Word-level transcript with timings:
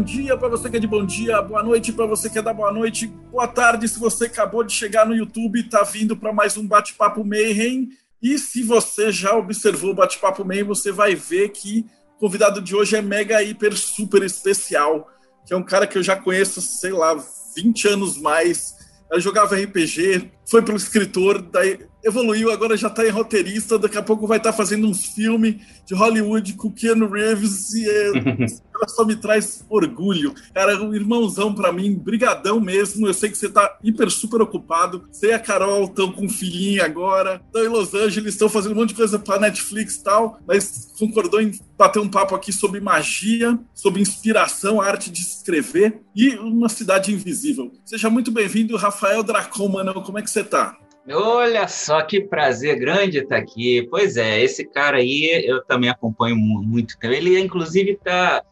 bom 0.00 0.04
dia 0.04 0.34
para 0.34 0.48
você 0.48 0.70
que 0.70 0.78
é 0.78 0.80
de 0.80 0.86
bom 0.86 1.04
dia, 1.04 1.42
boa 1.42 1.62
noite 1.62 1.92
para 1.92 2.06
você 2.06 2.30
que 2.30 2.38
é 2.38 2.42
da 2.42 2.54
boa 2.54 2.72
noite, 2.72 3.06
boa 3.06 3.46
tarde 3.46 3.86
se 3.86 3.98
você 3.98 4.24
acabou 4.24 4.64
de 4.64 4.72
chegar 4.72 5.04
no 5.04 5.14
YouTube 5.14 5.58
e 5.58 5.62
está 5.62 5.82
vindo 5.82 6.16
para 6.16 6.32
mais 6.32 6.56
um 6.56 6.66
Bate-Papo 6.66 7.22
Mayhem. 7.22 7.90
E 8.22 8.38
se 8.38 8.62
você 8.62 9.12
já 9.12 9.36
observou 9.36 9.90
o 9.90 9.94
Bate-Papo 9.94 10.42
Mayhem, 10.42 10.64
você 10.64 10.90
vai 10.90 11.14
ver 11.14 11.50
que 11.50 11.84
o 12.16 12.20
convidado 12.20 12.62
de 12.62 12.74
hoje 12.74 12.96
é 12.96 13.02
mega, 13.02 13.42
hiper, 13.42 13.76
super 13.76 14.22
especial, 14.22 15.06
que 15.46 15.52
é 15.52 15.56
um 15.56 15.62
cara 15.62 15.86
que 15.86 15.98
eu 15.98 16.02
já 16.02 16.16
conheço, 16.16 16.62
sei 16.62 16.92
lá, 16.92 17.22
20 17.54 17.88
anos 17.88 18.16
mais. 18.16 18.76
Eu 19.12 19.20
jogava 19.20 19.54
RPG, 19.54 20.30
foi 20.48 20.62
pelo 20.62 20.76
escritor, 20.76 21.40
daí 21.40 21.78
evoluiu, 22.04 22.50
agora 22.50 22.76
já 22.76 22.88
está 22.88 23.06
em 23.06 23.10
roteirista, 23.10 23.78
daqui 23.78 23.98
a 23.98 24.02
pouco 24.02 24.26
vai 24.26 24.38
estar 24.38 24.52
tá 24.52 24.56
fazendo 24.56 24.86
um 24.86 24.94
filme 24.94 25.60
de 25.86 25.94
Hollywood 25.94 26.54
com 26.54 26.70
Keanu 26.70 27.08
Reeves 27.08 27.74
e 27.74 27.88
é, 27.88 28.12
só 28.88 29.04
me 29.04 29.16
traz 29.16 29.64
orgulho. 29.68 30.34
Cara, 30.54 30.82
um 30.82 30.94
irmãozão 30.94 31.54
para 31.54 31.72
mim, 31.72 31.94
brigadão 31.94 32.60
mesmo. 32.60 33.06
Eu 33.06 33.14
sei 33.14 33.30
que 33.30 33.36
você 33.36 33.48
tá 33.48 33.78
hiper 33.82 34.10
super 34.10 34.40
ocupado. 34.40 35.06
Você 35.10 35.28
e 35.28 35.32
a 35.32 35.38
Carol 35.38 35.84
estão 35.84 36.12
com 36.12 36.24
um 36.24 36.28
filhinho 36.28 36.84
agora, 36.84 37.42
estão 37.46 37.64
em 37.64 37.68
Los 37.68 37.94
Angeles, 37.94 38.34
estão 38.34 38.48
fazendo 38.48 38.72
um 38.72 38.76
monte 38.76 38.90
de 38.90 38.94
coisa 38.94 39.18
para 39.18 39.40
Netflix 39.40 39.96
e 39.96 40.04
tal, 40.04 40.38
mas 40.46 40.92
concordou 40.98 41.40
em 41.40 41.52
bater 41.76 41.98
um 41.98 42.08
papo 42.08 42.34
aqui 42.34 42.52
sobre 42.52 42.80
magia, 42.80 43.58
sobre 43.74 44.02
inspiração, 44.02 44.80
arte 44.80 45.10
de 45.10 45.20
escrever 45.20 46.02
e 46.14 46.30
uma 46.36 46.68
cidade 46.68 47.12
invisível. 47.12 47.72
Seja 47.84 48.10
muito 48.10 48.30
bem-vindo, 48.30 48.76
Rafael 48.76 49.22
Dracon, 49.22 49.68
mano. 49.68 50.02
Como 50.02 50.18
é 50.18 50.22
que 50.22 50.30
você 50.30 50.39
tá? 50.44 50.76
Olha 51.08 51.66
só 51.66 52.02
que 52.02 52.20
prazer 52.20 52.78
grande 52.78 53.18
estar 53.18 53.36
aqui. 53.36 53.86
Pois 53.90 54.16
é, 54.16 54.40
esse 54.42 54.64
cara 54.64 54.98
aí 54.98 55.42
eu 55.44 55.64
também 55.64 55.90
acompanho 55.90 56.36
muito. 56.36 56.94
Ele, 57.02 57.38
inclusive, 57.40 57.92
está 57.92 58.42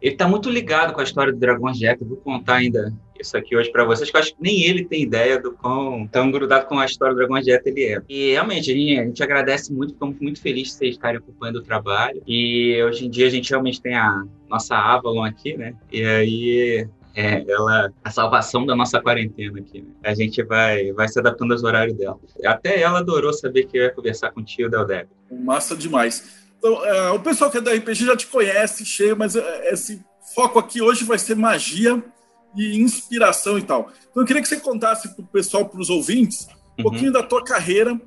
ele 0.00 0.16
tá 0.16 0.26
muito 0.26 0.48
ligado 0.48 0.94
com 0.94 1.00
a 1.00 1.04
história 1.04 1.32
do 1.32 1.38
Dragões 1.38 1.76
de 1.78 1.94
vou 2.00 2.16
contar 2.16 2.56
ainda 2.56 2.92
isso 3.20 3.36
aqui 3.36 3.54
hoje 3.54 3.70
para 3.70 3.84
vocês, 3.84 4.10
que 4.10 4.16
eu 4.16 4.20
acho 4.20 4.34
que 4.34 4.42
nem 4.42 4.62
ele 4.62 4.82
tem 4.84 5.02
ideia 5.02 5.38
do 5.38 5.52
quão 5.52 6.06
tão 6.06 6.30
grudado 6.30 6.66
com 6.66 6.78
a 6.78 6.86
história 6.86 7.14
do 7.14 7.40
de 7.42 7.50
Echo 7.50 7.68
ele 7.68 7.84
é. 7.84 8.02
E 8.08 8.30
realmente, 8.30 8.70
a 8.70 8.74
gente, 8.74 8.98
a 8.98 9.04
gente 9.04 9.22
agradece 9.22 9.70
muito, 9.70 9.92
ficamos 9.92 10.18
muito 10.18 10.40
felizes 10.40 10.72
de 10.72 10.78
vocês 10.78 10.94
estarem 10.94 11.18
acompanhando 11.18 11.56
o 11.56 11.62
trabalho. 11.62 12.22
E 12.26 12.82
hoje 12.82 13.06
em 13.06 13.10
dia 13.10 13.26
a 13.26 13.30
gente 13.30 13.50
realmente 13.50 13.82
tem 13.82 13.94
a 13.94 14.24
nossa 14.48 14.74
Avalon 14.74 15.22
aqui, 15.22 15.54
né? 15.54 15.74
E 15.92 16.02
aí 16.02 16.88
é 17.14 17.44
ela 17.48 17.92
a 18.04 18.10
salvação 18.10 18.64
da 18.64 18.74
nossa 18.76 19.00
quarentena 19.00 19.58
aqui. 19.58 19.82
Né? 19.82 19.88
A 20.04 20.14
gente 20.14 20.42
vai, 20.42 20.92
vai 20.92 21.08
se 21.08 21.18
adaptando 21.18 21.52
aos 21.52 21.62
horários 21.62 21.96
dela. 21.96 22.18
Até 22.44 22.80
ela 22.80 22.98
adorou 22.98 23.32
saber 23.32 23.64
que 23.64 23.78
eu 23.78 23.82
ia 23.82 23.90
conversar 23.90 24.30
contigo, 24.30 24.68
Del 24.68 24.86
Deb. 24.86 25.08
Massa 25.30 25.76
demais. 25.76 26.40
Então, 26.58 26.84
é, 26.84 27.10
o 27.10 27.20
pessoal 27.20 27.50
que 27.50 27.58
é 27.58 27.60
da 27.60 27.72
RPG 27.72 28.04
já 28.04 28.16
te 28.16 28.26
conhece, 28.26 28.84
cheio, 28.84 29.16
mas 29.16 29.34
é, 29.34 29.72
esse 29.72 30.04
foco 30.34 30.58
aqui 30.58 30.82
hoje 30.82 31.04
vai 31.04 31.18
ser 31.18 31.34
magia 31.34 32.02
e 32.56 32.78
inspiração 32.78 33.58
e 33.58 33.62
tal. 33.62 33.90
Então, 34.10 34.22
eu 34.22 34.26
queria 34.26 34.42
que 34.42 34.48
você 34.48 34.58
contasse 34.58 35.14
para 35.14 35.24
o 35.24 35.26
pessoal, 35.26 35.66
para 35.66 35.80
os 35.80 35.88
ouvintes, 35.88 36.46
um 36.78 36.82
uhum. 36.82 36.90
pouquinho 36.90 37.12
da 37.12 37.22
tua 37.22 37.42
carreira, 37.42 37.98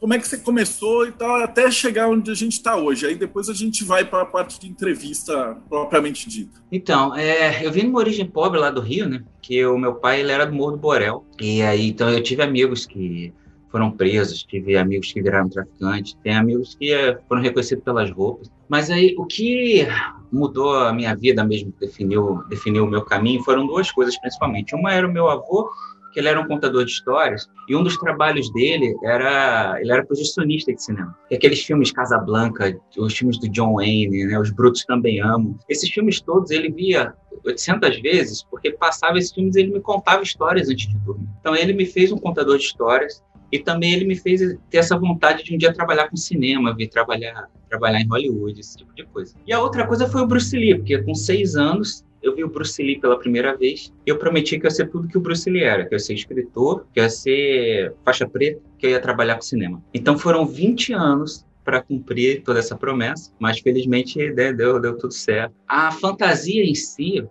como 0.00 0.14
é 0.14 0.18
que 0.18 0.28
você 0.28 0.38
começou 0.38 1.06
e 1.06 1.12
tal, 1.12 1.36
até 1.36 1.70
chegar 1.70 2.08
onde 2.08 2.30
a 2.30 2.34
gente 2.34 2.52
está 2.52 2.76
hoje. 2.76 3.06
Aí 3.06 3.14
depois 3.14 3.48
a 3.48 3.54
gente 3.54 3.84
vai 3.84 4.04
para 4.04 4.22
a 4.22 4.26
parte 4.26 4.60
de 4.60 4.68
entrevista 4.68 5.56
propriamente 5.68 6.28
dita. 6.28 6.60
Então, 6.70 7.14
é, 7.16 7.64
eu 7.64 7.72
vim 7.72 7.82
de 7.82 7.86
uma 7.88 7.98
origem 7.98 8.26
pobre 8.26 8.58
lá 8.58 8.70
do 8.70 8.80
Rio, 8.80 9.08
né? 9.08 9.24
Que 9.40 9.64
o 9.64 9.78
meu 9.78 9.94
pai 9.94 10.20
ele 10.20 10.32
era 10.32 10.46
do 10.46 10.54
Morro 10.54 10.72
do 10.72 10.78
Borel. 10.78 11.24
E 11.40 11.62
aí, 11.62 11.88
então, 11.88 12.10
eu 12.10 12.22
tive 12.22 12.42
amigos 12.42 12.84
que 12.84 13.32
foram 13.70 13.90
presos, 13.90 14.42
tive 14.42 14.76
amigos 14.76 15.12
que 15.12 15.20
viraram 15.20 15.48
traficantes, 15.48 16.16
tem 16.22 16.34
amigos 16.34 16.74
que 16.74 16.92
é, 16.92 17.18
foram 17.28 17.42
reconhecidos 17.42 17.84
pelas 17.84 18.10
roupas. 18.10 18.50
Mas 18.68 18.90
aí, 18.90 19.14
o 19.18 19.24
que 19.24 19.86
mudou 20.30 20.74
a 20.78 20.92
minha 20.92 21.14
vida 21.14 21.44
mesmo, 21.44 21.72
definiu, 21.80 22.42
definiu 22.48 22.84
o 22.84 22.90
meu 22.90 23.02
caminho, 23.02 23.42
foram 23.42 23.66
duas 23.66 23.90
coisas 23.90 24.18
principalmente. 24.18 24.74
Uma 24.74 24.92
era 24.92 25.06
o 25.06 25.12
meu 25.12 25.28
avô, 25.28 25.70
que 26.16 26.20
ele 26.20 26.28
era 26.28 26.40
um 26.40 26.48
contador 26.48 26.82
de 26.86 26.92
histórias, 26.92 27.46
e 27.68 27.76
um 27.76 27.82
dos 27.82 27.98
trabalhos 27.98 28.50
dele 28.54 28.96
era 29.04 29.76
ele 29.78 29.92
era 29.92 30.02
projecionista 30.02 30.72
de 30.72 30.82
cinema. 30.82 31.14
E 31.30 31.34
aqueles 31.36 31.62
filmes 31.62 31.92
Casablanca, 31.92 32.74
os 32.96 33.14
filmes 33.14 33.38
do 33.38 33.46
John 33.50 33.74
Wayne, 33.74 34.24
né, 34.24 34.38
Os 34.38 34.50
Brutos 34.50 34.82
Também 34.86 35.20
Amo. 35.20 35.58
Esses 35.68 35.90
filmes 35.90 36.18
todos 36.18 36.50
ele 36.50 36.72
via 36.72 37.12
800 37.44 38.00
vezes, 38.00 38.42
porque 38.44 38.70
passava 38.70 39.18
esses 39.18 39.30
filmes 39.30 39.56
e 39.56 39.60
ele 39.60 39.74
me 39.74 39.80
contava 39.80 40.22
histórias 40.22 40.70
antes 40.70 40.88
de 40.88 40.96
dormir. 41.00 41.28
Então 41.38 41.54
ele 41.54 41.74
me 41.74 41.84
fez 41.84 42.10
um 42.10 42.16
contador 42.16 42.56
de 42.56 42.64
histórias 42.64 43.22
e 43.50 43.58
também 43.58 43.92
ele 43.92 44.04
me 44.04 44.16
fez 44.16 44.40
ter 44.70 44.78
essa 44.78 44.98
vontade 44.98 45.44
de 45.44 45.54
um 45.54 45.58
dia 45.58 45.72
trabalhar 45.72 46.08
com 46.08 46.16
cinema, 46.16 46.74
vir 46.74 46.88
trabalhar, 46.88 47.48
trabalhar 47.68 48.00
em 48.00 48.08
Hollywood, 48.08 48.58
esse 48.58 48.76
tipo 48.76 48.94
de 48.94 49.04
coisa. 49.06 49.34
E 49.46 49.52
a 49.52 49.60
outra 49.60 49.86
coisa 49.86 50.08
foi 50.08 50.22
o 50.22 50.26
Bruce 50.26 50.56
Lee, 50.56 50.74
porque 50.74 50.98
com 51.02 51.14
seis 51.14 51.56
anos 51.56 52.04
eu 52.22 52.34
vi 52.34 52.42
o 52.42 52.48
Bruce 52.48 52.82
Lee 52.82 52.98
pela 52.98 53.18
primeira 53.18 53.56
vez 53.56 53.92
e 54.04 54.10
eu 54.10 54.18
prometi 54.18 54.58
que 54.58 54.66
eu 54.66 54.70
ia 54.70 54.74
ser 54.74 54.88
tudo 54.88 55.08
que 55.08 55.16
o 55.16 55.20
Bruce 55.20 55.48
Lee 55.48 55.62
era, 55.62 55.84
que 55.86 55.94
eu 55.94 55.96
ia 55.96 56.00
ser 56.00 56.14
escritor, 56.14 56.86
que 56.92 56.98
eu 56.98 57.04
ia 57.04 57.10
ser 57.10 57.94
faixa 58.04 58.28
preta, 58.28 58.60
que 58.78 58.86
eu 58.86 58.90
ia 58.90 59.00
trabalhar 59.00 59.36
com 59.36 59.42
cinema. 59.42 59.82
Então 59.94 60.18
foram 60.18 60.46
20 60.46 60.92
anos 60.92 61.46
para 61.64 61.82
cumprir 61.82 62.42
toda 62.42 62.60
essa 62.60 62.76
promessa, 62.76 63.32
mas 63.40 63.58
felizmente 63.58 64.18
né, 64.32 64.52
deu, 64.52 64.80
deu 64.80 64.96
tudo 64.96 65.12
certo. 65.12 65.52
A 65.68 65.90
fantasia 65.90 66.64
em 66.64 66.74
si, 66.74 67.26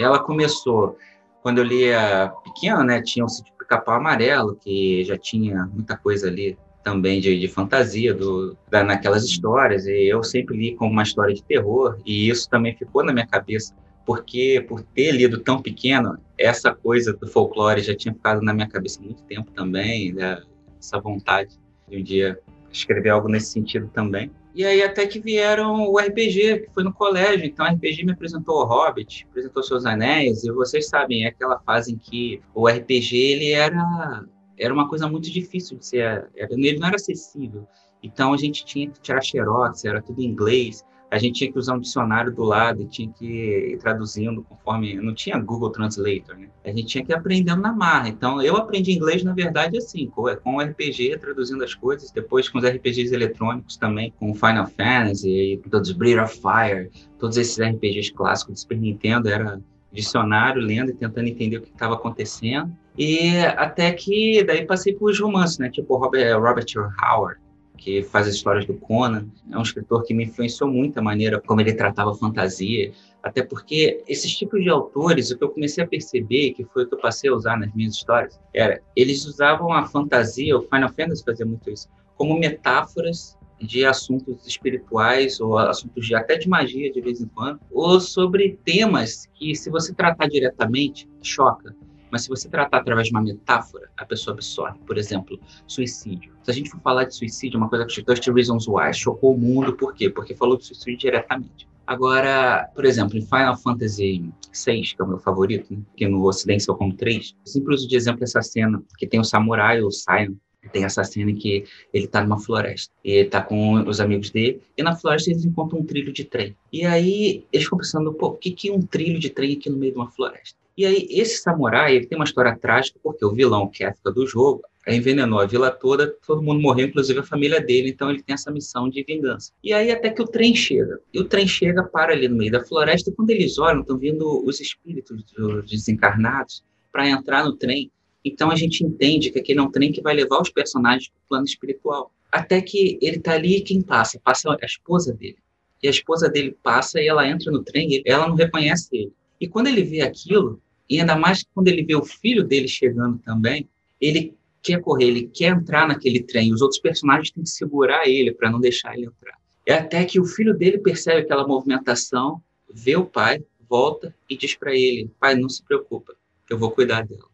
ela 0.00 0.20
começou 0.20 0.96
quando 1.42 1.58
eu 1.58 1.64
lia 1.64 2.32
pequeno, 2.42 2.82
né? 2.84 3.02
Tinha 3.02 3.24
um 3.24 3.28
sítio 3.28 3.52
Pica-Pau 3.74 3.96
Amarelo, 3.96 4.56
que 4.56 5.04
já 5.04 5.18
tinha 5.18 5.66
muita 5.72 5.96
coisa 5.96 6.28
ali 6.28 6.56
também 6.82 7.20
de, 7.20 7.38
de 7.38 7.48
fantasia 7.48 8.12
do, 8.12 8.56
da, 8.70 8.84
naquelas 8.84 9.24
histórias, 9.24 9.86
e 9.86 10.06
eu 10.06 10.22
sempre 10.22 10.56
li 10.56 10.74
como 10.74 10.92
uma 10.92 11.02
história 11.02 11.34
de 11.34 11.42
terror, 11.42 11.98
e 12.04 12.28
isso 12.28 12.48
também 12.48 12.76
ficou 12.76 13.02
na 13.02 13.12
minha 13.12 13.26
cabeça 13.26 13.74
porque 14.06 14.62
por 14.68 14.82
ter 14.82 15.12
lido 15.12 15.38
tão 15.40 15.62
pequeno, 15.62 16.18
essa 16.36 16.74
coisa 16.74 17.14
do 17.14 17.26
folclore 17.26 17.80
já 17.80 17.96
tinha 17.96 18.12
ficado 18.12 18.42
na 18.42 18.52
minha 18.52 18.68
cabeça 18.68 19.00
há 19.00 19.02
muito 19.02 19.22
tempo 19.22 19.50
também, 19.52 20.12
né? 20.12 20.42
essa 20.78 21.00
vontade 21.00 21.58
de 21.88 21.98
um 21.98 22.02
dia 22.02 22.38
escrever 22.70 23.08
algo 23.08 23.28
nesse 23.28 23.46
sentido 23.46 23.88
também. 23.88 24.30
E 24.54 24.64
aí 24.64 24.82
até 24.82 25.04
que 25.06 25.18
vieram 25.18 25.90
o 25.90 25.98
RPG, 25.98 26.60
que 26.60 26.70
foi 26.72 26.84
no 26.84 26.92
colégio, 26.92 27.44
então 27.44 27.66
o 27.66 27.68
RPG 27.68 28.04
me 28.04 28.12
apresentou 28.12 28.60
o 28.60 28.64
Hobbit, 28.64 29.26
apresentou 29.28 29.62
Seus 29.64 29.84
Anéis, 29.84 30.44
e 30.44 30.52
vocês 30.52 30.88
sabem, 30.88 31.24
é 31.24 31.28
aquela 31.28 31.58
fase 31.58 31.92
em 31.92 31.98
que 31.98 32.40
o 32.54 32.68
RPG 32.68 33.16
ele 33.16 33.50
era 33.50 34.24
era 34.56 34.72
uma 34.72 34.88
coisa 34.88 35.08
muito 35.08 35.28
difícil 35.28 35.76
de 35.78 35.84
ser, 35.84 35.98
era, 36.36 36.52
ele 36.52 36.78
não 36.78 36.86
era 36.86 36.94
acessível. 36.94 37.66
Então 38.00 38.32
a 38.32 38.36
gente 38.36 38.64
tinha 38.64 38.88
que 38.88 39.00
tirar 39.00 39.20
xerox, 39.20 39.84
era 39.84 40.00
tudo 40.00 40.20
em 40.22 40.26
inglês 40.26 40.84
a 41.14 41.18
gente 41.18 41.38
tinha 41.38 41.52
que 41.52 41.56
usar 41.56 41.74
um 41.74 41.78
dicionário 41.78 42.32
do 42.32 42.42
lado 42.42 42.82
e 42.82 42.86
tinha 42.86 43.08
que 43.08 43.24
ir 43.24 43.78
traduzindo 43.78 44.42
conforme. 44.42 44.96
Não 44.96 45.14
tinha 45.14 45.38
Google 45.38 45.70
Translator, 45.70 46.36
né? 46.36 46.48
A 46.64 46.70
gente 46.70 46.86
tinha 46.86 47.04
que 47.04 47.12
ir 47.12 47.14
aprendendo 47.14 47.62
na 47.62 47.72
marra. 47.72 48.08
Então, 48.08 48.42
eu 48.42 48.56
aprendi 48.56 48.90
inglês, 48.90 49.22
na 49.22 49.32
verdade, 49.32 49.78
assim, 49.78 50.08
com, 50.08 50.24
com 50.36 50.56
o 50.56 50.60
RPG, 50.60 51.18
traduzindo 51.18 51.62
as 51.62 51.72
coisas, 51.72 52.10
depois 52.10 52.48
com 52.48 52.58
os 52.58 52.64
RPGs 52.64 53.14
eletrônicos 53.14 53.76
também, 53.76 54.12
com 54.18 54.34
Final 54.34 54.66
Fantasy, 54.66 55.60
todos 55.70 55.92
Breath 55.92 56.24
of 56.24 56.40
Fire, 56.40 56.90
todos 57.16 57.36
esses 57.36 57.56
RPGs 57.60 58.12
clássicos 58.12 58.54
do 58.54 58.60
Super 58.60 58.78
Nintendo, 58.78 59.28
era 59.28 59.60
dicionário, 59.92 60.60
lendo 60.60 60.90
e 60.90 60.94
tentando 60.94 61.28
entender 61.28 61.58
o 61.58 61.62
que 61.62 61.70
estava 61.70 61.94
acontecendo. 61.94 62.76
E 62.98 63.38
até 63.56 63.92
que 63.92 64.42
daí 64.42 64.66
passei 64.66 64.94
por 64.94 65.12
os 65.12 65.20
romances, 65.20 65.58
né? 65.58 65.70
Tipo 65.70 65.96
Robert, 65.96 66.40
Robert 66.40 66.66
Howard, 67.00 67.40
que 67.76 68.02
faz 68.02 68.28
as 68.28 68.34
histórias 68.34 68.64
do 68.64 68.74
Conan. 68.74 69.26
É 69.50 69.58
um 69.58 69.62
escritor 69.62 70.04
que 70.04 70.14
me 70.14 70.24
influenciou 70.24 70.70
muito 70.70 70.98
a 70.98 71.02
maneira 71.02 71.40
como 71.40 71.60
ele 71.60 71.74
tratava 71.74 72.12
a 72.12 72.14
fantasia, 72.14 72.92
até 73.22 73.42
porque 73.42 74.02
esses 74.06 74.36
tipos 74.36 74.62
de 74.62 74.68
autores, 74.68 75.30
o 75.30 75.38
que 75.38 75.44
eu 75.44 75.50
comecei 75.50 75.82
a 75.82 75.86
perceber, 75.86 76.52
que 76.52 76.64
foi 76.64 76.84
o 76.84 76.88
que 76.88 76.94
eu 76.94 77.00
passei 77.00 77.30
a 77.30 77.34
usar 77.34 77.58
nas 77.58 77.72
minhas 77.74 77.94
histórias, 77.94 78.40
era 78.52 78.80
eles 78.94 79.24
usavam 79.24 79.72
a 79.72 79.86
fantasia, 79.86 80.56
o 80.56 80.62
Final 80.62 80.90
Fantasy 80.90 81.24
fazia 81.24 81.46
muito 81.46 81.70
isso, 81.70 81.88
como 82.16 82.38
metáforas 82.38 83.36
de 83.60 83.84
assuntos 83.84 84.46
espirituais 84.46 85.40
ou 85.40 85.56
assuntos 85.56 86.06
de 86.06 86.14
até 86.14 86.36
de 86.36 86.48
magia 86.48 86.92
de 86.92 87.00
vez 87.00 87.20
em 87.20 87.26
quando, 87.26 87.60
ou 87.70 88.00
sobre 88.00 88.58
temas 88.64 89.26
que 89.34 89.54
se 89.54 89.70
você 89.70 89.94
tratar 89.94 90.28
diretamente 90.28 91.08
choca. 91.22 91.74
Mas 92.14 92.22
se 92.22 92.28
você 92.28 92.48
tratar 92.48 92.76
através 92.76 93.08
de 93.08 93.12
uma 93.12 93.20
metáfora, 93.20 93.90
a 93.96 94.04
pessoa 94.04 94.34
absorve. 94.34 94.78
Por 94.86 94.96
exemplo, 94.96 95.36
suicídio. 95.66 96.32
Se 96.44 96.50
a 96.52 96.54
gente 96.54 96.70
for 96.70 96.80
falar 96.80 97.02
de 97.02 97.12
suicídio, 97.16 97.58
uma 97.58 97.68
coisa 97.68 97.84
que 97.84 98.04
30 98.04 98.32
Reasons 98.32 98.68
Why 98.68 98.94
chocou 98.94 99.34
o 99.34 99.36
mundo, 99.36 99.72
por 99.72 99.92
quê? 99.92 100.08
Porque 100.08 100.32
falou 100.32 100.56
de 100.56 100.64
suicídio 100.64 100.96
diretamente. 100.96 101.66
Agora, 101.84 102.70
por 102.72 102.84
exemplo, 102.84 103.18
em 103.18 103.22
Final 103.22 103.56
Fantasy 103.56 104.32
VI, 104.54 104.82
que 104.82 105.02
é 105.02 105.04
o 105.04 105.08
meu 105.08 105.18
favorito, 105.18 105.74
né? 105.74 105.80
que 105.96 106.06
no 106.06 106.24
Ocidente 106.24 106.62
são 106.62 106.76
como 106.76 106.94
três, 106.94 107.34
eu 107.44 107.50
sempre 107.50 107.74
uso 107.74 107.88
de 107.88 107.96
exemplo 107.96 108.22
essa 108.22 108.40
cena 108.40 108.80
que 108.96 109.08
tem 109.08 109.18
o 109.18 109.24
samurai, 109.24 109.82
o 109.82 109.90
Sion, 109.90 110.36
tem 110.72 110.84
essa 110.84 111.02
cena 111.02 111.32
em 111.32 111.34
que 111.34 111.64
ele 111.92 112.04
está 112.04 112.22
numa 112.22 112.38
floresta. 112.38 112.94
E 113.04 113.10
ele 113.10 113.28
tá 113.28 113.42
com 113.42 113.88
os 113.88 113.98
amigos 113.98 114.30
dele, 114.30 114.62
e 114.78 114.84
na 114.84 114.94
floresta 114.94 115.32
eles 115.32 115.44
encontram 115.44 115.80
um 115.80 115.84
trilho 115.84 116.12
de 116.12 116.22
trem. 116.22 116.54
E 116.72 116.86
aí 116.86 117.44
eles 117.52 117.64
ficam 117.64 117.78
pensando, 117.78 118.14
pô, 118.14 118.28
o 118.28 118.36
que, 118.36 118.52
que 118.52 118.68
é 118.68 118.72
um 118.72 118.82
trilho 118.82 119.18
de 119.18 119.30
trem 119.30 119.54
aqui 119.54 119.68
no 119.68 119.76
meio 119.76 119.90
de 119.90 119.98
uma 119.98 120.08
floresta? 120.12 120.63
E 120.76 120.84
aí 120.84 121.06
esse 121.10 121.40
samurai, 121.40 121.94
ele 121.94 122.06
tem 122.06 122.18
uma 122.18 122.24
história 122.24 122.56
trágica, 122.56 122.98
porque 123.02 123.24
o 123.24 123.32
vilão, 123.32 123.68
que 123.68 123.84
é 123.84 123.88
a 124.04 124.10
do 124.10 124.26
jogo, 124.26 124.62
envenenou 124.86 125.40
a 125.40 125.46
vila 125.46 125.70
toda, 125.70 126.14
todo 126.26 126.42
mundo 126.42 126.60
morreu, 126.60 126.86
inclusive 126.86 127.20
a 127.20 127.24
família 127.24 127.60
dele, 127.60 127.90
então 127.90 128.10
ele 128.10 128.22
tem 128.22 128.34
essa 128.34 128.50
missão 128.50 128.88
de 128.88 129.02
vingança. 129.02 129.52
E 129.62 129.72
aí 129.72 129.90
até 129.90 130.10
que 130.10 130.20
o 130.20 130.26
trem 130.26 130.54
chega. 130.54 131.00
E 131.12 131.20
o 131.20 131.24
trem 131.24 131.46
chega, 131.46 131.82
para 131.82 132.12
ali 132.12 132.28
no 132.28 132.36
meio 132.36 132.52
da 132.52 132.64
floresta, 132.64 133.10
e 133.10 133.14
quando 133.14 133.30
eles 133.30 133.58
olham, 133.58 133.80
estão 133.80 133.96
vindo 133.96 134.44
os 134.44 134.60
espíritos 134.60 135.24
dos 135.32 135.70
desencarnados 135.70 136.62
para 136.92 137.08
entrar 137.08 137.44
no 137.44 137.56
trem. 137.56 137.90
Então 138.24 138.50
a 138.50 138.56
gente 138.56 138.84
entende 138.84 139.30
que 139.30 139.38
aquele 139.38 139.58
é 139.58 139.62
um 139.62 139.70
trem 139.70 139.92
que 139.92 140.02
vai 140.02 140.14
levar 140.14 140.40
os 140.40 140.50
personagens 140.50 141.08
para 141.08 141.18
o 141.18 141.28
plano 141.28 141.44
espiritual. 141.44 142.10
Até 142.30 142.60
que 142.60 142.98
ele 143.00 143.16
está 143.16 143.32
ali 143.32 143.58
e 143.58 143.60
quem 143.60 143.80
passa? 143.80 144.20
Passa 144.22 144.50
a 144.50 144.66
esposa 144.66 145.12
dele. 145.14 145.36
E 145.82 145.86
a 145.86 145.90
esposa 145.90 146.28
dele 146.28 146.56
passa 146.62 147.00
e 147.00 147.06
ela 147.06 147.28
entra 147.28 147.52
no 147.52 147.62
trem 147.62 147.92
e 147.92 148.02
ela 148.06 148.26
não 148.26 148.34
reconhece 148.34 148.88
ele. 148.92 149.12
E 149.44 149.46
quando 149.46 149.66
ele 149.66 149.82
vê 149.82 150.00
aquilo, 150.00 150.58
e 150.88 150.98
ainda 150.98 151.14
mais 151.16 151.44
quando 151.54 151.68
ele 151.68 151.84
vê 151.84 151.94
o 151.94 152.02
filho 152.02 152.42
dele 152.42 152.66
chegando 152.66 153.18
também, 153.18 153.68
ele 154.00 154.34
quer 154.62 154.80
correr, 154.80 155.08
ele 155.08 155.26
quer 155.26 155.52
entrar 155.52 155.86
naquele 155.86 156.22
trem. 156.22 156.50
Os 156.50 156.62
outros 156.62 156.80
personagens 156.80 157.30
têm 157.30 157.42
que 157.42 157.50
segurar 157.50 158.08
ele 158.08 158.32
para 158.32 158.50
não 158.50 158.58
deixar 158.58 158.96
ele 158.96 159.04
entrar. 159.04 159.38
É 159.66 159.74
até 159.74 160.02
que 160.06 160.18
o 160.18 160.24
filho 160.24 160.56
dele 160.56 160.78
percebe 160.78 161.20
aquela 161.20 161.46
movimentação, 161.46 162.42
vê 162.72 162.96
o 162.96 163.04
pai, 163.04 163.44
volta 163.68 164.14
e 164.30 164.34
diz 164.34 164.54
para 164.54 164.74
ele: 164.74 165.10
Pai, 165.20 165.34
não 165.34 165.50
se 165.50 165.62
preocupa, 165.62 166.14
eu 166.48 166.56
vou 166.56 166.70
cuidar 166.70 167.06
dela. 167.06 167.28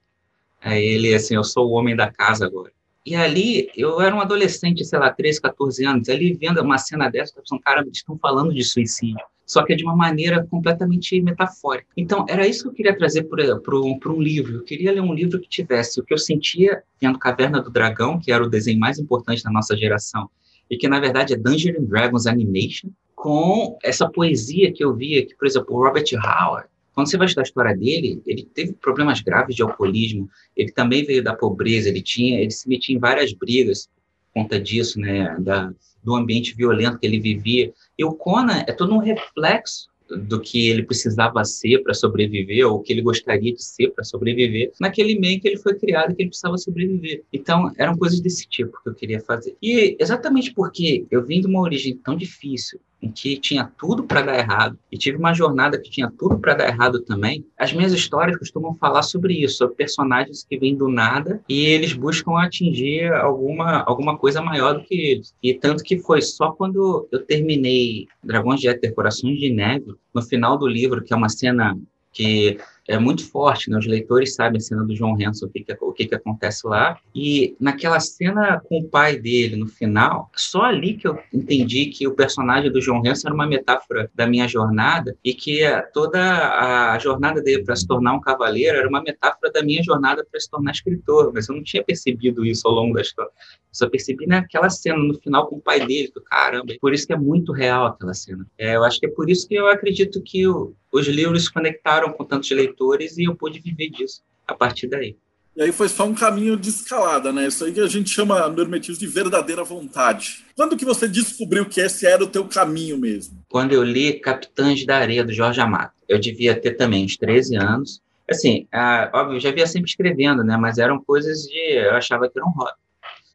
Aí 0.61 0.85
ele, 0.85 1.15
assim, 1.15 1.37
eu 1.37 1.45
sou 1.45 1.69
o 1.69 1.75
homem 1.75 1.95
da 1.95 2.11
casa 2.11 2.45
agora. 2.45 2.73
E 3.07 3.15
ali, 3.15 3.71
eu 3.77 4.01
era 4.01 4.12
um 4.17 4.21
adolescente, 4.21 4.85
sei 4.85 4.99
lá, 4.99 5.12
13, 5.12 5.41
14 5.41 5.85
anos, 5.85 6.09
ali 6.09 6.35
vendo 6.35 6.61
uma 6.61 6.77
cena 6.77 7.09
dessa, 7.09 7.35
eu 7.37 7.43
pensando, 7.43 7.61
cara, 7.61 7.83
eles 7.83 7.99
estão 7.99 8.19
falando 8.19 8.53
de 8.53 8.65
suicídio. 8.65 9.25
Só 9.50 9.64
que 9.64 9.73
é 9.73 9.76
de 9.76 9.82
uma 9.82 9.97
maneira 9.97 10.47
completamente 10.49 11.20
metafórica. 11.20 11.88
Então, 11.97 12.25
era 12.29 12.47
isso 12.47 12.62
que 12.62 12.69
eu 12.69 12.73
queria 12.73 12.97
trazer 12.97 13.25
para 13.25 14.12
um 14.12 14.23
livro. 14.23 14.58
Eu 14.58 14.62
queria 14.62 14.93
ler 14.93 15.00
um 15.00 15.12
livro 15.12 15.41
que 15.41 15.49
tivesse 15.49 15.99
o 15.99 16.05
que 16.05 16.14
eu 16.14 16.19
sentia 16.19 16.85
vendo 17.00 17.19
Caverna 17.19 17.61
do 17.61 17.69
Dragão, 17.69 18.20
que 18.20 18.31
era 18.31 18.44
o 18.44 18.49
desenho 18.49 18.79
mais 18.79 19.00
importante 19.00 19.43
da 19.43 19.50
nossa 19.50 19.76
geração, 19.76 20.31
e 20.70 20.76
que, 20.76 20.87
na 20.87 21.00
verdade, 21.00 21.35
é 21.35 21.37
Dungeons 21.37 21.85
Dragons 21.88 22.29
Animation, 22.29 22.91
com 23.17 23.76
essa 23.82 24.08
poesia 24.08 24.73
que 24.73 24.85
eu 24.85 24.94
via, 24.94 25.26
que, 25.26 25.35
por 25.35 25.49
exemplo, 25.49 25.75
o 25.75 25.85
Robert 25.85 26.06
Howard, 26.14 26.69
quando 26.94 27.11
você 27.11 27.17
vai 27.17 27.26
estudar 27.26 27.43
a 27.43 27.49
história 27.49 27.76
dele, 27.76 28.23
ele 28.25 28.44
teve 28.55 28.75
problemas 28.75 29.20
graves 29.20 29.56
de 29.56 29.62
alcoolismo, 29.62 30.31
ele 30.56 30.70
também 30.70 31.05
veio 31.05 31.25
da 31.25 31.35
pobreza, 31.35 31.88
ele 31.88 32.02
tinha, 32.02 32.41
ele 32.41 32.52
se 32.52 32.69
metia 32.69 32.94
em 32.94 33.00
várias 33.00 33.32
brigas 33.32 33.88
por 34.32 34.43
conta 34.43 34.61
disso, 34.61 35.00
né, 35.00 35.37
da, 35.41 35.73
do 36.02 36.14
ambiente 36.14 36.55
violento 36.55 36.99
que 36.99 37.06
ele 37.06 37.20
vivia. 37.20 37.73
E 37.99 38.05
o 38.05 38.12
Conan 38.12 38.64
é 38.67 38.73
todo 38.73 38.94
um 38.94 38.99
reflexo 38.99 39.91
do 40.17 40.41
que 40.41 40.69
ele 40.69 40.82
precisava 40.82 41.44
ser 41.44 41.82
para 41.82 41.94
sobreviver, 41.94 42.67
ou 42.67 42.79
o 42.79 42.82
que 42.82 42.93
ele 42.93 43.02
gostaria 43.02 43.55
de 43.55 43.62
ser 43.62 43.91
para 43.91 44.05
sobreviver, 44.05 44.73
naquele 44.81 45.19
meio 45.19 45.41
que 45.41 45.49
ele 45.49 45.56
foi 45.56 45.79
criado 45.79 46.14
que 46.14 46.23
ele 46.23 46.31
precisava 46.31 46.58
sobreviver. 46.58 47.23
Então, 47.32 47.73
eram 47.79 47.97
coisas 47.97 48.20
desse 48.20 48.49
tipo 48.49 48.76
que 48.82 48.91
eu 48.91 48.94
queria 48.94 49.20
fazer. 49.20 49.56
E 49.62 49.97
exatamente 50.00 50.52
porque 50.52 51.06
eu 51.11 51.25
vim 51.25 51.41
de 51.41 51.47
uma 51.47 51.61
origem 51.61 51.97
tão 51.97 52.17
difícil, 52.17 52.81
em 53.02 53.11
que 53.11 53.38
tinha 53.38 53.70
tudo 53.79 54.05
para 54.05 54.23
dar 54.23 54.38
errado, 54.38 54.79
e 54.91 54.99
tive 54.99 55.17
uma 55.17 55.32
jornada 55.32 55.79
que 55.79 55.91
tinha 55.91 56.11
tudo 56.19 56.38
para 56.38 56.55
dar 56.55 56.69
errado 56.69 57.00
também, 57.00 57.44
as 57.58 57.73
minhas 57.73 57.93
histórias 57.93 58.37
costumam 58.38 58.75
falar 58.75 59.02
sobre 59.02 59.35
isso, 59.35 59.58
sobre 59.58 59.76
personagens 59.76 60.44
que 60.49 60.58
vêm 60.58 60.76
do 60.76 60.88
nada 60.88 61.41
e 61.49 61.67
eles 61.67 61.93
buscam 61.93 62.38
atingir 62.38 63.12
alguma, 63.12 63.82
alguma 63.87 64.19
coisa 64.19 64.43
maior 64.43 64.75
do 64.75 64.85
que 64.85 64.94
eles. 64.94 65.35
E 65.43 65.55
tanto 65.55 65.82
que 65.82 65.99
foi 65.99 66.20
só 66.20 66.52
quando 66.52 67.08
eu 67.11 67.25
terminei 67.25 68.06
Dragões 68.23 68.61
de 68.61 68.69
Éter 68.69 68.94
Corações 68.94 69.38
de 69.38 69.50
Neve, 69.50 69.94
no 70.14 70.23
final 70.23 70.58
do 70.58 70.67
livro, 70.67 71.02
que 71.02 71.12
é 71.12 71.17
uma 71.17 71.29
cena 71.29 71.76
que 72.12 72.58
é 72.90 72.98
muito 72.98 73.25
forte, 73.31 73.70
né? 73.70 73.78
Os 73.78 73.87
leitores 73.87 74.34
sabem 74.34 74.58
a 74.58 74.60
cena 74.60 74.84
do 74.84 74.96
João 74.96 75.14
Hanson, 75.14 75.46
o 75.46 75.48
que, 75.48 75.62
que, 75.62 75.76
o 75.81 75.92
que, 75.92 76.06
que 76.06 76.14
acontece 76.14 76.66
lá. 76.66 76.98
E 77.14 77.56
naquela 77.60 78.00
cena 78.00 78.60
com 78.69 78.81
o 78.81 78.88
pai 78.88 79.16
dele, 79.16 79.54
no 79.54 79.69
final, 79.69 80.28
só 80.34 80.62
ali 80.62 80.94
que 80.94 81.06
eu 81.06 81.16
entendi 81.32 81.87
que 81.87 82.08
o 82.08 82.14
personagem 82.14 82.70
do 82.70 82.81
João 82.81 83.00
Hanson 83.06 83.28
era 83.28 83.34
uma 83.34 83.46
metáfora 83.46 84.10
da 84.12 84.26
minha 84.26 84.48
jornada 84.48 85.16
e 85.25 85.32
que 85.32 85.60
toda 85.92 86.20
a 86.20 86.98
jornada 86.98 87.40
dele 87.40 87.62
para 87.62 87.76
se 87.76 87.87
tornar 87.87 88.12
um 88.12 88.20
cavaleiro 88.20 88.78
era 88.78 88.88
uma 88.88 89.00
metáfora 89.00 89.52
da 89.52 89.62
minha 89.62 89.82
jornada 89.84 90.26
para 90.28 90.40
se 90.40 90.50
tornar 90.50 90.72
escritor. 90.72 91.31
Mas 91.32 91.48
eu 91.48 91.54
não 91.54 91.62
tinha 91.62 91.84
percebido 91.84 92.44
isso 92.44 92.66
ao 92.66 92.75
longo 92.75 92.94
da 92.94 93.02
história. 93.02 93.31
Eu 93.31 93.69
só 93.70 93.88
percebi 93.88 94.26
naquela 94.26 94.69
cena, 94.69 94.98
no 94.98 95.14
final, 95.14 95.46
com 95.46 95.56
o 95.56 95.60
pai 95.60 95.87
dele, 95.87 96.10
que 96.12 96.20
caramba, 96.22 96.75
por 96.81 96.92
isso 96.92 97.06
que 97.06 97.12
é 97.12 97.16
muito 97.16 97.52
real 97.52 97.87
aquela 97.87 98.14
cena. 98.14 98.44
É, 98.58 98.75
eu 98.75 98.82
acho 98.82 98.98
que 98.98 99.06
é 99.06 99.10
por 99.10 99.31
isso 99.31 99.46
que 99.46 99.54
eu 99.54 99.69
acredito 99.69 100.20
que 100.22 100.44
o, 100.48 100.75
os 100.92 101.06
livros 101.06 101.44
se 101.44 101.52
conectaram 101.52 102.12
com 102.12 102.25
tantos 102.25 102.50
leitores 102.50 103.16
e 103.19 103.25
eu 103.25 103.34
pude 103.34 103.60
viver 103.60 103.90
disso 103.90 104.22
a 104.46 104.54
partir 104.54 104.88
daí. 104.88 105.16
E 105.56 105.62
aí 105.62 105.72
foi 105.72 105.88
só 105.88 106.06
um 106.06 106.14
caminho 106.14 106.56
de 106.56 106.70
escalada, 106.70 107.32
né? 107.32 107.46
Isso 107.46 107.64
aí 107.64 107.72
que 107.72 107.81
a 107.81 107.87
gente 107.87 108.08
chama 108.08 108.48
no 108.48 108.62
hermetismo 108.62 109.00
de 109.00 109.06
verdadeira 109.06 109.64
vontade. 109.64 110.44
Quando 110.54 110.76
que 110.76 110.84
você 110.84 111.08
descobriu 111.08 111.66
que 111.66 111.81
esse 111.81 112.06
era 112.06 112.22
o 112.22 112.28
teu 112.28 112.46
caminho 112.46 112.96
mesmo? 112.96 113.42
Quando 113.48 113.72
eu 113.72 113.82
li 113.82 114.20
Capitães 114.20 114.87
da 114.87 114.96
Areia, 114.96 115.25
do 115.25 115.32
Jorge 115.32 115.60
Amado. 115.60 115.92
Eu 116.08 116.19
devia 116.19 116.54
ter 116.54 116.75
também 116.75 117.04
uns 117.04 117.16
13 117.16 117.56
anos. 117.56 118.00
Assim, 118.31 118.66
ah, 118.72 119.10
óbvio, 119.12 119.37
eu 119.37 119.40
já 119.40 119.50
via 119.50 119.66
sempre 119.66 119.90
escrevendo, 119.90 120.44
né? 120.44 120.56
Mas 120.56 120.78
eram 120.78 121.02
coisas 121.02 121.42
de... 121.42 121.75
Eu 121.75 121.94
achava 121.94 122.28
que 122.28 122.38
era 122.38 122.46
um 122.46 122.52
hobby. 122.52 122.78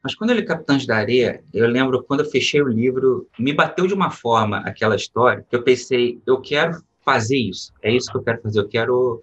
Mas 0.01 0.15
quando 0.15 0.29
eu 0.29 0.37
li 0.37 0.45
Capitães 0.45 0.85
da 0.85 0.97
Areia, 0.97 1.43
eu 1.53 1.67
lembro 1.67 2.01
quando 2.03 2.21
eu 2.21 2.29
fechei 2.29 2.61
o 2.61 2.67
livro, 2.67 3.27
me 3.37 3.51
bateu 3.51 3.87
de 3.87 3.93
uma 3.93 4.09
forma 4.09 4.59
aquela 4.59 4.95
história, 4.95 5.45
que 5.49 5.55
eu 5.55 5.63
pensei, 5.63 6.19
eu 6.25 6.39
quero 6.39 6.81
fazer 7.05 7.37
isso. 7.37 7.71
É 7.81 7.95
isso 7.95 8.11
que 8.11 8.17
eu 8.17 8.23
quero 8.23 8.41
fazer. 8.41 8.59
Eu 8.59 8.67
quero, 8.67 9.21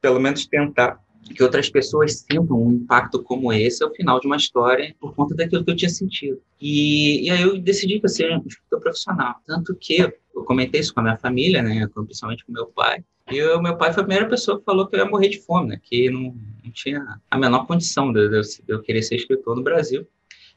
pelo 0.00 0.20
menos, 0.20 0.46
tentar 0.46 1.04
que 1.34 1.42
outras 1.42 1.68
pessoas 1.68 2.24
sintam 2.30 2.62
um 2.62 2.72
impacto 2.72 3.22
como 3.22 3.52
esse 3.52 3.82
ao 3.82 3.92
final 3.92 4.20
de 4.20 4.26
uma 4.26 4.36
história 4.36 4.94
por 5.00 5.14
conta 5.14 5.34
daquilo 5.34 5.64
que 5.64 5.70
eu 5.70 5.76
tinha 5.76 5.88
sentido. 5.88 6.40
E, 6.60 7.26
e 7.26 7.30
aí 7.30 7.42
eu 7.42 7.58
decidi 7.58 7.98
que 7.98 8.06
eu 8.06 8.10
seria 8.10 8.38
um 8.38 8.44
escritor 8.46 8.80
profissional. 8.80 9.34
Tanto 9.44 9.74
que 9.74 10.00
eu 10.00 10.44
comentei 10.44 10.80
isso 10.80 10.94
com 10.94 11.00
a 11.00 11.02
minha 11.02 11.16
família, 11.16 11.62
né, 11.62 11.88
principalmente 11.92 12.44
com 12.44 12.52
meu 12.52 12.66
pai. 12.66 13.04
E 13.28 13.42
o 13.42 13.60
meu 13.60 13.76
pai 13.76 13.92
foi 13.92 14.02
a 14.02 14.06
primeira 14.06 14.30
pessoa 14.30 14.58
que 14.58 14.64
falou 14.64 14.86
que 14.86 14.94
eu 14.94 15.00
ia 15.00 15.10
morrer 15.10 15.28
de 15.28 15.40
fome, 15.40 15.70
né, 15.70 15.80
que 15.82 16.08
não, 16.10 16.36
não 16.64 16.70
tinha 16.72 17.04
a 17.28 17.36
menor 17.38 17.66
condição 17.66 18.12
de, 18.12 18.28
de, 18.28 18.40
de 18.40 18.72
eu 18.72 18.80
querer 18.80 19.02
ser 19.02 19.16
escritor 19.16 19.56
no 19.56 19.64
Brasil. 19.64 20.06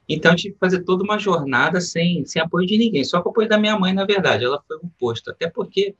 Então, 0.07 0.31
eu 0.31 0.35
tive 0.35 0.53
que 0.55 0.59
fazer 0.59 0.83
toda 0.83 1.03
uma 1.03 1.19
jornada 1.19 1.79
sem, 1.79 2.25
sem 2.25 2.41
apoio 2.41 2.65
de 2.65 2.77
ninguém, 2.79 3.03
só 3.03 3.21
com 3.21 3.29
o 3.29 3.31
apoio 3.31 3.47
da 3.47 3.59
minha 3.59 3.77
mãe, 3.77 3.93
na 3.93 4.05
verdade. 4.05 4.43
Ela 4.43 4.59
foi 4.67 4.77
um 4.77 4.89
posto, 4.99 5.29
até 5.29 5.47
porque 5.47 5.95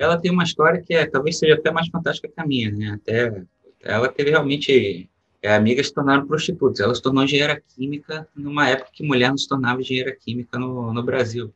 ela 0.00 0.16
tem 0.18 0.30
uma 0.30 0.44
história 0.44 0.80
que 0.80 0.94
é, 0.94 1.04
talvez 1.04 1.38
seja 1.38 1.54
até 1.54 1.70
mais 1.70 1.88
fantástica 1.88 2.26
que 2.26 2.40
a 2.40 2.46
minha, 2.46 2.72
né? 2.72 2.92
Até 2.92 3.44
ela 3.82 4.08
teve 4.08 4.30
realmente 4.30 5.10
é, 5.42 5.54
amigas 5.54 5.88
se 5.88 5.94
tornaram 5.94 6.26
prostitutas. 6.26 6.80
Ela 6.80 6.94
se 6.94 7.02
tornou 7.02 7.22
engenheira 7.22 7.62
química 7.76 8.26
numa 8.34 8.66
época 8.66 8.90
que 8.94 9.06
mulher 9.06 9.28
não 9.28 9.36
se 9.36 9.46
tornava 9.46 9.82
engenheira 9.82 10.16
química 10.16 10.58
no, 10.58 10.90
no 10.94 11.02
Brasil. 11.02 11.52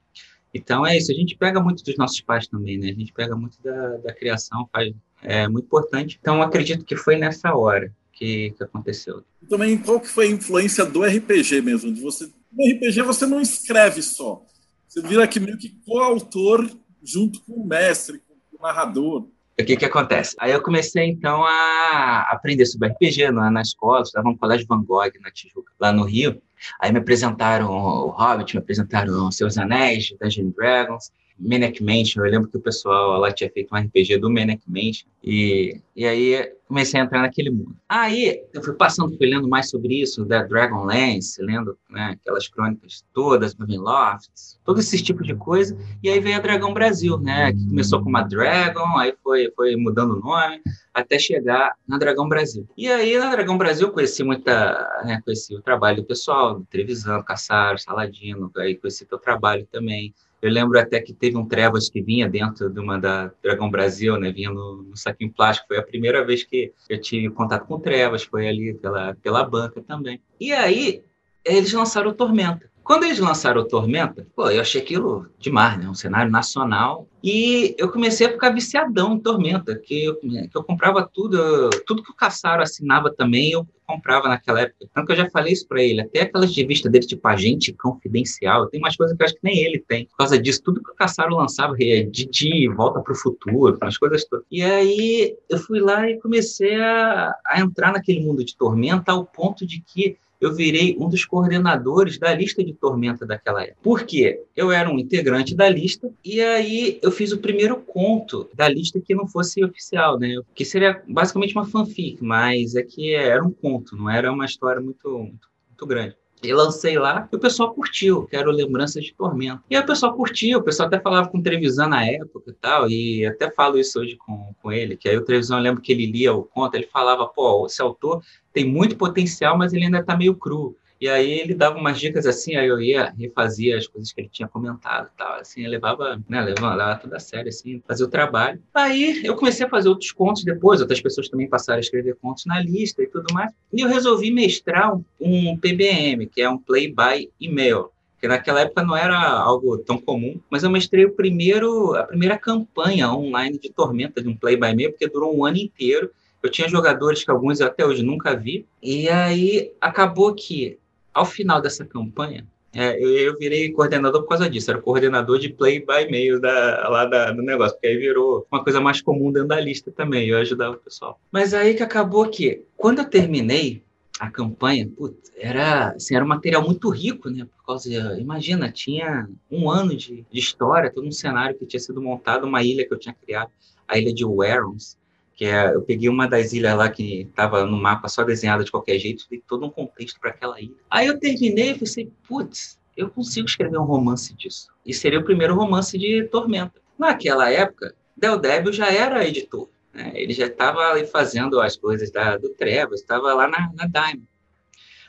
Então 0.53 0.87
é 0.87 0.97
isso, 0.97 1.11
a 1.11 1.15
gente 1.15 1.35
pega 1.37 1.59
muito 1.59 1.83
dos 1.83 1.97
nossos 1.97 2.21
pais 2.21 2.47
também, 2.47 2.77
né? 2.79 2.91
A 2.91 2.95
gente 2.95 3.15
pega 3.15 3.35
muito 3.35 3.57
da, 3.63 3.97
da 3.97 4.13
criação, 4.13 4.69
faz, 4.71 4.93
é 5.23 5.49
muito 5.49 5.65
importante. 5.65 6.19
Então 6.21 6.43
acredito 6.43 6.85
que 6.85 6.97
foi 6.97 7.17
nessa 7.17 7.55
hora 7.55 7.91
que, 8.13 8.51
que 8.51 8.63
aconteceu. 8.63 9.25
Também 9.49 9.79
qual 9.79 9.99
que 9.99 10.09
foi 10.09 10.27
a 10.27 10.31
influência 10.31 10.85
do 10.85 11.03
RPG 11.03 11.63
mesmo? 11.63 11.91
De 11.91 12.01
você, 12.03 12.31
no 12.53 12.77
RPG 12.77 13.01
você 13.01 13.25
não 13.25 13.41
escreve 13.41 14.03
só, 14.03 14.45
você 14.87 15.01
vira 15.01 15.25
aqui 15.25 15.41
meio 15.41 15.57
que 15.57 15.71
coautor 15.87 16.71
junto 17.03 17.43
com 17.43 17.53
o 17.53 17.67
mestre, 17.67 18.23
narrador. 18.65 19.29
O 19.61 19.65
que 19.65 19.77
que 19.77 19.85
acontece? 19.85 20.35
Aí 20.41 20.51
eu 20.51 20.61
comecei, 20.61 21.05
então, 21.05 21.45
a 21.45 22.27
aprender 22.31 22.67
sobre 22.67 22.89
RPG 22.89 23.31
na, 23.31 23.51
na 23.51 23.63
escola, 23.63 24.03
estava 24.03 24.29
no 24.29 24.37
Colégio 24.37 24.67
Van 24.67 24.83
Gogh, 24.83 25.13
na 25.21 25.31
Tijuca, 25.31 25.73
lá 25.79 25.93
no 25.93 26.03
Rio. 26.03 26.43
Aí 26.81 26.91
me 26.91 26.99
apresentaram 26.99 27.71
o 27.71 28.09
Hobbit, 28.09 28.57
me 28.57 28.63
apresentaram 28.63 29.31
Seus 29.31 29.57
Anéis, 29.57 30.13
Dungeons 30.21 30.53
Dragons, 30.57 31.13
Maniac 31.39 31.83
Mansion. 31.83 32.25
Eu 32.25 32.31
lembro 32.31 32.49
que 32.49 32.57
o 32.57 32.61
pessoal 32.61 33.19
lá 33.19 33.33
tinha 33.33 33.51
feito 33.51 33.75
um 33.75 33.79
RPG 33.79 34.19
do 34.19 34.31
Maniac 34.31 34.63
Mansion. 34.67 35.07
E, 35.23 35.81
e 35.97 36.07
aí 36.07 36.53
comecei 36.67 37.01
a 37.01 37.05
entrar 37.05 37.23
naquele 37.23 37.51
mundo. 37.51 37.77
Aí 37.89 38.43
eu 38.53 38.63
fui 38.63 38.75
passando, 38.75 39.17
fui 39.17 39.27
lendo 39.27 39.49
mais 39.49 39.71
sobre 39.71 40.01
isso, 40.01 40.25
da 40.25 40.43
Dragonlance, 40.43 41.41
lendo 41.43 41.79
né, 41.89 42.17
aquelas 42.21 42.49
crônicas 42.49 43.05
todas, 43.13 43.55
Ravenloft, 43.55 44.31
todo 44.65 44.81
esse 44.81 45.03
tipo 45.03 45.23
de 45.23 45.35
coisa. 45.35 45.77
E 46.03 46.09
aí 46.09 46.21
veio 46.21 46.37
a 46.37 46.41
Dragão 46.41 46.75
Brasil, 46.75 47.19
né? 47.19 47.53
Que 47.53 47.69
começou 47.69 48.03
com 48.03 48.09
uma 48.09 48.23
Dragon, 48.23 48.97
aí 48.99 49.15
foi, 49.23 49.53
foi 49.55 49.77
mudando 49.77 50.15
o 50.15 50.21
nome, 50.21 50.61
até 50.93 51.19
chegar 51.19 51.75
na 51.87 51.99
Dragão 51.99 52.29
Brasil. 52.29 52.69
E 52.77 52.89
aí 52.89 53.19
na 53.19 53.31
Dragão 53.31 53.59
Brasil 53.59 53.91
conheci 53.91 54.23
muita, 54.23 55.03
né, 55.05 55.21
conheci 55.25 55.55
o 55.55 55.63
trabalho 55.63 55.99
do 55.99 56.05
pessoal, 56.05 56.59
do 56.59 56.65
Trevisan, 56.67 57.23
Caçaro, 57.23 57.79
Saladino, 57.79 58.51
aí 58.57 58.75
conheci 58.75 59.05
teu 59.05 59.19
trabalho 59.19 59.67
também. 59.71 60.15
Eu 60.45 60.51
lembro 60.51 60.79
até 60.79 61.01
que 61.01 61.15
teve 61.15 61.39
um 61.39 61.47
Trevas 61.47 61.89
que 61.89 62.03
vinha 62.03 62.29
dentro 62.29 62.69
de 62.69 62.79
uma 62.79 62.99
da 62.99 63.33
Dragão 63.43 63.71
Brasil, 63.71 64.21
né? 64.21 64.31
Vinha 64.31 64.51
no, 64.51 64.83
no 64.83 64.95
saquinho 64.95 65.33
plástico. 65.33 65.69
Foi 65.69 65.79
a 65.79 65.83
primeira 65.83 66.23
vez 66.23 66.45
que 66.45 66.71
eu 66.87 67.01
tive 67.01 67.31
contato 67.31 67.67
com 67.67 67.81
Trevas, 67.81 68.25
foi 68.25 68.47
ali 68.47 68.75
pela, 68.75 69.15
pela 69.15 69.43
banca 69.43 69.81
também. 69.81 70.21
E 70.39 70.53
aí, 70.53 71.03
eles 71.43 71.73
lançaram 71.73 72.11
o 72.11 72.15
Tormenta. 72.15 72.71
Quando 72.85 73.05
eles 73.05 73.19
lançaram 73.19 73.63
o 73.63 73.65
Tormenta, 73.67 74.27
pô, 74.37 74.51
eu 74.51 74.61
achei 74.61 74.83
aquilo 74.83 75.27
demais, 75.39 75.79
né? 75.79 75.89
Um 75.89 75.95
cenário 75.95 76.31
nacional. 76.31 77.09
E 77.23 77.75
eu 77.79 77.91
comecei 77.91 78.27
a 78.27 78.31
ficar 78.31 78.51
viciadão 78.51 79.15
em 79.15 79.19
Tormenta, 79.19 79.75
que 79.75 80.05
eu, 80.05 80.17
que 80.17 80.51
eu 80.55 80.63
comprava 80.63 81.09
tudo, 81.11 81.71
tudo 81.87 82.03
que 82.03 82.11
o 82.11 82.15
Caçaro 82.15 82.63
assinava 82.63 83.11
também, 83.11 83.53
eu 83.53 83.67
comprava 83.87 84.29
naquela 84.29 84.61
época. 84.61 84.87
Tanto 84.93 85.07
que 85.07 85.13
eu 85.13 85.17
já 85.17 85.31
falei 85.31 85.55
isso 85.55 85.67
para 85.67 85.83
ele, 85.83 86.03
até 86.03 86.21
aquelas 86.21 86.55
revistas 86.55 86.93
dele, 86.93 87.07
tipo 87.07 87.27
Agente 87.27 87.73
Confidencial, 87.73 88.67
tem 88.69 88.79
umas 88.79 88.97
coisas 88.97 89.17
que 89.17 89.23
eu 89.23 89.25
acho 89.25 89.35
que 89.35 89.41
nem 89.45 89.65
ele 89.65 89.79
tem. 89.79 90.05
Por 90.07 90.19
causa 90.19 90.39
disso, 90.39 90.63
tudo 90.63 90.83
que 90.83 90.91
o 90.91 90.95
Caçaro 90.95 91.35
lançava, 91.35 91.75
é 91.81 92.03
Didi, 92.03 92.69
Volta 92.69 93.01
pro 93.01 93.15
Futuro, 93.15 93.79
as 93.81 93.97
coisas 93.97 94.25
todas. 94.27 94.45
E 94.51 94.63
aí 94.63 95.35
eu 95.49 95.59
fui 95.59 95.81
lá 95.81 96.09
e 96.09 96.21
comecei 96.21 96.75
a, 96.77 97.35
a 97.47 97.61
entrar 97.61 97.93
naquele 97.93 98.21
mundo 98.21 98.45
de 98.45 98.55
Tormenta 98.55 99.13
ao 99.13 99.25
ponto 99.25 99.67
de 99.67 99.81
que 99.81 100.19
eu 100.45 100.55
virei 100.55 100.97
um 100.99 101.09
dos 101.09 101.25
coordenadores 101.25 102.19
da 102.19 102.35
lista 102.35 102.63
de 102.63 102.75
Tormenta 102.75 103.25
daquela 103.25 103.63
época. 103.63 103.79
Por 103.83 104.05
quê? 104.05 104.43
Eu 104.55 104.71
era 104.71 104.91
um 104.91 104.99
integrante 104.99 105.55
da 105.55 105.69
lista 105.69 106.11
e 106.25 106.41
aí 106.41 106.99
eu 107.03 107.11
fiz 107.11 107.33
o 107.33 107.39
primeiro 107.39 107.77
conto 107.77 108.51
da 108.55 108.69
lista 108.69 109.01
que 109.01 109.15
não 109.15 109.27
fosse 109.27 109.65
oficial, 109.65 110.19
né? 110.19 110.37
Que 110.55 110.65
seria 110.65 111.03
basicamente 111.09 111.55
uma 111.55 111.67
fanfic, 111.67 112.23
mas 112.23 112.75
é 112.75 112.83
que 112.83 113.15
era 113.15 113.43
um 113.43 113.51
conto, 113.51 113.97
não 113.97 114.11
era 114.11 114.31
uma 114.31 114.45
história 114.45 114.81
muito, 114.81 115.09
muito, 115.09 115.49
muito 115.69 115.87
grande. 115.87 116.17
E 116.45 116.53
lancei 116.53 116.99
lá 116.99 117.29
e 117.33 117.37
o 117.37 117.39
pessoal 117.39 117.73
curtiu, 117.73 118.27
que 118.27 118.37
era 118.37 118.49
o 118.49 118.53
Lembranças 118.53 119.05
de 119.05 119.15
Tormento. 119.15 119.63
E 119.71 119.77
aí 119.77 119.83
o 119.83 119.87
pessoal 119.87 120.15
curtiu, 120.15 120.59
o 120.59 120.63
pessoal 120.63 120.87
até 120.87 121.01
falava 121.01 121.29
com 121.29 121.39
o 121.39 121.43
Trevisan 121.43 121.89
na 121.89 122.05
época 122.05 122.51
e 122.51 122.55
tal, 122.55 122.91
e 122.91 123.27
até 123.27 123.51
falo 123.51 123.79
isso 123.79 123.99
hoje 123.99 124.17
com, 124.17 124.55
com 124.63 124.73
ele, 124.73 124.97
que 124.97 125.09
aí 125.09 125.17
o 125.17 125.25
Trevisan, 125.25 125.57
eu 125.57 125.63
lembro 125.63 125.81
que 125.81 125.93
ele 125.93 126.07
lia 126.07 126.33
o 126.33 126.45
conto, 126.45 126.75
ele 126.75 126.87
falava, 126.87 127.27
pô, 127.27 127.67
esse 127.67 127.81
autor 127.81 128.23
tem 128.53 128.65
muito 128.65 128.97
potencial, 128.97 129.57
mas 129.57 129.73
ele 129.73 129.85
ainda 129.85 129.99
está 129.99 130.17
meio 130.17 130.35
cru. 130.35 130.77
E 131.05 131.09
aí 131.11 131.39
ele 131.39 131.53
dava 131.53 131.77
umas 131.79 132.01
dicas 132.01 132.25
assim, 132.25 132.57
aí 132.57 132.67
eu 132.67 132.81
ia, 132.81 133.13
refazia 133.19 133.77
as 133.77 133.87
coisas 133.87 134.11
que 134.11 134.23
ele 134.23 134.29
tinha 134.33 134.49
comentado 134.49 135.11
e 135.13 135.19
tal, 135.19 135.35
assim, 135.35 135.63
eu 135.63 135.71
levava, 135.71 136.19
né, 136.27 136.41
levava, 136.41 136.75
levava 136.75 136.99
tudo 136.99 137.13
a 137.13 137.21
sério, 137.21 137.51
assim, 137.51 137.83
fazia 137.87 138.07
o 138.07 138.09
trabalho. 138.09 138.59
Aí 138.73 139.21
eu 139.23 139.37
comecei 139.37 139.67
a 139.67 139.69
fazer 139.69 139.91
outros 139.91 140.13
contos 140.13 140.45
depois, 140.45 140.81
outras 140.81 141.03
pessoas 141.03 141.29
também 141.29 141.47
passaram 141.47 141.77
a 141.77 141.81
escrever 141.81 142.17
contos 142.23 142.47
na 142.47 142.59
lista 142.59 143.03
e 143.03 143.07
tudo 143.07 143.35
mais, 143.35 143.53
e 143.71 143.83
eu 143.83 143.89
resolvi 143.91 144.31
mestrar 144.31 144.97
um, 144.97 145.05
um 145.21 145.59
PBM, 145.59 146.27
que 146.27 146.41
é 146.41 146.49
um 146.49 146.57
Play 146.57 146.89
by 146.89 147.31
Email, 147.39 147.91
que 148.19 148.27
naquela 148.27 148.63
época 148.63 148.83
não 148.83 148.97
era 148.97 149.19
algo 149.19 149.77
tão 149.77 149.99
comum, 149.99 150.41
mas 150.49 150.63
eu 150.63 150.71
mestrei 150.71 151.05
o 151.05 151.13
primeiro, 151.13 151.95
a 151.97 152.05
primeira 152.05 152.39
campanha 152.39 153.13
online 153.13 153.59
de 153.59 153.71
Tormenta 153.71 154.23
de 154.23 154.29
um 154.31 154.35
Play 154.35 154.57
by 154.57 154.69
Email, 154.69 154.93
porque 154.93 155.07
durou 155.07 155.37
um 155.37 155.45
ano 155.45 155.59
inteiro, 155.59 156.11
eu 156.45 156.51
tinha 156.51 156.69
jogadores 156.69 157.25
que 157.25 157.31
alguns 157.31 157.63
até 157.63 157.87
hoje 157.87 158.03
nunca 158.03 158.37
vi. 158.37 158.67
E 158.83 159.09
aí 159.09 159.73
acabou 159.81 160.35
que, 160.35 160.79
ao 161.15 161.25
final 161.25 161.61
dessa 161.63 161.85
campanha, 161.85 162.47
é, 162.75 163.01
eu, 163.01 163.09
eu, 163.11 163.39
virei 163.39 163.71
coordenador 163.71 164.23
por 164.23 164.31
causa 164.31 164.51
disso. 164.51 164.71
Era 164.71 164.81
coordenador 164.81 165.39
de 165.39 165.49
play 165.49 165.79
by 165.79 166.11
mail 166.11 166.41
da, 166.41 166.89
lá 166.89 167.05
da, 167.07 167.31
do 167.31 167.41
negócio, 167.41 167.75
porque 167.75 167.87
aí 167.87 167.97
virou 167.97 168.47
uma 168.51 168.65
coisa 168.65 168.81
mais 168.81 169.01
comum 169.01 169.31
dentro 169.31 169.49
da 169.49 169.61
lista 169.61 169.93
também. 169.93 170.29
Eu 170.29 170.39
ajudava 170.39 170.75
o 170.75 170.79
pessoal. 170.79 171.21
Mas 171.31 171.55
aí 171.55 171.75
que 171.75 171.85
acabou 171.85 172.29
que, 172.29 172.63
quando 172.77 172.99
eu 172.99 173.05
terminei 173.05 173.81
a 174.19 174.29
campanha, 174.29 174.89
putz, 174.89 175.33
era, 175.37 175.91
assim, 175.91 176.17
era 176.17 176.25
um 176.25 176.29
material 176.29 176.63
muito 176.63 176.89
rico, 176.91 177.31
né? 177.31 177.47
Por 177.57 177.65
causa, 177.65 177.89
imagina, 178.19 178.71
tinha 178.71 179.29
um 179.51 179.71
ano 179.71 179.97
de, 179.97 180.25
de 180.31 180.39
história, 180.39 180.91
todo 180.93 181.07
um 181.07 181.13
cenário 181.13 181.57
que 181.57 181.67
tinha 181.67 181.81
sido 181.81 182.03
montado, 182.03 182.45
uma 182.45 182.63
ilha 182.63 182.87
que 182.87 182.93
eu 182.93 182.99
tinha 182.99 183.15
criado, 183.15 183.51
a 183.87 183.99
ilha 183.99 184.13
de 184.13 184.25
Warrens, 184.25 184.97
que 185.35 185.45
é, 185.45 185.75
eu 185.75 185.83
peguei 185.83 186.09
uma 186.09 186.29
das 186.29 186.53
ilhas 186.53 186.77
lá 186.77 186.89
que 186.89 187.23
estava 187.23 187.67
no 187.67 187.77
mapa 187.77 188.09
só 188.09 188.23
desenhada 188.23 188.65
de 188.65 188.71
qualquer 188.71 188.99
jeito, 188.99 189.27
dei 189.29 189.43
todo 189.47 189.67
um 189.67 189.71
contexto 189.71 190.21
para 190.21 190.31
aquela 190.31 190.61
ilha. 190.61 190.75
Aí 190.89 191.07
eu 191.07 191.19
terminei 191.19 191.71
e 191.71 191.79
pensei, 191.79 192.11
putz, 192.27 192.79
eu 192.97 193.11
consigo 193.11 193.47
escrever 193.47 193.79
um 193.79 193.85
romance 193.85 194.35
disso. 194.35 194.69
E 194.87 194.95
seria 194.95 195.19
o 195.19 195.25
primeiro 195.25 195.55
romance 195.55 195.99
de 195.99 196.25
Tormenta. 196.25 196.81
Naquela 196.99 197.51
época, 197.51 197.95
Del 198.17 198.39
Débil 198.39 198.73
já 198.73 198.93
era 198.93 199.27
editor. 199.27 199.69
Né? 199.93 200.13
Ele 200.15 200.33
já 200.33 200.47
estava 200.47 201.05
fazendo 201.07 201.61
as 201.61 201.77
coisas 201.77 202.11
da, 202.11 202.37
do 202.37 202.51
Trevas, 202.51 203.01
estava 203.01 203.35
lá 203.35 203.49
na, 203.49 203.73
na 203.75 203.87
Diamond. 203.87 204.29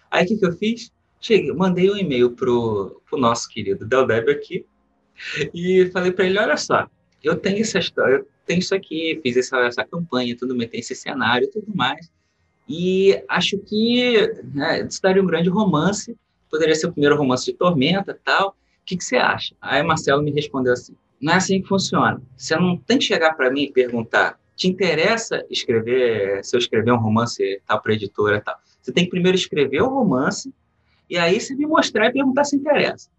Aí 0.09 0.25
o 0.25 0.27
que, 0.27 0.37
que 0.37 0.45
eu 0.45 0.53
fiz? 0.53 0.91
Cheguei, 1.19 1.51
mandei 1.53 1.89
um 1.89 1.97
e-mail 1.97 2.31
pro, 2.31 3.01
pro 3.07 3.19
nosso 3.19 3.49
querido 3.49 3.85
Del 3.85 4.05
Débil 4.05 4.33
aqui 4.33 4.65
e 5.53 5.89
falei 5.91 6.11
para 6.11 6.25
ele, 6.25 6.37
olha 6.37 6.57
só, 6.57 6.87
eu 7.23 7.35
tenho 7.35 7.61
essa 7.61 7.79
história, 7.79 8.25
tem 8.45 8.59
isso 8.59 8.75
aqui, 8.75 9.19
fiz 9.23 9.35
essa, 9.37 9.57
essa 9.59 9.83
campanha, 9.83 10.35
tudo 10.37 10.55
mais, 10.55 10.69
tem 10.69 10.79
esse 10.79 10.95
cenário 10.95 11.49
tudo 11.51 11.75
mais. 11.75 12.11
E 12.67 13.21
acho 13.27 13.57
que 13.59 14.31
né, 14.53 14.85
isso 14.87 15.01
daria 15.01 15.21
um 15.21 15.27
grande 15.27 15.49
romance, 15.49 16.15
poderia 16.49 16.75
ser 16.75 16.87
o 16.87 16.91
primeiro 16.91 17.17
romance 17.17 17.45
de 17.45 17.53
Tormenta 17.53 18.19
tal. 18.23 18.49
O 18.49 18.53
que, 18.85 18.97
que 18.97 19.03
você 19.03 19.17
acha? 19.17 19.55
Aí 19.61 19.81
Marcelo 19.83 20.23
me 20.23 20.31
respondeu 20.31 20.73
assim: 20.73 20.95
não 21.21 21.33
é 21.33 21.37
assim 21.37 21.61
que 21.61 21.67
funciona. 21.67 22.21
Você 22.35 22.55
não 22.55 22.77
tem 22.77 22.97
que 22.97 23.03
chegar 23.03 23.33
para 23.33 23.51
mim 23.51 23.63
e 23.63 23.71
perguntar: 23.71 24.39
te 24.55 24.67
interessa 24.67 25.45
escrever, 25.49 26.43
se 26.43 26.55
eu 26.55 26.59
escrever 26.59 26.91
um 26.91 26.97
romance 26.97 27.61
tal 27.65 27.81
para 27.81 27.93
editora 27.93 28.41
tal? 28.41 28.57
Você 28.81 28.91
tem 28.91 29.05
que 29.05 29.09
primeiro 29.09 29.35
escrever 29.35 29.81
o 29.81 29.89
romance 29.89 30.53
e 31.09 31.17
aí 31.17 31.39
você 31.39 31.55
me 31.55 31.65
mostrar 31.65 32.07
e 32.07 32.13
perguntar 32.13 32.43
se 32.45 32.55
interessa. 32.55 33.09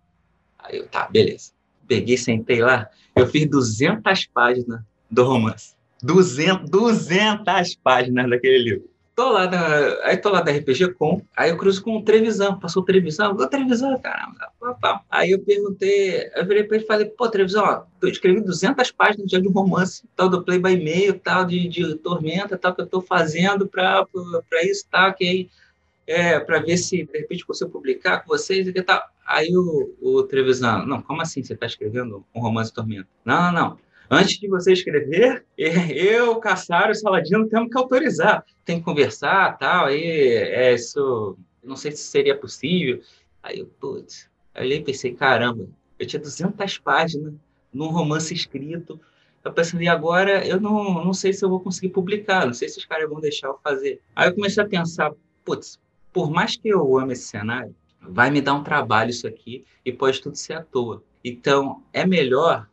Aí 0.59 0.79
eu, 0.79 0.89
tá, 0.89 1.09
beleza. 1.09 1.53
Peguei, 1.87 2.17
sentei 2.17 2.61
lá, 2.61 2.89
eu 3.15 3.27
fiz 3.29 3.47
200 3.49 4.27
páginas 4.27 4.81
do 5.11 5.25
romance. 5.25 5.75
200, 6.03 6.69
200 6.69 7.77
páginas 7.77 8.29
daquele 8.29 8.59
livro. 8.59 8.97
Tô 9.17 9.31
lá 9.31 9.49
aí 10.03 10.19
tô 10.19 10.29
lá 10.29 10.43
da 10.43 10.53
RPG 10.53 10.93
Com, 10.93 11.23
aí 11.35 11.49
eu 11.49 11.57
cruzo 11.57 11.83
com 11.83 11.97
o 11.97 12.03
Trevisan, 12.03 12.59
passou 12.59 12.83
o 12.83 12.85
Trevisan, 12.85 13.31
ô 13.31 13.47
Trevisan, 13.47 13.97
caramba, 13.97 14.53
pá, 14.79 15.01
Aí 15.11 15.31
eu 15.31 15.39
perguntei, 15.39 16.31
eu 16.37 16.45
virei 16.45 16.65
pra 16.65 16.77
ele 16.77 16.85
e 16.85 16.87
falei, 16.87 17.07
pô, 17.07 17.27
Trevisan, 17.27 17.63
ó, 17.63 17.85
eu 18.03 18.11
escrevi 18.11 18.43
200 18.43 18.91
páginas 18.91 19.27
de 19.27 19.49
um 19.49 19.51
romance, 19.51 20.05
tal, 20.15 20.29
do 20.29 20.45
Play 20.45 20.59
by 20.59 20.77
Mail, 20.77 21.19
tal, 21.19 21.47
de, 21.47 21.67
de 21.67 21.95
Tormenta, 21.95 22.59
tal, 22.59 22.75
que 22.75 22.83
eu 22.83 22.87
tô 22.87 23.01
fazendo 23.01 23.67
pra, 23.67 24.07
pra 24.51 24.63
isso, 24.65 24.85
tal, 24.91 25.15
que 25.15 25.27
aí, 25.27 25.49
é, 26.07 26.39
pra 26.39 26.59
ver 26.59 26.77
se, 26.77 27.03
de 27.03 27.19
repente, 27.19 27.47
consigo 27.47 27.71
publicar 27.71 28.21
com 28.21 28.29
vocês 28.29 28.69
e 28.69 28.73
que 28.73 28.83
tal. 28.83 29.03
Aí 29.27 29.57
o, 29.57 29.95
o 30.01 30.29
não, 30.87 31.01
como 31.01 31.23
assim 31.23 31.43
você 31.43 31.57
tá 31.57 31.65
escrevendo 31.65 32.23
um 32.35 32.41
romance 32.41 32.73
Tormenta? 32.73 33.09
Não, 33.25 33.51
não, 33.51 33.53
não, 33.53 33.79
Antes 34.11 34.39
de 34.39 34.49
você 34.49 34.73
escrever, 34.73 35.45
eu, 35.57 36.37
Caçaro 36.37 36.93
e 36.93 36.95
Saladino 36.95 37.49
temos 37.49 37.71
que 37.71 37.79
autorizar. 37.79 38.45
Tem 38.65 38.79
que 38.79 38.85
conversar, 38.85 39.59
tal, 39.59 39.87
aí 39.87 40.03
é, 40.03 40.75
isso, 40.75 41.37
não 41.63 41.77
sei 41.77 41.93
se 41.93 42.05
seria 42.05 42.37
possível. 42.37 43.01
Aí 43.43 43.59
eu, 43.59 43.67
putz, 43.67 44.29
olhei 44.57 44.79
e 44.79 44.85
pensei, 44.85 45.15
caramba, 45.15 45.69
eu 45.99 46.07
tinha 46.07 46.21
200 46.21 46.79
páginas 46.79 47.35
num 47.73 47.89
romance 47.89 48.33
escrito. 48.33 49.01
Eu 49.45 49.53
pensei, 49.53 49.81
e 49.81 49.89
agora 49.89 50.47
eu 50.47 50.61
não, 50.61 51.05
não 51.05 51.13
sei 51.13 51.33
se 51.33 51.45
eu 51.45 51.49
vou 51.49 51.61
conseguir 51.61 51.91
publicar, 51.91 52.47
não 52.47 52.55
sei 52.55 52.69
se 52.69 52.79
os 52.79 52.85
caras 52.85 53.09
vão 53.09 53.21
deixar 53.21 53.49
eu 53.49 53.59
fazer. 53.63 54.01
Aí 54.15 54.29
eu 54.29 54.35
comecei 54.35 54.63
a 54.63 54.67
pensar, 54.67 55.13
putz, 55.45 55.79
por 56.13 56.31
mais 56.31 56.57
que 56.57 56.69
eu 56.69 56.99
ame 56.99 57.13
esse 57.13 57.29
cenário, 57.29 57.75
vai 58.01 58.31
me 58.31 58.41
dar 58.41 58.55
um 58.55 58.63
trabalho 58.63 59.11
isso 59.11 59.27
aqui 59.27 59.65
e 59.85 59.93
pode 59.93 60.21
tudo 60.21 60.37
ser 60.37 60.55
à 60.55 60.63
toa. 60.63 61.03
Então, 61.25 61.83
é 61.93 62.07
melhor 62.07 62.69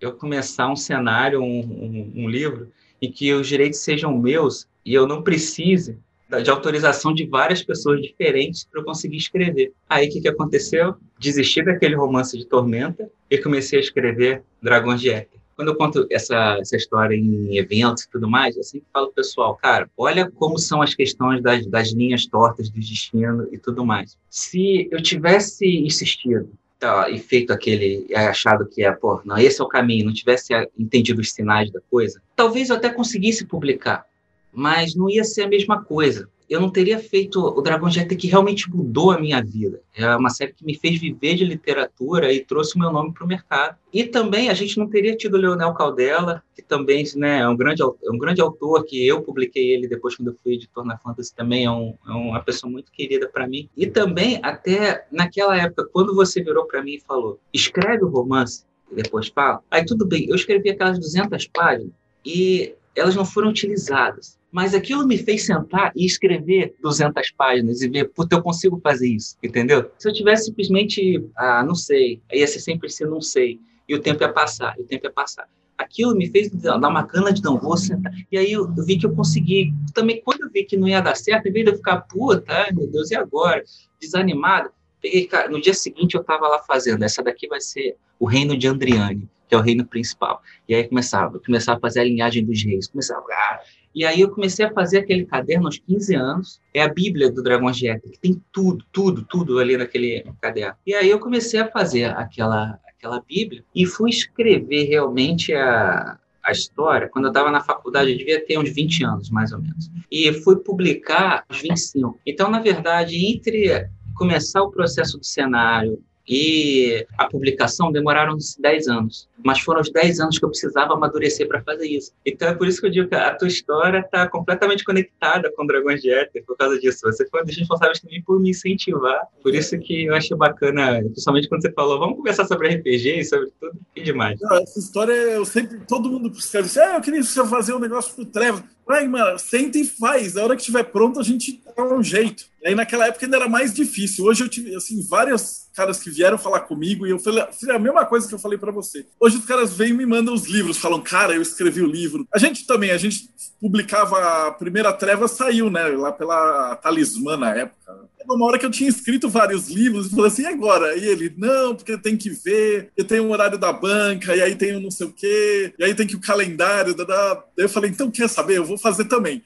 eu 0.00 0.12
começar 0.12 0.70
um 0.70 0.76
cenário, 0.76 1.40
um, 1.40 1.60
um, 1.60 2.12
um 2.24 2.28
livro, 2.28 2.70
em 3.00 3.10
que 3.10 3.32
os 3.32 3.46
direitos 3.46 3.80
sejam 3.80 4.16
meus 4.16 4.66
e 4.84 4.94
eu 4.94 5.06
não 5.06 5.22
precise 5.22 5.98
de 6.42 6.50
autorização 6.50 7.14
de 7.14 7.24
várias 7.24 7.62
pessoas 7.62 8.02
diferentes 8.02 8.64
para 8.64 8.80
eu 8.80 8.84
conseguir 8.84 9.16
escrever. 9.16 9.72
Aí 9.88 10.08
o 10.08 10.10
que, 10.10 10.20
que 10.20 10.28
aconteceu? 10.28 10.96
Desisti 11.18 11.62
daquele 11.62 11.94
romance 11.94 12.36
de 12.36 12.44
Tormenta 12.44 13.08
e 13.30 13.38
comecei 13.38 13.78
a 13.78 13.82
escrever 13.82 14.42
Dragões 14.60 15.00
de 15.00 15.10
Éter. 15.10 15.38
Quando 15.54 15.68
eu 15.68 15.76
conto 15.76 16.06
essa, 16.10 16.58
essa 16.60 16.76
história 16.76 17.14
em 17.14 17.56
eventos 17.56 18.02
e 18.02 18.10
tudo 18.10 18.28
mais, 18.28 18.56
eu 18.56 18.62
sempre 18.62 18.86
falo 18.92 19.10
pessoal, 19.12 19.56
cara, 19.56 19.88
olha 19.96 20.30
como 20.30 20.58
são 20.58 20.82
as 20.82 20.94
questões 20.94 21.42
das, 21.42 21.66
das 21.66 21.92
linhas 21.92 22.26
tortas 22.26 22.68
do 22.68 22.78
destino 22.78 23.48
e 23.50 23.56
tudo 23.56 23.86
mais. 23.86 24.18
Se 24.28 24.86
eu 24.90 25.00
tivesse 25.00 25.64
insistido 25.78 26.50
tá, 26.78 27.08
e 27.10 27.18
feito 27.18 27.52
aquele, 27.52 28.06
achado 28.14 28.66
que 28.66 28.84
é, 28.84 28.92
pô, 28.92 29.20
não, 29.24 29.38
esse 29.38 29.60
é 29.60 29.64
o 29.64 29.68
caminho, 29.68 30.06
não 30.06 30.12
tivesse 30.12 30.52
entendido 30.78 31.20
os 31.20 31.32
sinais 31.32 31.70
da 31.70 31.80
coisa, 31.90 32.20
talvez 32.34 32.70
eu 32.70 32.76
até 32.76 32.88
conseguisse 32.88 33.46
publicar, 33.46 34.04
mas 34.52 34.94
não 34.94 35.08
ia 35.08 35.24
ser 35.24 35.42
a 35.42 35.48
mesma 35.48 35.82
coisa 35.82 36.28
eu 36.48 36.60
não 36.60 36.70
teria 36.70 36.98
feito 36.98 37.40
o 37.40 37.60
Dragon 37.60 37.90
Jet 37.90 38.14
que 38.14 38.28
realmente 38.28 38.70
mudou 38.70 39.10
a 39.10 39.18
minha 39.18 39.42
vida. 39.42 39.80
É 39.94 40.14
uma 40.16 40.30
série 40.30 40.52
que 40.52 40.64
me 40.64 40.74
fez 40.76 41.00
viver 41.00 41.34
de 41.34 41.44
literatura 41.44 42.32
e 42.32 42.44
trouxe 42.44 42.76
o 42.76 42.78
meu 42.78 42.92
nome 42.92 43.12
para 43.12 43.24
o 43.24 43.26
mercado. 43.26 43.76
E 43.92 44.04
também 44.04 44.48
a 44.48 44.54
gente 44.54 44.78
não 44.78 44.88
teria 44.88 45.16
tido 45.16 45.34
o 45.34 45.40
Leonel 45.40 45.74
Caldela, 45.74 46.42
que 46.54 46.62
também 46.62 47.04
né, 47.16 47.40
é, 47.40 47.48
um 47.48 47.56
grande, 47.56 47.82
é 47.82 48.10
um 48.10 48.18
grande 48.18 48.40
autor, 48.40 48.84
que 48.84 49.06
eu 49.06 49.22
publiquei 49.22 49.72
ele 49.72 49.88
depois 49.88 50.16
quando 50.16 50.28
eu 50.28 50.36
fui 50.42 50.54
editor 50.54 50.84
na 50.84 50.98
Fantasy, 50.98 51.34
também 51.34 51.64
é, 51.64 51.70
um, 51.70 51.94
é 52.06 52.10
uma 52.12 52.40
pessoa 52.40 52.70
muito 52.70 52.92
querida 52.92 53.28
para 53.28 53.48
mim. 53.48 53.68
E 53.76 53.86
também, 53.86 54.38
até 54.42 55.06
naquela 55.10 55.56
época, 55.56 55.88
quando 55.92 56.14
você 56.14 56.42
virou 56.42 56.66
para 56.66 56.82
mim 56.82 56.94
e 56.94 57.00
falou, 57.00 57.40
escreve 57.52 58.04
o 58.04 58.08
romance, 58.08 58.64
e 58.90 58.94
depois 58.94 59.28
fala, 59.28 59.62
aí 59.70 59.84
tudo 59.84 60.06
bem, 60.06 60.28
eu 60.28 60.36
escrevi 60.36 60.70
aquelas 60.70 60.98
200 60.98 61.48
páginas 61.48 61.92
e 62.24 62.74
elas 62.94 63.14
não 63.14 63.24
foram 63.24 63.48
utilizadas 63.48 64.38
Mas 64.56 64.72
aquilo 64.72 65.06
me 65.06 65.18
fez 65.18 65.44
sentar 65.44 65.92
e 65.94 66.06
escrever 66.06 66.74
200 66.80 67.30
páginas 67.32 67.82
e 67.82 67.90
ver, 67.90 68.06
puta, 68.06 68.36
eu 68.36 68.42
consigo 68.42 68.80
fazer 68.82 69.06
isso, 69.06 69.36
entendeu? 69.42 69.90
Se 69.98 70.08
eu 70.08 70.14
tivesse 70.14 70.46
simplesmente, 70.46 71.22
ah, 71.36 71.62
não 71.62 71.74
sei, 71.74 72.22
ia 72.32 72.46
ser 72.46 72.60
sempre 72.60 72.88
ser 72.88 73.06
não 73.06 73.20
sei, 73.20 73.60
e 73.86 73.94
o 73.94 74.00
tempo 74.00 74.22
ia 74.22 74.32
passar, 74.32 74.74
e 74.78 74.80
o 74.80 74.86
tempo 74.86 75.04
ia 75.04 75.12
passar. 75.12 75.46
Aquilo 75.76 76.16
me 76.16 76.30
fez 76.30 76.48
dar 76.48 76.78
uma 76.78 77.04
cana 77.04 77.34
de 77.34 77.44
não 77.44 77.58
vou 77.58 77.76
sentar. 77.76 78.10
E 78.32 78.38
aí 78.38 78.50
eu 78.50 78.66
vi 78.82 78.96
que 78.96 79.04
eu 79.04 79.14
consegui. 79.14 79.74
Também, 79.92 80.22
quando 80.24 80.44
eu 80.44 80.50
vi 80.50 80.64
que 80.64 80.74
não 80.74 80.88
ia 80.88 81.02
dar 81.02 81.16
certo, 81.16 81.48
em 81.48 81.52
vez 81.52 81.66
de 81.66 81.72
eu 81.72 81.76
ficar, 81.76 82.00
puta, 82.00 82.50
ai 82.50 82.72
meu 82.72 82.90
Deus, 82.90 83.10
e 83.10 83.14
agora? 83.14 83.62
Desanimado, 84.00 84.70
peguei, 85.02 85.26
cara, 85.26 85.50
no 85.50 85.60
dia 85.60 85.74
seguinte 85.74 86.14
eu 86.14 86.22
estava 86.22 86.48
lá 86.48 86.60
fazendo, 86.60 87.02
essa 87.02 87.22
daqui 87.22 87.46
vai 87.46 87.60
ser 87.60 87.98
o 88.18 88.24
reino 88.24 88.56
de 88.56 88.66
Andriane, 88.66 89.28
que 89.46 89.54
é 89.54 89.58
o 89.58 89.60
reino 89.60 89.84
principal. 89.84 90.40
E 90.66 90.74
aí 90.74 90.88
começava, 90.88 91.38
começava 91.40 91.76
a 91.76 91.80
fazer 91.82 92.00
a 92.00 92.04
linhagem 92.04 92.42
dos 92.42 92.64
reis, 92.64 92.88
começava, 92.88 93.22
ah, 93.30 93.60
e 93.96 94.04
aí 94.04 94.20
eu 94.20 94.28
comecei 94.28 94.66
a 94.66 94.70
fazer 94.74 94.98
aquele 94.98 95.24
caderno 95.24 95.66
aos 95.66 95.78
15 95.78 96.14
anos. 96.14 96.60
É 96.74 96.82
a 96.82 96.88
Bíblia 96.88 97.32
do 97.32 97.42
Dragão 97.42 97.70
de 97.70 97.88
Éter, 97.88 98.10
que 98.10 98.18
tem 98.18 98.42
tudo, 98.52 98.84
tudo, 98.92 99.24
tudo 99.24 99.58
ali 99.58 99.74
naquele 99.74 100.22
caderno. 100.38 100.76
E 100.86 100.92
aí 100.92 101.08
eu 101.08 101.18
comecei 101.18 101.58
a 101.58 101.70
fazer 101.70 102.04
aquela, 102.14 102.78
aquela 102.86 103.22
Bíblia 103.26 103.64
e 103.74 103.86
fui 103.86 104.10
escrever 104.10 104.84
realmente 104.84 105.54
a, 105.54 106.18
a 106.44 106.52
história 106.52 107.08
quando 107.08 107.24
eu 107.24 107.30
estava 107.30 107.50
na 107.50 107.62
faculdade, 107.62 108.12
eu 108.12 108.18
devia 108.18 108.44
ter 108.44 108.58
uns 108.58 108.68
20 108.68 109.02
anos, 109.02 109.30
mais 109.30 109.50
ou 109.50 109.62
menos. 109.62 109.90
E 110.12 110.30
fui 110.42 110.56
publicar 110.56 111.46
aos 111.48 111.62
25. 111.62 112.20
Então, 112.26 112.50
na 112.50 112.60
verdade, 112.60 113.16
entre 113.26 113.88
começar 114.14 114.62
o 114.62 114.70
processo 114.70 115.16
do 115.16 115.24
cenário, 115.24 116.02
e 116.28 117.06
a 117.16 117.26
publicação 117.26 117.92
demoraram 117.92 118.36
10 118.58 118.88
anos, 118.88 119.28
mas 119.44 119.60
foram 119.60 119.80
os 119.80 119.90
10 119.90 120.20
anos 120.20 120.38
que 120.38 120.44
eu 120.44 120.48
precisava 120.48 120.94
amadurecer 120.94 121.46
para 121.46 121.62
fazer 121.62 121.86
isso. 121.86 122.12
Então 122.24 122.48
é 122.48 122.54
por 122.54 122.66
isso 122.66 122.80
que 122.80 122.86
eu 122.86 122.90
digo 122.90 123.08
que 123.08 123.14
a 123.14 123.34
tua 123.34 123.48
história 123.48 123.98
está 123.98 124.28
completamente 124.28 124.84
conectada 124.84 125.52
com 125.56 125.66
Dragões 125.66 126.02
de 126.02 126.10
Éter 126.10 126.44
por 126.44 126.56
causa 126.56 126.78
disso. 126.78 127.00
Você 127.04 127.26
foi 127.28 127.42
um 127.42 127.44
dos 127.44 127.56
responsáveis 127.56 128.00
também 128.00 128.22
por 128.22 128.40
me 128.40 128.50
incentivar. 128.50 129.26
Por 129.42 129.54
isso 129.54 129.78
que 129.78 130.06
eu 130.06 130.14
achei 130.14 130.36
bacana, 130.36 131.00
principalmente 131.02 131.48
quando 131.48 131.62
você 131.62 131.72
falou, 131.72 131.98
vamos 131.98 132.16
conversar 132.16 132.44
sobre 132.46 132.68
RPG 132.68 133.20
e 133.20 133.24
sobre 133.24 133.50
tudo 133.60 133.78
e 133.94 134.02
demais. 134.02 134.38
Não, 134.40 134.56
essa 134.56 134.78
história 134.78 135.12
eu 135.12 135.44
sempre, 135.44 135.78
todo 135.86 136.10
mundo 136.10 136.30
escreve 136.36 136.66
assim, 136.66 136.80
ah, 136.80 136.96
eu 136.96 137.00
queria 137.00 137.22
fazer 137.24 137.72
um 137.72 137.78
negócio 137.78 138.14
pro 138.14 138.24
Trevor. 138.24 138.62
Vai, 138.86 139.06
mano, 139.08 139.38
senta 139.38 139.78
e 139.78 139.84
faz. 139.84 140.34
Na 140.34 140.44
hora 140.44 140.54
que 140.54 140.62
estiver 140.62 140.84
pronto, 140.84 141.18
a 141.18 141.22
gente 141.22 141.60
um 141.84 142.02
jeito. 142.02 142.44
E 142.62 142.68
aí, 142.68 142.74
naquela 142.74 143.06
época, 143.06 143.26
ainda 143.26 143.36
era 143.36 143.48
mais 143.48 143.72
difícil. 143.72 144.24
Hoje 144.24 144.42
eu 144.42 144.48
tive, 144.48 144.74
assim, 144.74 145.00
vários 145.08 145.66
caras 145.74 146.00
que 146.00 146.10
vieram 146.10 146.38
falar 146.38 146.60
comigo 146.60 147.06
e 147.06 147.10
eu 147.10 147.18
falei, 147.18 147.44
a 147.70 147.78
mesma 147.78 148.04
coisa 148.06 148.26
que 148.26 148.34
eu 148.34 148.38
falei 148.38 148.58
para 148.58 148.72
você. 148.72 149.06
Hoje 149.20 149.36
os 149.36 149.44
caras 149.44 149.74
vêm 149.74 149.90
e 149.90 149.92
me 149.92 150.06
mandam 150.06 150.32
os 150.32 150.46
livros, 150.46 150.78
falam, 150.78 151.00
cara, 151.00 151.34
eu 151.34 151.42
escrevi 151.42 151.82
o 151.82 151.86
livro. 151.86 152.26
A 152.34 152.38
gente 152.38 152.66
também, 152.66 152.90
a 152.90 152.98
gente 152.98 153.28
publicava 153.60 154.46
a 154.46 154.52
primeira 154.52 154.92
treva, 154.92 155.28
saiu, 155.28 155.70
né, 155.70 155.86
lá 155.88 156.12
pela 156.12 156.76
Talismã 156.76 157.36
na 157.36 157.54
época 157.54 158.06
uma 158.34 158.46
hora 158.46 158.58
que 158.58 158.66
eu 158.66 158.70
tinha 158.70 158.88
escrito 158.88 159.28
vários 159.28 159.68
livros 159.68 160.06
e 160.06 160.10
falei 160.10 160.26
assim, 160.26 160.42
e 160.42 160.46
agora? 160.46 160.96
E 160.96 161.04
ele, 161.04 161.32
não, 161.36 161.74
porque 161.74 161.96
tem 161.96 162.16
que 162.16 162.30
ver, 162.30 162.90
eu 162.96 163.04
tenho 163.04 163.24
o 163.24 163.30
horário 163.30 163.58
da 163.58 163.72
banca, 163.72 164.34
e 164.34 164.42
aí 164.42 164.54
tem 164.54 164.74
o 164.74 164.80
não 164.80 164.90
sei 164.90 165.06
o 165.06 165.12
quê, 165.12 165.72
e 165.78 165.84
aí 165.84 165.94
tem 165.94 166.06
que 166.06 166.16
o 166.16 166.20
calendário. 166.20 166.94
Da, 166.94 167.04
da... 167.04 167.44
Eu 167.56 167.68
falei, 167.68 167.90
então 167.90 168.10
quer 168.10 168.28
saber? 168.28 168.58
Eu 168.58 168.64
vou 168.64 168.78
fazer 168.78 169.04
também. 169.04 169.42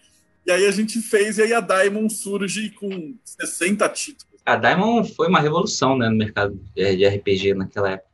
E 0.47 0.51
aí 0.51 0.67
a 0.67 0.71
gente 0.71 1.01
fez, 1.01 1.39
e 1.39 1.43
aí 1.43 1.53
a 1.53 1.61
Diamond 1.61 2.13
surge 2.13 2.71
com 2.71 3.15
60 3.25 3.89
títulos. 3.91 4.31
A 4.45 4.57
Diamond 4.57 5.15
foi 5.15 5.29
uma 5.29 5.41
revolução 5.41 5.97
né, 5.97 6.09
no 6.09 6.17
mercado 6.17 6.59
de 6.75 7.07
RPG 7.07 7.55
naquela 7.55 7.91
época. 7.91 8.11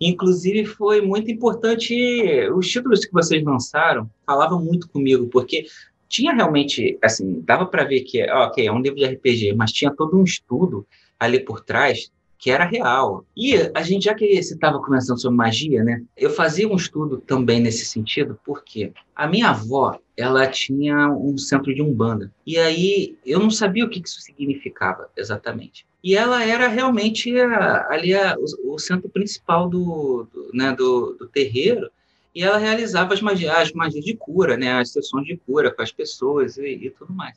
Inclusive, 0.00 0.64
foi 0.64 1.00
muito 1.00 1.30
importante. 1.30 1.94
Os 2.54 2.68
títulos 2.68 3.04
que 3.04 3.12
vocês 3.12 3.42
lançaram 3.42 4.08
falavam 4.24 4.62
muito 4.62 4.88
comigo, 4.88 5.28
porque 5.28 5.66
tinha 6.08 6.32
realmente, 6.32 6.98
assim, 7.02 7.40
dava 7.44 7.66
para 7.66 7.84
ver 7.84 8.00
que, 8.02 8.22
ok, 8.30 8.66
é 8.66 8.72
um 8.72 8.80
livro 8.80 8.98
de 8.98 9.04
RPG, 9.04 9.54
mas 9.54 9.72
tinha 9.72 9.94
todo 9.94 10.16
um 10.16 10.24
estudo 10.24 10.86
ali 11.18 11.40
por 11.40 11.60
trás 11.60 12.10
que 12.38 12.50
era 12.50 12.64
real. 12.64 13.26
E 13.36 13.54
a 13.74 13.82
gente, 13.82 14.04
já 14.04 14.14
que 14.14 14.40
você 14.40 14.54
estava 14.54 14.80
conversando 14.80 15.20
sobre 15.20 15.36
magia, 15.36 15.82
né? 15.82 16.02
Eu 16.16 16.30
fazia 16.30 16.68
um 16.68 16.76
estudo 16.76 17.18
também 17.18 17.60
nesse 17.60 17.84
sentido, 17.84 18.38
porque 18.44 18.92
a 19.14 19.26
minha 19.26 19.50
avó, 19.50 19.98
ela 20.18 20.48
tinha 20.48 21.08
um 21.12 21.38
centro 21.38 21.72
de 21.72 21.80
umbanda. 21.80 22.32
E 22.44 22.58
aí 22.58 23.16
eu 23.24 23.38
não 23.38 23.52
sabia 23.52 23.84
o 23.84 23.88
que 23.88 24.02
isso 24.04 24.20
significava 24.20 25.08
exatamente. 25.16 25.86
E 26.02 26.16
ela 26.16 26.44
era 26.44 26.66
realmente 26.66 27.38
a, 27.40 27.86
ali 27.88 28.12
a, 28.14 28.34
o, 28.36 28.74
o, 28.74 28.78
centro 28.80 29.08
principal 29.08 29.68
do, 29.68 30.26
do, 30.32 30.50
né, 30.52 30.72
do, 30.72 31.14
do 31.14 31.28
terreiro 31.28 31.88
e 32.34 32.42
ela 32.42 32.58
realizava 32.58 33.14
as 33.14 33.22
magias, 33.22 33.54
as 33.54 33.72
magias 33.72 34.04
de 34.04 34.14
cura, 34.14 34.56
né, 34.56 34.72
as 34.72 34.90
sessões 34.90 35.24
de 35.24 35.36
cura 35.36 35.72
com 35.72 35.82
as 35.82 35.92
pessoas 35.92 36.58
e, 36.58 36.66
e, 36.66 36.90
tudo 36.90 37.12
mais. 37.12 37.36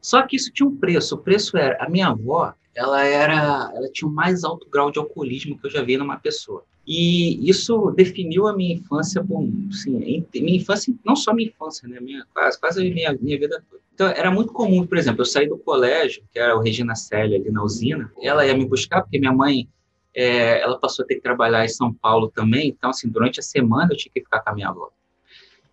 Só 0.00 0.22
que 0.22 0.36
isso 0.36 0.52
tinha 0.52 0.68
um 0.68 0.76
preço. 0.76 1.16
O 1.16 1.18
preço 1.18 1.56
era 1.56 1.76
a 1.84 1.88
minha 1.88 2.08
avó, 2.08 2.54
ela 2.72 3.04
era, 3.04 3.72
ela 3.74 3.88
tinha 3.92 4.08
o 4.08 4.12
mais 4.12 4.44
alto 4.44 4.68
grau 4.70 4.92
de 4.92 4.98
alcoolismo 5.00 5.58
que 5.58 5.66
eu 5.66 5.70
já 5.70 5.82
vi 5.82 5.96
numa 5.96 6.18
pessoa. 6.18 6.64
E 6.86 7.48
isso 7.48 7.92
definiu 7.92 8.48
a 8.48 8.56
minha 8.56 8.74
infância, 8.74 9.22
bom, 9.22 9.48
sim, 9.70 10.24
minha 10.34 10.56
infância, 10.56 10.92
não 11.04 11.14
só 11.14 11.32
minha 11.32 11.48
infância, 11.48 11.88
né, 11.88 12.00
minha 12.00 12.26
quase 12.34 12.58
quase 12.58 12.90
minha, 12.90 13.16
minha 13.20 13.38
vida 13.38 13.62
toda. 13.70 13.82
Então, 13.94 14.08
era 14.08 14.30
muito 14.30 14.52
comum, 14.52 14.86
por 14.86 14.98
exemplo, 14.98 15.20
eu 15.20 15.26
saí 15.26 15.48
do 15.48 15.58
colégio, 15.58 16.24
que 16.32 16.38
era 16.38 16.56
o 16.56 16.60
Regina 16.60 16.96
Célia, 16.96 17.38
ali 17.38 17.50
na 17.50 17.62
usina, 17.62 18.10
ela 18.20 18.44
ia 18.44 18.54
me 18.54 18.64
buscar, 18.64 19.02
porque 19.02 19.18
minha 19.18 19.32
mãe 19.32 19.68
é, 20.14 20.60
ela 20.60 20.78
passou 20.78 21.04
a 21.04 21.06
ter 21.06 21.16
que 21.16 21.20
trabalhar 21.20 21.64
em 21.64 21.68
São 21.68 21.92
Paulo 21.92 22.28
também, 22.28 22.68
então, 22.68 22.90
assim, 22.90 23.08
durante 23.08 23.38
a 23.38 23.42
semana 23.42 23.92
eu 23.92 23.96
tinha 23.96 24.10
que 24.12 24.20
ficar 24.20 24.40
com 24.40 24.50
a 24.50 24.54
minha 24.54 24.68
avó. 24.68 24.90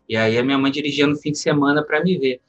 E 0.07 0.15
aí 0.15 0.37
a 0.37 0.43
minha 0.43 0.57
mãe 0.57 0.71
dirigia 0.71 1.07
no 1.07 1.15
fim 1.15 1.31
de 1.31 1.37
semana 1.37 1.83
para 1.83 2.03
me 2.03 2.17
ver. 2.17 2.41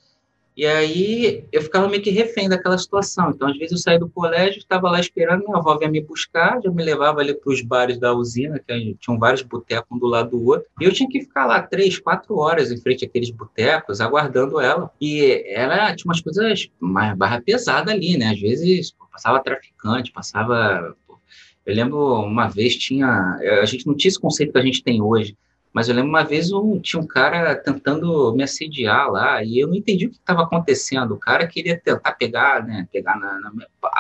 E 0.56 0.66
aí 0.66 1.44
eu 1.52 1.62
ficava 1.62 1.88
meio 1.88 2.02
que 2.02 2.10
refém 2.10 2.48
daquela 2.48 2.76
situação. 2.76 3.30
Então, 3.30 3.48
às 3.48 3.56
vezes 3.56 3.72
eu 3.72 3.78
saía 3.78 3.98
do 3.98 4.08
colégio, 4.08 4.58
estava 4.58 4.90
lá 4.90 5.00
esperando, 5.00 5.44
minha 5.44 5.56
avó 5.56 5.76
vinha 5.78 5.90
me 5.90 6.00
buscar, 6.00 6.60
já 6.62 6.70
me 6.70 6.82
levava 6.82 7.20
ali 7.20 7.34
para 7.34 7.52
os 7.52 7.62
bares 7.62 7.98
da 7.98 8.12
usina, 8.12 8.58
que 8.58 8.96
tinham 9.00 9.18
vários 9.18 9.42
botecos 9.42 9.88
um 9.90 9.98
do 9.98 10.06
lado 10.06 10.30
do 10.30 10.44
outro. 10.44 10.66
E 10.80 10.84
eu 10.84 10.92
tinha 10.92 11.08
que 11.08 11.20
ficar 11.20 11.46
lá 11.46 11.62
três, 11.62 11.98
quatro 11.98 12.36
horas 12.36 12.70
em 12.70 12.80
frente 12.80 13.04
àqueles 13.04 13.30
botecos, 13.30 14.00
aguardando 14.00 14.60
ela. 14.60 14.90
E 15.00 15.44
ela 15.46 15.94
tinha 15.94 16.10
umas 16.10 16.20
coisas 16.20 16.68
mais 16.78 17.16
barra 17.16 17.40
pesada 17.40 17.92
ali, 17.92 18.18
né? 18.18 18.30
Às 18.30 18.40
vezes 18.40 18.92
pô, 18.92 19.06
passava 19.10 19.42
traficante, 19.42 20.12
passava 20.12 20.94
eu 21.66 21.74
lembro 21.74 22.22
uma 22.22 22.48
vez 22.48 22.76
tinha. 22.76 23.38
A 23.62 23.64
gente 23.64 23.86
não 23.86 23.94
tinha 23.94 24.08
esse 24.08 24.18
conceito 24.18 24.52
que 24.52 24.58
a 24.58 24.62
gente 24.62 24.82
tem 24.82 25.00
hoje, 25.00 25.36
mas 25.72 25.88
eu 25.88 25.94
lembro 25.94 26.11
uma 26.11 26.24
vez 26.24 26.52
um, 26.52 26.80
tinha 26.80 27.00
um 27.00 27.06
cara 27.06 27.54
tentando 27.54 28.35
me 28.35 28.42
assediar 28.42 29.09
lá 29.11 29.42
e 29.44 29.61
eu 29.61 29.68
não 29.68 29.74
entendi 29.74 30.06
o 30.06 30.11
que 30.11 30.16
estava 30.16 30.42
acontecendo. 30.42 31.14
O 31.14 31.18
cara 31.18 31.46
queria 31.46 31.80
tentar 31.80 32.12
pegar, 32.12 32.66
né? 32.66 32.88
Pegar 32.92 33.18
na, 33.18 33.38
na 33.40 33.52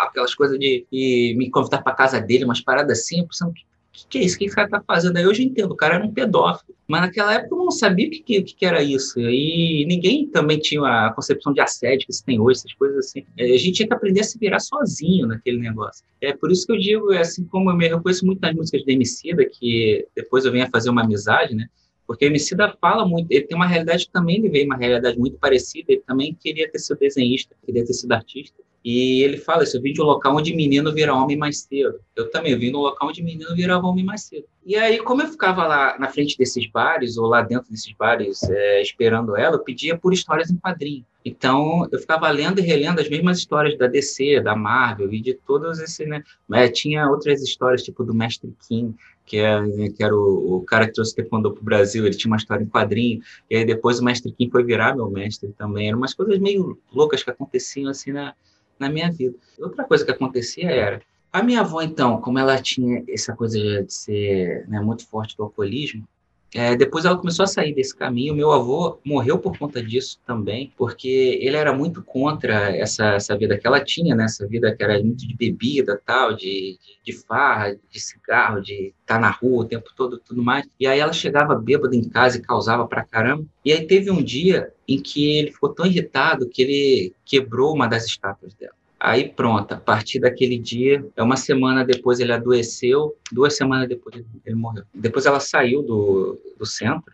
aquelas 0.02 0.34
coisas 0.34 0.58
de, 0.58 0.86
de 0.90 1.34
me 1.38 1.48
convidar 1.48 1.82
para 1.82 1.94
casa 1.94 2.20
dele, 2.20 2.44
umas 2.44 2.60
paradas 2.60 2.98
assim, 2.98 3.24
pensando, 3.24 3.52
que, 3.52 3.62
que 4.08 4.18
é 4.18 4.22
isso? 4.22 4.36
O 4.36 4.38
que 4.38 4.44
esse 4.46 4.54
cara 4.54 4.68
tá 4.68 4.82
fazendo? 4.86 5.16
Aí 5.16 5.26
hoje 5.26 5.42
eu 5.42 5.46
entendo, 5.46 5.72
o 5.72 5.76
cara 5.76 5.96
era 5.96 6.04
um 6.04 6.12
pedófilo. 6.12 6.74
Mas 6.86 7.02
naquela 7.02 7.34
época 7.34 7.54
eu 7.54 7.58
não 7.58 7.70
sabia 7.70 8.08
o 8.08 8.10
que, 8.10 8.20
que, 8.20 8.42
que 8.42 8.66
era 8.66 8.82
isso. 8.82 9.20
E 9.20 9.84
ninguém 9.86 10.26
também 10.26 10.58
tinha 10.58 10.82
a 10.82 11.12
concepção 11.12 11.52
de 11.52 11.60
assédio 11.60 12.06
que 12.06 12.12
se 12.12 12.24
tem 12.24 12.40
hoje, 12.40 12.60
essas 12.60 12.72
coisas 12.74 13.06
assim. 13.06 13.24
É, 13.36 13.44
a 13.44 13.58
gente 13.58 13.72
tinha 13.72 13.86
que 13.86 13.94
aprender 13.94 14.20
a 14.20 14.24
se 14.24 14.38
virar 14.38 14.58
sozinho 14.58 15.26
naquele 15.26 15.58
negócio. 15.58 16.04
É 16.20 16.32
por 16.32 16.50
isso 16.50 16.66
que 16.66 16.72
eu 16.72 16.78
digo, 16.78 17.12
é 17.12 17.20
assim 17.20 17.44
como 17.44 17.70
eu 17.70 17.76
me 17.76 17.88
reconheço 17.88 18.26
muito 18.26 18.40
nas 18.40 18.54
músicas 18.54 18.82
de 18.82 18.92
Emicida, 18.92 19.44
que 19.44 20.06
depois 20.16 20.44
eu 20.44 20.52
venho 20.52 20.64
a 20.64 20.70
fazer 20.70 20.90
uma 20.90 21.02
amizade, 21.02 21.54
né? 21.54 21.68
Porque 22.06 22.24
o 22.24 22.28
Emicida 22.28 22.76
fala 22.80 23.06
muito, 23.06 23.30
ele 23.30 23.46
tem 23.46 23.56
uma 23.56 23.68
realidade 23.68 24.06
que 24.06 24.12
também, 24.12 24.38
ele 24.38 24.48
veio 24.48 24.66
uma 24.66 24.76
realidade 24.76 25.16
muito 25.16 25.38
parecida, 25.38 25.92
ele 25.92 26.02
também 26.04 26.34
queria 26.34 26.68
ter 26.68 26.80
sido 26.80 26.98
desenhista, 26.98 27.54
queria 27.64 27.84
ter 27.84 27.92
sido 27.92 28.10
artista. 28.10 28.60
E 28.84 29.22
ele 29.22 29.36
fala 29.36 29.62
isso, 29.62 29.76
eu 29.76 29.82
vim 29.82 29.92
de 29.92 30.00
um 30.00 30.06
local 30.06 30.34
onde 30.34 30.54
menino 30.54 30.92
vira 30.92 31.14
homem 31.14 31.36
mais 31.36 31.60
cedo. 31.60 32.00
Eu 32.16 32.30
também 32.30 32.56
vim 32.58 32.70
de 32.70 32.76
um 32.76 32.80
local 32.80 33.08
onde 33.08 33.22
menino 33.22 33.54
virava 33.54 33.86
homem 33.86 34.04
mais 34.04 34.22
cedo. 34.22 34.46
E 34.64 34.74
aí, 34.74 34.98
como 34.98 35.22
eu 35.22 35.28
ficava 35.28 35.66
lá 35.66 35.98
na 35.98 36.08
frente 36.08 36.36
desses 36.38 36.66
bares, 36.70 37.18
ou 37.18 37.26
lá 37.26 37.42
dentro 37.42 37.70
desses 37.70 37.92
bares, 37.92 38.42
é, 38.44 38.80
esperando 38.80 39.36
ela, 39.36 39.56
eu 39.56 39.60
pedia 39.60 39.98
por 39.98 40.14
histórias 40.14 40.50
em 40.50 40.56
quadrinho. 40.56 41.04
Então, 41.22 41.86
eu 41.92 41.98
ficava 41.98 42.30
lendo 42.30 42.60
e 42.60 42.62
relendo 42.62 43.00
as 43.00 43.08
mesmas 43.08 43.38
histórias 43.38 43.76
da 43.76 43.86
DC, 43.86 44.40
da 44.40 44.56
Marvel 44.56 45.12
e 45.12 45.20
de 45.20 45.34
todos 45.34 45.78
esses, 45.78 46.08
né? 46.08 46.22
Mas 46.48 46.70
tinha 46.70 47.06
outras 47.10 47.42
histórias, 47.42 47.82
tipo 47.82 48.02
do 48.02 48.14
Mestre 48.14 48.54
Kim, 48.66 48.94
que, 49.26 49.36
é, 49.36 49.60
que 49.94 50.02
era 50.02 50.16
o, 50.16 50.56
o 50.56 50.62
cara 50.62 50.86
que 50.86 50.94
trouxe 50.94 51.14
Taekwondo 51.14 51.52
para 51.52 51.60
o 51.60 51.64
Brasil, 51.64 52.06
ele 52.06 52.16
tinha 52.16 52.30
uma 52.30 52.38
história 52.38 52.64
em 52.64 52.68
quadrinho, 52.68 53.20
e 53.50 53.56
aí 53.56 53.64
depois 53.66 54.00
o 54.00 54.04
Mestre 54.04 54.32
Kim 54.32 54.48
foi 54.50 54.64
virar 54.64 54.96
meu 54.96 55.10
mestre 55.10 55.52
também. 55.58 55.88
Eram 55.88 55.98
umas 55.98 56.14
coisas 56.14 56.38
meio 56.38 56.78
loucas 56.90 57.22
que 57.22 57.30
aconteciam 57.30 57.90
assim 57.90 58.12
na 58.12 58.34
na 58.80 58.88
minha 58.88 59.12
vida. 59.12 59.36
Outra 59.58 59.84
coisa 59.84 60.04
que 60.04 60.10
acontecia 60.10 60.70
era 60.70 61.02
a 61.32 61.42
minha 61.42 61.60
avó, 61.60 61.80
então, 61.80 62.20
como 62.20 62.38
ela 62.38 62.60
tinha 62.60 63.04
essa 63.08 63.36
coisa 63.36 63.84
de 63.84 63.92
ser 63.92 64.66
né, 64.68 64.80
muito 64.80 65.06
forte 65.06 65.36
do 65.36 65.44
alcoolismo, 65.44 66.08
É, 66.52 66.74
depois 66.74 67.04
ela 67.04 67.16
começou 67.16 67.44
a 67.44 67.46
sair 67.46 67.72
desse 67.72 67.94
caminho. 67.94 68.34
Meu 68.34 68.50
avô 68.50 68.98
morreu 69.04 69.38
por 69.38 69.56
conta 69.56 69.82
disso 69.82 70.18
também, 70.26 70.72
porque 70.76 71.38
ele 71.40 71.56
era 71.56 71.72
muito 71.72 72.02
contra 72.02 72.76
essa, 72.76 73.14
essa 73.14 73.36
vida 73.36 73.56
que 73.56 73.66
ela 73.66 73.82
tinha, 73.82 74.14
né? 74.14 74.24
Essa 74.24 74.46
vida 74.46 74.74
que 74.74 74.82
era 74.82 75.00
muito 75.00 75.26
de 75.26 75.36
bebida, 75.36 76.00
tal, 76.04 76.34
de, 76.34 76.78
de, 76.78 76.98
de 77.04 77.12
farra, 77.12 77.76
de 77.88 78.00
cigarro, 78.00 78.60
de 78.60 78.92
estar 79.00 79.14
tá 79.14 79.18
na 79.18 79.30
rua 79.30 79.62
o 79.62 79.68
tempo 79.68 79.90
todo, 79.94 80.18
tudo 80.18 80.42
mais. 80.42 80.66
E 80.78 80.86
aí 80.86 80.98
ela 80.98 81.12
chegava 81.12 81.54
bêbada 81.54 81.94
em 81.94 82.08
casa 82.08 82.38
e 82.38 82.42
causava 82.42 82.86
pra 82.86 83.04
caramba. 83.04 83.44
E 83.64 83.72
aí 83.72 83.86
teve 83.86 84.10
um 84.10 84.22
dia 84.22 84.72
em 84.88 85.00
que 85.00 85.38
ele 85.38 85.52
ficou 85.52 85.72
tão 85.72 85.86
irritado 85.86 86.48
que 86.48 86.62
ele 86.62 87.14
quebrou 87.24 87.74
uma 87.74 87.86
das 87.86 88.06
estátuas 88.06 88.54
dela. 88.54 88.79
Aí 89.02 89.30
pronto, 89.30 89.72
a 89.72 89.78
partir 89.78 90.20
daquele 90.20 90.58
dia, 90.58 91.02
é 91.16 91.22
uma 91.22 91.36
semana 91.36 91.82
depois 91.82 92.20
ele 92.20 92.32
adoeceu, 92.32 93.16
duas 93.32 93.56
semanas 93.56 93.88
depois 93.88 94.22
ele 94.44 94.54
morreu. 94.54 94.84
Depois 94.92 95.24
ela 95.24 95.40
saiu 95.40 95.82
do, 95.82 96.38
do 96.58 96.66
centro, 96.66 97.10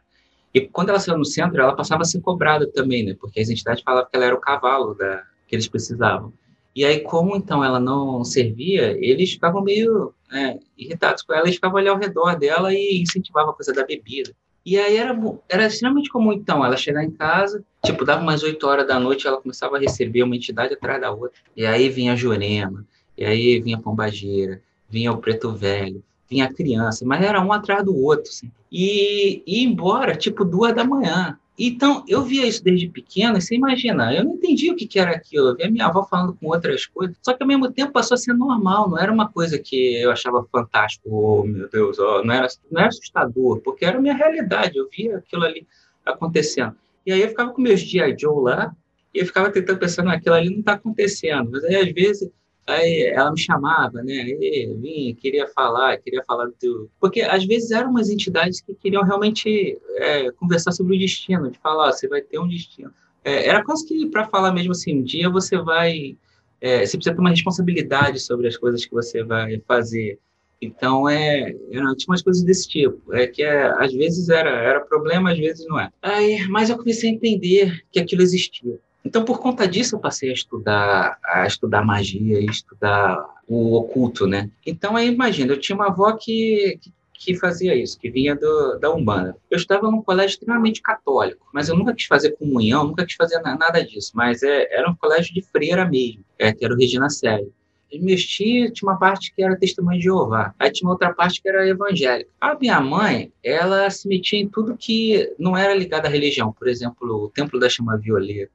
e 0.52 0.62
quando 0.62 0.88
ela 0.88 0.98
saiu 0.98 1.16
no 1.16 1.24
centro, 1.24 1.60
ela 1.60 1.76
passava 1.76 2.02
a 2.02 2.04
ser 2.04 2.20
cobrada 2.20 2.66
também, 2.66 3.04
né? 3.04 3.14
Porque 3.20 3.38
as 3.38 3.48
entidades 3.48 3.84
falavam 3.84 4.10
que 4.10 4.16
ela 4.16 4.24
era 4.24 4.34
o 4.34 4.40
cavalo 4.40 4.94
da, 4.94 5.22
que 5.46 5.54
eles 5.54 5.68
precisavam. 5.68 6.32
E 6.74 6.84
aí, 6.84 7.00
como 7.00 7.36
então 7.36 7.62
ela 7.62 7.78
não 7.78 8.24
servia, 8.24 8.96
eles 8.98 9.32
ficavam 9.32 9.62
meio 9.62 10.12
é, 10.32 10.58
irritados 10.76 11.22
com 11.22 11.32
ela, 11.32 11.44
eles 11.44 11.54
ficavam 11.54 11.78
ali 11.78 11.88
ao 11.88 11.98
redor 11.98 12.36
dela 12.36 12.74
e 12.74 13.00
incentivavam 13.00 13.52
a 13.52 13.54
coisa 13.54 13.72
da 13.72 13.86
bebida. 13.86 14.34
E 14.66 14.76
aí 14.76 14.96
era, 14.96 15.16
era 15.48 15.66
extremamente 15.66 16.10
comum, 16.10 16.32
então, 16.32 16.64
ela 16.64 16.76
chegar 16.76 17.04
em 17.04 17.10
casa, 17.12 17.64
tipo, 17.84 18.04
dava 18.04 18.20
umas 18.20 18.42
8 18.42 18.66
horas 18.66 18.84
da 18.84 18.98
noite, 18.98 19.24
ela 19.24 19.40
começava 19.40 19.76
a 19.76 19.78
receber 19.78 20.24
uma 20.24 20.34
entidade 20.34 20.74
atrás 20.74 21.00
da 21.00 21.12
outra. 21.12 21.38
E 21.56 21.64
aí 21.64 21.88
vinha 21.88 22.14
a 22.14 22.16
Jurema, 22.16 22.84
e 23.16 23.24
aí 23.24 23.60
vinha 23.60 23.76
a 23.76 23.80
Pombageira, 23.80 24.60
vinha 24.90 25.12
o 25.12 25.18
Preto 25.18 25.52
Velho, 25.52 26.02
vinha 26.28 26.46
a 26.46 26.52
criança, 26.52 27.04
mas 27.06 27.24
era 27.24 27.40
um 27.40 27.52
atrás 27.52 27.84
do 27.84 27.96
outro, 27.96 28.28
assim. 28.28 28.50
E 28.70 29.40
ia 29.46 29.64
embora, 29.64 30.16
tipo, 30.16 30.44
duas 30.44 30.74
da 30.74 30.82
manhã. 30.82 31.38
Então, 31.58 32.04
eu 32.06 32.22
via 32.22 32.46
isso 32.46 32.62
desde 32.62 32.88
pequena, 32.88 33.40
você 33.40 33.54
imagina, 33.54 34.14
eu 34.14 34.24
não 34.24 34.34
entendia 34.34 34.72
o 34.72 34.76
que, 34.76 34.86
que 34.86 34.98
era 34.98 35.12
aquilo. 35.12 35.48
Eu 35.48 35.56
via 35.56 35.70
minha 35.70 35.86
avó 35.86 36.04
falando 36.04 36.34
com 36.34 36.48
outras 36.48 36.84
coisas, 36.84 37.16
só 37.22 37.32
que 37.32 37.42
ao 37.42 37.48
mesmo 37.48 37.70
tempo 37.72 37.92
passou 37.92 38.14
a 38.14 38.18
ser 38.18 38.34
normal, 38.34 38.90
não 38.90 38.98
era 38.98 39.10
uma 39.10 39.30
coisa 39.30 39.58
que 39.58 39.94
eu 40.00 40.10
achava 40.10 40.46
fantástico, 40.52 41.08
oh, 41.10 41.44
meu 41.44 41.68
Deus, 41.68 41.98
oh, 41.98 42.22
não, 42.22 42.34
era, 42.34 42.48
não 42.70 42.80
era 42.80 42.88
assustador, 42.88 43.60
porque 43.60 43.86
era 43.86 43.96
a 43.96 44.00
minha 44.00 44.14
realidade, 44.14 44.76
eu 44.76 44.88
via 44.94 45.16
aquilo 45.16 45.44
ali 45.44 45.66
acontecendo. 46.04 46.76
E 47.06 47.12
aí 47.12 47.22
eu 47.22 47.28
ficava 47.28 47.52
com 47.52 47.62
meus 47.62 47.80
G.I. 47.80 48.16
Joe 48.18 48.42
lá, 48.42 48.74
e 49.14 49.20
eu 49.20 49.26
ficava 49.26 49.50
tentando 49.50 49.78
pensar, 49.78 50.06
aquilo 50.12 50.34
ali 50.34 50.50
não 50.50 50.60
está 50.60 50.72
acontecendo. 50.72 51.50
Mas 51.50 51.64
aí, 51.64 51.76
às 51.76 51.92
vezes, 51.92 52.30
Aí 52.66 53.02
ela 53.14 53.30
me 53.30 53.38
chamava, 53.38 54.02
né? 54.02 54.22
Aí 54.22 55.16
queria 55.20 55.46
falar, 55.46 55.98
queria 55.98 56.22
falar 56.24 56.50
do. 56.60 56.90
Porque 57.00 57.22
às 57.22 57.44
vezes 57.44 57.70
eram 57.70 57.90
umas 57.90 58.10
entidades 58.10 58.60
que 58.60 58.74
queriam 58.74 59.04
realmente 59.04 59.78
é, 59.96 60.30
conversar 60.32 60.72
sobre 60.72 60.96
o 60.96 60.98
destino, 60.98 61.50
de 61.50 61.58
falar, 61.58 61.92
você 61.92 62.08
vai 62.08 62.20
ter 62.20 62.40
um 62.40 62.48
destino. 62.48 62.92
É, 63.24 63.48
era 63.48 63.64
quase 63.64 63.86
que 63.86 64.06
para 64.06 64.26
falar 64.26 64.52
mesmo 64.52 64.72
assim, 64.72 64.98
um 64.98 65.02
dia 65.02 65.30
você 65.30 65.56
vai. 65.56 66.16
É, 66.60 66.84
você 66.84 66.96
precisa 66.96 67.14
ter 67.14 67.20
uma 67.20 67.30
responsabilidade 67.30 68.18
sobre 68.18 68.48
as 68.48 68.56
coisas 68.56 68.84
que 68.84 68.92
você 68.92 69.22
vai 69.22 69.60
fazer. 69.66 70.18
Então, 70.60 71.08
é, 71.08 71.54
era, 71.70 71.94
tinha 71.94 72.08
umas 72.08 72.22
coisas 72.22 72.42
desse 72.42 72.66
tipo, 72.66 73.12
é 73.12 73.26
que 73.26 73.42
é, 73.42 73.66
às 73.78 73.92
vezes 73.92 74.28
era, 74.30 74.50
era 74.50 74.80
problema, 74.80 75.30
às 75.30 75.38
vezes 75.38 75.66
não 75.66 75.78
é. 75.78 75.90
Aí, 76.00 76.46
mas 76.48 76.70
eu 76.70 76.78
comecei 76.78 77.10
a 77.10 77.12
entender 77.12 77.84
que 77.92 78.00
aquilo 78.00 78.22
existia. 78.22 78.80
Então, 79.06 79.24
por 79.24 79.38
conta 79.38 79.68
disso, 79.68 79.94
eu 79.94 80.00
passei 80.00 80.30
a 80.30 80.32
estudar, 80.32 81.16
a 81.24 81.46
estudar 81.46 81.84
magia, 81.84 82.38
a 82.38 82.40
estudar 82.40 83.24
o 83.46 83.76
oculto, 83.76 84.26
né? 84.26 84.50
Então, 84.66 84.96
aí, 84.96 85.06
imagina, 85.06 85.52
eu 85.52 85.60
tinha 85.60 85.76
uma 85.76 85.86
avó 85.86 86.12
que, 86.14 86.76
que, 86.82 86.92
que 87.12 87.36
fazia 87.36 87.72
isso, 87.76 87.96
que 88.00 88.10
vinha 88.10 88.34
do, 88.34 88.80
da 88.80 88.92
Umbanda. 88.92 89.36
Eu 89.48 89.56
estava 89.58 89.88
num 89.92 90.02
colégio 90.02 90.34
extremamente 90.34 90.82
católico, 90.82 91.46
mas 91.54 91.68
eu 91.68 91.76
nunca 91.76 91.94
quis 91.94 92.06
fazer 92.06 92.32
comunhão, 92.32 92.82
nunca 92.82 93.06
quis 93.06 93.14
fazer 93.14 93.38
nada 93.42 93.80
disso, 93.80 94.10
mas 94.12 94.42
é, 94.42 94.66
era 94.76 94.90
um 94.90 94.96
colégio 94.96 95.32
de 95.32 95.40
freira 95.40 95.84
mesmo, 95.88 96.24
é, 96.36 96.52
que 96.52 96.64
era 96.64 96.74
o 96.74 96.76
Regina 96.76 97.08
Sério. 97.08 97.52
Meus 98.00 98.24
tios 98.24 98.72
tinha 98.72 98.90
uma 98.90 98.98
parte 98.98 99.32
que 99.32 99.40
era 99.40 99.56
testemunho 99.56 99.98
de 99.98 100.04
Jeová, 100.04 100.52
aí 100.58 100.72
tinha 100.72 100.90
outra 100.90 101.14
parte 101.14 101.40
que 101.40 101.48
era 101.48 101.66
evangélica. 101.66 102.28
A 102.40 102.58
minha 102.58 102.80
mãe, 102.80 103.32
ela 103.40 103.88
se 103.88 104.08
metia 104.08 104.40
em 104.40 104.48
tudo 104.48 104.76
que 104.76 105.32
não 105.38 105.56
era 105.56 105.72
ligado 105.72 106.06
à 106.06 106.08
religião, 106.08 106.52
por 106.52 106.66
exemplo, 106.66 107.24
o 107.24 107.30
Templo 107.30 107.60
da 107.60 107.68
Chama 107.68 107.96
Violeta, 107.96 108.50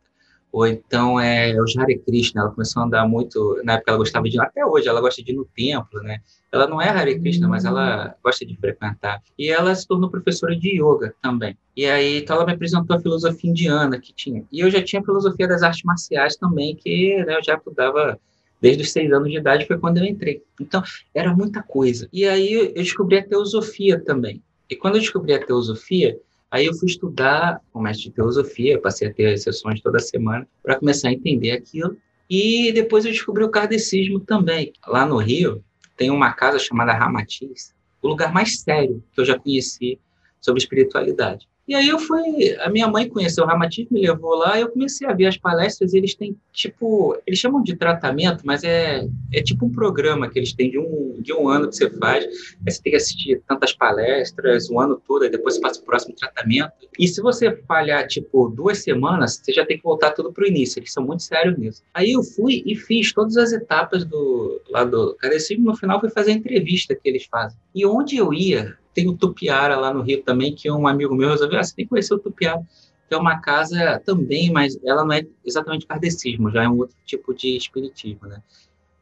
ou 0.51 0.67
então 0.67 1.19
é 1.19 1.55
o 1.55 1.65
Hare 1.79 1.97
Krishna, 1.99 2.41
ela 2.41 2.51
começou 2.51 2.81
a 2.81 2.85
andar 2.85 3.07
muito, 3.07 3.61
na 3.63 3.73
época 3.73 3.91
ela 3.91 3.97
gostava 3.97 4.29
de, 4.29 4.39
até 4.39 4.65
hoje 4.65 4.87
ela 4.87 4.99
gosta 4.99 5.23
de 5.23 5.31
ir 5.31 5.35
no 5.35 5.45
templo, 5.45 6.01
né? 6.03 6.19
Ela 6.51 6.67
não 6.67 6.81
é 6.81 6.89
Hare 6.89 7.17
Krishna, 7.17 7.47
mas 7.47 7.63
ela 7.63 8.13
gosta 8.21 8.45
de 8.45 8.57
frequentar. 8.57 9.21
E 9.39 9.49
ela 9.49 9.73
se 9.73 9.87
tornou 9.87 10.09
professora 10.09 10.53
de 10.55 10.81
yoga 10.81 11.15
também. 11.21 11.57
E 11.75 11.85
aí, 11.85 12.17
então 12.17 12.35
ela 12.35 12.45
me 12.45 12.51
apresentou 12.51 12.97
a 12.97 12.99
filosofia 12.99 13.49
indiana 13.49 13.97
que 13.97 14.13
tinha. 14.13 14.43
E 14.51 14.59
eu 14.59 14.69
já 14.69 14.83
tinha 14.83 15.01
a 15.01 15.05
filosofia 15.05 15.47
das 15.47 15.63
artes 15.63 15.83
marciais 15.83 16.35
também, 16.35 16.75
que 16.75 17.23
né, 17.23 17.37
eu 17.37 17.43
já 17.43 17.55
estudava 17.55 18.19
desde 18.59 18.83
os 18.83 18.91
seis 18.91 19.11
anos 19.11 19.29
de 19.29 19.37
idade, 19.37 19.65
foi 19.65 19.77
quando 19.77 19.97
eu 19.97 20.05
entrei. 20.05 20.43
Então, 20.59 20.83
era 21.15 21.33
muita 21.33 21.63
coisa. 21.63 22.09
E 22.11 22.25
aí 22.27 22.53
eu 22.53 22.73
descobri 22.73 23.17
a 23.17 23.25
teosofia 23.25 23.99
também. 23.99 24.43
E 24.69 24.75
quando 24.75 24.95
eu 24.95 25.01
descobri 25.01 25.33
a 25.33 25.43
teosofia, 25.43 26.19
Aí 26.51 26.65
eu 26.65 26.73
fui 26.73 26.89
estudar 26.89 27.61
o 27.73 27.79
mestre 27.79 28.09
de 28.09 28.11
teosofia, 28.11 28.79
passei 28.79 29.07
a 29.07 29.13
ter 29.13 29.37
sessões 29.37 29.79
toda 29.79 29.99
semana 29.99 30.45
para 30.61 30.77
começar 30.77 31.07
a 31.07 31.13
entender 31.13 31.51
aquilo. 31.51 31.97
E 32.29 32.73
depois 32.73 33.05
eu 33.05 33.11
descobri 33.11 33.43
o 33.43 33.49
kardecismo 33.49 34.19
também. 34.19 34.73
Lá 34.85 35.05
no 35.05 35.17
Rio 35.17 35.63
tem 35.95 36.11
uma 36.11 36.33
casa 36.33 36.59
chamada 36.59 36.93
Ramatiz, 36.93 37.73
o 38.01 38.07
lugar 38.07 38.33
mais 38.33 38.59
sério 38.59 39.01
que 39.13 39.21
eu 39.21 39.25
já 39.25 39.39
conheci 39.39 39.97
sobre 40.41 40.61
espiritualidade. 40.61 41.47
E 41.67 41.75
aí 41.75 41.87
eu 41.87 41.99
fui, 41.99 42.55
a 42.59 42.69
minha 42.69 42.87
mãe 42.87 43.07
conheceu 43.07 43.43
o 43.43 43.47
Ramatiz, 43.47 43.87
me 43.89 44.01
levou 44.01 44.35
lá, 44.35 44.59
eu 44.59 44.69
comecei 44.69 45.07
a 45.07 45.13
ver 45.13 45.27
as 45.27 45.37
palestras, 45.37 45.93
eles 45.93 46.15
têm 46.15 46.35
tipo, 46.51 47.17
eles 47.25 47.39
chamam 47.39 47.63
de 47.63 47.75
tratamento, 47.75 48.41
mas 48.45 48.63
é, 48.63 49.07
é 49.31 49.41
tipo 49.41 49.65
um 49.65 49.71
programa 49.71 50.29
que 50.29 50.39
eles 50.39 50.53
têm 50.53 50.71
de 50.71 50.79
um, 50.79 51.15
de 51.19 51.31
um 51.31 51.47
ano 51.47 51.69
que 51.69 51.75
você 51.75 51.89
faz, 51.91 52.25
aí 52.25 52.71
você 52.71 52.81
tem 52.81 52.91
que 52.91 52.97
assistir 52.97 53.41
tantas 53.47 53.73
palestras, 53.73 54.69
um 54.69 54.79
ano 54.79 55.01
todo, 55.07 55.23
aí 55.23 55.29
depois 55.29 55.55
você 55.55 55.61
passa 55.61 55.79
o 55.79 55.85
próximo 55.85 56.15
tratamento. 56.15 56.73
E 56.99 57.07
se 57.07 57.21
você 57.21 57.55
falhar, 57.67 58.07
tipo, 58.07 58.49
duas 58.49 58.79
semanas, 58.79 59.39
você 59.41 59.53
já 59.53 59.65
tem 59.65 59.77
que 59.77 59.83
voltar 59.83 60.11
tudo 60.11 60.33
para 60.33 60.43
o 60.43 60.47
início, 60.47 60.79
eles 60.79 60.91
são 60.91 61.05
muito 61.05 61.23
sérios 61.23 61.57
nisso. 61.57 61.83
Aí 61.93 62.11
eu 62.11 62.23
fui 62.23 62.63
e 62.65 62.75
fiz 62.75 63.13
todas 63.13 63.37
as 63.37 63.53
etapas 63.53 64.03
do, 64.03 64.61
lá 64.69 64.83
do 64.83 65.15
Carecismo, 65.15 65.65
no 65.65 65.77
final 65.77 65.99
fui 65.99 66.09
fazer 66.09 66.31
a 66.31 66.35
entrevista 66.35 66.95
que 66.95 67.07
eles 67.07 67.25
fazem. 67.25 67.57
E 67.73 67.85
onde 67.85 68.17
eu 68.17 68.33
ia, 68.33 68.77
tem 68.93 69.07
o 69.07 69.15
Tupiara 69.15 69.77
lá 69.77 69.93
no 69.93 70.01
Rio 70.01 70.21
também, 70.23 70.53
que 70.53 70.69
um 70.69 70.87
amigo 70.87 71.15
meu 71.15 71.29
resolveu, 71.29 71.59
ah, 71.59 71.63
você 71.63 71.75
tem 71.75 71.85
que 71.85 71.89
conhecer 71.89 72.13
o 72.13 72.19
Tupiara, 72.19 72.61
que 73.07 73.15
é 73.15 73.17
uma 73.17 73.39
casa 73.39 74.01
também, 74.05 74.51
mas 74.51 74.79
ela 74.83 75.03
não 75.03 75.13
é 75.13 75.25
exatamente 75.45 75.85
kardecismo, 75.85 76.51
já 76.51 76.63
é 76.63 76.69
um 76.69 76.77
outro 76.77 76.95
tipo 77.05 77.33
de 77.33 77.55
espiritismo, 77.57 78.27
né? 78.27 78.41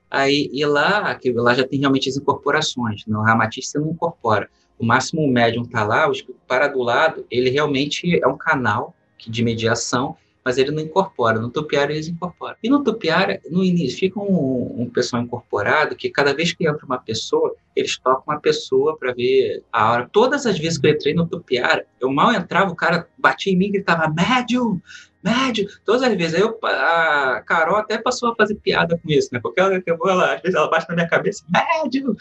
Aí, 0.10 0.50
e 0.52 0.66
lá, 0.66 1.14
que 1.14 1.32
lá 1.32 1.54
já 1.54 1.68
tem 1.68 1.80
realmente 1.80 2.10
as 2.10 2.18
incorporações, 2.18 3.06
no 3.06 3.22
Ramatiz 3.22 3.70
você 3.70 3.78
não 3.78 3.92
incorpora. 3.92 4.50
O 4.80 4.86
máximo 4.86 5.22
o 5.22 5.30
médium 5.30 5.64
está 5.64 5.84
lá, 5.84 6.10
o 6.10 6.14
para 6.48 6.68
do 6.68 6.82
lado, 6.82 7.26
ele 7.30 7.50
realmente 7.50 8.20
é 8.20 8.28
um 8.28 8.38
canal 8.38 8.96
de 9.20 9.44
mediação 9.44 10.18
mas 10.50 10.58
ele 10.58 10.72
não 10.72 10.82
incorpora. 10.82 11.40
No 11.40 11.52
Tupiara 11.52 11.92
eles 11.92 12.08
incorporam. 12.08 12.56
E 12.64 12.68
no 12.68 12.84
Tupiara, 12.84 13.40
no 13.52 13.64
início, 13.64 14.00
fica 14.00 14.20
um, 14.20 14.82
um 14.82 14.90
pessoal 14.90 15.22
incorporado 15.22 15.96
que 15.96 16.10
cada 16.10 16.34
vez 16.34 16.54
que 16.54 16.68
entra 16.68 16.84
uma 16.88 16.98
pessoa, 16.98 17.56
eles 17.76 18.00
tocam 18.00 18.24
uma 18.26 18.40
pessoa 18.40 18.98
para 18.98 19.14
ver 19.14 19.62
a 19.72 19.92
hora. 19.92 20.10
Todas 20.12 20.48
as 20.48 20.58
vezes 20.58 20.80
que 20.80 20.88
eu 20.88 20.92
entrei 20.92 21.14
no 21.14 21.28
Tupiara, 21.28 21.86
eu 22.02 22.12
mal 22.12 22.34
entrava, 22.34 22.72
o 22.72 22.76
cara 22.76 23.08
batia 23.16 23.54
em 23.54 23.56
mim 23.56 23.68
e 23.68 23.74
gritava, 23.74 24.12
médium, 24.12 24.82
médium, 25.24 25.68
todas 25.86 26.02
as 26.02 26.16
vezes. 26.16 26.34
Aí 26.34 26.42
eu, 26.42 26.58
a 26.64 27.44
Carol 27.46 27.76
até 27.76 28.00
passou 28.00 28.32
a 28.32 28.36
fazer 28.36 28.56
piada 28.56 28.98
com 28.98 29.08
isso, 29.08 29.30
né? 29.32 29.40
Porque 29.40 29.60
ela, 29.60 29.76
ela, 29.86 30.34
às 30.34 30.42
vezes 30.42 30.56
ela 30.56 30.68
bate 30.68 30.90
na 30.90 30.96
minha 30.96 31.08
cabeça, 31.08 31.46
médium, 31.48 32.16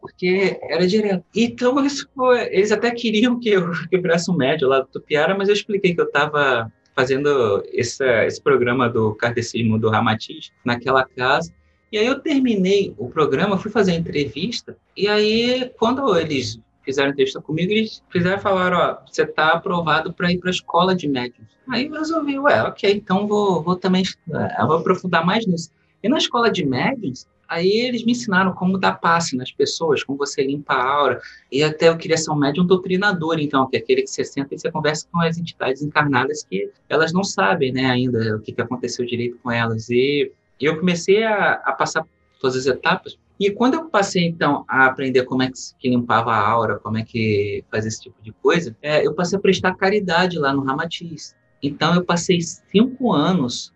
porque 0.00 0.58
era 0.62 0.86
direto. 0.86 1.22
Então, 1.36 1.84
isso 1.84 2.08
foi, 2.16 2.40
eles 2.54 2.72
até 2.72 2.90
queriam 2.90 3.38
que 3.38 3.50
eu, 3.50 3.70
que 3.70 3.96
eu 3.96 4.02
um 4.30 4.36
médium 4.36 4.70
lá 4.70 4.80
do 4.80 4.86
Tupiara, 4.86 5.36
mas 5.36 5.48
eu 5.48 5.54
expliquei 5.54 5.94
que 5.94 6.00
eu 6.00 6.06
estava 6.06 6.72
fazendo 7.00 7.64
esse, 7.72 8.04
esse 8.26 8.42
programa 8.42 8.86
do 8.86 9.14
Kardecismo 9.14 9.78
do 9.78 9.88
Ramatiz 9.88 10.52
naquela 10.62 11.02
casa. 11.02 11.50
E 11.90 11.96
aí 11.96 12.06
eu 12.06 12.20
terminei 12.20 12.94
o 12.98 13.08
programa, 13.08 13.56
fui 13.56 13.70
fazer 13.70 13.92
a 13.92 13.94
entrevista, 13.94 14.76
e 14.94 15.08
aí 15.08 15.72
quando 15.78 16.14
eles 16.16 16.60
fizeram 16.84 17.10
entrevista 17.10 17.40
comigo, 17.40 17.72
eles 17.72 18.02
fizeram 18.10 18.38
falar, 18.38 18.74
ó, 18.74 18.98
você 19.06 19.22
está 19.22 19.52
aprovado 19.52 20.12
para 20.12 20.30
ir 20.30 20.38
para 20.38 20.50
a 20.50 20.52
escola 20.52 20.94
de 20.94 21.08
médios. 21.08 21.46
Aí 21.70 21.86
eu 21.86 21.92
resolvi, 21.92 22.38
ué, 22.38 22.62
ok, 22.64 22.92
então 22.92 23.26
vou, 23.26 23.62
vou 23.62 23.76
também, 23.76 24.04
vou 24.26 24.76
aprofundar 24.76 25.24
mais 25.24 25.46
nisso. 25.46 25.70
E 26.02 26.08
na 26.08 26.18
escola 26.18 26.50
de 26.50 26.66
médios, 26.66 27.26
Aí 27.50 27.68
eles 27.68 28.04
me 28.04 28.12
ensinaram 28.12 28.52
como 28.52 28.78
dar 28.78 28.92
passe 28.92 29.36
nas 29.36 29.50
pessoas, 29.50 30.04
como 30.04 30.16
você 30.16 30.40
limpa 30.40 30.72
a 30.72 30.88
aura. 30.88 31.20
E 31.50 31.64
até 31.64 31.88
eu 31.88 31.96
queria 31.96 32.16
ser 32.16 32.30
um 32.30 32.36
médium 32.36 32.64
doutrinador, 32.64 33.40
então, 33.40 33.68
que 33.68 33.76
é 33.76 33.80
aquele 33.80 34.02
que 34.02 34.10
você 34.10 34.22
senta 34.22 34.54
e 34.54 34.58
você 34.58 34.70
conversa 34.70 35.08
com 35.10 35.20
as 35.20 35.36
entidades 35.36 35.82
encarnadas 35.82 36.44
que 36.48 36.70
elas 36.88 37.12
não 37.12 37.24
sabem 37.24 37.72
né, 37.72 37.86
ainda 37.86 38.36
o 38.36 38.40
que, 38.40 38.52
que 38.52 38.62
aconteceu 38.62 39.04
direito 39.04 39.36
com 39.42 39.50
elas. 39.50 39.90
E 39.90 40.30
eu 40.60 40.78
comecei 40.78 41.24
a, 41.24 41.54
a 41.54 41.72
passar 41.72 42.06
todas 42.40 42.56
as 42.56 42.66
etapas 42.66 43.18
E 43.38 43.50
quando 43.50 43.74
eu 43.74 43.86
passei, 43.86 44.26
então, 44.26 44.64
a 44.68 44.86
aprender 44.86 45.24
como 45.24 45.42
é 45.42 45.50
que, 45.50 45.88
limpava 45.88 46.30
a 46.30 46.48
aura, 46.48 46.78
como 46.78 46.98
é 46.98 47.02
que 47.02 47.64
fazia 47.68 47.88
esse 47.88 48.02
tipo 48.02 48.22
de 48.22 48.30
coisa, 48.30 48.76
é, 48.80 49.04
eu 49.04 49.12
passei 49.12 49.36
a 49.36 49.42
prestar 49.42 49.74
caridade 49.74 50.38
lá 50.38 50.52
no 50.52 50.62
Ramatiz. 50.62 51.34
Então, 51.60 51.96
eu 51.96 52.04
passei 52.04 52.38
cinco 52.40 53.12
anos 53.12 53.72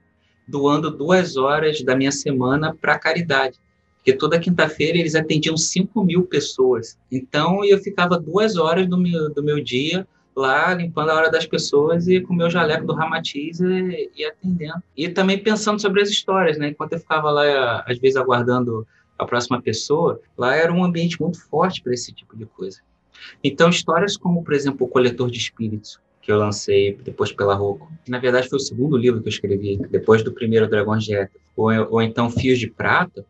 doando 0.47 0.97
duas 0.97 1.37
horas 1.37 1.83
da 1.83 1.97
minha 1.97 2.13
semana 2.13 2.73
para 2.81 2.99
caridade. 2.99 3.59
Porque 4.05 4.19
toda 4.19 4.39
quinta-feira 4.39 4.99
eles 4.99 5.15
atendiam 5.15 5.57
5 5.57 6.05
mil 6.05 6.25
pessoas. 6.25 6.99
Então, 7.11 7.65
eu 7.65 7.79
ficava 7.79 8.21
duas 8.21 8.55
horas 8.55 8.87
do 8.87 8.99
meu, 8.99 9.33
do 9.33 9.43
meu 9.43 9.65
dia 9.65 10.07
lá 10.37 10.75
limpando 10.75 11.09
a 11.09 11.15
hora 11.15 11.31
das 11.31 11.47
pessoas 11.47 12.07
e 12.07 12.21
com 12.21 12.35
o 12.35 12.37
meu 12.37 12.51
jaleco 12.51 12.85
do 12.87 12.93
Ramatiz 12.93 13.61
e, 13.61 14.11
e, 14.15 14.27
atendendo. 14.27 14.83
E 14.95 15.09
também 15.09 15.43
pensando 15.43 15.81
sobre 15.81 16.03
as 16.03 16.11
histórias, 16.11 16.59
né? 16.59 16.69
Enquanto 16.69 16.93
eu 16.93 16.99
ficava 16.99 17.31
lá, 17.31 17.83
às 17.87 17.99
vezes, 17.99 18.17
aguardando 18.19 18.87
a 19.19 19.25
próxima 19.25 19.63
pessoa, 19.63 20.21
lá 20.37 20.55
era 20.55 20.71
um 20.71 20.85
ambiente 20.85 21.19
muito 21.19 21.41
forte 21.41 21.81
para 21.81 21.95
esse 21.95 22.13
tipo 22.13 22.37
de 22.37 22.45
coisa. 22.45 22.81
Então, 23.43 23.71
histórias 23.71 24.19
como, 24.19 24.45
por 24.45 24.53
exemplo, 24.53 24.87
O 24.87 24.91
Coletor 24.91 25.31
de 25.31 25.39
Espíritos, 25.39 25.99
que 26.21 26.31
eu 26.31 26.37
lancei 26.37 26.99
depois 27.03 27.33
pela 27.33 27.55
Rocco, 27.55 27.91
na 28.07 28.19
verdade 28.19 28.51
foi 28.51 28.59
o 28.59 28.61
segundo 28.61 28.99
livro 28.99 29.23
que 29.23 29.29
eu 29.29 29.33
escrevi, 29.33 29.79
depois 29.89 30.23
do 30.23 30.33
primeiro 30.33 30.69
Dragão 30.69 30.99
de 30.99 31.27
ou, 31.57 31.71
ou 31.91 32.03
então 32.03 32.29
Fios 32.29 32.59
de 32.59 32.69
Prata, 32.69 33.25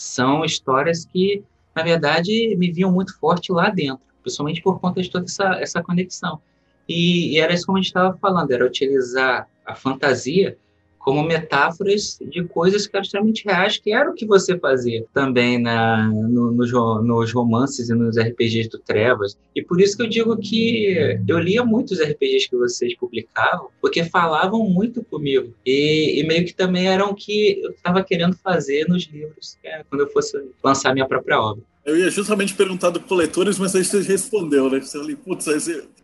são 0.00 0.42
histórias 0.46 1.04
que, 1.04 1.44
na 1.76 1.82
verdade, 1.82 2.56
me 2.56 2.72
viam 2.72 2.90
muito 2.90 3.18
forte 3.18 3.52
lá 3.52 3.68
dentro, 3.68 4.00
principalmente 4.22 4.62
por 4.62 4.80
conta 4.80 5.02
de 5.02 5.10
toda 5.10 5.26
essa, 5.26 5.60
essa 5.60 5.82
conexão. 5.82 6.40
E, 6.88 7.34
e 7.34 7.38
era 7.38 7.52
isso 7.52 7.66
como 7.66 7.76
a 7.76 7.80
gente 7.80 7.88
estava 7.88 8.16
falando, 8.16 8.50
era 8.50 8.64
utilizar 8.64 9.46
a 9.64 9.74
fantasia 9.74 10.56
como 11.00 11.22
metáforas 11.22 12.18
de 12.20 12.44
coisas 12.44 12.86
que 12.86 12.94
eram 12.94 13.02
extremamente 13.02 13.44
reais, 13.44 13.78
que 13.78 13.90
era 13.90 14.10
o 14.10 14.14
que 14.14 14.26
você 14.26 14.56
fazia 14.58 15.04
também 15.14 15.58
na, 15.58 16.06
no, 16.08 16.52
nos, 16.52 16.70
nos 16.70 17.32
romances 17.32 17.88
e 17.88 17.94
nos 17.94 18.18
RPGs 18.18 18.68
do 18.68 18.78
Trevas. 18.78 19.36
E 19.56 19.62
por 19.62 19.80
isso 19.80 19.96
que 19.96 20.02
eu 20.02 20.08
digo 20.08 20.36
que 20.36 21.18
eu 21.26 21.38
lia 21.38 21.64
muitos 21.64 22.00
RPGs 22.00 22.50
que 22.50 22.56
vocês 22.56 22.94
publicavam, 22.96 23.68
porque 23.80 24.04
falavam 24.04 24.68
muito 24.68 25.02
comigo. 25.02 25.54
E, 25.64 26.20
e 26.20 26.26
meio 26.26 26.44
que 26.44 26.54
também 26.54 26.86
eram 26.86 27.10
o 27.10 27.14
que 27.14 27.60
eu 27.62 27.70
estava 27.70 28.04
querendo 28.04 28.36
fazer 28.36 28.86
nos 28.86 29.04
livros, 29.10 29.56
é, 29.64 29.82
quando 29.88 30.02
eu 30.02 30.10
fosse 30.10 30.38
lançar 30.62 30.92
minha 30.92 31.08
própria 31.08 31.40
obra. 31.40 31.64
Eu 31.82 31.96
ia 31.96 32.10
justamente 32.10 32.54
perguntar 32.54 32.90
do 32.90 33.00
coletores, 33.00 33.58
mas 33.58 33.74
aí 33.74 33.82
você 33.82 34.02
respondeu, 34.02 34.68
né? 34.68 34.80
Você 34.80 34.98
falou, 34.98 35.16
putz, 35.16 35.46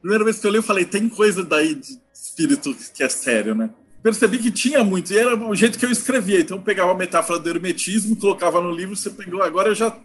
primeira 0.01 0.25
vez 0.25 0.39
que 0.39 0.47
eu 0.47 0.51
li, 0.51 0.57
eu 0.57 0.63
falei, 0.63 0.87
tem 0.87 1.07
coisa 1.07 1.45
daí 1.45 1.75
de 1.75 1.99
espírito 2.15 2.75
que 2.95 3.03
é 3.03 3.09
sério, 3.11 3.55
né? 3.55 3.69
Percebi 4.07 4.39
que 4.39 4.53
tinha 4.53 4.85
muito, 4.85 5.13
e 5.13 5.19
era 5.19 5.35
o 5.35 5.55
jeito 5.57 5.77
que 5.77 5.85
eu 5.85 5.91
escrevia. 5.91 6.39
Então 6.39 6.59
eu 6.59 6.63
pegava 6.63 6.93
a 6.93 6.95
metáfora 6.95 7.41
do 7.41 7.49
hermetismo, 7.51 8.15
colocava 8.15 8.61
no 8.61 8.71
livro, 8.71 8.95
você 8.95 9.11
pegou, 9.11 9.43
agora 9.43 9.71
eu 9.71 9.75
já 9.75 9.99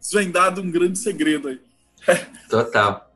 desvendado 0.00 0.62
um 0.62 0.70
grande 0.70 0.96
segredo 0.96 1.48
aí. 1.48 1.60
Total. 2.48 3.12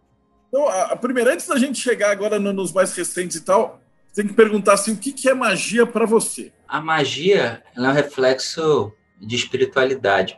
Então, 0.49 0.67
a, 0.67 0.83
a 0.87 0.97
primeira, 0.97 1.33
antes 1.33 1.47
da 1.47 1.57
gente 1.57 1.79
chegar 1.79 2.11
agora 2.11 2.41
no, 2.41 2.53
nos 2.53 2.73
mais 2.73 2.93
recentes 2.93 3.37
e 3.37 3.45
tal, 3.45 3.81
tem 4.13 4.27
que 4.27 4.35
perguntar 4.35 4.73
assim, 4.73 4.95
o 4.95 4.97
que, 4.97 5.13
que 5.13 5.29
é 5.29 5.35
magia 5.35 5.87
para 5.87 6.05
você? 6.05 6.53
A 6.67 6.81
magia 6.81 7.63
é 7.77 7.81
um 7.81 7.93
reflexo 7.93 8.93
de 9.21 9.37
espiritualidade. 9.37 10.37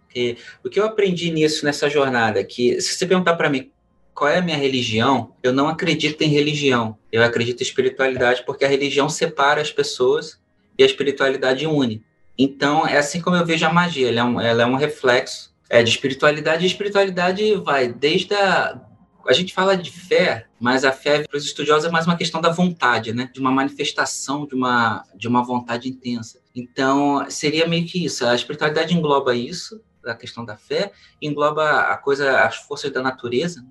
Porque 0.00 0.36
o 0.64 0.68
que 0.68 0.80
eu 0.80 0.84
aprendi 0.84 1.30
nisso, 1.30 1.64
nessa 1.64 1.88
jornada, 1.88 2.42
que 2.42 2.80
se 2.80 2.96
você 2.96 3.06
perguntar 3.06 3.36
para 3.36 3.48
mim 3.48 3.70
qual 4.14 4.30
é 4.30 4.38
a 4.38 4.42
minha 4.42 4.56
religião, 4.56 5.34
eu 5.42 5.52
não 5.52 5.66
acredito 5.66 6.22
em 6.22 6.28
religião. 6.28 6.96
Eu 7.10 7.22
acredito 7.22 7.60
em 7.60 7.64
espiritualidade 7.64 8.44
porque 8.46 8.64
a 8.64 8.68
religião 8.68 9.08
separa 9.08 9.60
as 9.60 9.72
pessoas 9.72 10.40
e 10.78 10.82
a 10.82 10.86
espiritualidade 10.86 11.66
une. 11.66 12.02
Então, 12.38 12.86
é 12.86 12.96
assim 12.96 13.20
como 13.20 13.36
eu 13.36 13.44
vejo 13.44 13.66
a 13.66 13.72
magia. 13.72 14.08
Ela 14.08 14.20
é 14.20 14.24
um, 14.24 14.40
ela 14.40 14.62
é 14.62 14.66
um 14.66 14.76
reflexo 14.76 15.52
é, 15.68 15.82
de 15.82 15.90
espiritualidade. 15.90 16.64
E 16.64 16.66
espiritualidade 16.66 17.54
vai 17.56 17.92
desde 17.92 18.34
a. 18.34 18.80
A 19.26 19.32
gente 19.32 19.54
fala 19.54 19.74
de 19.74 19.90
fé, 19.90 20.46
mas 20.60 20.84
a 20.84 20.92
fé 20.92 21.26
para 21.26 21.38
os 21.38 21.44
estudiosos 21.44 21.86
é 21.86 21.90
mais 21.90 22.06
uma 22.06 22.16
questão 22.16 22.42
da 22.42 22.50
vontade, 22.50 23.12
né? 23.12 23.30
De 23.32 23.40
uma 23.40 23.50
manifestação, 23.50 24.46
de 24.46 24.54
uma, 24.54 25.02
de 25.14 25.26
uma 25.26 25.42
vontade 25.42 25.88
intensa. 25.88 26.40
Então, 26.54 27.24
seria 27.30 27.66
meio 27.66 27.86
que 27.86 28.04
isso. 28.04 28.26
A 28.26 28.34
espiritualidade 28.34 28.94
engloba 28.94 29.34
isso, 29.34 29.80
a 30.04 30.14
questão 30.14 30.44
da 30.44 30.56
fé, 30.56 30.92
engloba 31.22 31.80
a 31.80 31.96
coisa, 31.96 32.40
as 32.40 32.56
forças 32.56 32.92
da 32.92 33.02
natureza, 33.02 33.62
né? 33.62 33.68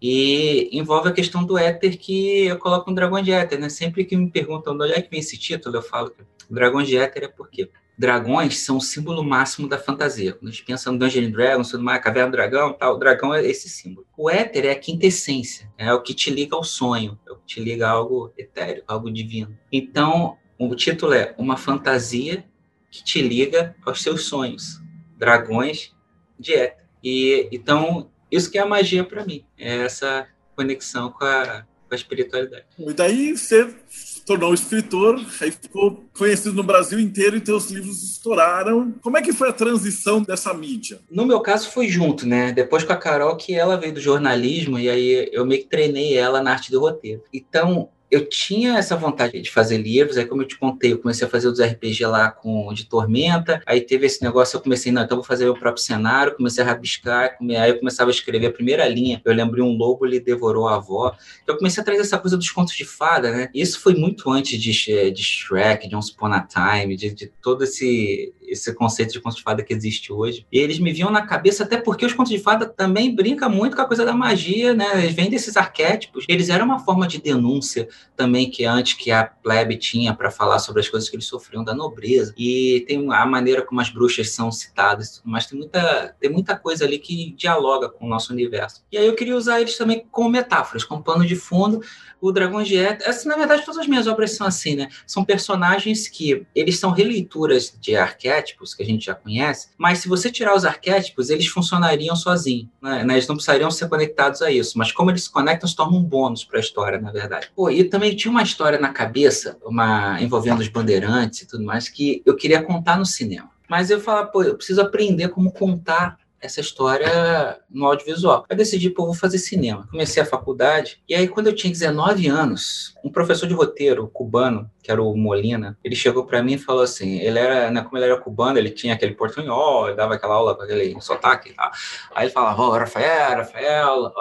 E 0.00 0.70
envolve 0.72 1.08
a 1.08 1.12
questão 1.12 1.44
do 1.44 1.58
éter 1.58 1.98
que 1.98 2.46
eu 2.46 2.58
coloco 2.58 2.88
no 2.88 2.96
Dragão 2.96 3.22
de 3.22 3.32
Éter, 3.32 3.60
né? 3.60 3.68
Sempre 3.68 4.04
que 4.04 4.16
me 4.16 4.30
perguntam 4.30 4.76
de 4.76 4.84
onde 4.84 4.92
é 4.94 5.02
que 5.02 5.10
vem 5.10 5.20
esse 5.20 5.36
título, 5.36 5.76
eu 5.76 5.82
falo 5.82 6.10
que 6.10 6.24
Dragão 6.48 6.82
de 6.82 6.96
Éter 6.96 7.24
é 7.24 7.28
porque 7.28 7.70
dragões 8.00 8.60
são 8.60 8.78
o 8.78 8.80
símbolo 8.80 9.22
máximo 9.22 9.68
da 9.68 9.76
fantasia. 9.76 10.32
Quando 10.32 10.48
a 10.48 10.50
gente 10.52 10.64
pensa 10.64 10.90
no 10.90 10.98
Dungeon 10.98 11.30
Dragons, 11.30 11.70
tudo 11.70 11.84
mais, 11.84 12.02
Caverna 12.02 12.30
do 12.30 12.32
Dragão, 12.32 12.72
tal, 12.72 12.94
o 12.94 12.98
dragão 12.98 13.34
é 13.34 13.46
esse 13.46 13.68
símbolo. 13.68 14.06
O 14.16 14.30
éter 14.30 14.64
é 14.64 14.70
a 14.70 14.74
quintessência, 14.74 15.70
é 15.76 15.92
o 15.92 16.00
que 16.00 16.14
te 16.14 16.30
liga 16.30 16.56
ao 16.56 16.64
sonho, 16.64 17.18
é 17.28 17.32
o 17.32 17.36
que 17.36 17.44
te 17.44 17.60
liga 17.60 17.86
a 17.86 17.90
algo 17.90 18.32
etéreo, 18.38 18.82
algo 18.88 19.12
divino. 19.12 19.54
Então, 19.70 20.38
o 20.58 20.74
título 20.74 21.12
é 21.12 21.34
Uma 21.36 21.58
Fantasia 21.58 22.42
que 22.90 23.04
te 23.04 23.20
liga 23.20 23.76
aos 23.84 24.02
seus 24.02 24.24
sonhos. 24.24 24.80
Dragões 25.18 25.94
de 26.38 26.54
éter. 26.54 26.86
E 27.04 27.50
então 27.52 28.10
isso 28.30 28.50
que 28.50 28.58
é 28.58 28.62
a 28.62 28.66
magia 28.66 29.04
para 29.04 29.24
mim, 29.24 29.44
é 29.58 29.78
essa 29.78 30.26
conexão 30.56 31.10
com 31.10 31.24
a, 31.24 31.64
com 31.88 31.94
a 31.94 31.94
espiritualidade. 31.94 32.64
E 32.78 32.92
daí 32.92 33.36
você 33.36 33.68
se 33.88 34.24
tornou 34.24 34.52
escritor, 34.52 35.18
aí 35.40 35.50
ficou 35.50 36.04
conhecido 36.16 36.54
no 36.54 36.62
Brasil 36.62 37.00
inteiro 37.00 37.36
e 37.36 37.40
teus 37.40 37.70
livros 37.70 38.02
estouraram. 38.02 38.92
Como 39.02 39.16
é 39.16 39.22
que 39.22 39.32
foi 39.32 39.48
a 39.48 39.52
transição 39.52 40.22
dessa 40.22 40.52
mídia? 40.52 41.00
No 41.10 41.26
meu 41.26 41.40
caso 41.40 41.70
foi 41.70 41.88
junto, 41.88 42.26
né? 42.26 42.52
Depois 42.52 42.84
com 42.84 42.92
a 42.92 42.96
Carol, 42.96 43.36
que 43.36 43.54
ela 43.54 43.76
veio 43.76 43.94
do 43.94 44.00
jornalismo 44.00 44.78
e 44.78 44.88
aí 44.88 45.28
eu 45.32 45.44
meio 45.46 45.62
que 45.62 45.68
treinei 45.68 46.16
ela 46.16 46.42
na 46.42 46.52
arte 46.52 46.70
do 46.70 46.80
roteiro. 46.80 47.22
Então, 47.32 47.88
eu 48.10 48.28
tinha 48.28 48.76
essa 48.76 48.96
vontade 48.96 49.40
de 49.40 49.50
fazer 49.50 49.78
livros, 49.78 50.16
aí 50.16 50.24
como 50.24 50.42
eu 50.42 50.46
te 50.46 50.58
contei, 50.58 50.92
eu 50.92 50.98
comecei 50.98 51.26
a 51.26 51.30
fazer 51.30 51.48
os 51.48 51.60
RPG 51.60 52.04
lá 52.06 52.30
com 52.30 52.72
de 52.74 52.84
Tormenta, 52.86 53.62
aí 53.64 53.80
teve 53.80 54.06
esse 54.06 54.22
negócio, 54.22 54.56
eu 54.56 54.60
comecei, 54.60 54.90
não, 54.90 55.02
então 55.02 55.16
vou 55.16 55.24
fazer 55.24 55.44
meu 55.44 55.54
próprio 55.54 55.82
cenário, 55.82 56.34
comecei 56.34 56.64
a 56.64 56.66
rabiscar, 56.66 57.36
aí 57.40 57.70
eu 57.70 57.78
começava 57.78 58.10
a 58.10 58.12
escrever 58.12 58.46
a 58.48 58.52
primeira 58.52 58.88
linha, 58.88 59.22
eu 59.24 59.32
lembrei 59.32 59.62
um 59.62 59.76
lobo, 59.76 60.04
ele 60.04 60.18
devorou 60.18 60.66
a 60.66 60.76
avó, 60.76 61.14
eu 61.46 61.56
comecei 61.56 61.80
a 61.80 61.84
trazer 61.84 62.00
essa 62.00 62.18
coisa 62.18 62.36
dos 62.36 62.50
contos 62.50 62.74
de 62.74 62.84
fada, 62.84 63.30
né, 63.30 63.48
isso 63.54 63.78
foi 63.80 63.94
muito 63.94 64.28
antes 64.30 64.60
de, 64.60 65.10
de 65.10 65.22
Shrek, 65.22 65.88
de 65.88 65.94
Once 65.94 66.12
Upon 66.12 66.32
a 66.32 66.40
Time, 66.40 66.96
de, 66.96 67.14
de 67.14 67.26
todo 67.40 67.62
esse, 67.62 68.32
esse 68.50 68.74
conceito 68.74 69.12
de 69.12 69.20
contos 69.20 69.38
de 69.38 69.42
fada 69.42 69.62
que 69.62 69.72
existe 69.72 70.12
hoje, 70.12 70.46
e 70.50 70.58
eles 70.58 70.78
me 70.78 70.92
viam 70.92 71.10
na 71.10 71.22
cabeça, 71.22 71.64
até 71.64 71.76
porque 71.76 72.04
os 72.04 72.12
contos 72.12 72.32
de 72.32 72.38
fada 72.38 72.66
também 72.66 73.14
brincam 73.14 73.48
muito 73.48 73.76
com 73.76 73.82
a 73.82 73.86
coisa 73.86 74.04
da 74.04 74.12
magia, 74.12 74.74
né, 74.74 75.02
eles 75.04 75.14
vêm 75.14 75.30
desses 75.30 75.56
arquétipos, 75.56 76.24
eles 76.28 76.48
eram 76.48 76.66
uma 76.66 76.78
forma 76.78 77.06
de 77.06 77.20
denúncia, 77.20 77.88
também 78.16 78.50
que 78.50 78.64
antes 78.64 78.94
que 78.94 79.10
a 79.10 79.24
plebe 79.24 79.76
tinha 79.76 80.14
para 80.14 80.30
falar 80.30 80.58
sobre 80.58 80.80
as 80.80 80.88
coisas 80.88 81.08
que 81.08 81.16
eles 81.16 81.26
sofriam 81.26 81.64
da 81.64 81.74
nobreza. 81.74 82.34
E 82.36 82.84
tem 82.86 83.12
a 83.12 83.26
maneira 83.26 83.62
como 83.62 83.80
as 83.80 83.90
bruxas 83.90 84.30
são 84.30 84.50
citadas, 84.50 85.22
mas 85.24 85.46
tem 85.46 85.58
muita, 85.58 86.14
tem 86.20 86.30
muita 86.30 86.56
coisa 86.56 86.84
ali 86.84 86.98
que 86.98 87.32
dialoga 87.32 87.88
com 87.88 88.06
o 88.06 88.08
nosso 88.08 88.32
universo. 88.32 88.82
E 88.90 88.98
aí 88.98 89.06
eu 89.06 89.14
queria 89.14 89.36
usar 89.36 89.60
eles 89.60 89.76
também 89.76 90.06
como 90.10 90.28
metáforas, 90.28 90.84
como 90.84 91.02
pano 91.02 91.24
de 91.26 91.36
fundo. 91.36 91.80
O 92.20 92.32
Dragão 92.32 92.62
de 92.62 92.78
assim, 92.78 93.28
na 93.28 93.36
verdade, 93.36 93.64
todas 93.64 93.80
as 93.80 93.86
minhas 93.86 94.06
obras 94.06 94.32
são 94.32 94.46
assim, 94.46 94.76
né? 94.76 94.88
São 95.06 95.24
personagens 95.24 96.08
que 96.08 96.46
eles 96.54 96.78
são 96.78 96.90
releituras 96.90 97.76
de 97.80 97.96
arquétipos 97.96 98.74
que 98.74 98.82
a 98.82 98.86
gente 98.86 99.06
já 99.06 99.14
conhece, 99.14 99.68
mas 99.78 99.98
se 99.98 100.08
você 100.08 100.30
tirar 100.30 100.54
os 100.54 100.64
arquétipos, 100.64 101.30
eles 101.30 101.46
funcionariam 101.46 102.14
sozinhos, 102.14 102.68
né? 102.82 103.04
Eles 103.10 103.26
não 103.26 103.36
precisariam 103.36 103.70
ser 103.70 103.88
conectados 103.88 104.42
a 104.42 104.50
isso, 104.50 104.76
mas 104.76 104.92
como 104.92 105.10
eles 105.10 105.24
se 105.24 105.30
conectam, 105.30 105.68
se 105.68 105.76
tornam 105.76 105.98
um 105.98 106.04
bônus 106.04 106.44
para 106.44 106.58
a 106.58 106.60
história, 106.60 107.00
na 107.00 107.10
verdade. 107.10 107.50
Pô, 107.54 107.70
e 107.70 107.84
também 107.84 108.14
tinha 108.14 108.30
uma 108.30 108.42
história 108.42 108.78
na 108.78 108.90
cabeça, 108.90 109.56
uma 109.64 110.20
envolvendo 110.20 110.60
os 110.60 110.68
bandeirantes 110.68 111.42
e 111.42 111.46
tudo 111.46 111.64
mais, 111.64 111.88
que 111.88 112.22
eu 112.26 112.36
queria 112.36 112.62
contar 112.62 112.98
no 112.98 113.06
cinema. 113.06 113.50
Mas 113.68 113.88
eu 113.88 114.00
falava, 114.00 114.26
pô, 114.26 114.42
eu 114.42 114.56
preciso 114.56 114.80
aprender 114.80 115.28
como 115.28 115.52
contar 115.52 116.18
essa 116.40 116.60
história 116.60 117.60
no 117.68 117.86
audiovisual. 117.86 118.44
Eu 118.48 118.56
decidi, 118.56 118.90
pô, 118.90 119.04
vou 119.04 119.14
fazer 119.14 119.38
cinema. 119.38 119.86
Comecei 119.90 120.22
a 120.22 120.26
faculdade, 120.26 121.02
e 121.08 121.14
aí 121.14 121.28
quando 121.28 121.48
eu 121.48 121.54
tinha 121.54 121.70
19 121.70 122.26
anos, 122.28 122.94
um 123.04 123.10
professor 123.10 123.46
de 123.46 123.54
roteiro 123.54 124.08
cubano, 124.08 124.70
que 124.82 124.90
era 124.90 125.02
o 125.02 125.16
Molina, 125.16 125.76
ele 125.84 125.94
chegou 125.94 126.24
para 126.24 126.42
mim 126.42 126.54
e 126.54 126.58
falou 126.58 126.82
assim, 126.82 127.18
ele 127.18 127.38
era, 127.38 127.70
né, 127.70 127.82
como 127.82 127.98
ele 127.98 128.06
era 128.06 128.18
cubano, 128.18 128.58
ele 128.58 128.70
tinha 128.70 128.94
aquele 128.94 129.14
portunhol, 129.14 129.88
ele 129.88 129.96
dava 129.96 130.14
aquela 130.14 130.34
aula 130.34 130.54
com 130.54 130.62
aquele 130.62 130.98
sotaque 131.00 131.52
tal. 131.52 131.70
Aí 132.14 132.26
ele 132.26 132.32
falava, 132.32 132.62
oh, 132.62 132.70
Rafael, 132.70 133.36
Rafael, 133.36 134.12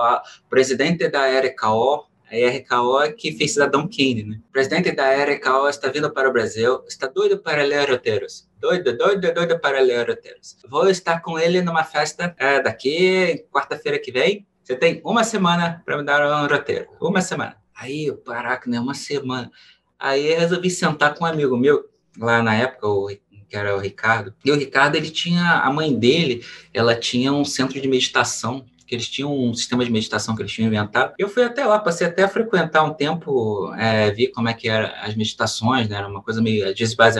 presidente 0.49 1.07
da 1.07 1.27
RKO, 1.39 2.08
a 2.31 2.57
RKO 2.57 3.15
que 3.17 3.31
fez 3.31 3.53
Cidadão 3.53 3.87
Kane, 3.87 4.23
né? 4.23 4.39
O 4.49 4.51
presidente 4.51 4.91
da 4.91 5.11
RKO 5.23 5.67
está 5.67 5.89
vindo 5.89 6.11
para 6.11 6.29
o 6.29 6.33
Brasil, 6.33 6.83
está 6.87 7.07
doido 7.07 7.39
para 7.39 7.63
ler 7.63 7.89
roteiros. 7.89 8.47
Doido, 8.59 8.95
doido, 8.95 9.33
doido 9.33 9.59
para 9.59 9.79
ler 9.79 10.07
roteiros. 10.07 10.57
Vou 10.69 10.89
estar 10.89 11.21
com 11.21 11.39
ele 11.39 11.61
numa 11.61 11.83
festa 11.83 12.35
é, 12.37 12.61
daqui, 12.61 13.45
quarta-feira 13.51 13.97
que 13.97 14.11
vem. 14.11 14.45
Você 14.63 14.75
tem 14.75 15.01
uma 15.03 15.23
semana 15.23 15.81
para 15.83 15.97
me 15.97 16.03
dar 16.03 16.21
um 16.21 16.47
roteiro. 16.47 16.87
Uma 17.01 17.21
semana. 17.21 17.57
Aí, 17.75 18.05
eu, 18.05 18.17
caraca, 18.17 18.69
né? 18.69 18.79
Uma 18.79 18.93
semana. 18.93 19.51
Aí 19.97 20.31
eu 20.31 20.39
resolvi 20.39 20.69
sentar 20.69 21.15
com 21.15 21.23
um 21.23 21.27
amigo 21.27 21.57
meu, 21.57 21.89
lá 22.17 22.43
na 22.43 22.53
época, 22.55 22.87
o 22.87 23.09
que 23.49 23.57
era 23.57 23.75
o 23.75 23.79
Ricardo. 23.79 24.33
E 24.45 24.51
o 24.51 24.55
Ricardo, 24.55 24.95
ele 24.95 25.09
tinha, 25.09 25.61
a 25.61 25.73
mãe 25.73 25.97
dele, 25.97 26.45
ela 26.73 26.95
tinha 26.95 27.33
um 27.33 27.43
centro 27.43 27.81
de 27.81 27.87
meditação 27.87 28.63
que 28.89 28.95
eles 28.95 29.07
tinham 29.07 29.31
um 29.31 29.53
sistema 29.53 29.85
de 29.85 29.91
meditação 29.91 30.35
que 30.35 30.41
eles 30.41 30.51
tinham 30.51 30.67
inventado. 30.67 31.13
Eu 31.19 31.29
fui 31.29 31.43
até 31.43 31.63
lá, 31.63 31.77
passei 31.77 32.07
até 32.07 32.23
a 32.23 32.27
frequentar 32.27 32.83
um 32.83 32.91
tempo, 32.91 33.71
é, 33.75 34.09
vi 34.09 34.27
como 34.27 34.49
é 34.49 34.53
que 34.53 34.67
eram 34.67 34.91
as 35.03 35.15
meditações, 35.15 35.87
né? 35.87 35.97
Era 35.97 36.07
uma 36.07 36.23
coisa 36.23 36.41
meio, 36.41 36.67
às 36.67 36.79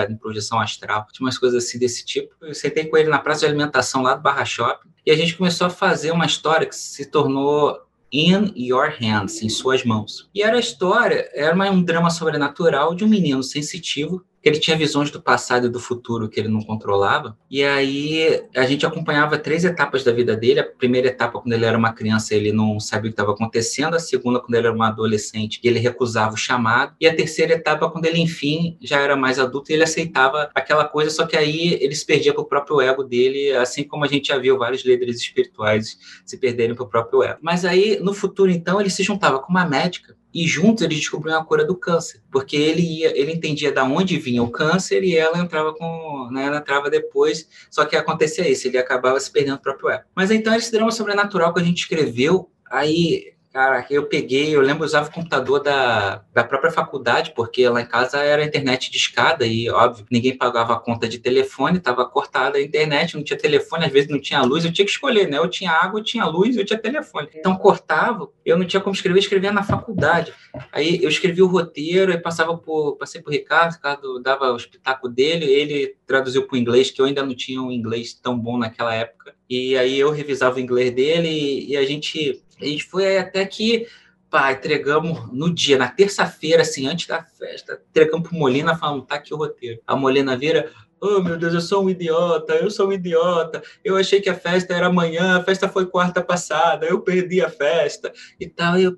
em 0.09 0.17
projeção 0.17 0.59
astral. 0.59 1.05
Tinha 1.13 1.25
umas 1.25 1.37
coisas 1.37 1.63
assim 1.63 1.77
desse 1.77 2.03
tipo. 2.03 2.33
Eu 2.41 2.55
sentei 2.55 2.85
com 2.85 2.97
ele 2.97 3.07
na 3.07 3.19
praça 3.19 3.41
de 3.41 3.45
alimentação 3.45 4.01
lá 4.01 4.15
do 4.15 4.21
Barra 4.21 4.43
Shopping 4.43 4.89
e 5.05 5.11
a 5.11 5.15
gente 5.15 5.37
começou 5.37 5.67
a 5.67 5.69
fazer 5.69 6.11
uma 6.11 6.25
história 6.25 6.65
que 6.65 6.75
se 6.75 7.05
tornou 7.05 7.77
In 8.11 8.51
Your 8.57 8.91
Hands, 8.99 9.43
em 9.43 9.49
suas 9.49 9.83
mãos. 9.85 10.27
E 10.33 10.41
era 10.41 10.57
a 10.57 10.59
história, 10.59 11.29
era 11.33 11.55
um 11.71 11.83
drama 11.83 12.09
sobrenatural 12.09 12.95
de 12.95 13.05
um 13.05 13.07
menino 13.07 13.43
sensitivo 13.43 14.25
ele 14.43 14.59
tinha 14.59 14.77
visões 14.77 15.11
do 15.11 15.21
passado 15.21 15.67
e 15.67 15.69
do 15.69 15.79
futuro 15.79 16.29
que 16.29 16.39
ele 16.39 16.47
não 16.47 16.61
controlava. 16.61 17.37
E 17.49 17.63
aí 17.63 18.41
a 18.55 18.65
gente 18.65 18.85
acompanhava 18.85 19.37
três 19.37 19.65
etapas 19.65 20.03
da 20.03 20.11
vida 20.11 20.35
dele. 20.35 20.59
A 20.59 20.63
primeira 20.63 21.07
etapa, 21.07 21.39
quando 21.39 21.53
ele 21.53 21.65
era 21.65 21.77
uma 21.77 21.93
criança, 21.93 22.33
ele 22.33 22.51
não 22.51 22.79
sabia 22.79 23.09
o 23.09 23.13
que 23.13 23.19
estava 23.19 23.31
acontecendo. 23.31 23.95
A 23.95 23.99
segunda, 23.99 24.39
quando 24.39 24.55
ele 24.55 24.67
era 24.67 24.75
um 24.75 24.81
adolescente, 24.83 25.59
ele 25.63 25.79
recusava 25.79 26.33
o 26.33 26.37
chamado. 26.37 26.95
E 26.99 27.07
a 27.07 27.15
terceira 27.15 27.53
etapa, 27.53 27.89
quando 27.89 28.05
ele, 28.05 28.19
enfim, 28.19 28.77
já 28.81 28.99
era 28.99 29.15
mais 29.15 29.39
adulto 29.39 29.71
e 29.71 29.75
ele 29.75 29.83
aceitava 29.83 30.49
aquela 30.55 30.85
coisa, 30.85 31.09
só 31.09 31.25
que 31.25 31.35
aí 31.35 31.77
ele 31.81 31.95
se 31.95 32.05
perdia 32.05 32.33
para 32.33 32.41
o 32.41 32.45
próprio 32.45 32.81
ego 32.81 33.03
dele, 33.03 33.51
assim 33.53 33.83
como 33.83 34.05
a 34.05 34.07
gente 34.07 34.27
já 34.27 34.37
viu 34.37 34.57
vários 34.57 34.85
líderes 34.85 35.17
espirituais 35.17 35.97
se 36.25 36.37
perderem 36.37 36.75
para 36.75 36.83
o 36.83 36.89
próprio 36.89 37.23
ego. 37.23 37.39
Mas 37.41 37.65
aí, 37.65 37.99
no 38.01 38.13
futuro, 38.13 38.51
então, 38.51 38.79
ele 38.79 38.89
se 38.89 39.03
juntava 39.03 39.39
com 39.39 39.49
uma 39.49 39.65
médica 39.65 40.18
e 40.33 40.47
juntos 40.47 40.83
eles 40.83 40.99
descobriram 40.99 41.39
a 41.39 41.45
cura 41.45 41.65
do 41.65 41.75
câncer, 41.75 42.21
porque 42.31 42.55
ele 42.55 42.81
ia, 42.81 43.19
ele 43.19 43.31
entendia 43.31 43.71
da 43.71 43.83
onde 43.83 44.17
vinha 44.17 44.43
o 44.43 44.49
câncer 44.49 45.03
e 45.03 45.15
ela 45.15 45.39
entrava 45.39 45.73
com, 45.73 46.29
né, 46.31 46.45
ela 46.45 46.57
entrava 46.57 46.89
depois, 46.89 47.47
só 47.69 47.85
que 47.85 47.95
acontecia 47.95 48.47
isso, 48.47 48.67
ele 48.67 48.77
acabava 48.77 49.19
se 49.19 49.31
perdendo 49.31 49.55
o 49.55 49.61
próprio 49.61 49.89
ego. 49.89 50.03
Mas 50.15 50.29
então 50.31 50.53
esse 50.53 50.71
drama 50.71 50.91
sobrenatural 50.91 51.53
que 51.53 51.59
a 51.59 51.63
gente 51.63 51.79
escreveu, 51.79 52.49
aí 52.69 53.33
Cara, 53.51 53.83
eu 53.89 54.05
peguei, 54.05 54.55
eu 54.55 54.61
lembro, 54.61 54.83
eu 54.83 54.85
usava 54.85 55.09
o 55.09 55.11
computador 55.11 55.59
da, 55.59 56.23
da 56.31 56.43
própria 56.43 56.71
faculdade, 56.71 57.33
porque 57.35 57.67
lá 57.67 57.81
em 57.81 57.85
casa 57.85 58.19
era 58.19 58.45
internet 58.45 58.91
de 58.91 58.97
escada 58.97 59.43
e, 59.43 59.67
óbvio, 59.71 60.05
ninguém 60.11 60.37
pagava 60.37 60.73
a 60.73 60.79
conta 60.79 61.09
de 61.09 61.17
telefone, 61.17 61.79
estava 61.79 62.05
cortada 62.05 62.59
a 62.59 62.61
internet, 62.61 63.15
não 63.15 63.23
tinha 63.23 63.39
telefone, 63.39 63.85
às 63.85 63.91
vezes 63.91 64.07
não 64.07 64.21
tinha 64.21 64.43
luz, 64.43 64.65
eu 64.65 64.71
tinha 64.71 64.85
que 64.85 64.91
escolher, 64.91 65.27
né? 65.27 65.39
Eu 65.39 65.49
tinha 65.49 65.71
água, 65.71 65.99
eu 65.99 66.03
tinha 66.03 66.25
luz, 66.25 66.57
eu 66.57 66.63
tinha 66.63 66.77
telefone. 66.77 67.27
Então, 67.33 67.55
cortava, 67.55 68.29
eu 68.45 68.55
não 68.55 68.67
tinha 68.67 68.79
como 68.79 68.93
escrever, 68.93 69.17
eu 69.17 69.23
escrevia 69.23 69.51
na 69.51 69.63
faculdade. 69.63 70.31
Aí 70.71 71.03
eu 71.03 71.09
escrevi 71.09 71.41
o 71.41 71.47
roteiro, 71.47 72.11
aí 72.11 72.19
passava 72.19 72.55
por, 72.55 72.97
passei 72.97 73.19
por 73.19 73.31
Ricardo, 73.31 73.73
Ricardo 73.73 74.19
dava 74.21 74.51
o 74.51 74.57
espetáculo 74.57 75.11
dele, 75.11 75.45
ele 75.45 75.95
traduziu 76.05 76.45
para 76.45 76.55
o 76.55 76.59
inglês, 76.59 76.91
que 76.91 77.01
eu 77.01 77.05
ainda 77.05 77.23
não 77.23 77.33
tinha 77.33 77.59
um 77.59 77.71
inglês 77.71 78.13
tão 78.13 78.37
bom 78.37 78.59
naquela 78.59 78.93
época. 78.93 79.33
E 79.49 79.75
aí 79.75 79.99
eu 79.99 80.11
revisava 80.11 80.57
o 80.57 80.59
inglês 80.59 80.93
dele 80.93 81.27
e, 81.27 81.71
e 81.71 81.77
a 81.77 81.83
gente 81.83 82.43
a 82.61 82.65
gente 82.65 82.83
foi 82.85 83.17
até 83.17 83.45
que, 83.45 83.87
pá, 84.29 84.51
entregamos 84.51 85.31
no 85.31 85.53
dia, 85.53 85.77
na 85.77 85.87
terça-feira, 85.87 86.61
assim, 86.61 86.87
antes 86.87 87.07
da 87.07 87.23
festa, 87.23 87.81
entregamos 87.89 88.27
pro 88.27 88.37
Molina, 88.37 88.77
falando, 88.77 89.05
tá 89.05 89.15
aqui 89.15 89.33
o 89.33 89.37
roteiro. 89.37 89.79
A 89.85 89.95
Molina 89.95 90.37
vira, 90.37 90.71
oh 91.01 91.21
meu 91.21 91.37
Deus, 91.37 91.53
eu 91.53 91.61
sou 91.61 91.85
um 91.85 91.89
idiota, 91.89 92.53
eu 92.53 92.69
sou 92.69 92.89
um 92.89 92.93
idiota, 92.93 93.63
eu 93.83 93.95
achei 93.95 94.21
que 94.21 94.29
a 94.29 94.35
festa 94.35 94.73
era 94.73 94.87
amanhã, 94.87 95.37
a 95.37 95.43
festa 95.43 95.67
foi 95.67 95.85
quarta 95.85 96.21
passada, 96.21 96.85
eu 96.85 97.01
perdi 97.01 97.41
a 97.41 97.49
festa 97.49 98.11
e 98.39 98.47
tal, 98.47 98.77
e 98.77 98.83
eu, 98.83 98.97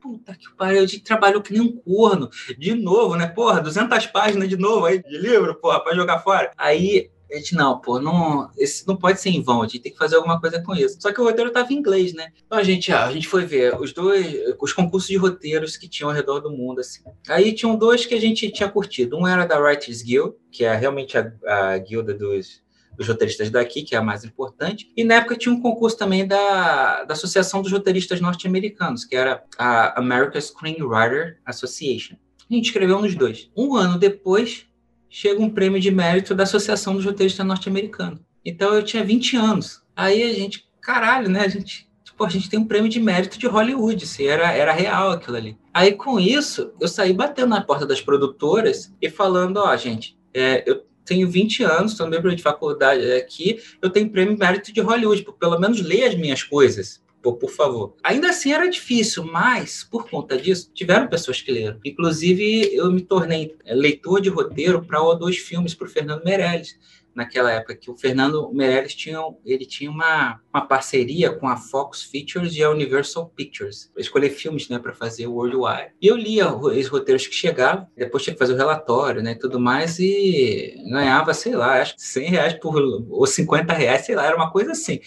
puta 0.00 0.34
que 0.34 0.52
pariu, 0.56 0.82
a 0.82 0.86
gente 0.86 1.04
trabalhou 1.04 1.40
que 1.40 1.52
nem 1.52 1.62
um 1.62 1.76
corno, 1.76 2.28
de 2.58 2.74
novo, 2.74 3.14
né, 3.14 3.28
porra, 3.28 3.60
200 3.60 4.06
páginas 4.06 4.48
de 4.48 4.56
novo 4.56 4.84
aí, 4.84 5.00
de 5.00 5.16
livro, 5.16 5.54
porra, 5.54 5.80
pra 5.80 5.94
jogar 5.94 6.18
fora. 6.18 6.50
Aí 6.58 7.08
gente, 7.36 7.54
não, 7.54 7.80
pô, 7.80 8.00
não, 8.00 8.50
esse 8.58 8.86
não 8.86 8.96
pode 8.96 9.20
ser 9.20 9.30
em 9.30 9.42
vão, 9.42 9.62
a 9.62 9.66
gente 9.66 9.80
tem 9.80 9.92
que 9.92 9.98
fazer 9.98 10.16
alguma 10.16 10.40
coisa 10.40 10.60
com 10.62 10.74
isso. 10.74 10.98
Só 11.00 11.12
que 11.12 11.20
o 11.20 11.24
roteiro 11.24 11.48
estava 11.48 11.72
em 11.72 11.76
inglês, 11.76 12.12
né? 12.12 12.32
Então 12.46 12.58
a 12.58 12.62
gente, 12.62 12.92
ah, 12.92 13.06
a 13.06 13.12
gente 13.12 13.28
foi 13.28 13.44
ver 13.44 13.80
os 13.80 13.92
dois, 13.92 14.36
os 14.60 14.72
concursos 14.72 15.08
de 15.08 15.16
roteiros 15.16 15.76
que 15.76 15.88
tinham 15.88 16.10
ao 16.10 16.14
redor 16.14 16.40
do 16.40 16.50
mundo, 16.50 16.80
assim. 16.80 17.02
Aí 17.28 17.52
tinham 17.52 17.76
dois 17.76 18.04
que 18.04 18.14
a 18.14 18.20
gente 18.20 18.50
tinha 18.50 18.68
curtido. 18.68 19.16
Um 19.16 19.26
era 19.26 19.46
da 19.46 19.58
Writers 19.58 20.02
Guild, 20.02 20.34
que 20.50 20.64
é 20.64 20.74
realmente 20.74 21.16
a, 21.16 21.32
a 21.46 21.78
guilda 21.78 22.12
dos, 22.12 22.62
dos 22.96 23.08
roteiristas 23.08 23.50
daqui, 23.50 23.82
que 23.82 23.94
é 23.94 23.98
a 23.98 24.02
mais 24.02 24.24
importante. 24.24 24.92
E 24.96 25.04
na 25.04 25.16
época 25.16 25.36
tinha 25.36 25.54
um 25.54 25.60
concurso 25.60 25.96
também 25.96 26.26
da, 26.26 27.04
da 27.04 27.14
Associação 27.14 27.62
dos 27.62 27.72
Roteiristas 27.72 28.20
Norte-Americanos, 28.20 29.04
que 29.04 29.16
era 29.16 29.42
a 29.58 29.98
American 29.98 30.40
Screenwriter 30.40 31.40
Association. 31.44 32.16
A 32.50 32.54
gente 32.54 32.66
escreveu 32.66 33.00
nos 33.00 33.14
dois. 33.14 33.50
Um 33.56 33.74
ano 33.76 33.98
depois, 33.98 34.66
chega 35.12 35.42
um 35.42 35.50
prêmio 35.50 35.78
de 35.78 35.90
mérito 35.90 36.34
da 36.34 36.44
Associação 36.44 36.94
dos 36.94 37.04
Roteiristas 37.04 37.46
Norte-Americanos. 37.46 38.18
Então 38.42 38.74
eu 38.74 38.82
tinha 38.82 39.04
20 39.04 39.36
anos. 39.36 39.82
Aí 39.94 40.22
a 40.22 40.32
gente, 40.32 40.66
caralho, 40.80 41.28
né? 41.28 41.40
A 41.40 41.48
gente, 41.48 41.86
tipo, 42.02 42.24
a 42.24 42.30
gente 42.30 42.48
tem 42.48 42.58
um 42.58 42.64
prêmio 42.64 42.88
de 42.88 42.98
mérito 42.98 43.38
de 43.38 43.46
Hollywood, 43.46 44.06
se 44.06 44.26
era, 44.26 44.50
era 44.52 44.72
real 44.72 45.10
aquilo 45.10 45.36
ali. 45.36 45.58
Aí 45.72 45.92
com 45.92 46.18
isso, 46.18 46.72
eu 46.80 46.88
saí 46.88 47.12
batendo 47.12 47.50
na 47.50 47.60
porta 47.60 47.86
das 47.86 48.00
produtoras 48.00 48.90
e 49.02 49.10
falando, 49.10 49.58
ó, 49.58 49.70
oh, 49.70 49.76
gente, 49.76 50.16
é, 50.32 50.64
eu 50.66 50.82
tenho 51.04 51.28
20 51.28 51.62
anos, 51.62 51.98
no 51.98 52.08
meu 52.08 52.22
de 52.34 52.42
faculdade 52.42 53.12
aqui, 53.12 53.60
eu 53.82 53.90
tenho 53.90 54.08
prêmio 54.08 54.32
de 54.32 54.40
mérito 54.40 54.72
de 54.72 54.80
Hollywood, 54.80 55.26
pelo 55.38 55.60
menos 55.60 55.82
leia 55.82 56.08
as 56.08 56.14
minhas 56.14 56.42
coisas. 56.42 57.01
Pô, 57.22 57.34
por 57.34 57.50
favor. 57.50 57.94
Ainda 58.02 58.30
assim 58.30 58.52
era 58.52 58.68
difícil, 58.68 59.24
mas 59.24 59.84
por 59.84 60.08
conta 60.10 60.36
disso, 60.36 60.70
tiveram 60.74 61.06
pessoas 61.06 61.40
que 61.40 61.52
leram. 61.52 61.78
Inclusive, 61.84 62.74
eu 62.74 62.90
me 62.90 63.00
tornei 63.00 63.54
leitor 63.64 64.20
de 64.20 64.28
roteiro 64.28 64.84
para 64.84 64.98
dois 65.14 65.38
filmes 65.38 65.74
para 65.74 65.86
o 65.86 65.90
Fernando 65.90 66.24
Meirelles 66.24 66.76
naquela 67.14 67.50
época 67.52 67.76
que 67.76 67.90
o 67.90 67.96
Fernando 67.96 68.50
Meirelles 68.52 68.94
tinha, 68.94 69.20
ele 69.44 69.66
tinha 69.66 69.90
uma, 69.90 70.40
uma 70.52 70.62
parceria 70.62 71.30
com 71.30 71.48
a 71.48 71.56
Fox 71.56 72.02
Features 72.02 72.54
e 72.56 72.62
a 72.62 72.70
Universal 72.70 73.30
Pictures. 73.36 73.90
escolher 73.96 74.30
filmes, 74.30 74.68
né, 74.68 74.78
para 74.78 74.94
fazer 74.94 75.26
o 75.26 75.34
Worldwide. 75.34 75.92
E 76.00 76.06
eu 76.06 76.16
lia 76.16 76.52
os 76.52 76.88
roteiros 76.88 77.26
que 77.26 77.34
chegavam, 77.34 77.86
depois 77.96 78.22
tinha 78.22 78.34
que 78.34 78.38
fazer 78.38 78.54
o 78.54 78.56
relatório, 78.56 79.22
né, 79.22 79.34
tudo 79.34 79.60
mais 79.60 79.98
e 79.98 80.74
ganhava, 80.90 81.34
sei 81.34 81.54
lá, 81.54 81.80
acho 81.80 81.96
que 81.96 82.02
100 82.02 82.30
reais 82.30 82.54
por 82.54 82.76
ou 83.10 83.26
50 83.26 83.72
reais, 83.72 84.06
sei 84.06 84.14
lá, 84.14 84.26
era 84.26 84.36
uma 84.36 84.50
coisa 84.50 84.72
assim. 84.72 85.00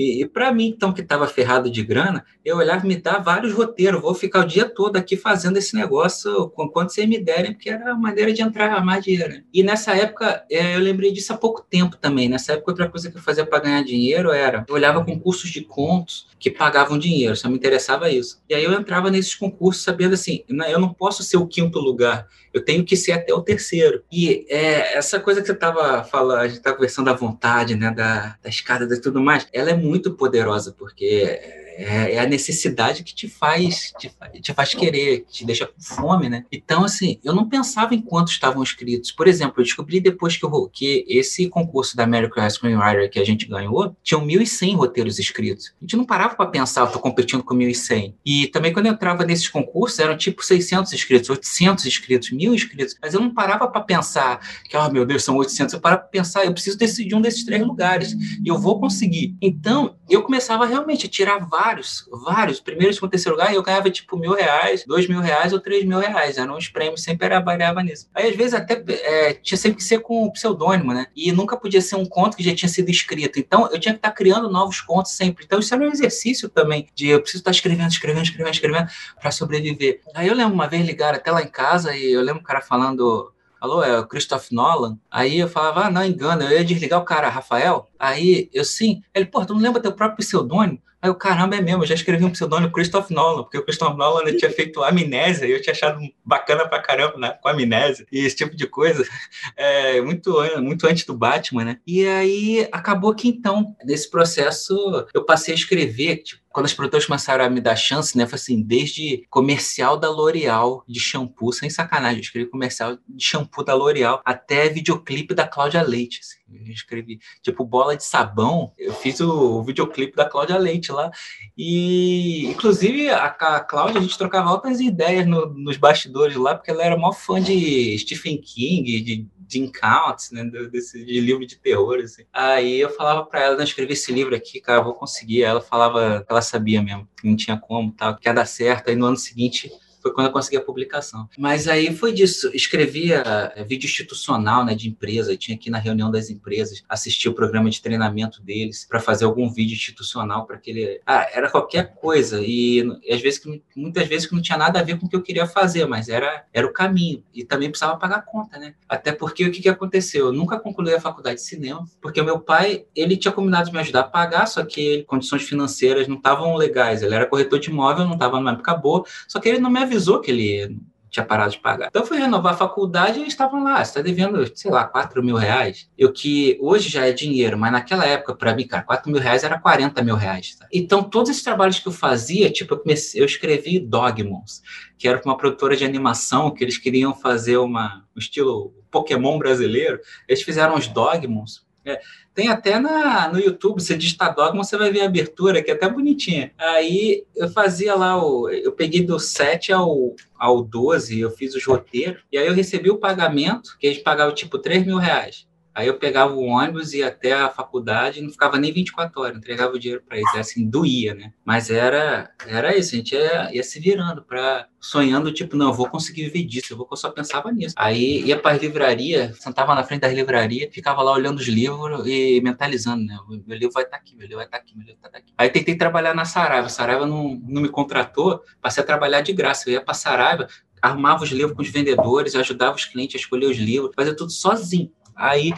E, 0.00 0.22
e 0.22 0.26
para 0.26 0.50
mim, 0.50 0.68
então, 0.68 0.94
que 0.94 1.02
estava 1.02 1.26
ferrado 1.26 1.70
de 1.70 1.82
grana, 1.82 2.24
eu 2.42 2.56
olhava 2.56 2.86
me 2.86 2.96
dá 2.96 3.18
vários 3.18 3.52
roteiros, 3.52 4.00
vou 4.00 4.14
ficar 4.14 4.40
o 4.40 4.46
dia 4.46 4.64
todo 4.64 4.96
aqui 4.96 5.14
fazendo 5.14 5.58
esse 5.58 5.76
negócio 5.76 6.48
quanto 6.48 6.94
vocês 6.94 7.06
me 7.06 7.22
derem, 7.22 7.52
porque 7.52 7.68
era 7.68 7.92
a 7.92 7.94
maneira 7.94 8.32
de 8.32 8.40
entrar 8.40 8.82
mais 8.82 9.04
dinheiro. 9.04 9.34
Né? 9.34 9.42
E 9.52 9.62
nessa 9.62 9.94
época, 9.94 10.42
é, 10.50 10.74
eu 10.74 10.80
lembrei 10.80 11.12
disso 11.12 11.34
há 11.34 11.36
pouco 11.36 11.60
tempo 11.68 11.98
também. 11.98 12.30
Nessa 12.30 12.54
época, 12.54 12.70
outra 12.70 12.88
coisa 12.88 13.10
que 13.10 13.18
eu 13.18 13.22
fazia 13.22 13.44
para 13.44 13.58
ganhar 13.58 13.84
dinheiro 13.84 14.30
era 14.30 14.64
eu 14.66 14.74
olhava 14.74 15.04
concursos 15.04 15.50
de 15.50 15.60
contos 15.60 16.30
que 16.38 16.50
pagavam 16.50 16.98
dinheiro, 16.98 17.36
só 17.36 17.50
me 17.50 17.56
interessava 17.56 18.08
isso. 18.08 18.42
E 18.48 18.54
aí 18.54 18.64
eu 18.64 18.72
entrava 18.72 19.10
nesses 19.10 19.34
concursos 19.34 19.84
sabendo 19.84 20.14
assim, 20.14 20.42
eu 20.48 20.80
não 20.80 20.94
posso 20.94 21.22
ser 21.22 21.36
o 21.36 21.46
quinto 21.46 21.78
lugar, 21.78 22.26
eu 22.52 22.64
tenho 22.64 22.82
que 22.82 22.96
ser 22.96 23.12
até 23.12 23.34
o 23.34 23.42
terceiro. 23.42 24.02
E 24.10 24.46
é, 24.48 24.96
essa 24.96 25.20
coisa 25.20 25.42
que 25.42 25.46
você 25.46 25.52
estava 25.52 26.02
falando, 26.02 26.38
a 26.38 26.48
gente 26.48 26.56
estava 26.56 26.76
conversando 26.76 27.06
da 27.06 27.12
vontade, 27.12 27.74
né, 27.74 27.90
da, 27.90 28.38
da 28.42 28.48
escada 28.48 28.92
e 28.92 29.00
tudo 29.00 29.20
mais, 29.20 29.46
ela 29.52 29.70
é 29.70 29.76
muito 29.76 29.89
poderosa, 30.16 30.74
porque 30.76 31.40
é, 31.80 32.14
é, 32.14 32.18
a 32.18 32.26
necessidade 32.26 33.02
que 33.02 33.14
te 33.14 33.26
faz, 33.26 33.92
te, 33.98 34.12
te, 34.42 34.52
faz 34.52 34.74
querer, 34.74 35.20
que 35.20 35.32
te 35.32 35.46
deixa 35.46 35.66
com 35.66 35.80
fome, 35.80 36.28
né? 36.28 36.44
Então, 36.52 36.84
assim, 36.84 37.18
eu 37.24 37.34
não 37.34 37.48
pensava 37.48 37.94
em 37.94 38.02
quantos 38.02 38.34
estavam 38.34 38.62
inscritos. 38.62 39.10
Por 39.10 39.26
exemplo, 39.26 39.54
eu 39.58 39.64
descobri 39.64 39.98
depois 39.98 40.36
que, 40.36 40.44
eu, 40.44 40.70
que 40.70 41.06
esse 41.08 41.48
concurso 41.48 41.96
da 41.96 42.04
American 42.04 42.48
Screenwriter 42.50 43.10
que 43.10 43.18
a 43.18 43.24
gente 43.24 43.46
ganhou, 43.46 43.96
tinham 44.02 44.26
1.100 44.26 44.76
roteiros 44.76 45.18
inscritos. 45.18 45.72
A 45.80 45.84
gente 45.84 45.96
não 45.96 46.04
parava 46.04 46.34
para 46.34 46.46
pensar, 46.46 46.82
eu 46.82 46.92
tô 46.92 46.98
competindo 46.98 47.42
com 47.42 47.54
1.100. 47.54 48.14
E 48.26 48.46
também 48.48 48.74
quando 48.74 48.86
eu 48.86 48.92
entrava 48.92 49.24
nesses 49.24 49.48
concursos, 49.48 49.98
eram 49.98 50.18
tipo 50.18 50.44
600 50.44 50.92
inscritos, 50.92 51.30
800 51.30 51.86
inscritos, 51.86 52.30
1.000 52.30 52.54
inscritos. 52.54 52.94
Mas 53.00 53.14
eu 53.14 53.20
não 53.20 53.32
parava 53.32 53.66
para 53.66 53.80
pensar 53.80 54.38
que, 54.68 54.76
oh 54.76 54.90
meu 54.90 55.06
Deus, 55.06 55.24
são 55.24 55.34
800. 55.36 55.72
Eu 55.72 55.80
parava 55.80 56.02
para 56.02 56.10
pensar, 56.10 56.44
eu 56.44 56.52
preciso 56.52 56.76
decidir 56.76 57.14
um 57.14 57.22
desses 57.22 57.42
três 57.42 57.66
lugares. 57.66 58.12
E 58.12 58.48
eu 58.48 58.58
vou 58.58 58.78
conseguir. 58.78 59.34
Então, 59.40 59.96
eu 60.10 60.22
começava 60.22 60.66
realmente 60.66 61.06
a 61.06 61.08
tirar 61.08 61.38
vários 61.38 61.69
vários, 61.70 62.04
vários. 62.10 62.60
Primeiro, 62.60 62.92
segundo, 62.92 63.10
terceiro 63.10 63.36
lugar, 63.36 63.54
eu 63.54 63.62
ganhava 63.62 63.90
tipo 63.90 64.16
mil 64.16 64.32
reais, 64.32 64.84
dois 64.86 65.08
mil 65.08 65.20
reais 65.20 65.52
ou 65.52 65.60
três 65.60 65.84
mil 65.84 65.98
reais. 65.98 66.36
Eram 66.36 66.56
os 66.56 66.68
prêmios, 66.68 67.02
sempre 67.02 67.26
era 67.26 67.40
variava 67.40 67.82
nisso. 67.82 68.08
Aí, 68.14 68.28
às 68.28 68.36
vezes, 68.36 68.54
até 68.54 68.82
é, 68.88 69.34
tinha 69.34 69.56
sempre 69.56 69.78
que 69.78 69.84
ser 69.84 70.00
com 70.00 70.30
pseudônimo, 70.30 70.92
né? 70.92 71.06
E 71.14 71.30
nunca 71.32 71.56
podia 71.56 71.80
ser 71.80 71.96
um 71.96 72.04
conto 72.04 72.36
que 72.36 72.42
já 72.42 72.54
tinha 72.54 72.68
sido 72.68 72.90
escrito. 72.90 73.38
Então, 73.38 73.68
eu 73.70 73.78
tinha 73.78 73.94
que 73.94 73.98
estar 73.98 74.10
criando 74.12 74.50
novos 74.50 74.80
contos 74.80 75.12
sempre. 75.12 75.44
Então, 75.44 75.58
isso 75.58 75.72
era 75.72 75.82
um 75.82 75.90
exercício 75.92 76.48
também 76.48 76.88
de 76.94 77.08
eu 77.08 77.20
preciso 77.20 77.40
estar 77.40 77.50
escrevendo, 77.50 77.90
escrevendo, 77.90 78.24
escrevendo, 78.24 78.54
escrevendo 78.54 78.88
para 79.20 79.30
sobreviver. 79.30 80.00
Aí 80.14 80.28
eu 80.28 80.34
lembro 80.34 80.54
uma 80.54 80.66
vez 80.66 80.84
ligar 80.84 81.14
até 81.14 81.30
lá 81.30 81.42
em 81.42 81.48
casa 81.48 81.94
e 81.94 82.12
eu 82.12 82.20
lembro 82.20 82.40
o 82.40 82.44
cara 82.44 82.60
falando 82.60 83.32
alô, 83.60 83.82
é 83.82 83.98
o 83.98 84.06
Christopher 84.06 84.48
Nolan. 84.52 84.98
Aí 85.10 85.38
eu 85.38 85.48
falava, 85.48 85.86
ah, 85.86 85.90
não, 85.90 86.02
engana, 86.02 86.44
eu 86.44 86.52
ia 86.52 86.64
desligar 86.64 86.98
o 86.98 87.04
cara, 87.04 87.28
Rafael. 87.28 87.90
Aí 87.98 88.48
eu, 88.54 88.64
sim. 88.64 89.02
Ele, 89.14 89.26
pô, 89.26 89.44
tu 89.44 89.54
não 89.54 89.60
lembra 89.60 89.82
teu 89.82 89.92
próprio 89.92 90.24
pseudônimo? 90.24 90.80
Aí 91.02 91.08
o 91.08 91.14
caramba, 91.14 91.56
é 91.56 91.62
mesmo, 91.62 91.82
eu 91.82 91.86
já 91.86 91.94
escrevi 91.94 92.24
um 92.24 92.30
pseudônimo 92.30 92.72
Christoph 92.72 93.10
Nolan, 93.10 93.42
porque 93.42 93.56
o 93.56 93.64
Christoph 93.64 93.96
Nolan 93.96 94.36
tinha 94.36 94.50
feito 94.50 94.82
Amnésia 94.82 95.46
e 95.46 95.52
eu 95.52 95.62
tinha 95.62 95.72
achado 95.72 95.98
bacana 96.24 96.68
pra 96.68 96.82
caramba, 96.82 97.16
né, 97.16 97.38
com 97.40 97.48
Amnésia 97.48 98.06
e 98.12 98.20
esse 98.20 98.36
tipo 98.36 98.54
de 98.54 98.66
coisa, 98.66 99.06
é, 99.56 100.00
muito, 100.02 100.36
muito 100.60 100.86
antes 100.86 101.06
do 101.06 101.14
Batman, 101.14 101.64
né? 101.64 101.78
E 101.86 102.06
aí 102.06 102.68
acabou 102.70 103.14
que 103.14 103.28
então, 103.28 103.74
nesse 103.84 104.10
processo, 104.10 105.06
eu 105.14 105.24
passei 105.24 105.54
a 105.54 105.56
escrever, 105.56 106.18
tipo, 106.18 106.39
quando 106.52 106.66
as 106.66 106.74
produtoras 106.74 107.06
começaram 107.06 107.44
a 107.44 107.50
me 107.50 107.60
dar 107.60 107.76
chance, 107.76 108.16
né? 108.18 108.26
Foi 108.26 108.36
assim, 108.36 108.60
desde 108.60 109.24
comercial 109.30 109.96
da 109.96 110.10
L'Oreal 110.10 110.84
de 110.86 110.98
shampoo, 110.98 111.52
sem 111.52 111.70
sacanagem, 111.70 112.18
eu 112.18 112.22
escrevi 112.22 112.50
comercial 112.50 112.98
de 113.08 113.24
shampoo 113.24 113.64
da 113.64 113.74
L'Oreal, 113.74 114.20
até 114.24 114.68
videoclipe 114.68 115.32
da 115.32 115.46
Cláudia 115.46 115.80
Leite. 115.82 116.20
Assim. 116.20 116.66
Eu 116.66 116.72
escrevi, 116.72 117.20
tipo, 117.40 117.64
bola 117.64 117.96
de 117.96 118.04
sabão. 118.04 118.72
Eu 118.76 118.92
fiz 118.92 119.20
o, 119.20 119.60
o 119.60 119.62
videoclipe 119.62 120.16
da 120.16 120.28
Cláudia 120.28 120.58
Leite 120.58 120.90
lá. 120.90 121.10
E, 121.56 122.46
inclusive, 122.46 123.08
a, 123.10 123.26
a 123.26 123.60
Cláudia, 123.60 124.00
a 124.00 124.02
gente 124.02 124.18
trocava 124.18 124.50
altas 124.50 124.80
ideias 124.80 125.26
no, 125.26 125.46
nos 125.54 125.76
bastidores 125.76 126.36
lá, 126.36 126.56
porque 126.56 126.70
ela 126.70 126.84
era 126.84 126.96
maior 126.96 127.12
fã 127.12 127.40
de 127.40 127.96
Stephen 127.98 128.40
King, 128.40 129.00
de 129.00 129.28
Jim 129.50 129.70
Counts, 129.70 130.30
né, 130.30 130.44
desse 130.70 131.04
de 131.04 131.20
livro 131.20 131.46
de 131.46 131.56
terror, 131.56 131.98
assim. 131.98 132.24
Aí 132.32 132.80
eu 132.80 132.90
falava 132.90 133.24
para 133.24 133.40
ela, 133.40 133.56
não, 133.56 133.64
escrever 133.64 133.94
esse 133.94 134.12
livro 134.12 134.34
aqui, 134.34 134.60
cara, 134.60 134.80
vou 134.82 134.94
conseguir. 134.94 135.42
Ela 135.42 135.60
falava 135.60 136.24
ela 136.28 136.42
sabia 136.42 136.82
mesmo, 136.82 137.08
que 137.20 137.28
não 137.28 137.36
tinha 137.36 137.58
como, 137.58 137.92
tal, 137.92 138.16
que 138.16 138.28
ia 138.28 138.34
dar 138.34 138.46
certo. 138.46 138.88
Aí 138.88 138.96
no 138.96 139.06
ano 139.06 139.16
seguinte 139.16 139.70
foi 140.00 140.12
quando 140.12 140.28
eu 140.28 140.32
consegui 140.32 140.56
a 140.56 140.60
publicação. 140.60 141.28
Mas 141.38 141.68
aí 141.68 141.94
foi 141.94 142.12
disso. 142.12 142.50
Escrevia 142.54 143.22
é, 143.54 143.64
vídeo 143.64 143.86
institucional 143.86 144.64
né, 144.64 144.74
de 144.74 144.88
empresa, 144.88 145.36
tinha 145.36 145.56
aqui 145.56 145.70
na 145.70 145.78
reunião 145.78 146.10
das 146.10 146.30
empresas, 146.30 146.82
assistir 146.88 147.28
o 147.28 147.34
programa 147.34 147.70
de 147.70 147.80
treinamento 147.80 148.42
deles 148.42 148.86
para 148.88 149.00
fazer 149.00 149.24
algum 149.24 149.50
vídeo 149.50 149.74
institucional 149.74 150.46
para 150.46 150.56
aquele. 150.56 151.00
Ah, 151.06 151.28
era 151.32 151.50
qualquer 151.50 151.94
coisa. 151.94 152.40
E, 152.40 152.80
e 153.02 153.12
às 153.12 153.20
vezes, 153.20 153.40
muitas 153.76 154.06
vezes 154.08 154.26
que 154.26 154.34
não 154.34 154.42
tinha 154.42 154.58
nada 154.58 154.80
a 154.80 154.82
ver 154.82 154.98
com 154.98 155.06
o 155.06 155.08
que 155.08 155.16
eu 155.16 155.22
queria 155.22 155.46
fazer, 155.46 155.86
mas 155.86 156.08
era, 156.08 156.44
era 156.52 156.66
o 156.66 156.72
caminho. 156.72 157.22
E 157.34 157.44
também 157.44 157.68
precisava 157.70 157.98
pagar 157.98 158.24
conta, 158.24 158.58
né? 158.58 158.74
Até 158.88 159.12
porque 159.12 159.44
o 159.44 159.52
que, 159.52 159.60
que 159.60 159.68
aconteceu? 159.68 160.26
Eu 160.26 160.32
nunca 160.32 160.58
concluí 160.58 160.94
a 160.94 161.00
faculdade 161.00 161.36
de 161.36 161.42
cinema, 161.42 161.84
porque 162.00 162.20
o 162.20 162.24
meu 162.24 162.40
pai, 162.40 162.84
ele 162.94 163.16
tinha 163.16 163.32
combinado 163.32 163.66
de 163.66 163.72
me 163.72 163.80
ajudar 163.80 164.00
a 164.00 164.04
pagar, 164.04 164.46
só 164.46 164.64
que 164.64 165.04
condições 165.04 165.42
financeiras 165.42 166.08
não 166.08 166.16
estavam 166.16 166.54
legais. 166.56 167.02
Ele 167.02 167.14
era 167.14 167.26
corretor 167.26 167.58
de 167.58 167.70
imóvel, 167.70 168.04
não 168.04 168.14
estava 168.14 168.38
numa 168.38 168.52
época 168.52 168.74
boa, 168.74 169.04
só 169.28 169.38
que 169.40 169.48
ele 169.48 169.58
não 169.58 169.70
me 169.70 169.80
avisou 169.90 170.20
que 170.20 170.30
ele 170.30 170.80
tinha 171.10 171.26
parado 171.26 171.50
de 171.50 171.58
pagar. 171.58 171.88
Então 171.88 172.02
eu 172.02 172.06
fui 172.06 172.18
renovar 172.18 172.54
a 172.54 172.56
faculdade 172.56 173.18
e 173.18 173.22
eles 173.22 173.32
estavam 173.32 173.64
lá, 173.64 173.84
você 173.84 173.90
está 173.90 174.00
devendo, 174.00 174.48
sei 174.56 174.70
lá, 174.70 174.84
4 174.84 175.22
mil 175.22 175.34
reais. 175.34 175.90
Eu 175.98 176.12
que 176.12 176.56
hoje 176.60 176.88
já 176.88 177.04
é 177.04 177.12
dinheiro, 177.12 177.58
mas 177.58 177.72
naquela 177.72 178.06
época, 178.06 178.34
para 178.34 178.54
mim, 178.54 178.66
cara, 178.66 178.84
4 178.84 179.10
mil 179.10 179.20
reais 179.20 179.42
era 179.42 179.58
40 179.58 180.02
mil 180.02 180.14
reais. 180.14 180.54
Tá? 180.54 180.68
Então, 180.72 181.02
todos 181.02 181.30
esses 181.30 181.42
trabalhos 181.42 181.80
que 181.80 181.88
eu 181.88 181.92
fazia, 181.92 182.50
tipo, 182.50 182.74
eu, 182.74 182.78
comecei, 182.78 183.20
eu 183.20 183.24
escrevi 183.24 183.80
Dogmons, 183.80 184.62
que 184.96 185.08
era 185.08 185.20
uma 185.24 185.36
produtora 185.36 185.76
de 185.76 185.84
animação, 185.84 186.52
que 186.52 186.62
eles 186.62 186.78
queriam 186.78 187.12
fazer 187.12 187.56
uma, 187.56 188.04
um 188.14 188.18
estilo 188.20 188.72
Pokémon 188.90 189.36
brasileiro. 189.36 189.98
Eles 190.28 190.42
fizeram 190.42 190.76
os 190.76 190.86
Dogmons. 190.86 191.68
É, 191.84 192.00
tem 192.34 192.48
até 192.48 192.78
na, 192.78 193.28
no 193.28 193.38
YouTube, 193.38 193.80
você 193.80 193.96
digitar 193.96 194.34
Dogma, 194.34 194.62
você 194.62 194.76
vai 194.76 194.90
ver 194.90 195.00
a 195.00 195.06
abertura, 195.06 195.62
que 195.62 195.70
é 195.70 195.74
até 195.74 195.88
bonitinha. 195.88 196.52
Aí 196.58 197.24
eu 197.34 197.48
fazia 197.48 197.94
lá, 197.94 198.22
o, 198.22 198.48
eu 198.48 198.72
peguei 198.72 199.04
do 199.04 199.18
7 199.18 199.72
ao, 199.72 200.14
ao 200.38 200.62
12, 200.62 201.18
eu 201.18 201.30
fiz 201.30 201.54
os 201.54 201.64
roteiros, 201.64 202.22
e 202.30 202.38
aí 202.38 202.46
eu 202.46 202.54
recebi 202.54 202.90
o 202.90 202.98
pagamento, 202.98 203.76
que 203.78 203.86
eles 203.86 204.02
pagavam 204.02 204.34
tipo 204.34 204.58
3 204.58 204.84
mil 204.84 204.98
reais. 204.98 205.46
Aí 205.74 205.86
eu 205.86 205.98
pegava 205.98 206.32
o 206.32 206.44
ônibus 206.44 206.92
e 206.92 207.02
até 207.02 207.32
a 207.32 207.48
faculdade, 207.48 208.20
não 208.20 208.30
ficava 208.30 208.58
nem 208.58 208.72
24 208.72 209.20
horas, 209.20 209.36
entregava 209.36 209.74
o 209.74 209.78
dinheiro 209.78 210.02
para 210.06 210.18
eles, 210.18 210.34
assim, 210.34 210.68
doía, 210.68 211.14
né? 211.14 211.32
Mas 211.44 211.70
era, 211.70 212.30
era 212.46 212.76
isso, 212.76 212.94
a 212.94 212.98
gente 212.98 213.14
ia, 213.14 213.54
ia 213.54 213.62
se 213.62 213.78
virando 213.78 214.22
para 214.22 214.66
sonhando, 214.80 215.32
tipo, 215.32 215.56
não, 215.56 215.68
eu 215.68 215.74
vou 215.74 215.88
conseguir 215.88 216.24
viver 216.24 216.44
disso, 216.44 216.72
eu, 216.72 216.76
vou, 216.76 216.88
eu 216.90 216.96
só 216.96 217.10
pensava 217.10 217.52
nisso. 217.52 217.74
Aí 217.78 218.22
ia 218.22 218.38
para 218.38 218.56
as 218.56 218.62
livrarias, 218.62 219.38
sentava 219.38 219.74
na 219.74 219.84
frente 219.84 220.00
das 220.00 220.12
livrarias, 220.12 220.72
ficava 220.72 221.02
lá 221.02 221.12
olhando 221.12 221.38
os 221.38 221.46
livros 221.46 222.06
e 222.06 222.40
mentalizando, 222.40 223.04
né? 223.04 223.18
Meu 223.46 223.56
livro 223.56 223.72
vai 223.72 223.84
estar 223.84 223.96
tá 223.96 224.02
aqui, 224.02 224.16
meu 224.16 224.22
livro 224.22 224.36
vai 224.36 224.46
estar 224.46 224.58
tá 224.58 224.62
aqui, 224.62 224.76
meu 224.76 224.86
livro 224.86 225.00
vai 225.02 225.10
tá 225.10 225.18
aqui. 225.18 225.32
Aí 225.36 225.50
tentei 225.50 225.76
trabalhar 225.76 226.14
na 226.14 226.24
Saraiva, 226.24 226.66
a 226.66 226.70
Saraiva 226.70 227.06
não, 227.06 227.40
não 227.46 227.62
me 227.62 227.68
contratou, 227.68 228.42
passei 228.60 228.82
a 228.82 228.86
trabalhar 228.86 229.20
de 229.20 229.32
graça, 229.32 229.68
eu 229.68 229.74
ia 229.74 229.80
para 229.80 229.94
Saraiva, 229.94 230.48
arrumava 230.80 231.24
os 231.24 231.30
livros 231.30 231.54
com 231.54 231.62
os 231.62 231.68
vendedores, 231.68 232.34
ajudava 232.34 232.76
os 232.76 232.84
clientes 232.84 233.16
a 233.16 233.18
escolher 233.18 233.46
os 233.46 233.58
livros, 233.58 233.92
fazia 233.94 234.16
tudo 234.16 234.32
sozinho. 234.32 234.90
Aí, 235.20 235.52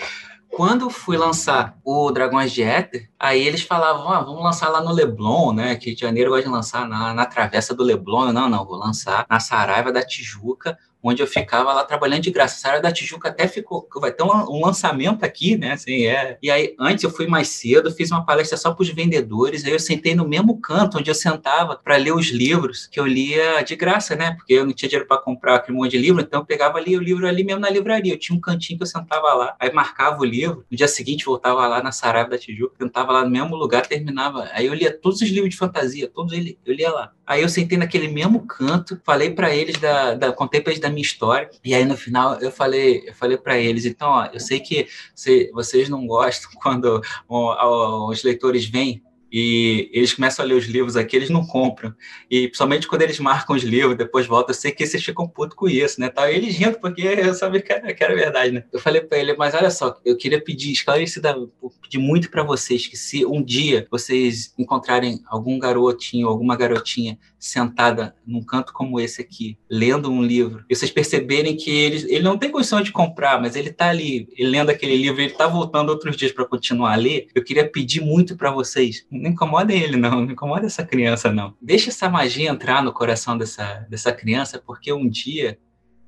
quando 0.50 0.90
fui 0.90 1.16
lançar 1.16 1.78
o 1.84 2.10
Dragões 2.10 2.52
de 2.52 2.62
Éter, 2.62 3.08
aí 3.18 3.40
eles 3.40 3.62
falavam, 3.62 4.10
ah, 4.10 4.20
vamos 4.20 4.42
lançar 4.42 4.68
lá 4.68 4.82
no 4.82 4.92
Leblon, 4.92 5.52
né? 5.52 5.76
Que 5.76 5.94
de 5.94 6.00
Janeiro 6.00 6.30
gosta 6.30 6.44
de 6.44 6.52
lançar 6.52 6.88
na, 6.88 7.14
na 7.14 7.24
Travessa 7.24 7.74
do 7.74 7.84
Leblon. 7.84 8.32
Não, 8.32 8.48
não, 8.48 8.66
vou 8.66 8.76
lançar 8.76 9.24
na 9.30 9.38
Saraiva 9.38 9.92
da 9.92 10.04
Tijuca, 10.04 10.76
onde 11.02 11.22
eu 11.22 11.26
ficava 11.26 11.72
lá 11.72 11.84
trabalhando 11.84 12.22
de 12.22 12.30
graça. 12.30 12.56
Essa 12.56 12.68
área 12.68 12.80
da 12.80 12.92
Tijuca 12.92 13.28
até 13.28 13.48
ficou, 13.48 13.88
vai 13.96 14.12
ter 14.12 14.22
um, 14.22 14.60
lançamento 14.64 15.24
aqui, 15.24 15.56
né? 15.56 15.72
Assim, 15.72 16.06
é. 16.06 16.38
E 16.42 16.50
aí, 16.50 16.74
antes 16.78 17.02
eu 17.02 17.10
fui 17.10 17.26
mais 17.26 17.48
cedo, 17.48 17.90
fiz 17.90 18.10
uma 18.10 18.24
palestra 18.24 18.56
só 18.56 18.72
para 18.72 18.82
os 18.82 18.90
vendedores, 18.90 19.64
aí 19.64 19.72
eu 19.72 19.80
sentei 19.80 20.14
no 20.14 20.26
mesmo 20.26 20.60
canto 20.60 20.98
onde 20.98 21.10
eu 21.10 21.14
sentava 21.14 21.76
para 21.76 21.96
ler 21.96 22.12
os 22.12 22.30
livros 22.30 22.86
que 22.86 23.00
eu 23.00 23.06
lia 23.06 23.62
de 23.62 23.74
graça, 23.74 24.14
né? 24.14 24.32
Porque 24.32 24.52
eu 24.52 24.64
não 24.64 24.72
tinha 24.72 24.88
dinheiro 24.88 25.08
para 25.08 25.20
comprar 25.20 25.56
aquele 25.56 25.76
monte 25.76 25.92
de 25.92 25.98
livro, 25.98 26.20
então 26.20 26.40
eu 26.40 26.46
pegava 26.46 26.78
ali 26.78 26.96
o 26.96 27.00
livro 27.00 27.26
ali 27.26 27.42
mesmo 27.42 27.60
na 27.60 27.70
livraria. 27.70 28.14
Eu 28.14 28.18
tinha 28.18 28.36
um 28.36 28.40
cantinho 28.40 28.78
que 28.78 28.82
eu 28.82 28.86
sentava 28.86 29.32
lá, 29.34 29.56
aí 29.58 29.72
marcava 29.72 30.20
o 30.20 30.24
livro, 30.24 30.64
no 30.70 30.76
dia 30.76 30.88
seguinte 30.88 31.24
voltava 31.24 31.66
lá 31.66 31.82
na 31.82 31.92
Saraiva 31.92 32.30
da 32.30 32.38
Tijuca, 32.38 32.74
sentava 32.78 33.12
lá 33.12 33.24
no 33.24 33.30
mesmo 33.30 33.56
lugar, 33.56 33.86
terminava. 33.86 34.48
Aí 34.52 34.66
eu 34.66 34.74
lia 34.74 34.92
todos 34.92 35.20
os 35.20 35.28
livros 35.28 35.50
de 35.50 35.56
fantasia, 35.56 36.08
todos 36.08 36.32
eu 36.32 36.74
lia 36.74 36.90
lá. 36.90 37.12
Aí 37.26 37.42
eu 37.42 37.48
sentei 37.48 37.78
naquele 37.78 38.08
mesmo 38.08 38.46
canto, 38.46 39.00
falei 39.04 39.30
para 39.30 39.54
eles 39.54 39.78
da, 39.78 40.14
da 40.14 40.32
contei 40.32 40.60
para 40.60 40.72
eles 40.72 40.82
da 40.82 40.90
minha 40.90 41.02
história. 41.02 41.48
E 41.64 41.74
aí 41.74 41.84
no 41.84 41.96
final 41.96 42.40
eu 42.40 42.50
falei, 42.50 43.04
eu 43.06 43.14
falei 43.14 43.36
para 43.36 43.58
eles, 43.58 43.84
então, 43.84 44.08
ó, 44.08 44.26
eu 44.26 44.40
sei 44.40 44.60
que 44.60 44.88
se, 45.14 45.50
vocês 45.52 45.88
não 45.88 46.06
gostam 46.06 46.50
quando 46.60 47.00
ó, 47.28 48.08
os 48.10 48.22
leitores 48.22 48.66
vêm 48.66 49.02
e 49.32 49.88
eles 49.92 50.12
começam 50.12 50.44
a 50.44 50.48
ler 50.48 50.54
os 50.54 50.66
livros 50.66 50.96
aqui, 50.96 51.16
eles 51.16 51.30
não 51.30 51.46
compram. 51.46 51.94
E 52.30 52.48
principalmente 52.48 52.86
quando 52.86 53.02
eles 53.02 53.18
marcam 53.18 53.56
os 53.56 53.62
livros, 53.62 53.96
depois 53.96 54.26
voltam, 54.26 54.50
eu 54.50 54.58
sei 54.58 54.70
que 54.70 54.86
vocês 54.86 55.02
ficam 55.02 55.26
putos 55.26 55.56
com 55.56 55.68
isso, 55.68 55.98
né? 55.98 56.10
Tá, 56.10 56.30
eles 56.30 56.54
rindo, 56.54 56.78
porque 56.78 57.00
eu 57.00 57.32
sabia 57.32 57.62
que 57.62 57.72
era, 57.72 57.94
que 57.94 58.04
era 58.04 58.14
verdade, 58.14 58.52
né? 58.52 58.64
Eu 58.70 58.78
falei 58.78 59.00
para 59.00 59.18
ele, 59.18 59.34
mas 59.34 59.54
olha 59.54 59.70
só, 59.70 59.98
eu 60.04 60.16
queria 60.16 60.42
pedir 60.42 60.72
esclarecida, 60.72 61.34
pedir 61.80 61.98
muito 61.98 62.30
para 62.30 62.42
vocês 62.42 62.86
que 62.86 62.96
se 62.96 63.24
um 63.24 63.42
dia 63.42 63.86
vocês 63.90 64.52
encontrarem 64.58 65.22
algum 65.26 65.58
garotinho, 65.58 66.28
alguma 66.28 66.54
garotinha 66.54 67.18
sentada 67.42 68.14
num 68.24 68.40
canto 68.40 68.72
como 68.72 69.00
esse 69.00 69.20
aqui, 69.20 69.58
lendo 69.68 70.12
um 70.12 70.22
livro, 70.22 70.64
e 70.70 70.76
vocês 70.76 70.92
perceberem 70.92 71.56
que 71.56 71.70
ele, 71.70 72.06
ele 72.08 72.22
não 72.22 72.38
tem 72.38 72.52
condição 72.52 72.80
de 72.80 72.92
comprar, 72.92 73.40
mas 73.40 73.56
ele 73.56 73.70
está 73.70 73.88
ali, 73.88 74.28
ele 74.38 74.48
lendo 74.48 74.70
aquele 74.70 74.96
livro, 74.96 75.20
ele 75.20 75.32
está 75.32 75.48
voltando 75.48 75.88
outros 75.88 76.16
dias 76.16 76.30
para 76.30 76.44
continuar 76.44 76.92
a 76.92 76.96
ler, 76.96 77.26
eu 77.34 77.42
queria 77.42 77.68
pedir 77.68 78.00
muito 78.00 78.36
para 78.36 78.52
vocês, 78.52 79.04
não 79.10 79.30
incomodem 79.30 79.82
ele 79.82 79.96
não, 79.96 80.24
não 80.24 80.30
incomoda 80.30 80.66
essa 80.66 80.86
criança 80.86 81.32
não. 81.32 81.56
Deixa 81.60 81.90
essa 81.90 82.08
magia 82.08 82.48
entrar 82.48 82.80
no 82.80 82.92
coração 82.92 83.36
dessa, 83.36 83.84
dessa 83.90 84.12
criança, 84.12 84.62
porque 84.64 84.92
um 84.92 85.08
dia 85.08 85.58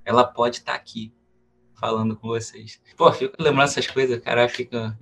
ela 0.05 0.23
pode 0.23 0.59
estar 0.59 0.73
tá 0.73 0.79
aqui 0.79 1.13
falando 1.75 2.17
com 2.17 2.29
vocês. 2.29 2.81
Pô, 2.97 3.13
fico 3.13 3.35
lembrando 3.39 3.69
essas 3.69 3.87
coisas, 3.87 4.19
cara, 4.21 4.49
fica 4.49 4.97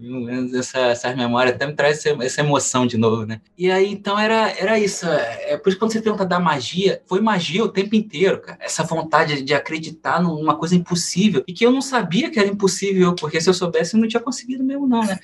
essa, 0.59 0.79
essas 0.79 1.17
memórias 1.17 1.55
até 1.55 1.67
me 1.67 1.75
traz 1.75 1.99
essa, 1.99 2.25
essa, 2.25 2.41
emoção 2.41 2.87
de 2.87 2.97
novo, 2.97 3.25
né? 3.25 3.41
E 3.57 3.71
aí, 3.71 3.91
então, 3.91 4.19
era, 4.19 4.51
era 4.59 4.79
isso. 4.79 5.07
É, 5.07 5.57
por 5.57 5.69
isso, 5.69 5.79
quando 5.79 5.93
você 5.93 6.01
pergunta 6.01 6.25
da 6.25 6.41
magia, 6.41 7.03
foi 7.07 7.21
magia 7.21 7.63
o 7.63 7.69
tempo 7.69 7.95
inteiro, 7.95 8.41
cara. 8.41 8.59
Essa 8.61 8.83
vontade 8.83 9.43
de 9.43 9.55
acreditar 9.55 10.23
numa 10.23 10.57
coisa 10.57 10.75
impossível 10.75 11.45
e 11.47 11.53
que 11.53 11.65
eu 11.65 11.71
não 11.71 11.83
sabia 11.83 12.31
que 12.31 12.39
era 12.39 12.49
impossível, 12.49 13.15
porque 13.15 13.41
se 13.41 13.49
eu 13.49 13.55
soubesse, 13.55 13.95
eu 13.95 14.01
não 14.01 14.09
tinha 14.09 14.23
conseguido 14.23 14.65
mesmo, 14.65 14.87
não, 14.87 15.05
né? 15.05 15.19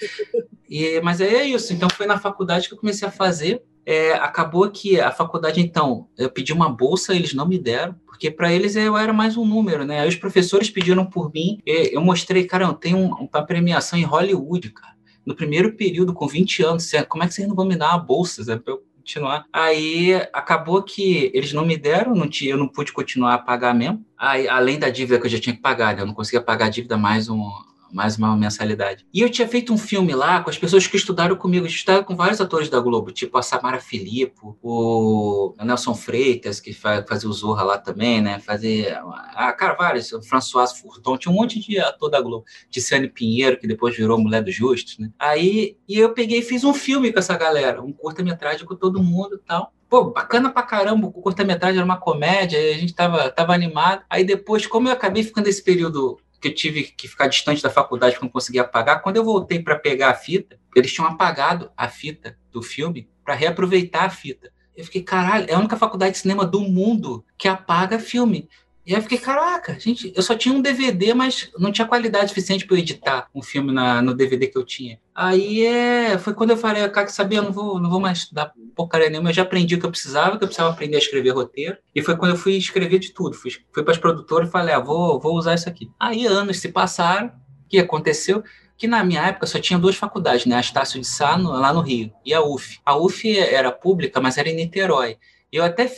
E, 0.68 1.00
mas 1.00 1.20
é 1.20 1.44
isso. 1.44 1.72
Então, 1.72 1.88
foi 1.88 2.06
na 2.06 2.18
faculdade 2.18 2.68
que 2.68 2.74
eu 2.74 2.78
comecei 2.78 3.06
a 3.08 3.10
fazer. 3.10 3.62
É, 3.90 4.12
acabou 4.12 4.70
que 4.70 5.00
a 5.00 5.10
faculdade, 5.10 5.62
então, 5.62 6.08
eu 6.18 6.28
pedi 6.28 6.52
uma 6.52 6.68
bolsa, 6.68 7.14
eles 7.14 7.32
não 7.32 7.48
me 7.48 7.58
deram 7.58 7.96
porque 8.04 8.30
para 8.30 8.52
eles 8.52 8.74
eu 8.74 8.96
era 8.96 9.12
mais 9.12 9.36
um 9.36 9.46
número, 9.46 9.84
né? 9.84 10.00
Aí 10.00 10.08
os 10.08 10.16
professores 10.16 10.68
pediram 10.68 11.06
por 11.06 11.32
mim, 11.32 11.62
eu 11.64 12.00
mostrei, 12.00 12.44
cara, 12.44 12.64
eu 12.64 12.74
tenho 12.74 12.98
uma 12.98 13.46
premiação 13.46 13.96
em 13.96 14.02
Hollywood, 14.02 14.70
cara. 14.72 14.94
No 15.24 15.36
primeiro 15.36 15.74
período, 15.74 16.12
com 16.12 16.26
20 16.26 16.64
anos, 16.64 16.90
como 17.08 17.22
é 17.22 17.28
que 17.28 17.34
vocês 17.34 17.46
não 17.46 17.54
vão 17.54 17.64
me 17.64 17.76
dar 17.76 17.90
uma 17.90 17.98
bolsa, 17.98 18.44
pra 18.58 18.74
eu 18.74 18.82
continuar? 18.96 19.44
Aí 19.52 20.14
acabou 20.32 20.82
que 20.82 21.30
eles 21.32 21.52
não 21.52 21.64
me 21.64 21.76
deram, 21.76 22.12
não 22.12 22.28
tinha, 22.28 22.50
eu 22.50 22.58
não 22.58 22.66
pude 22.66 22.92
continuar 22.92 23.34
a 23.34 23.38
pagar 23.38 23.72
mesmo. 23.72 24.04
Aí, 24.18 24.48
além 24.48 24.80
da 24.80 24.90
dívida 24.90 25.20
que 25.20 25.26
eu 25.26 25.30
já 25.30 25.38
tinha 25.38 25.54
que 25.54 25.62
pagar, 25.62 25.94
né? 25.94 26.02
eu 26.02 26.06
não 26.06 26.14
conseguia 26.14 26.42
pagar 26.42 26.66
a 26.66 26.70
dívida 26.70 26.98
mais 26.98 27.28
um, 27.28 27.48
mais 27.92 28.16
uma 28.16 28.36
mensalidade. 28.36 29.06
E 29.12 29.20
eu 29.20 29.30
tinha 29.30 29.46
feito 29.48 29.72
um 29.72 29.78
filme 29.78 30.14
lá 30.14 30.42
com 30.42 30.50
as 30.50 30.58
pessoas 30.58 30.86
que 30.86 30.96
estudaram 30.96 31.36
comigo, 31.36 31.66
eu 31.66 31.70
estudava 31.70 32.04
com 32.04 32.16
vários 32.16 32.40
atores 32.40 32.68
da 32.68 32.80
Globo, 32.80 33.10
tipo 33.12 33.36
a 33.38 33.42
Samara 33.42 33.80
Filippo, 33.80 34.58
o 34.62 35.54
Nelson 35.62 35.94
Freitas, 35.94 36.60
que 36.60 36.72
fazia 36.72 37.28
o 37.28 37.32
Zorra 37.32 37.62
lá 37.62 37.78
também, 37.78 38.20
né? 38.20 38.38
Fazia. 38.38 39.02
Ah, 39.34 39.52
cara, 39.52 39.74
vários, 39.74 40.12
o 40.12 40.22
François 40.22 40.72
Furton, 40.72 41.16
tinha 41.16 41.32
um 41.32 41.36
monte 41.36 41.60
de 41.60 41.78
ator 41.78 42.10
da 42.10 42.20
Globo. 42.20 42.44
Ticiane 42.70 43.08
Pinheiro, 43.08 43.58
que 43.58 43.66
depois 43.66 43.96
virou 43.96 44.18
Mulher 44.18 44.42
dos 44.42 44.54
Justos, 44.54 44.98
né? 44.98 45.10
Aí, 45.18 45.76
e 45.88 45.98
eu 45.98 46.12
peguei 46.12 46.40
e 46.40 46.42
fiz 46.42 46.64
um 46.64 46.74
filme 46.74 47.12
com 47.12 47.18
essa 47.18 47.36
galera, 47.36 47.82
um 47.82 47.92
curta-metragem 47.92 48.66
com 48.66 48.74
todo 48.74 49.02
mundo 49.02 49.36
e 49.36 49.46
tal 49.46 49.72
pô, 49.88 50.10
bacana 50.10 50.50
pra 50.50 50.62
caramba, 50.62 51.06
o 51.06 51.12
curta-metragem 51.12 51.78
era 51.78 51.84
uma 51.84 51.96
comédia, 51.96 52.58
a 52.58 52.74
gente 52.74 52.94
tava, 52.94 53.30
tava 53.30 53.54
animado. 53.54 54.02
Aí 54.08 54.22
depois, 54.22 54.66
como 54.66 54.88
eu 54.88 54.92
acabei 54.92 55.22
ficando 55.22 55.48
esse 55.48 55.62
período 55.62 56.18
que 56.40 56.48
eu 56.48 56.54
tive 56.54 56.84
que 56.84 57.08
ficar 57.08 57.26
distante 57.26 57.62
da 57.62 57.70
faculdade 57.70 58.14
porque 58.14 58.26
não 58.26 58.32
conseguia 58.32 58.62
apagar. 58.62 59.02
Quando 59.02 59.16
eu 59.16 59.24
voltei 59.24 59.60
para 59.60 59.78
pegar 59.78 60.10
a 60.10 60.14
fita, 60.14 60.58
eles 60.74 60.92
tinham 60.92 61.08
apagado 61.08 61.70
a 61.76 61.88
fita 61.88 62.38
do 62.50 62.62
filme 62.62 63.08
para 63.24 63.34
reaproveitar 63.34 64.04
a 64.04 64.10
fita. 64.10 64.52
Eu 64.76 64.84
fiquei, 64.84 65.02
caralho, 65.02 65.46
é 65.48 65.54
a 65.54 65.58
única 65.58 65.76
faculdade 65.76 66.12
de 66.12 66.18
cinema 66.18 66.46
do 66.46 66.60
mundo 66.60 67.24
que 67.36 67.48
apaga 67.48 67.98
filme. 67.98 68.48
E 68.88 68.94
aí 68.94 68.98
eu 68.98 69.02
fiquei, 69.02 69.18
caraca, 69.18 69.78
gente, 69.78 70.10
eu 70.16 70.22
só 70.22 70.34
tinha 70.34 70.54
um 70.54 70.62
DVD, 70.62 71.12
mas 71.12 71.50
não 71.58 71.70
tinha 71.70 71.86
qualidade 71.86 72.30
suficiente 72.30 72.66
para 72.66 72.78
editar 72.78 73.28
um 73.34 73.42
filme 73.42 73.70
na, 73.70 74.00
no 74.00 74.14
DVD 74.14 74.46
que 74.46 74.56
eu 74.56 74.64
tinha. 74.64 74.98
Aí 75.14 75.62
é, 75.66 76.16
foi 76.16 76.32
quando 76.32 76.50
eu 76.52 76.56
falei, 76.56 76.88
cara, 76.88 77.04
que 77.04 77.12
sabia, 77.12 77.40
eu 77.40 77.42
não 77.42 77.52
vou, 77.52 77.78
não 77.78 77.90
vou 77.90 78.00
mais 78.00 78.20
estudar 78.20 78.50
porcaria 78.74 79.10
nenhuma, 79.10 79.28
eu 79.28 79.34
já 79.34 79.42
aprendi 79.42 79.74
o 79.74 79.78
que 79.78 79.84
eu 79.84 79.90
precisava, 79.90 80.38
que 80.38 80.44
eu 80.44 80.48
precisava 80.48 80.72
aprender 80.72 80.96
a 80.96 81.00
escrever 81.00 81.32
roteiro. 81.32 81.76
E 81.94 82.00
foi 82.00 82.16
quando 82.16 82.30
eu 82.30 82.38
fui 82.38 82.56
escrever 82.56 82.98
de 82.98 83.12
tudo. 83.12 83.34
Fui, 83.36 83.50
fui 83.70 83.82
para 83.82 83.92
as 83.92 83.98
produtoras 83.98 84.48
e 84.48 84.52
falei, 84.52 84.74
ah, 84.74 84.78
vou, 84.78 85.20
vou 85.20 85.36
usar 85.36 85.54
isso 85.54 85.68
aqui. 85.68 85.90
Aí 86.00 86.24
anos 86.24 86.58
se 86.58 86.70
passaram, 86.70 87.26
o 87.26 87.68
que 87.68 87.78
aconteceu? 87.78 88.42
que 88.78 88.86
na 88.86 89.02
minha 89.04 89.26
época 89.26 89.44
só 89.44 89.58
tinha 89.58 89.76
duas 89.76 89.96
faculdades, 89.96 90.46
né? 90.46 90.54
A 90.54 90.60
Estácio 90.60 91.00
de 91.00 91.06
Sá, 91.06 91.36
lá 91.36 91.72
no 91.72 91.80
Rio, 91.80 92.12
e 92.24 92.32
a 92.32 92.40
UF. 92.40 92.78
A 92.86 92.96
UF 92.96 93.36
era 93.36 93.72
pública, 93.72 94.20
mas 94.20 94.38
era 94.38 94.48
em 94.48 94.54
Niterói. 94.54 95.18
Eu 95.50 95.64
até 95.64 95.90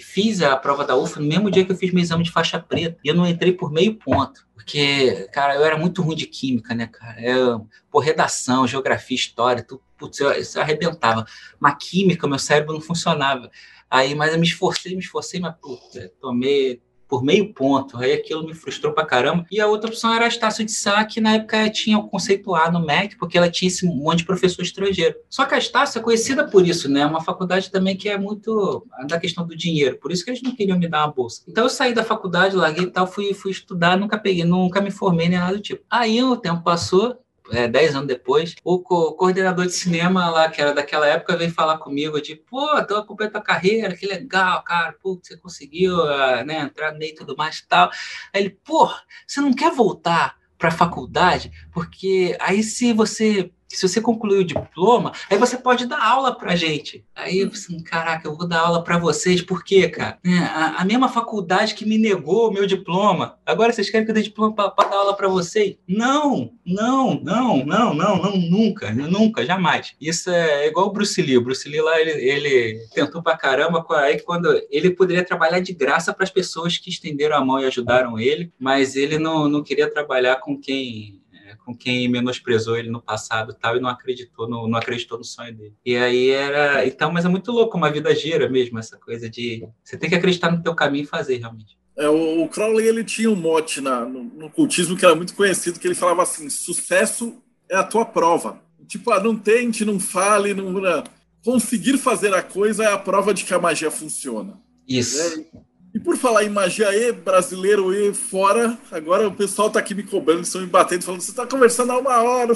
fiz 0.00 0.42
a 0.42 0.56
prova 0.56 0.84
da 0.84 0.96
UFA 0.96 1.20
no 1.20 1.26
mesmo 1.26 1.50
dia 1.50 1.64
que 1.64 1.72
eu 1.72 1.76
fiz 1.76 1.92
meu 1.92 2.02
exame 2.02 2.24
de 2.24 2.30
faixa 2.30 2.58
preta. 2.58 2.98
E 3.04 3.08
eu 3.08 3.14
não 3.14 3.26
entrei 3.26 3.52
por 3.52 3.70
meio 3.70 3.94
ponto. 3.94 4.46
Porque, 4.54 5.28
cara, 5.32 5.54
eu 5.54 5.64
era 5.64 5.76
muito 5.76 6.02
ruim 6.02 6.16
de 6.16 6.26
química, 6.26 6.74
né, 6.74 6.86
cara? 6.86 7.20
Eu, 7.20 7.66
por 7.90 8.00
redação, 8.00 8.66
geografia, 8.66 9.16
história, 9.16 9.62
tudo, 9.62 9.82
putz, 9.96 10.20
eu, 10.20 10.32
isso 10.32 10.60
arrebentava. 10.60 11.26
Mas 11.58 11.76
química, 11.80 12.28
meu 12.28 12.38
cérebro 12.38 12.74
não 12.74 12.80
funcionava. 12.80 13.50
Aí, 13.90 14.14
mas 14.14 14.32
eu 14.32 14.38
me 14.38 14.46
esforcei, 14.46 14.92
me 14.94 15.00
esforcei, 15.00 15.40
mas, 15.40 15.54
putz, 15.60 16.10
tomei 16.20 16.82
por 17.08 17.24
meio 17.24 17.52
ponto. 17.52 17.96
Aí 17.96 18.12
aquilo 18.12 18.44
me 18.44 18.54
frustrou 18.54 18.92
pra 18.92 19.06
caramba. 19.06 19.46
E 19.50 19.60
a 19.60 19.66
outra 19.66 19.88
opção 19.88 20.12
era 20.12 20.26
a 20.26 20.28
Estácio 20.28 20.64
de 20.64 20.72
Sá, 20.72 21.04
que 21.04 21.20
na 21.20 21.34
época 21.34 21.70
tinha 21.70 21.98
o 21.98 22.08
conceito 22.08 22.54
A 22.54 22.70
no 22.70 22.84
MEC, 22.84 23.16
porque 23.16 23.38
ela 23.38 23.50
tinha 23.50 23.68
esse 23.68 23.86
monte 23.86 24.18
de 24.18 24.26
professor 24.26 24.62
estrangeiro. 24.62 25.16
Só 25.28 25.44
que 25.46 25.54
a 25.54 25.58
Estácio 25.58 25.98
é 25.98 26.02
conhecida 26.02 26.46
por 26.46 26.66
isso, 26.66 26.88
né? 26.88 27.00
É 27.00 27.06
uma 27.06 27.22
faculdade 27.22 27.70
também 27.70 27.96
que 27.96 28.08
é 28.08 28.18
muito 28.18 28.86
da 29.06 29.18
questão 29.18 29.46
do 29.46 29.56
dinheiro. 29.56 29.96
Por 29.98 30.12
isso 30.12 30.24
que 30.24 30.30
eles 30.30 30.42
não 30.42 30.54
queriam 30.54 30.78
me 30.78 30.88
dar 30.88 31.06
uma 31.06 31.12
bolsa. 31.12 31.42
Então 31.48 31.64
eu 31.64 31.70
saí 31.70 31.94
da 31.94 32.04
faculdade, 32.04 32.54
larguei 32.54 32.84
e 32.84 32.90
tal, 32.90 33.06
fui, 33.06 33.32
fui 33.32 33.50
estudar, 33.50 33.96
nunca 33.96 34.18
peguei, 34.18 34.44
nunca 34.44 34.80
me 34.80 34.90
formei 34.90 35.28
nem 35.28 35.38
nada 35.38 35.56
do 35.56 35.62
tipo. 35.62 35.82
Aí 35.88 36.22
o 36.22 36.36
tempo 36.36 36.62
passou, 36.62 37.16
é, 37.50 37.68
dez 37.68 37.94
anos 37.94 38.06
depois, 38.06 38.54
o 38.64 38.80
co 38.80 39.12
coordenador 39.14 39.66
de 39.66 39.72
cinema 39.72 40.28
lá, 40.30 40.48
que 40.50 40.60
era 40.60 40.74
daquela 40.74 41.06
época, 41.06 41.36
veio 41.36 41.52
falar 41.52 41.78
comigo 41.78 42.20
de, 42.20 42.36
pô, 42.36 42.66
tô 42.84 42.96
acompanhando 42.96 43.32
tua 43.32 43.42
carreira, 43.42 43.96
que 43.96 44.06
legal, 44.06 44.62
cara, 44.62 44.92
pô, 45.00 45.18
você 45.22 45.36
conseguiu 45.36 45.96
uh, 45.96 46.44
né, 46.44 46.60
entrar 46.60 46.92
no 46.92 46.98
meio 46.98 47.12
e 47.12 47.14
tudo 47.14 47.36
mais 47.36 47.58
e 47.58 47.68
tal. 47.68 47.90
Aí 48.32 48.42
ele, 48.42 48.50
pô, 48.64 48.90
você 49.26 49.40
não 49.40 49.52
quer 49.52 49.72
voltar 49.72 50.36
para 50.58 50.68
a 50.68 50.72
faculdade? 50.72 51.52
Porque 51.72 52.36
aí 52.40 52.62
se 52.62 52.92
você 52.92 53.50
se 53.76 53.86
você 53.86 54.00
concluir 54.00 54.38
o 54.38 54.44
diploma, 54.44 55.12
aí 55.30 55.36
você 55.36 55.56
pode 55.56 55.86
dar 55.86 56.02
aula 56.02 56.34
pra 56.34 56.56
gente. 56.56 57.04
Aí 57.14 57.40
eu 57.40 57.48
assim, 57.48 57.82
caraca, 57.82 58.26
eu 58.26 58.36
vou 58.36 58.46
dar 58.46 58.60
aula 58.60 58.82
para 58.82 58.98
vocês, 58.98 59.42
por 59.42 59.62
quê, 59.62 59.88
cara? 59.88 60.18
É, 60.24 60.38
a, 60.38 60.76
a, 60.78 60.84
mesma 60.84 61.08
faculdade 61.08 61.74
que 61.74 61.84
me 61.84 61.98
negou 61.98 62.48
o 62.48 62.52
meu 62.52 62.66
diploma, 62.66 63.38
agora 63.44 63.72
vocês 63.72 63.90
querem 63.90 64.04
que 64.04 64.10
eu 64.10 64.14
dê 64.14 64.22
diploma 64.22 64.54
para 64.54 64.88
dar 64.88 64.96
aula 64.96 65.14
para 65.14 65.28
vocês? 65.28 65.76
Não, 65.86 66.52
não, 66.64 67.20
não, 67.22 67.64
não, 67.64 67.94
não, 67.94 68.16
não, 68.16 68.36
nunca, 68.36 68.90
nunca, 68.92 69.44
jamais. 69.44 69.94
Isso 70.00 70.30
é 70.30 70.66
igual 70.66 70.86
o 70.86 70.92
Bruce 70.92 71.20
Lee. 71.20 71.36
O 71.36 71.42
Bruce 71.42 71.68
Lee 71.68 71.80
lá, 71.80 72.00
ele, 72.00 72.12
ele 72.12 72.86
tentou 72.94 73.22
pra 73.22 73.36
caramba, 73.36 73.84
aí 73.90 74.20
quando 74.20 74.48
ele 74.70 74.90
poderia 74.90 75.24
trabalhar 75.24 75.60
de 75.60 75.72
graça 75.72 76.14
para 76.14 76.24
as 76.24 76.30
pessoas 76.30 76.78
que 76.78 76.90
estenderam 76.90 77.36
a 77.36 77.44
mão 77.44 77.60
e 77.60 77.66
ajudaram 77.66 78.18
ele, 78.18 78.52
mas 78.58 78.96
ele 78.96 79.18
não, 79.18 79.48
não 79.48 79.62
queria 79.62 79.90
trabalhar 79.90 80.36
com 80.36 80.58
quem 80.58 81.20
com 81.68 81.76
quem 81.76 82.08
menosprezou 82.08 82.78
ele 82.78 82.88
no 82.88 83.02
passado 83.02 83.52
tal 83.52 83.76
e 83.76 83.80
não 83.80 83.90
acreditou 83.90 84.48
no, 84.48 84.66
não 84.66 84.78
acreditou 84.78 85.18
no 85.18 85.24
sonho 85.24 85.54
dele. 85.54 85.74
E 85.84 85.94
aí 85.96 86.30
era, 86.30 86.86
então, 86.86 87.12
mas 87.12 87.26
é 87.26 87.28
muito 87.28 87.52
louco 87.52 87.76
uma 87.76 87.92
vida 87.92 88.14
gira 88.14 88.48
mesmo 88.48 88.78
essa 88.78 88.96
coisa 88.96 89.28
de 89.28 89.68
você 89.84 89.98
tem 89.98 90.08
que 90.08 90.16
acreditar 90.16 90.50
no 90.50 90.62
teu 90.62 90.74
caminho 90.74 91.04
e 91.04 91.06
fazer 91.06 91.36
realmente. 91.36 91.76
É, 91.94 92.08
o, 92.08 92.42
o 92.42 92.48
Crowley 92.48 92.86
ele 92.86 93.04
tinha 93.04 93.30
um 93.30 93.36
mote 93.36 93.82
na, 93.82 94.06
no, 94.06 94.24
no 94.24 94.48
cultismo 94.48 94.96
que 94.96 95.04
era 95.04 95.14
muito 95.14 95.34
conhecido 95.34 95.78
que 95.78 95.86
ele 95.86 95.94
falava 95.94 96.22
assim: 96.22 96.48
sucesso 96.48 97.36
é 97.70 97.76
a 97.76 97.84
tua 97.84 98.06
prova. 98.06 98.62
Tipo, 98.86 99.12
ah, 99.12 99.22
não 99.22 99.36
tente, 99.36 99.84
não 99.84 100.00
fale, 100.00 100.54
não, 100.54 100.72
não, 100.72 101.04
conseguir 101.44 101.98
fazer 101.98 102.32
a 102.32 102.42
coisa 102.42 102.84
é 102.84 102.86
a 102.86 102.96
prova 102.96 103.34
de 103.34 103.44
que 103.44 103.52
a 103.52 103.58
magia 103.58 103.90
funciona. 103.90 104.58
Isso. 104.88 105.20
É, 105.20 105.58
e 105.94 105.98
por 105.98 106.16
falar 106.16 106.44
em 106.44 106.50
magia 106.50 106.94
e 106.94 107.12
brasileiro 107.12 107.94
e 107.94 108.12
fora, 108.12 108.76
agora 108.90 109.26
o 109.26 109.34
pessoal 109.34 109.70
tá 109.70 109.78
aqui 109.78 109.94
me 109.94 110.02
cobrando, 110.02 110.42
estão 110.42 110.60
me 110.60 110.66
batendo, 110.66 111.04
falando: 111.04 111.20
você 111.20 111.32
tá 111.32 111.46
conversando 111.46 111.92
há 111.92 111.98
uma 111.98 112.22
hora, 112.22 112.52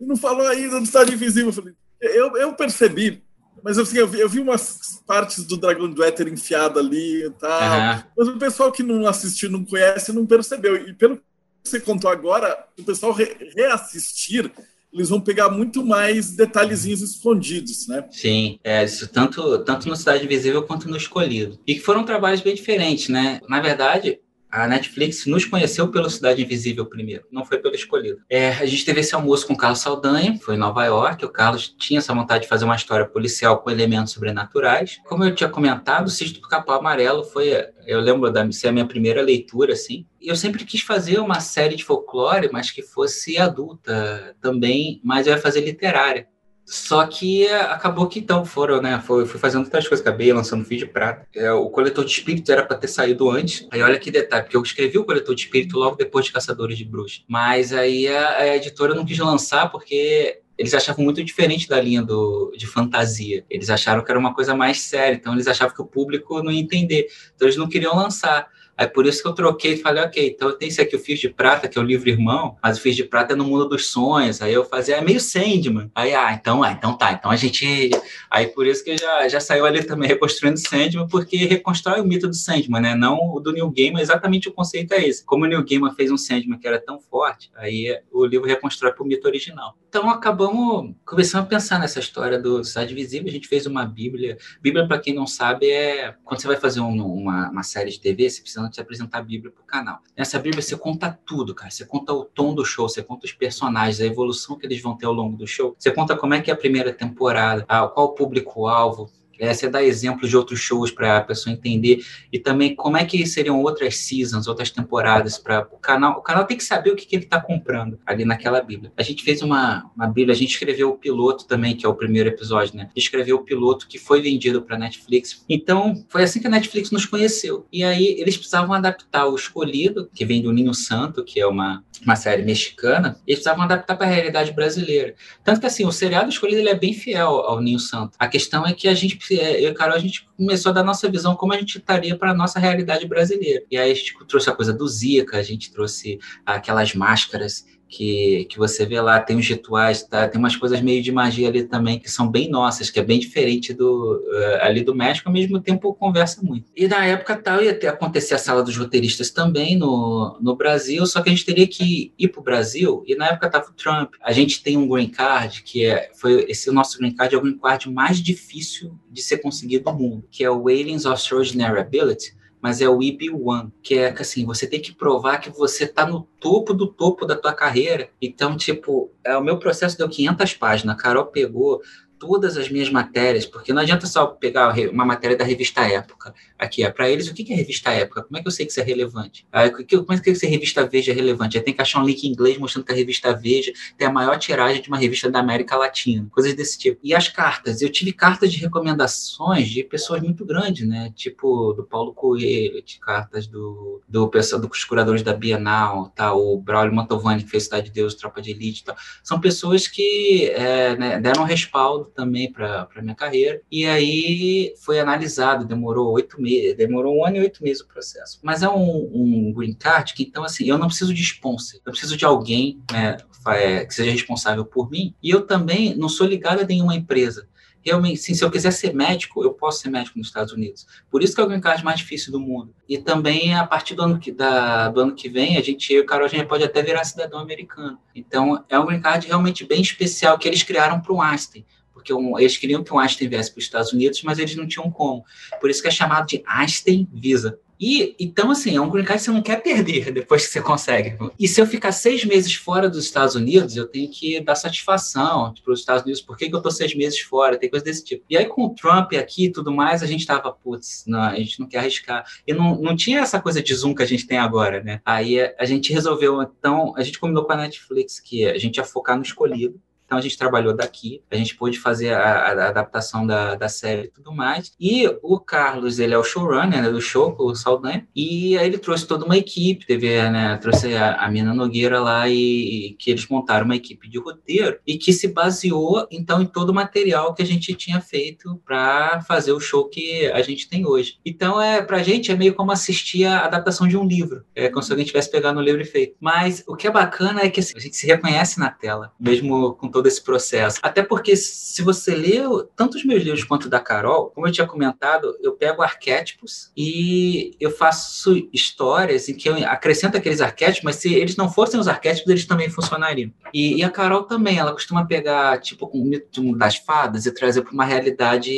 e 0.00 0.04
não 0.04 0.16
falou 0.16 0.46
ainda 0.46 0.78
do 0.78 0.84
Estado 0.84 1.12
Invisível. 1.12 1.48
Eu, 1.48 1.52
falei, 1.52 1.74
eu, 2.00 2.36
eu 2.36 2.52
percebi, 2.54 3.22
mas 3.62 3.78
assim, 3.78 3.98
eu 3.98 4.06
vi, 4.06 4.20
eu 4.20 4.28
vi 4.28 4.40
umas 4.40 5.02
partes 5.06 5.44
do 5.44 5.56
Dragão 5.56 5.90
do 5.90 6.04
Éter 6.04 6.28
enfiada 6.28 6.80
ali 6.80 7.26
e 7.26 7.30
tal, 7.30 7.60
uhum. 7.60 8.02
mas 8.16 8.28
o 8.28 8.38
pessoal 8.38 8.70
que 8.70 8.82
não 8.82 9.06
assistiu, 9.06 9.50
não 9.50 9.64
conhece, 9.64 10.12
não 10.12 10.26
percebeu. 10.26 10.76
E 10.76 10.94
pelo 10.94 11.16
que 11.16 11.22
você 11.64 11.80
contou 11.80 12.10
agora, 12.10 12.66
o 12.78 12.84
pessoal 12.84 13.12
re 13.12 13.36
reassistir 13.56 14.50
eles 14.92 15.08
vão 15.08 15.20
pegar 15.20 15.48
muito 15.48 15.84
mais 15.84 16.36
detalhezinhos 16.36 17.00
escondidos, 17.00 17.88
né? 17.88 18.04
Sim, 18.10 18.58
é, 18.62 18.84
isso 18.84 19.08
tanto, 19.08 19.58
tanto 19.64 19.88
no 19.88 19.96
Cidade 19.96 20.26
Visível 20.26 20.62
quanto 20.64 20.88
no 20.88 20.96
Escolhido. 20.96 21.58
E 21.66 21.74
que 21.74 21.80
foram 21.80 22.04
trabalhos 22.04 22.42
bem 22.42 22.54
diferentes, 22.54 23.08
né? 23.08 23.40
Na 23.48 23.60
verdade, 23.60 24.20
a 24.52 24.66
Netflix 24.66 25.24
nos 25.24 25.46
conheceu 25.46 25.88
pelo 25.88 26.10
Cidade 26.10 26.42
Invisível 26.42 26.84
primeiro, 26.84 27.24
não 27.32 27.42
foi 27.42 27.56
pelo 27.56 27.74
escolhido. 27.74 28.20
É, 28.28 28.50
a 28.50 28.66
gente 28.66 28.84
teve 28.84 29.00
esse 29.00 29.14
almoço 29.14 29.46
com 29.46 29.54
o 29.54 29.56
Carlos 29.56 29.80
Saldanha, 29.80 30.38
foi 30.38 30.56
em 30.56 30.58
Nova 30.58 30.84
York. 30.84 31.24
O 31.24 31.30
Carlos 31.30 31.74
tinha 31.78 31.98
essa 31.98 32.12
vontade 32.12 32.42
de 32.42 32.48
fazer 32.48 32.66
uma 32.66 32.76
história 32.76 33.06
policial 33.06 33.58
com 33.58 33.70
elementos 33.70 34.12
sobrenaturais. 34.12 34.98
Como 35.04 35.24
eu 35.24 35.34
tinha 35.34 35.48
comentado, 35.48 36.06
o 36.06 36.10
Cisto 36.10 36.40
do 36.40 36.48
Capão 36.48 36.76
Amarelo 36.76 37.24
foi, 37.24 37.50
eu 37.86 38.00
lembro 38.00 38.30
de 38.30 38.54
ser 38.54 38.68
a 38.68 38.72
minha 38.72 38.86
primeira 38.86 39.22
leitura, 39.22 39.72
assim. 39.72 40.04
E 40.20 40.28
eu 40.28 40.36
sempre 40.36 40.64
quis 40.64 40.82
fazer 40.82 41.18
uma 41.18 41.40
série 41.40 41.74
de 41.74 41.84
folclore, 41.84 42.50
mas 42.52 42.70
que 42.70 42.82
fosse 42.82 43.38
adulta 43.38 44.36
também, 44.40 45.00
mas 45.02 45.26
eu 45.26 45.32
ia 45.32 45.40
fazer 45.40 45.62
literária. 45.62 46.28
Só 46.72 47.06
que 47.06 47.46
é, 47.46 47.60
acabou 47.60 48.06
que 48.06 48.18
então 48.18 48.46
foram, 48.46 48.80
né? 48.80 48.98
Foi, 49.04 49.26
fui 49.26 49.38
fazendo 49.38 49.64
outras 49.64 49.86
coisas, 49.86 50.04
acabei 50.04 50.32
lançando 50.32 50.64
vídeo 50.64 50.86
de 50.86 50.92
prata. 50.92 51.28
É, 51.34 51.52
o 51.52 51.68
coletor 51.68 52.02
de 52.02 52.10
espírito 52.10 52.50
era 52.50 52.64
para 52.64 52.78
ter 52.78 52.88
saído 52.88 53.28
antes. 53.28 53.68
Aí 53.70 53.82
olha 53.82 53.98
que 53.98 54.10
detalhe, 54.10 54.44
porque 54.44 54.56
eu 54.56 54.62
escrevi 54.62 54.96
o 54.96 55.04
coletor 55.04 55.34
de 55.34 55.42
espírito 55.42 55.78
logo 55.78 55.96
depois 55.96 56.24
de 56.24 56.32
Caçadores 56.32 56.78
de 56.78 56.86
Bruxas. 56.86 57.24
Mas 57.28 57.74
aí 57.74 58.08
a, 58.08 58.38
a 58.38 58.56
editora 58.56 58.94
não 58.94 59.04
quis 59.04 59.18
lançar 59.18 59.70
porque 59.70 60.40
eles 60.56 60.72
achavam 60.72 61.04
muito 61.04 61.22
diferente 61.22 61.68
da 61.68 61.78
linha 61.78 62.00
do, 62.00 62.54
de 62.56 62.66
fantasia. 62.66 63.44
Eles 63.50 63.68
acharam 63.68 64.02
que 64.02 64.10
era 64.10 64.18
uma 64.18 64.32
coisa 64.32 64.54
mais 64.54 64.80
séria, 64.80 65.14
então 65.14 65.34
eles 65.34 65.46
achavam 65.46 65.74
que 65.74 65.82
o 65.82 65.86
público 65.86 66.42
não 66.42 66.50
ia 66.50 66.60
entender. 66.62 67.06
Então 67.34 67.46
eles 67.46 67.58
não 67.58 67.68
queriam 67.68 67.94
lançar. 67.94 68.48
Aí 68.76 68.86
por 68.86 69.06
isso 69.06 69.22
que 69.22 69.28
eu 69.28 69.32
troquei 69.32 69.74
e 69.74 69.76
falei, 69.76 70.02
ok, 70.02 70.28
então 70.28 70.56
tem 70.56 70.68
esse 70.68 70.80
aqui, 70.80 70.96
o 70.96 70.98
Fios 70.98 71.20
de 71.20 71.28
Prata, 71.28 71.68
que 71.68 71.78
é 71.78 71.80
o 71.80 71.84
livro 71.84 72.08
irmão, 72.08 72.56
mas 72.62 72.78
o 72.78 72.80
Fios 72.80 72.96
de 72.96 73.04
Prata 73.04 73.34
é 73.34 73.36
no 73.36 73.44
mundo 73.44 73.68
dos 73.68 73.86
sonhos. 73.86 74.40
Aí 74.40 74.52
eu 74.52 74.64
fazia, 74.64 74.96
é 74.96 75.00
meio 75.00 75.20
Sandman. 75.20 75.90
Aí, 75.94 76.14
ah, 76.14 76.32
então, 76.32 76.62
ah, 76.62 76.72
então 76.72 76.96
tá, 76.96 77.12
então 77.12 77.30
a 77.30 77.36
gente. 77.36 77.90
Aí 78.30 78.46
por 78.48 78.66
isso 78.66 78.82
que 78.82 78.96
já, 78.96 79.28
já 79.28 79.40
saiu 79.40 79.66
ali 79.66 79.84
também 79.84 80.08
reconstruindo 80.08 80.58
Sandman, 80.58 81.06
porque 81.08 81.36
reconstrói 81.36 82.00
o 82.00 82.04
mito 82.04 82.28
do 82.28 82.34
Sandman, 82.34 82.80
né? 82.80 82.94
Não 82.94 83.18
o 83.34 83.40
do 83.40 83.52
New 83.52 83.70
Gaiman, 83.70 84.00
exatamente 84.00 84.48
o 84.48 84.52
conceito 84.52 84.92
é 84.92 85.06
esse. 85.06 85.24
Como 85.24 85.44
o 85.44 85.48
New 85.48 85.64
Gaiman 85.64 85.94
fez 85.94 86.10
um 86.10 86.16
Sandman 86.16 86.58
que 86.58 86.66
era 86.66 86.80
tão 86.80 86.98
forte, 87.00 87.50
aí 87.56 88.00
o 88.10 88.24
livro 88.24 88.46
reconstrói 88.46 88.92
para 88.92 89.02
o 89.02 89.06
mito 89.06 89.26
original. 89.26 89.76
Então 89.88 90.08
acabamos 90.08 90.94
começando 91.04 91.42
a 91.42 91.46
pensar 91.46 91.78
nessa 91.78 92.00
história 92.00 92.38
do 92.38 92.64
Cidade 92.64 92.94
Visível. 92.94 93.28
A 93.28 93.32
gente 93.32 93.46
fez 93.46 93.66
uma 93.66 93.84
Bíblia. 93.84 94.38
Bíblia, 94.60 94.88
para 94.88 94.98
quem 94.98 95.14
não 95.14 95.26
sabe, 95.26 95.70
é 95.70 96.14
quando 96.24 96.40
você 96.40 96.46
vai 96.46 96.56
fazer 96.56 96.80
um, 96.80 97.04
uma, 97.04 97.50
uma 97.50 97.62
série 97.62 97.90
de 97.90 98.00
TV, 98.00 98.30
você 98.30 98.40
precisa 98.40 98.61
te 98.70 98.80
apresentar 98.80 99.18
a 99.18 99.22
Bíblia 99.22 99.50
para 99.50 99.62
o 99.62 99.66
canal. 99.66 100.00
Nessa 100.16 100.38
Bíblia 100.38 100.62
você 100.62 100.76
conta 100.76 101.18
tudo, 101.24 101.54
cara. 101.54 101.70
Você 101.70 101.84
conta 101.84 102.12
o 102.12 102.24
tom 102.24 102.54
do 102.54 102.64
show, 102.64 102.88
você 102.88 103.02
conta 103.02 103.26
os 103.26 103.32
personagens, 103.32 104.00
a 104.00 104.06
evolução 104.06 104.58
que 104.58 104.66
eles 104.66 104.80
vão 104.80 104.96
ter 104.96 105.06
ao 105.06 105.12
longo 105.12 105.36
do 105.36 105.46
show. 105.46 105.74
Você 105.78 105.90
conta 105.90 106.16
como 106.16 106.34
é 106.34 106.40
que 106.40 106.50
é 106.50 106.54
a 106.54 106.56
primeira 106.56 106.92
temporada, 106.92 107.64
qual 107.66 108.06
o 108.06 108.14
público-alvo, 108.14 109.10
é, 109.38 109.52
você 109.52 109.68
dá 109.68 109.82
exemplos 109.82 110.30
de 110.30 110.36
outros 110.36 110.60
shows 110.60 110.90
para 110.90 111.18
a 111.18 111.20
pessoa 111.20 111.52
entender 111.52 112.04
e 112.32 112.38
também 112.38 112.74
como 112.74 112.96
é 112.96 113.04
que 113.04 113.26
seriam 113.26 113.60
outras 113.60 113.96
seasons, 113.98 114.46
outras 114.46 114.70
temporadas 114.70 115.38
para 115.38 115.68
o 115.72 115.78
canal. 115.78 116.18
O 116.18 116.22
canal 116.22 116.44
tem 116.44 116.56
que 116.56 116.64
saber 116.64 116.90
o 116.90 116.96
que, 116.96 117.06
que 117.06 117.16
ele 117.16 117.24
está 117.24 117.40
comprando 117.40 117.98
ali 118.06 118.24
naquela 118.24 118.60
Bíblia. 118.60 118.92
A 118.96 119.02
gente 119.02 119.22
fez 119.22 119.42
uma, 119.42 119.90
uma 119.96 120.06
Bíblia, 120.06 120.34
a 120.34 120.38
gente 120.38 120.50
escreveu 120.50 120.90
o 120.90 120.98
piloto 120.98 121.46
também, 121.46 121.76
que 121.76 121.86
é 121.86 121.88
o 121.88 121.94
primeiro 121.94 122.28
episódio, 122.28 122.76
né? 122.76 122.90
Escreveu 122.94 123.36
o 123.36 123.44
piloto 123.44 123.86
que 123.88 123.98
foi 123.98 124.20
vendido 124.20 124.62
para 124.62 124.78
Netflix. 124.78 125.44
Então, 125.48 126.04
foi 126.08 126.22
assim 126.22 126.40
que 126.40 126.46
a 126.46 126.50
Netflix 126.50 126.90
nos 126.90 127.06
conheceu. 127.06 127.66
E 127.72 127.82
aí 127.84 128.16
eles 128.18 128.36
precisavam 128.36 128.74
adaptar 128.74 129.26
o 129.26 129.34
Escolhido, 129.34 130.08
que 130.14 130.24
vem 130.24 130.42
do 130.42 130.52
Ninho 130.52 130.74
Santo, 130.74 131.24
que 131.24 131.40
é 131.40 131.46
uma, 131.46 131.84
uma 132.04 132.16
série 132.16 132.42
mexicana, 132.42 133.16
eles 133.26 133.38
precisavam 133.38 133.64
adaptar 133.64 133.96
para 133.96 134.06
a 134.06 134.10
realidade 134.10 134.52
brasileira. 134.52 135.14
Tanto 135.44 135.60
que 135.60 135.66
assim, 135.66 135.84
o 135.84 135.92
seriado 135.92 136.28
Escolhido 136.28 136.60
ele 136.60 136.68
é 136.68 136.74
bem 136.74 136.92
fiel 136.92 137.28
ao 137.28 137.60
Ninho 137.60 137.78
Santo. 137.78 138.16
A 138.18 138.28
questão 138.28 138.66
é 138.66 138.72
que 138.72 138.88
a 138.88 138.94
gente 138.94 139.18
é, 139.38 139.64
eu 139.64 139.70
e 139.70 139.74
Carol, 139.74 139.96
a 139.96 140.00
gente 140.00 140.28
começou 140.36 140.70
a 140.70 140.72
dar 140.72 140.82
nossa 140.82 141.08
visão 141.10 141.34
como 141.36 141.52
a 141.52 141.58
gente 141.58 141.78
estaria 141.78 142.16
para 142.16 142.30
a 142.30 142.34
nossa 142.34 142.58
realidade 142.58 143.06
brasileira. 143.06 143.62
E 143.70 143.76
aí 143.76 143.90
a 143.90 143.94
gente 143.94 144.14
trouxe 144.26 144.50
a 144.50 144.52
coisa 144.52 144.72
do 144.72 144.86
Zika, 144.88 145.38
a 145.38 145.42
gente 145.42 145.72
trouxe 145.72 146.18
aquelas 146.44 146.94
máscaras 146.94 147.64
que, 147.92 148.46
que 148.46 148.56
você 148.56 148.86
vê 148.86 148.98
lá, 149.02 149.20
tem 149.20 149.36
os 149.36 149.46
rituais, 149.46 150.02
tá? 150.02 150.26
tem 150.26 150.38
umas 150.38 150.56
coisas 150.56 150.80
meio 150.80 151.02
de 151.02 151.12
magia 151.12 151.48
ali 151.48 151.64
também, 151.64 151.98
que 151.98 152.10
são 152.10 152.26
bem 152.26 152.48
nossas, 152.48 152.88
que 152.88 152.98
é 152.98 153.02
bem 153.02 153.20
diferente 153.20 153.74
do 153.74 154.16
uh, 154.16 154.62
ali 154.62 154.82
do 154.82 154.94
México, 154.94 155.28
ao 155.28 155.32
mesmo 155.32 155.60
tempo 155.60 155.92
conversa 155.94 156.40
muito. 156.42 156.70
E 156.74 156.88
na 156.88 157.04
época 157.04 157.36
tal 157.36 157.62
ia 157.62 157.74
ter, 157.74 157.88
acontecer 157.88 158.34
a 158.34 158.38
sala 158.38 158.62
dos 158.62 158.76
roteiristas 158.76 159.30
também 159.30 159.76
no, 159.76 160.38
no 160.40 160.56
Brasil, 160.56 161.04
só 161.04 161.20
que 161.20 161.28
a 161.28 161.32
gente 161.32 161.44
teria 161.44 161.68
que 161.68 162.14
ir 162.18 162.28
para 162.28 162.40
o 162.40 162.44
Brasil, 162.44 163.04
e 163.06 163.14
na 163.14 163.26
época 163.26 163.46
estava 163.46 163.68
o 163.68 163.74
Trump. 163.74 164.14
A 164.22 164.32
gente 164.32 164.62
tem 164.62 164.78
um 164.78 164.88
green 164.88 165.10
card, 165.10 165.62
que 165.62 165.84
é, 165.84 166.10
foi 166.14 166.46
esse 166.48 166.70
nosso 166.70 166.98
green 166.98 167.14
card 167.14 167.34
é 167.34 167.38
o 167.38 167.42
green 167.42 167.58
card 167.58 167.90
mais 167.90 168.22
difícil 168.22 168.98
de 169.10 169.22
ser 169.22 169.38
conseguido 169.38 169.92
no 169.92 169.98
mundo, 169.98 170.24
que 170.30 170.42
é 170.42 170.50
o 170.50 170.66
Aliens 170.68 171.04
of 171.04 171.20
Extraordinary 171.20 171.78
Ability, 171.78 172.34
mas 172.62 172.80
é 172.80 172.88
o 172.88 172.98
IB1, 172.98 173.72
que 173.82 173.98
é 173.98 174.14
assim, 174.16 174.46
você 174.46 174.68
tem 174.68 174.80
que 174.80 174.94
provar 174.94 175.38
que 175.38 175.50
você 175.50 175.82
está 175.82 176.06
no 176.06 176.28
topo 176.38 176.72
do 176.72 176.86
topo 176.86 177.26
da 177.26 177.34
tua 177.34 177.52
carreira. 177.52 178.08
Então, 178.22 178.56
tipo, 178.56 179.10
é, 179.24 179.36
o 179.36 179.42
meu 179.42 179.58
processo 179.58 179.98
deu 179.98 180.08
500 180.08 180.54
páginas, 180.54 180.94
a 180.94 180.98
Carol 180.98 181.26
pegou 181.26 181.82
todas 182.22 182.56
as 182.56 182.68
minhas 182.68 182.88
matérias, 182.88 183.44
porque 183.44 183.72
não 183.72 183.82
adianta 183.82 184.06
só 184.06 184.26
pegar 184.28 184.72
uma 184.92 185.04
matéria 185.04 185.36
da 185.36 185.44
revista 185.44 185.80
Época. 185.80 186.32
Aqui, 186.56 186.84
é 186.84 186.88
para 186.88 187.10
eles, 187.10 187.26
o 187.26 187.34
que 187.34 187.52
é 187.52 187.56
revista 187.56 187.90
Época? 187.90 188.22
Como 188.22 188.38
é 188.38 188.40
que 188.40 188.46
eu 188.46 188.52
sei 188.52 188.64
que 188.64 188.70
isso 188.70 188.80
é 188.80 188.84
relevante? 188.84 189.44
Ah, 189.50 189.68
como 189.68 190.12
é 190.12 190.20
que 190.20 190.30
essa 190.30 190.46
revista 190.46 190.86
Veja 190.86 191.10
é 191.10 191.14
relevante? 191.16 191.56
Eu 191.56 191.64
tenho 191.64 191.74
que 191.74 191.82
achar 191.82 192.00
um 192.00 192.06
link 192.06 192.22
em 192.22 192.30
inglês 192.30 192.56
mostrando 192.58 192.84
que 192.84 192.92
a 192.92 192.94
revista 192.94 193.34
Veja 193.34 193.72
tem 193.98 194.06
a 194.06 194.12
maior 194.12 194.38
tiragem 194.38 194.80
de 194.80 194.86
uma 194.86 194.98
revista 194.98 195.28
da 195.28 195.40
América 195.40 195.76
Latina, 195.76 196.28
coisas 196.30 196.54
desse 196.54 196.78
tipo. 196.78 197.00
E 197.02 197.12
as 197.12 197.26
cartas? 197.26 197.82
Eu 197.82 197.90
tive 197.90 198.12
cartas 198.12 198.52
de 198.52 198.58
recomendações 198.58 199.68
de 199.68 199.82
pessoas 199.82 200.22
muito 200.22 200.44
grandes, 200.44 200.86
né? 200.86 201.12
Tipo 201.16 201.72
do 201.72 201.82
Paulo 201.82 202.14
Coelho, 202.14 202.80
de 202.84 203.00
cartas 203.00 203.48
do, 203.48 204.00
do 204.08 204.28
pessoal 204.28 204.62
dos 204.62 204.84
curadores 204.84 205.22
da 205.22 205.32
Bienal, 205.32 206.12
tá? 206.14 206.32
o 206.32 206.56
Braulio 206.56 206.94
Mantovani, 206.94 207.42
que 207.42 207.50
fez 207.50 207.64
Cidade 207.64 207.86
de 207.86 207.92
Deus, 207.92 208.14
Tropa 208.14 208.40
de 208.40 208.52
Elite, 208.52 208.84
tá? 208.84 208.94
são 209.24 209.40
pessoas 209.40 209.88
que 209.88 210.50
é, 210.50 210.96
né, 210.96 211.20
deram 211.20 211.44
respaldo 211.44 212.11
também 212.12 212.50
para 212.52 212.88
minha 213.00 213.14
carreira. 213.14 213.60
E 213.70 213.86
aí 213.86 214.74
foi 214.84 215.00
analisado, 215.00 215.64
demorou 215.64 216.12
oito 216.12 216.40
meses, 216.40 216.76
demorou 216.76 217.16
um 217.16 217.24
ano 217.24 217.36
e 217.36 217.40
oito 217.40 217.62
meses 217.62 217.82
o 217.82 217.88
processo. 217.88 218.38
Mas 218.42 218.62
é 218.62 218.68
um, 218.68 219.10
um 219.12 219.52
green 219.52 219.74
card 219.74 220.14
que, 220.14 220.22
então, 220.22 220.44
assim, 220.44 220.64
eu 220.64 220.78
não 220.78 220.86
preciso 220.86 221.12
de 221.12 221.22
sponsor, 221.22 221.80
eu 221.84 221.92
preciso 221.92 222.16
de 222.16 222.24
alguém 222.24 222.80
né, 222.90 223.16
é, 223.48 223.84
que 223.84 223.94
seja 223.94 224.10
responsável 224.10 224.64
por 224.64 224.90
mim. 224.90 225.14
E 225.22 225.30
eu 225.30 225.46
também 225.46 225.94
não 225.96 226.08
sou 226.08 226.26
ligado 226.26 226.60
a 226.60 226.66
nenhuma 226.66 226.94
empresa 226.94 227.48
realmente, 227.82 228.20
sim, 228.20 228.32
se 228.32 228.44
eu 228.44 228.50
quiser 228.50 228.70
ser 228.70 228.94
médico, 228.94 229.42
eu 229.42 229.52
posso 229.52 229.80
ser 229.80 229.90
médico 229.90 230.18
nos 230.18 230.28
Estados 230.28 230.52
Unidos. 230.52 230.86
Por 231.10 231.22
isso 231.22 231.34
que 231.34 231.40
é 231.40 231.44
o 231.44 231.48
green 231.48 231.60
card 231.60 231.84
mais 231.84 231.98
difícil 231.98 232.32
do 232.32 232.40
mundo. 232.40 232.74
E 232.88 232.96
também, 232.96 233.54
a 233.54 233.66
partir 233.66 233.94
do 233.94 234.02
ano 234.02 234.18
que, 234.18 234.30
da, 234.30 234.88
do 234.88 235.00
ano 235.00 235.14
que 235.14 235.28
vem, 235.28 235.56
a 235.56 235.60
gente, 235.60 235.98
o 235.98 236.06
Carol, 236.06 236.26
a 236.26 236.28
gente 236.28 236.46
pode 236.46 236.64
até 236.64 236.82
virar 236.82 237.04
cidadão 237.04 237.40
americano. 237.40 237.98
Então, 238.14 238.64
é 238.68 238.78
um 238.78 238.86
green 238.86 239.00
card 239.00 239.26
realmente 239.26 239.64
bem 239.64 239.82
especial 239.82 240.38
que 240.38 240.46
eles 240.46 240.62
criaram 240.62 241.00
para 241.00 241.12
o 241.12 241.20
Einstein 241.20 241.66
porque 242.02 242.12
um, 242.12 242.38
eles 242.38 242.56
queriam 242.56 242.82
que 242.82 242.92
o 242.92 242.98
Einstein 242.98 243.28
viesse 243.28 243.50
para 243.50 243.60
os 243.60 243.64
Estados 243.64 243.92
Unidos, 243.92 244.22
mas 244.22 244.38
eles 244.38 244.56
não 244.56 244.66
tinham 244.66 244.90
como. 244.90 245.24
Por 245.60 245.70
isso 245.70 245.80
que 245.80 245.88
é 245.88 245.90
chamado 245.90 246.26
de 246.26 246.42
Einstein 246.46 247.08
Visa. 247.12 247.58
E 247.80 248.14
então, 248.20 248.52
assim, 248.52 248.76
é 248.76 248.80
um 248.80 248.88
green 248.88 249.04
card 249.04 249.18
que 249.18 249.24
você 249.24 249.32
não 249.32 249.42
quer 249.42 249.60
perder 249.60 250.10
depois 250.14 250.46
que 250.46 250.52
você 250.52 250.60
consegue. 250.60 251.16
E 251.38 251.48
se 251.48 251.60
eu 251.60 251.66
ficar 251.66 251.90
seis 251.90 252.24
meses 252.24 252.54
fora 252.54 252.88
dos 252.88 253.04
Estados 253.04 253.34
Unidos, 253.34 253.76
eu 253.76 253.86
tenho 253.86 254.08
que 254.08 254.40
dar 254.40 254.54
satisfação 254.54 255.52
para 255.64 255.72
os 255.72 255.80
Estados 255.80 256.04
Unidos. 256.04 256.20
Por 256.20 256.36
que, 256.36 256.48
que 256.48 256.54
eu 256.54 256.58
estou 256.58 256.70
seis 256.70 256.94
meses 256.94 257.18
fora? 257.18 257.58
Tem 257.58 257.68
coisa 257.68 257.84
desse 257.84 258.04
tipo. 258.04 258.24
E 258.30 258.36
aí, 258.36 258.46
com 258.46 258.66
o 258.66 258.70
Trump 258.70 259.14
aqui 259.14 259.46
e 259.46 259.52
tudo 259.52 259.72
mais, 259.72 260.00
a 260.00 260.06
gente 260.06 260.24
tava, 260.24 260.52
putz, 260.52 261.04
não, 261.08 261.22
a 261.22 261.34
gente 261.34 261.58
não 261.58 261.66
quer 261.66 261.78
arriscar. 261.78 262.24
E 262.46 262.54
não, 262.54 262.80
não 262.80 262.94
tinha 262.94 263.18
essa 263.18 263.40
coisa 263.40 263.60
de 263.60 263.74
Zoom 263.74 263.96
que 263.96 264.02
a 264.02 264.06
gente 264.06 264.28
tem 264.28 264.38
agora, 264.38 264.80
né? 264.80 265.00
Aí 265.04 265.40
a 265.40 265.64
gente 265.64 265.92
resolveu, 265.92 266.40
então, 266.40 266.94
a 266.96 267.02
gente 267.02 267.18
combinou 267.18 267.44
com 267.44 267.52
a 267.52 267.56
Netflix 267.56 268.20
que 268.20 268.46
a 268.46 268.58
gente 268.58 268.76
ia 268.76 268.84
focar 268.84 269.16
no 269.16 269.24
escolhido 269.24 269.80
então 270.12 270.18
a 270.18 270.22
gente 270.22 270.36
trabalhou 270.36 270.76
daqui, 270.76 271.22
a 271.30 271.36
gente 271.36 271.56
pôde 271.56 271.78
fazer 271.78 272.12
a, 272.12 272.20
a 272.20 272.68
adaptação 272.68 273.26
da, 273.26 273.54
da 273.54 273.66
série 273.66 274.02
e 274.02 274.08
tudo 274.08 274.30
mais. 274.30 274.70
E 274.78 275.08
o 275.22 275.40
Carlos, 275.40 275.98
ele 275.98 276.12
é 276.12 276.18
o 276.18 276.22
showrunner 276.22 276.82
né, 276.82 276.90
do 276.90 277.00
show, 277.00 277.34
o 277.38 277.54
Saldanha, 277.54 278.06
e 278.14 278.58
aí 278.58 278.66
ele 278.66 278.76
trouxe 278.76 279.06
toda 279.06 279.24
uma 279.24 279.38
equipe, 279.38 279.86
teve, 279.86 280.08
né, 280.28 280.58
trouxe 280.58 280.94
a, 280.94 281.14
a 281.14 281.30
Mina 281.30 281.54
Nogueira 281.54 281.98
lá 281.98 282.28
e, 282.28 282.34
e, 282.34 282.92
que 282.98 283.10
eles 283.10 283.26
montaram 283.26 283.64
uma 283.64 283.74
equipe 283.74 284.06
de 284.06 284.18
roteiro 284.18 284.78
e 284.86 284.98
que 284.98 285.14
se 285.14 285.28
baseou 285.28 286.06
então 286.10 286.42
em 286.42 286.46
todo 286.46 286.68
o 286.68 286.74
material 286.74 287.32
que 287.32 287.42
a 287.42 287.46
gente 287.46 287.72
tinha 287.72 287.98
feito 287.98 288.60
para 288.66 289.22
fazer 289.22 289.52
o 289.52 289.60
show 289.60 289.88
que 289.88 290.30
a 290.32 290.42
gente 290.42 290.68
tem 290.68 290.86
hoje. 290.86 291.18
Então 291.24 291.58
é 291.58 291.80
pra 291.80 292.02
gente 292.02 292.30
é 292.30 292.36
meio 292.36 292.52
como 292.52 292.70
assistir 292.70 293.24
a 293.24 293.46
adaptação 293.46 293.88
de 293.88 293.96
um 293.96 294.06
livro, 294.06 294.44
é 294.54 294.68
como 294.68 294.82
se 294.82 294.92
alguém 294.92 295.06
tivesse 295.06 295.30
pegado 295.30 295.54
no 295.54 295.64
livro 295.64 295.80
e 295.80 295.86
feito. 295.86 296.16
Mas 296.20 296.62
o 296.68 296.76
que 296.76 296.86
é 296.86 296.90
bacana 296.90 297.40
é 297.40 297.48
que 297.48 297.60
assim, 297.60 297.72
a 297.74 297.80
gente 297.80 297.96
se 297.96 298.06
reconhece 298.06 298.60
na 298.60 298.68
tela, 298.68 299.10
mesmo 299.18 299.72
com 299.74 299.88
todo 299.88 300.01
todo 300.02 300.08
esse 300.08 300.20
processo. 300.20 300.80
Até 300.82 301.02
porque, 301.02 301.36
se 301.36 301.80
você 301.80 302.14
lê 302.14 302.40
tanto 302.74 302.96
os 302.96 303.04
meus 303.04 303.22
livros 303.22 303.44
quanto 303.44 303.68
da 303.68 303.78
Carol, 303.78 304.32
como 304.34 304.48
eu 304.48 304.52
tinha 304.52 304.66
comentado, 304.66 305.36
eu 305.40 305.52
pego 305.52 305.80
arquétipos 305.80 306.72
e 306.76 307.56
eu 307.60 307.70
faço 307.70 308.48
histórias 308.52 309.28
em 309.28 309.34
que 309.34 309.48
eu 309.48 309.54
acrescento 309.66 310.16
aqueles 310.16 310.40
arquétipos, 310.40 310.82
mas 310.82 310.96
se 310.96 311.14
eles 311.14 311.36
não 311.36 311.48
fossem 311.48 311.78
os 311.78 311.86
arquétipos, 311.86 312.28
eles 312.28 312.46
também 312.46 312.68
funcionariam. 312.68 313.30
E, 313.54 313.76
e 313.76 313.84
a 313.84 313.90
Carol 313.90 314.24
também, 314.24 314.58
ela 314.58 314.72
costuma 314.72 315.06
pegar, 315.06 315.60
tipo, 315.60 315.86
o 315.86 316.04
mito 316.04 316.56
das 316.56 316.76
fadas 316.76 317.24
e 317.24 317.32
trazer 317.32 317.62
para 317.62 317.72
uma 317.72 317.84
realidade 317.84 318.50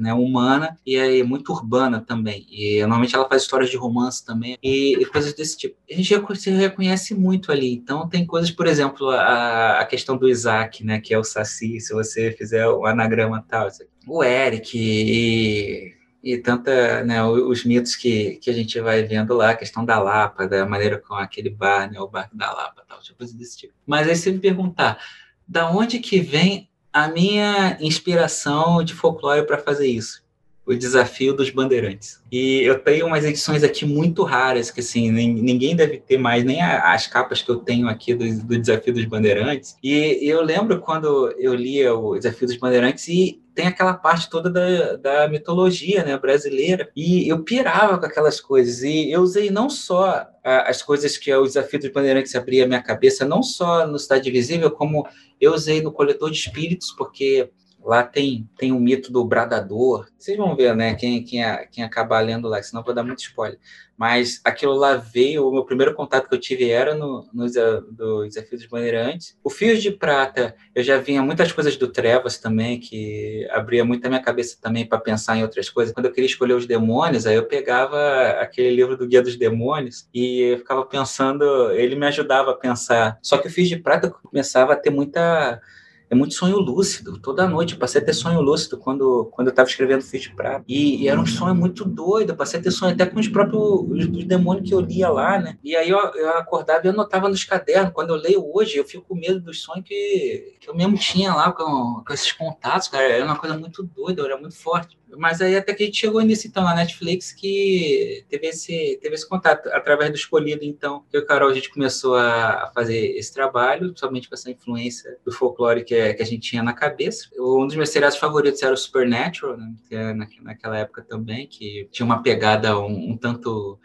né, 0.00 0.14
humana 0.14 0.76
e 0.86 0.96
é 0.96 1.22
muito 1.22 1.52
urbana 1.52 2.00
também. 2.00 2.46
E 2.50 2.80
normalmente 2.80 3.14
ela 3.14 3.28
faz 3.28 3.42
histórias 3.42 3.70
de 3.70 3.76
romance 3.76 4.24
também 4.24 4.56
e, 4.62 4.94
e 4.94 5.04
coisas 5.04 5.34
desse 5.34 5.56
tipo. 5.56 5.76
A 5.90 5.94
gente 5.94 6.14
se 6.36 6.50
reconhece 6.50 7.14
muito 7.14 7.52
ali. 7.52 7.72
Então, 7.72 8.08
tem 8.08 8.24
coisas, 8.24 8.50
por 8.50 8.66
exemplo, 8.66 9.10
a, 9.10 9.80
a 9.80 9.84
questão 9.84 10.16
do 10.16 10.28
Isaac, 10.46 10.84
né, 10.84 11.00
que 11.00 11.12
é 11.12 11.18
o 11.18 11.24
Saci, 11.24 11.80
se 11.80 11.92
você 11.92 12.30
fizer 12.30 12.66
o 12.68 12.86
anagrama 12.86 13.44
tal, 13.48 13.68
o 14.06 14.22
Eric 14.22 14.78
e, 14.78 15.92
e 16.22 16.38
tanta, 16.38 17.02
né, 17.02 17.22
os 17.24 17.64
mitos 17.64 17.96
que, 17.96 18.36
que 18.36 18.48
a 18.48 18.52
gente 18.52 18.80
vai 18.80 19.02
vendo 19.02 19.34
lá, 19.34 19.50
a 19.50 19.56
questão 19.56 19.84
da 19.84 19.98
Lapa, 19.98 20.46
da 20.46 20.64
maneira 20.64 20.98
com 20.98 21.14
aquele 21.14 21.50
bar, 21.50 21.90
né, 21.90 22.00
o 22.00 22.08
bar 22.08 22.30
da 22.32 22.52
Lapa, 22.52 22.84
tal, 22.88 23.00
tipo 23.00 23.24
desse 23.24 23.58
tipo. 23.58 23.74
Mas 23.84 24.08
aí 24.08 24.14
você 24.14 24.30
me 24.30 24.38
perguntar, 24.38 24.98
da 25.46 25.68
onde 25.70 25.98
que 25.98 26.20
vem 26.20 26.70
a 26.92 27.08
minha 27.08 27.76
inspiração 27.80 28.82
de 28.82 28.94
folclore 28.94 29.46
para 29.46 29.58
fazer 29.58 29.86
isso? 29.86 30.24
O 30.66 30.74
desafio 30.74 31.32
dos 31.32 31.48
bandeirantes. 31.50 32.20
E 32.30 32.62
eu 32.62 32.78
tenho 32.78 33.06
umas 33.06 33.24
edições 33.24 33.62
aqui 33.62 33.86
muito 33.86 34.24
raras, 34.24 34.70
que 34.70 34.80
assim, 34.80 35.10
ninguém 35.10 35.76
deve 35.76 35.98
ter 35.98 36.18
mais, 36.18 36.44
nem 36.44 36.60
as 36.60 37.06
capas 37.06 37.40
que 37.40 37.50
eu 37.50 37.56
tenho 37.56 37.88
aqui 37.88 38.14
do, 38.14 38.44
do 38.44 38.58
desafio 38.58 38.92
dos 38.92 39.04
bandeirantes. 39.04 39.76
E 39.82 40.18
eu 40.22 40.42
lembro 40.42 40.80
quando 40.80 41.32
eu 41.38 41.54
lia 41.54 41.94
o 41.94 42.18
desafio 42.18 42.48
dos 42.48 42.56
bandeirantes 42.56 43.06
e 43.06 43.40
tem 43.54 43.68
aquela 43.68 43.94
parte 43.94 44.28
toda 44.28 44.50
da, 44.50 44.96
da 44.96 45.28
mitologia 45.28 46.04
né, 46.04 46.18
brasileira. 46.18 46.90
E 46.94 47.26
eu 47.26 47.42
pirava 47.42 47.96
com 47.96 48.04
aquelas 48.04 48.38
coisas. 48.38 48.82
E 48.82 49.10
eu 49.10 49.22
usei 49.22 49.50
não 49.50 49.70
só 49.70 50.26
as 50.44 50.82
coisas 50.82 51.16
que 51.16 51.34
o 51.34 51.44
Desafio 51.44 51.80
dos 51.80 51.90
Bandeirantes 51.90 52.34
abria 52.36 52.64
a 52.64 52.68
minha 52.68 52.82
cabeça, 52.82 53.24
não 53.24 53.42
só 53.42 53.86
no 53.86 53.98
Cidade 53.98 54.30
Visível, 54.30 54.70
como 54.70 55.08
eu 55.40 55.54
usei 55.54 55.80
no 55.80 55.90
Coletor 55.90 56.30
de 56.30 56.38
Espíritos, 56.38 56.92
porque 56.92 57.50
Lá 57.86 58.02
tem, 58.02 58.50
tem 58.58 58.72
o 58.72 58.80
mito 58.80 59.12
do 59.12 59.24
bradador. 59.24 60.08
Vocês 60.18 60.36
vão 60.36 60.56
ver, 60.56 60.74
né? 60.74 60.96
Quem, 60.96 61.22
quem, 61.22 61.42
quem 61.70 61.84
acabar 61.84 62.18
lendo 62.18 62.48
lá, 62.48 62.60
senão 62.60 62.82
vou 62.82 62.92
dar 62.92 63.04
muito 63.04 63.20
spoiler. 63.20 63.60
Mas 63.96 64.40
aquilo 64.44 64.74
lá 64.74 64.96
veio, 64.96 65.46
o 65.46 65.52
meu 65.52 65.64
primeiro 65.64 65.94
contato 65.94 66.28
que 66.28 66.34
eu 66.34 66.40
tive 66.40 66.68
era 66.68 66.96
no, 66.96 67.24
no 67.32 67.46
do 67.92 68.26
Desafio 68.26 68.58
dos 68.58 68.66
Bandeirantes. 68.66 69.38
O 69.42 69.48
Fios 69.48 69.80
de 69.80 69.92
Prata, 69.92 70.56
eu 70.74 70.82
já 70.82 70.98
vinha 70.98 71.22
muitas 71.22 71.52
coisas 71.52 71.76
do 71.76 71.86
Trevas 71.86 72.38
também, 72.38 72.80
que 72.80 73.46
abria 73.52 73.84
muito 73.84 74.04
a 74.04 74.08
minha 74.08 74.20
cabeça 74.20 74.58
também 74.60 74.84
para 74.84 74.98
pensar 74.98 75.36
em 75.36 75.42
outras 75.42 75.70
coisas. 75.70 75.94
Quando 75.94 76.06
eu 76.06 76.12
queria 76.12 76.28
escolher 76.28 76.54
os 76.54 76.66
demônios, 76.66 77.24
aí 77.24 77.36
eu 77.36 77.46
pegava 77.46 77.98
aquele 78.40 78.74
livro 78.74 78.96
do 78.96 79.06
Guia 79.06 79.22
dos 79.22 79.36
Demônios 79.36 80.08
e 80.12 80.40
eu 80.40 80.58
ficava 80.58 80.84
pensando, 80.84 81.70
ele 81.70 81.94
me 81.94 82.06
ajudava 82.06 82.50
a 82.50 82.56
pensar. 82.56 83.16
Só 83.22 83.38
que 83.38 83.46
o 83.46 83.50
Fios 83.50 83.68
de 83.68 83.76
Prata 83.76 84.10
começava 84.10 84.72
a 84.72 84.76
ter 84.76 84.90
muita 84.90 85.60
é 86.08 86.14
muito 86.14 86.34
sonho 86.34 86.58
lúcido. 86.58 87.18
Toda 87.18 87.48
noite 87.48 87.74
eu 87.74 87.78
passei 87.78 88.00
a 88.00 88.04
ter 88.04 88.12
sonho 88.12 88.40
lúcido 88.40 88.78
quando, 88.78 89.26
quando 89.32 89.48
eu 89.48 89.50
estava 89.50 89.68
escrevendo 89.68 90.02
Fish 90.02 90.28
Prato. 90.28 90.64
E, 90.68 91.02
e, 91.02 91.08
era 91.08 91.20
um 91.20 91.26
sonho 91.26 91.54
muito 91.54 91.84
doido. 91.84 92.30
Eu 92.30 92.36
passei 92.36 92.60
a 92.60 92.62
ter 92.62 92.70
sonho 92.70 92.92
até 92.92 93.04
com 93.06 93.18
os 93.18 93.28
próprios 93.28 93.62
os, 93.62 94.06
os 94.06 94.24
demônios 94.24 94.68
que 94.68 94.74
eu 94.74 94.80
lia 94.80 95.08
lá, 95.08 95.38
né? 95.38 95.58
E 95.64 95.74
aí 95.74 95.90
eu, 95.90 95.98
eu 95.98 96.30
acordava 96.30 96.86
e 96.86 96.90
anotava 96.90 97.28
nos 97.28 97.44
cadernos. 97.44 97.92
Quando 97.92 98.10
eu 98.10 98.16
leio 98.16 98.44
hoje, 98.54 98.76
eu 98.76 98.84
fico 98.84 99.04
com 99.08 99.14
medo 99.14 99.40
dos 99.40 99.62
sonhos 99.62 99.84
que, 99.84 100.56
que 100.60 100.68
eu 100.68 100.74
mesmo 100.74 100.96
tinha 100.96 101.34
lá 101.34 101.52
com, 101.52 102.02
com 102.06 102.12
esses 102.12 102.30
contatos, 102.32 102.88
cara. 102.88 103.04
Era 103.04 103.24
uma 103.24 103.38
coisa 103.38 103.58
muito 103.58 103.82
doida, 103.82 104.22
era 104.22 104.38
muito 104.38 104.56
forte. 104.56 104.95
Mas 105.16 105.40
aí 105.40 105.56
até 105.56 105.72
que 105.72 105.82
a 105.82 105.86
gente 105.86 105.98
chegou 105.98 106.20
nisso, 106.20 106.46
então, 106.46 106.64
na 106.64 106.74
Netflix, 106.74 107.32
que 107.32 108.24
teve 108.28 108.48
esse, 108.48 108.98
teve 109.00 109.14
esse 109.14 109.28
contato 109.28 109.68
através 109.68 110.10
do 110.10 110.16
escolhido, 110.16 110.64
então, 110.64 111.04
que 111.10 111.16
e 111.16 111.20
o 111.20 111.26
Carol, 111.26 111.48
a 111.48 111.54
gente 111.54 111.70
começou 111.70 112.16
a 112.16 112.70
fazer 112.74 113.16
esse 113.16 113.32
trabalho, 113.32 113.92
somente 113.96 114.28
com 114.28 114.34
essa 114.34 114.50
influência 114.50 115.16
do 115.24 115.32
folclore 115.32 115.84
que, 115.84 115.94
é, 115.94 116.12
que 116.12 116.22
a 116.22 116.26
gente 116.26 116.48
tinha 116.48 116.62
na 116.62 116.72
cabeça. 116.72 117.28
Um 117.38 117.66
dos 117.66 117.76
meus 117.76 117.90
seriados 117.90 118.18
favoritos 118.18 118.62
era 118.62 118.74
o 118.74 118.76
Supernatural, 118.76 119.56
né, 119.56 119.74
que 119.88 119.94
é 119.94 120.12
naquela 120.42 120.78
época 120.78 121.02
também, 121.02 121.46
que 121.46 121.88
tinha 121.92 122.04
uma 122.04 122.22
pegada 122.22 122.78
um, 122.78 123.12
um 123.12 123.16
tanto 123.16 123.78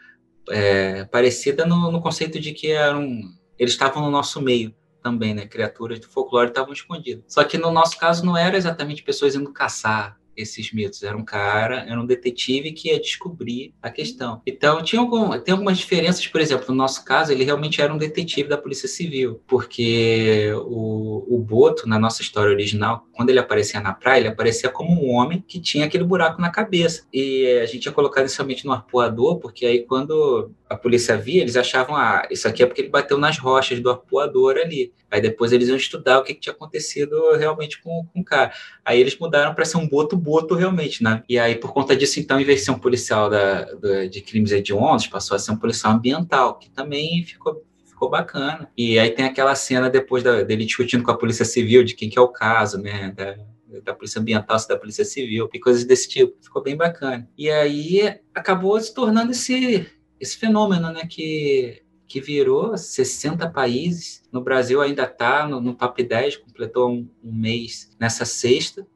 é, 0.50 1.04
parecida 1.04 1.64
no, 1.64 1.90
no, 1.90 2.00
conceito 2.00 2.40
de 2.40 2.52
que 2.52 2.72
eram, 2.72 3.20
eles 3.58 3.72
estavam 3.72 4.02
no 4.02 4.10
nosso 4.10 4.40
meio 4.42 4.74
também, 5.02 5.34
né? 5.34 5.46
Criaturas 5.46 6.00
do 6.00 6.08
folclore 6.08 6.48
estavam 6.48 6.72
escondidas. 6.72 7.24
Só 7.28 7.44
que 7.44 7.58
no 7.58 7.70
nosso 7.70 7.98
caso 7.98 8.24
não 8.24 8.36
era 8.36 8.56
exatamente 8.56 9.02
pessoas 9.02 9.34
indo 9.34 9.52
caçar 9.52 10.20
esses 10.36 10.72
mitos. 10.72 11.02
Era 11.02 11.16
um 11.16 11.24
cara, 11.24 11.84
era 11.88 12.00
um 12.00 12.06
detetive 12.06 12.72
que 12.72 12.88
ia 12.88 13.00
descobrir 13.00 13.74
a 13.82 13.90
questão. 13.90 14.40
Então, 14.46 14.82
tinha 14.82 15.00
algum, 15.00 15.38
tem 15.40 15.52
algumas 15.52 15.78
diferenças, 15.78 16.26
por 16.26 16.40
exemplo, 16.40 16.66
no 16.68 16.74
nosso 16.74 17.04
caso, 17.04 17.32
ele 17.32 17.44
realmente 17.44 17.80
era 17.80 17.92
um 17.92 17.98
detetive 17.98 18.48
da 18.48 18.56
Polícia 18.56 18.88
Civil, 18.88 19.40
porque 19.46 20.52
o, 20.64 21.36
o 21.36 21.38
Boto, 21.38 21.88
na 21.88 21.98
nossa 21.98 22.22
história 22.22 22.50
original, 22.50 23.06
quando 23.12 23.30
ele 23.30 23.38
aparecia 23.38 23.80
na 23.80 23.92
praia, 23.92 24.20
ele 24.20 24.28
aparecia 24.28 24.68
como 24.68 25.04
um 25.04 25.10
homem 25.10 25.44
que 25.46 25.60
tinha 25.60 25.86
aquele 25.86 26.04
buraco 26.04 26.40
na 26.40 26.50
cabeça. 26.50 27.06
E 27.12 27.60
a 27.62 27.66
gente 27.66 27.86
ia 27.86 27.92
colocar 27.92 28.24
isso 28.24 28.36
somente 28.36 28.64
no 28.64 28.72
arpoador, 28.72 29.38
porque 29.38 29.66
aí 29.66 29.84
quando 29.84 30.50
a 30.68 30.76
polícia 30.76 31.16
via, 31.16 31.42
eles 31.42 31.56
achavam, 31.56 31.94
ah, 31.94 32.26
isso 32.30 32.48
aqui 32.48 32.62
é 32.62 32.66
porque 32.66 32.80
ele 32.80 32.88
bateu 32.88 33.18
nas 33.18 33.38
rochas 33.38 33.80
do 33.80 33.90
arpoador 33.90 34.56
ali. 34.56 34.92
Aí 35.10 35.20
depois 35.20 35.52
eles 35.52 35.68
iam 35.68 35.76
estudar 35.76 36.18
o 36.18 36.24
que, 36.24 36.32
que 36.32 36.40
tinha 36.40 36.54
acontecido 36.54 37.36
realmente 37.36 37.82
com, 37.82 38.06
com 38.12 38.20
o 38.20 38.24
cara. 38.24 38.50
Aí 38.82 38.98
eles 38.98 39.18
mudaram 39.18 39.54
para 39.54 39.66
ser 39.66 39.76
um 39.76 39.86
boto-boto 40.22 40.54
realmente, 40.54 41.02
né? 41.02 41.22
E 41.28 41.38
aí, 41.38 41.56
por 41.56 41.72
conta 41.72 41.96
disso, 41.96 42.20
então, 42.20 42.40
em 42.40 42.44
vez 42.44 42.60
de 42.60 42.66
ser 42.66 42.70
um 42.70 42.78
policial 42.78 43.28
da, 43.28 43.64
da 43.74 44.06
de 44.06 44.20
crimes 44.20 44.52
hediondos, 44.52 45.06
passou 45.06 45.34
a 45.34 45.38
ser 45.38 45.50
um 45.50 45.56
policial 45.56 45.94
ambiental, 45.94 46.58
que 46.58 46.70
também 46.70 47.24
ficou 47.24 47.64
ficou 47.84 48.08
bacana. 48.08 48.70
E 48.76 48.98
aí 48.98 49.10
tem 49.10 49.24
aquela 49.24 49.54
cena 49.54 49.88
depois 49.88 50.22
da, 50.22 50.42
dele 50.42 50.64
discutindo 50.64 51.04
com 51.04 51.10
a 51.10 51.16
polícia 51.16 51.44
civil 51.44 51.84
de 51.84 51.94
quem 51.94 52.08
que 52.08 52.18
é 52.18 52.22
o 52.22 52.28
caso, 52.28 52.78
né? 52.78 53.12
Da, 53.12 53.36
da 53.84 53.94
polícia 53.94 54.20
ambiental, 54.20 54.58
se 54.58 54.68
da 54.68 54.76
polícia 54.76 55.04
civil, 55.04 55.48
e 55.52 55.58
coisas 55.58 55.84
desse 55.84 56.08
tipo. 56.08 56.36
Ficou 56.40 56.62
bem 56.62 56.76
bacana. 56.76 57.28
E 57.36 57.50
aí 57.50 58.18
acabou 58.34 58.78
se 58.80 58.92
tornando 58.94 59.32
esse, 59.32 59.86
esse 60.20 60.36
fenômeno, 60.36 60.92
né? 60.92 61.06
Que 61.08 61.82
que 62.12 62.20
virou 62.20 62.76
60 62.76 63.48
países. 63.48 64.22
No 64.30 64.42
Brasil 64.42 64.82
ainda 64.82 65.04
está 65.04 65.48
no, 65.48 65.62
no, 65.62 65.72
top 65.72 66.02
10, 66.02 66.36
completou 66.36 66.90
um, 66.90 67.08
um, 67.24 67.32
mês 67.32 67.90
nessa 67.98 68.26
sexta. 68.26 68.86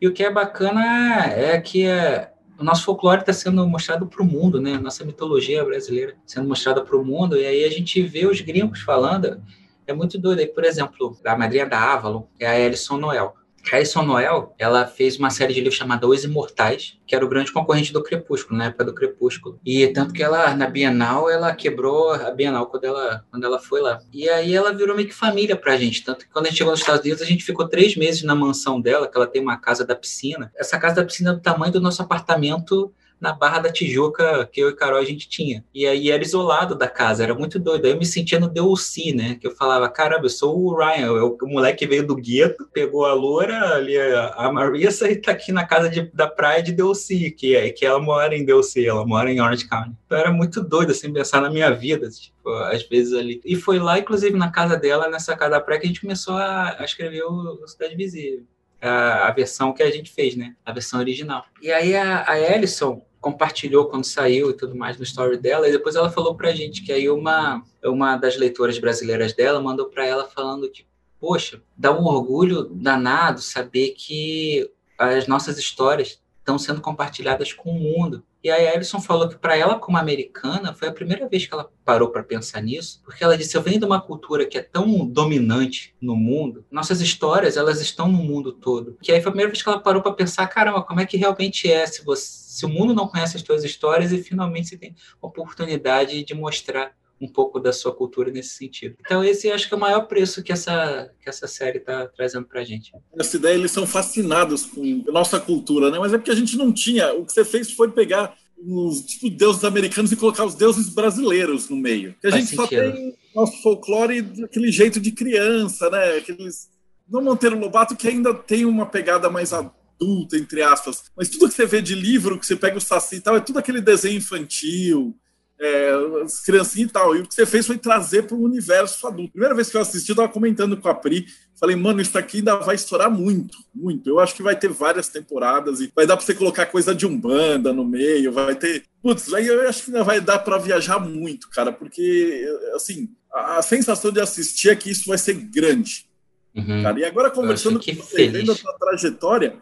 E 0.00 0.06
o 0.06 0.12
que 0.12 0.22
é 0.22 0.30
bacana 0.30 1.26
é 1.26 1.60
que 1.60 1.86
é, 1.86 2.32
o 2.58 2.64
nosso 2.64 2.84
folclore 2.84 3.20
está 3.20 3.32
sendo 3.32 3.66
mostrado 3.66 4.06
para 4.06 4.22
o 4.22 4.26
mundo, 4.26 4.60
né? 4.60 4.78
Nossa 4.78 5.04
mitologia 5.04 5.64
brasileira 5.64 6.16
sendo 6.26 6.48
mostrada 6.48 6.84
para 6.84 6.96
o 6.96 7.04
mundo. 7.04 7.36
E 7.36 7.46
aí 7.46 7.64
a 7.64 7.70
gente 7.70 8.02
vê 8.02 8.26
os 8.26 8.40
gringos 8.40 8.80
falando. 8.80 9.40
É 9.86 9.92
muito 9.92 10.18
doido. 10.18 10.40
Aí, 10.40 10.46
por 10.46 10.64
exemplo, 10.64 11.16
a 11.24 11.36
madrinha 11.36 11.66
da 11.66 11.94
Avalon 11.94 12.24
é 12.38 12.46
a 12.46 12.66
Alison 12.66 12.96
Noel. 12.96 13.34
Harrison 13.70 14.02
Noel, 14.02 14.54
ela 14.58 14.86
fez 14.86 15.18
uma 15.18 15.30
série 15.30 15.52
de 15.52 15.60
livros 15.60 15.76
chamada 15.76 16.06
Os 16.06 16.24
Imortais, 16.24 16.98
que 17.06 17.14
era 17.14 17.24
o 17.24 17.28
grande 17.28 17.52
concorrente 17.52 17.92
do 17.92 18.02
Crepúsculo, 18.02 18.58
na 18.58 18.66
época 18.66 18.84
do 18.84 18.94
Crepúsculo. 18.94 19.60
E 19.64 19.86
tanto 19.88 20.12
que 20.12 20.22
ela, 20.22 20.54
na 20.54 20.66
Bienal, 20.66 21.30
ela 21.30 21.54
quebrou 21.54 22.10
a 22.10 22.30
Bienal 22.30 22.66
quando 22.66 22.84
ela, 22.84 23.24
quando 23.30 23.44
ela 23.44 23.58
foi 23.58 23.80
lá. 23.80 24.00
E 24.12 24.28
aí 24.28 24.54
ela 24.54 24.72
virou 24.72 24.96
meio 24.96 25.08
que 25.08 25.14
família 25.14 25.56
pra 25.56 25.76
gente. 25.76 26.04
Tanto 26.04 26.26
que 26.26 26.32
quando 26.32 26.46
a 26.46 26.48
gente 26.48 26.58
chegou 26.58 26.70
nos 26.70 26.80
Estados 26.80 27.02
Unidos, 27.02 27.22
a 27.22 27.26
gente 27.26 27.44
ficou 27.44 27.68
três 27.68 27.96
meses 27.96 28.22
na 28.22 28.34
mansão 28.34 28.80
dela, 28.80 29.08
que 29.08 29.16
ela 29.16 29.26
tem 29.26 29.42
uma 29.42 29.56
casa 29.56 29.84
da 29.84 29.94
piscina. 29.94 30.50
Essa 30.56 30.78
casa 30.78 30.96
da 30.96 31.04
piscina 31.04 31.30
é 31.30 31.34
do 31.34 31.40
tamanho 31.40 31.72
do 31.72 31.80
nosso 31.80 32.02
apartamento 32.02 32.92
na 33.20 33.32
Barra 33.32 33.60
da 33.60 33.72
Tijuca 33.72 34.48
que 34.50 34.60
eu 34.60 34.70
e 34.70 34.76
Carol 34.76 34.98
a 34.98 35.04
gente 35.04 35.28
tinha. 35.28 35.64
E 35.74 35.86
aí 35.86 36.10
era 36.10 36.22
isolado 36.22 36.74
da 36.74 36.88
casa, 36.88 37.22
era 37.22 37.34
muito 37.34 37.58
doido. 37.58 37.84
Aí 37.84 37.92
eu 37.92 37.98
me 37.98 38.06
sentia 38.06 38.38
no 38.38 38.48
DLC, 38.48 39.12
né? 39.12 39.36
Que 39.40 39.46
eu 39.46 39.54
falava, 39.54 39.88
caramba, 39.88 40.26
eu 40.26 40.30
sou 40.30 40.58
o 40.58 40.76
Ryan, 40.76 41.06
eu, 41.06 41.38
o 41.40 41.46
moleque 41.46 41.86
veio 41.86 42.06
do 42.06 42.16
gueto, 42.16 42.68
pegou 42.72 43.04
a 43.04 43.12
loura 43.12 43.74
ali, 43.74 43.96
a 43.98 44.50
Marissa, 44.52 45.10
e 45.10 45.16
tá 45.16 45.32
aqui 45.32 45.52
na 45.52 45.66
casa 45.66 45.88
de, 45.88 46.02
da 46.12 46.26
praia 46.26 46.62
de 46.62 46.72
DLC, 46.72 47.30
que, 47.30 47.54
é, 47.56 47.70
que 47.70 47.84
ela 47.84 48.00
mora 48.00 48.36
em 48.36 48.44
DLC, 48.44 48.86
ela 48.86 49.06
mora 49.06 49.30
em 49.30 49.40
Orange 49.40 49.68
County. 49.68 49.94
Então 50.06 50.18
era 50.18 50.32
muito 50.32 50.62
doido, 50.62 50.92
assim, 50.92 51.12
pensar 51.12 51.40
na 51.40 51.50
minha 51.50 51.70
vida, 51.70 52.08
tipo, 52.08 52.50
às 52.50 52.82
vezes 52.88 53.12
ali. 53.12 53.40
E 53.44 53.56
foi 53.56 53.78
lá, 53.78 53.98
inclusive, 53.98 54.36
na 54.36 54.50
casa 54.50 54.76
dela, 54.76 55.08
nessa 55.08 55.36
casa 55.36 55.52
da 55.52 55.60
praia, 55.60 55.80
que 55.80 55.86
a 55.86 55.88
gente 55.88 56.00
começou 56.00 56.36
a, 56.36 56.78
escrever 56.84 57.22
o, 57.22 57.62
o 57.62 57.68
Cidade 57.68 57.96
Visível. 57.96 58.44
A, 58.80 59.26
a, 59.26 59.32
versão 59.32 59.72
que 59.72 59.82
a 59.82 59.90
gente 59.90 60.12
fez, 60.12 60.36
né? 60.36 60.54
A 60.64 60.72
versão 60.72 61.00
original. 61.00 61.44
E 61.60 61.70
aí 61.72 61.96
a, 61.96 62.30
a 62.30 62.38
Ellison, 62.38 63.02
compartilhou 63.20 63.86
quando 63.86 64.04
saiu 64.04 64.50
e 64.50 64.54
tudo 64.54 64.76
mais 64.76 64.96
no 64.96 65.04
story 65.04 65.36
dela, 65.36 65.68
e 65.68 65.72
depois 65.72 65.96
ela 65.96 66.10
falou 66.10 66.34
pra 66.34 66.54
gente 66.54 66.82
que 66.82 66.92
aí 66.92 67.08
uma, 67.08 67.62
uma 67.84 68.16
das 68.16 68.36
leitoras 68.36 68.78
brasileiras 68.78 69.32
dela 69.32 69.60
mandou 69.60 69.86
para 69.86 70.06
ela 70.06 70.24
falando 70.24 70.70
que, 70.70 70.86
poxa, 71.20 71.60
dá 71.76 71.92
um 71.92 72.04
orgulho 72.04 72.64
danado 72.64 73.40
saber 73.40 73.90
que 73.90 74.70
as 74.98 75.26
nossas 75.26 75.58
histórias 75.58 76.20
estão 76.38 76.58
sendo 76.58 76.80
compartilhadas 76.80 77.52
com 77.52 77.70
o 77.70 77.78
mundo. 77.78 78.22
E 78.42 78.50
a 78.50 78.72
Alison 78.72 79.00
falou 79.00 79.28
que 79.28 79.36
para 79.36 79.56
ela, 79.56 79.78
como 79.78 79.98
americana, 79.98 80.72
foi 80.72 80.88
a 80.88 80.92
primeira 80.92 81.28
vez 81.28 81.46
que 81.46 81.52
ela 81.52 81.70
parou 81.84 82.10
para 82.10 82.22
pensar 82.22 82.62
nisso, 82.62 83.00
porque 83.04 83.24
ela 83.24 83.36
disse: 83.36 83.56
Eu 83.56 83.62
venho 83.62 83.80
de 83.80 83.84
uma 83.84 84.00
cultura 84.00 84.46
que 84.46 84.56
é 84.56 84.62
tão 84.62 85.06
dominante 85.06 85.94
no 86.00 86.14
mundo, 86.14 86.64
nossas 86.70 87.00
histórias 87.00 87.56
elas 87.56 87.80
estão 87.80 88.10
no 88.10 88.18
mundo 88.18 88.52
todo. 88.52 88.96
Que 89.02 89.10
aí 89.10 89.20
foi 89.20 89.30
a 89.30 89.32
primeira 89.32 89.50
vez 89.50 89.62
que 89.62 89.68
ela 89.68 89.80
parou 89.80 90.02
para 90.02 90.12
pensar: 90.12 90.46
caramba, 90.46 90.82
como 90.82 91.00
é 91.00 91.06
que 91.06 91.16
realmente 91.16 91.70
é 91.70 91.84
se, 91.86 92.04
você, 92.04 92.26
se 92.26 92.64
o 92.64 92.68
mundo 92.68 92.94
não 92.94 93.08
conhece 93.08 93.36
as 93.36 93.42
suas 93.42 93.64
histórias 93.64 94.12
e 94.12 94.22
finalmente 94.22 94.68
você 94.68 94.76
tem 94.76 94.94
a 95.20 95.26
oportunidade 95.26 96.22
de 96.22 96.34
mostrar 96.34 96.92
um 97.20 97.28
pouco 97.28 97.58
da 97.58 97.72
sua 97.72 97.94
cultura 97.94 98.30
nesse 98.30 98.50
sentido. 98.50 98.96
Então 99.00 99.22
esse 99.24 99.50
acho 99.50 99.68
que 99.68 99.74
é 99.74 99.76
o 99.76 99.80
maior 99.80 100.02
preço 100.02 100.42
que 100.42 100.52
essa, 100.52 101.10
que 101.20 101.28
essa 101.28 101.46
série 101.46 101.78
está 101.78 102.06
trazendo 102.06 102.46
para 102.46 102.60
a 102.60 102.64
gente. 102.64 102.92
Essa 103.18 103.36
ideia, 103.36 103.54
eles 103.54 103.70
são 103.70 103.86
fascinados 103.86 104.66
com 104.66 105.04
a 105.08 105.12
nossa 105.12 105.40
cultura, 105.40 105.90
né? 105.90 105.98
mas 105.98 106.12
é 106.12 106.18
porque 106.18 106.30
a 106.30 106.36
gente 106.36 106.56
não 106.56 106.72
tinha, 106.72 107.12
o 107.12 107.24
que 107.24 107.32
você 107.32 107.44
fez 107.44 107.72
foi 107.72 107.90
pegar 107.90 108.36
os 108.60 109.02
tipo, 109.02 109.30
deuses 109.30 109.64
americanos 109.64 110.10
e 110.10 110.16
colocar 110.16 110.44
os 110.44 110.54
deuses 110.54 110.88
brasileiros 110.88 111.68
no 111.68 111.76
meio. 111.76 112.12
Porque 112.14 112.26
a 112.26 112.30
Faz 112.30 112.42
gente 112.42 112.56
sentido. 112.56 112.86
só 112.86 112.92
tem 112.92 113.16
nosso 113.34 113.62
folclore 113.62 114.22
daquele 114.22 114.72
jeito 114.72 115.00
de 115.00 115.12
criança, 115.12 115.88
né? 115.90 116.16
Aqueles... 116.16 116.68
Não 117.08 117.22
Monteiro 117.22 117.58
Lobato, 117.58 117.96
que 117.96 118.08
ainda 118.08 118.34
tem 118.34 118.66
uma 118.66 118.84
pegada 118.84 119.30
mais 119.30 119.52
adulta, 119.52 120.36
entre 120.36 120.60
aspas. 120.62 121.04
Mas 121.16 121.28
tudo 121.28 121.48
que 121.48 121.54
você 121.54 121.64
vê 121.64 121.80
de 121.80 121.94
livro, 121.94 122.38
que 122.38 122.46
você 122.46 122.54
pega 122.54 122.76
o 122.76 122.80
Saci 122.80 123.16
e 123.16 123.20
tal, 123.20 123.36
é 123.36 123.40
tudo 123.40 123.58
aquele 123.58 123.80
desenho 123.80 124.18
infantil, 124.18 125.16
é, 125.60 125.90
as 126.24 126.40
criancinhas 126.40 126.90
e 126.90 126.92
tal. 126.92 127.16
E 127.16 127.20
o 127.20 127.26
que 127.26 127.34
você 127.34 127.44
fez 127.44 127.66
foi 127.66 127.76
trazer 127.76 128.22
para 128.22 128.36
o 128.36 128.42
universo 128.42 129.06
adulto. 129.06 129.32
Primeira 129.32 129.54
vez 129.54 129.70
que 129.70 129.76
eu 129.76 129.80
assisti, 129.80 130.10
eu 130.10 130.14
estava 130.14 130.28
comentando 130.28 130.76
com 130.76 130.88
a 130.88 130.94
Pri, 130.94 131.26
falei, 131.58 131.74
mano, 131.74 132.00
isso 132.00 132.16
aqui 132.16 132.38
ainda 132.38 132.56
vai 132.56 132.76
estourar 132.76 133.10
muito, 133.10 133.58
muito. 133.74 134.08
Eu 134.08 134.20
acho 134.20 134.34
que 134.34 134.42
vai 134.42 134.56
ter 134.56 134.68
várias 134.68 135.08
temporadas 135.08 135.80
e 135.80 135.92
vai 135.94 136.06
dar 136.06 136.16
para 136.16 136.24
você 136.24 136.34
colocar 136.34 136.66
coisa 136.66 136.94
de 136.94 137.06
Umbanda 137.06 137.72
no 137.72 137.84
meio, 137.84 138.32
vai 138.32 138.54
ter. 138.54 138.84
Putz, 139.02 139.32
aí 139.34 139.46
eu 139.46 139.68
acho 139.68 139.84
que 139.84 139.90
ainda 139.90 140.04
vai 140.04 140.20
dar 140.20 140.38
para 140.38 140.58
viajar 140.58 140.98
muito, 140.98 141.48
cara, 141.50 141.72
porque, 141.72 142.48
assim, 142.74 143.08
a, 143.32 143.58
a, 143.58 143.62
sensação 143.62 144.12
de 144.12 144.20
assistir 144.20 144.70
é 144.70 144.76
que 144.76 144.90
isso 144.90 145.08
vai 145.08 145.18
ser 145.18 145.34
grande. 145.34 146.06
Uhum. 146.54 146.82
Cara. 146.82 146.98
E 146.98 147.04
agora, 147.04 147.30
conversando 147.30 147.80
com 147.80 147.94
você, 147.94 148.28
vendo 148.28 148.52
a 148.52 148.56
sua 148.56 148.72
trajetória, 148.74 149.56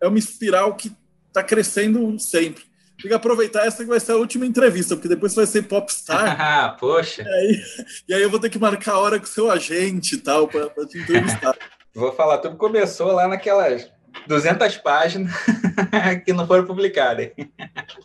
é 0.00 0.06
uma 0.06 0.18
espiral 0.18 0.74
que 0.76 0.92
está 1.28 1.42
crescendo 1.42 2.18
sempre. 2.18 2.64
Tem 3.06 3.10
que 3.10 3.14
aproveitar 3.14 3.64
essa 3.64 3.84
que 3.84 3.88
vai 3.88 4.00
ser 4.00 4.12
a 4.12 4.16
última 4.16 4.44
entrevista, 4.44 4.96
porque 4.96 5.08
depois 5.08 5.32
vai 5.32 5.46
ser 5.46 5.62
popstar. 5.62 6.36
Ah, 6.56 6.76
poxa. 6.78 7.22
E 7.22 7.28
aí, 7.28 7.62
e 8.08 8.14
aí, 8.14 8.22
eu 8.22 8.30
vou 8.30 8.40
ter 8.40 8.50
que 8.50 8.58
marcar 8.58 8.94
a 8.94 8.98
hora 8.98 9.18
com 9.18 9.24
o 9.24 9.28
seu 9.28 9.50
agente 9.50 10.16
e 10.16 10.18
tal, 10.18 10.48
para 10.48 10.68
te 10.86 10.98
entrevistar. 10.98 11.56
vou 11.94 12.12
falar, 12.12 12.38
tudo 12.38 12.56
começou 12.56 13.12
lá 13.12 13.28
naquelas 13.28 13.88
200 14.26 14.76
páginas 14.78 15.32
que 16.24 16.32
não 16.32 16.46
foram 16.46 16.64
publicadas. 16.64 17.30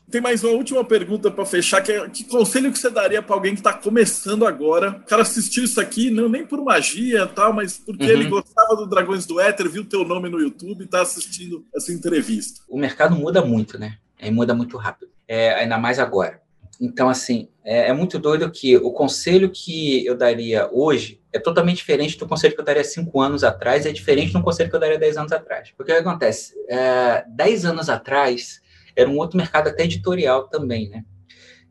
Tem 0.09 0.21
mais 0.21 0.43
uma 0.43 0.53
última 0.53 0.83
pergunta 0.83 1.31
para 1.31 1.45
fechar, 1.45 1.81
que, 1.81 1.91
é, 1.91 2.09
que 2.09 2.23
conselho 2.25 2.71
que 2.71 2.77
você 2.77 2.89
daria 2.89 3.23
para 3.23 3.35
alguém 3.35 3.53
que 3.53 3.59
está 3.59 3.73
começando 3.73 4.45
agora? 4.45 4.91
O 4.91 5.05
cara 5.05 5.23
assistiu 5.23 5.63
isso 5.63 5.81
aqui, 5.81 6.11
não 6.11 6.29
nem 6.29 6.45
por 6.45 6.63
magia 6.63 7.25
tal, 7.25 7.53
mas 7.53 7.77
porque 7.77 8.05
uhum. 8.05 8.11
ele 8.11 8.25
gostava 8.25 8.75
do 8.75 8.85
Dragões 8.85 9.25
do 9.25 9.39
Éter, 9.39 9.69
viu 9.69 9.83
teu 9.83 10.05
nome 10.05 10.29
no 10.29 10.39
YouTube 10.39 10.81
e 10.81 10.85
está 10.85 11.01
assistindo 11.01 11.65
essa 11.75 11.91
entrevista. 11.91 12.61
O 12.69 12.77
mercado 12.77 13.15
muda 13.15 13.43
muito, 13.43 13.79
né? 13.79 13.97
Aí 14.21 14.29
muda 14.29 14.53
muito 14.53 14.77
rápido. 14.77 15.11
É, 15.27 15.55
ainda 15.55 15.77
mais 15.77 15.97
agora. 15.97 16.39
Então, 16.79 17.09
assim, 17.09 17.49
é, 17.63 17.89
é, 17.89 17.93
muito 17.93 18.17
doido 18.17 18.49
que 18.51 18.77
o 18.77 18.91
conselho 18.91 19.49
que 19.51 20.05
eu 20.05 20.15
daria 20.15 20.69
hoje 20.71 21.21
é 21.31 21.39
totalmente 21.39 21.77
diferente 21.77 22.17
do 22.17 22.27
conselho 22.27 22.53
que 22.53 22.59
eu 22.59 22.65
daria 22.65 22.83
cinco 22.83 23.21
anos 23.21 23.43
atrás, 23.43 23.85
é 23.85 23.91
diferente 23.91 24.33
do 24.33 24.41
conselho 24.41 24.69
que 24.69 24.75
eu 24.75 24.79
daria 24.79 24.97
dez 24.97 25.17
anos 25.17 25.31
atrás. 25.31 25.71
Porque 25.77 25.91
o 25.91 25.95
que 25.95 26.01
acontece? 26.01 26.53
É, 26.69 27.23
dez 27.29 27.65
anos 27.65 27.89
atrás 27.89 28.61
era 28.95 29.09
um 29.09 29.17
outro 29.17 29.37
mercado 29.37 29.69
até 29.69 29.83
editorial 29.83 30.47
também, 30.47 30.89
né? 30.89 31.03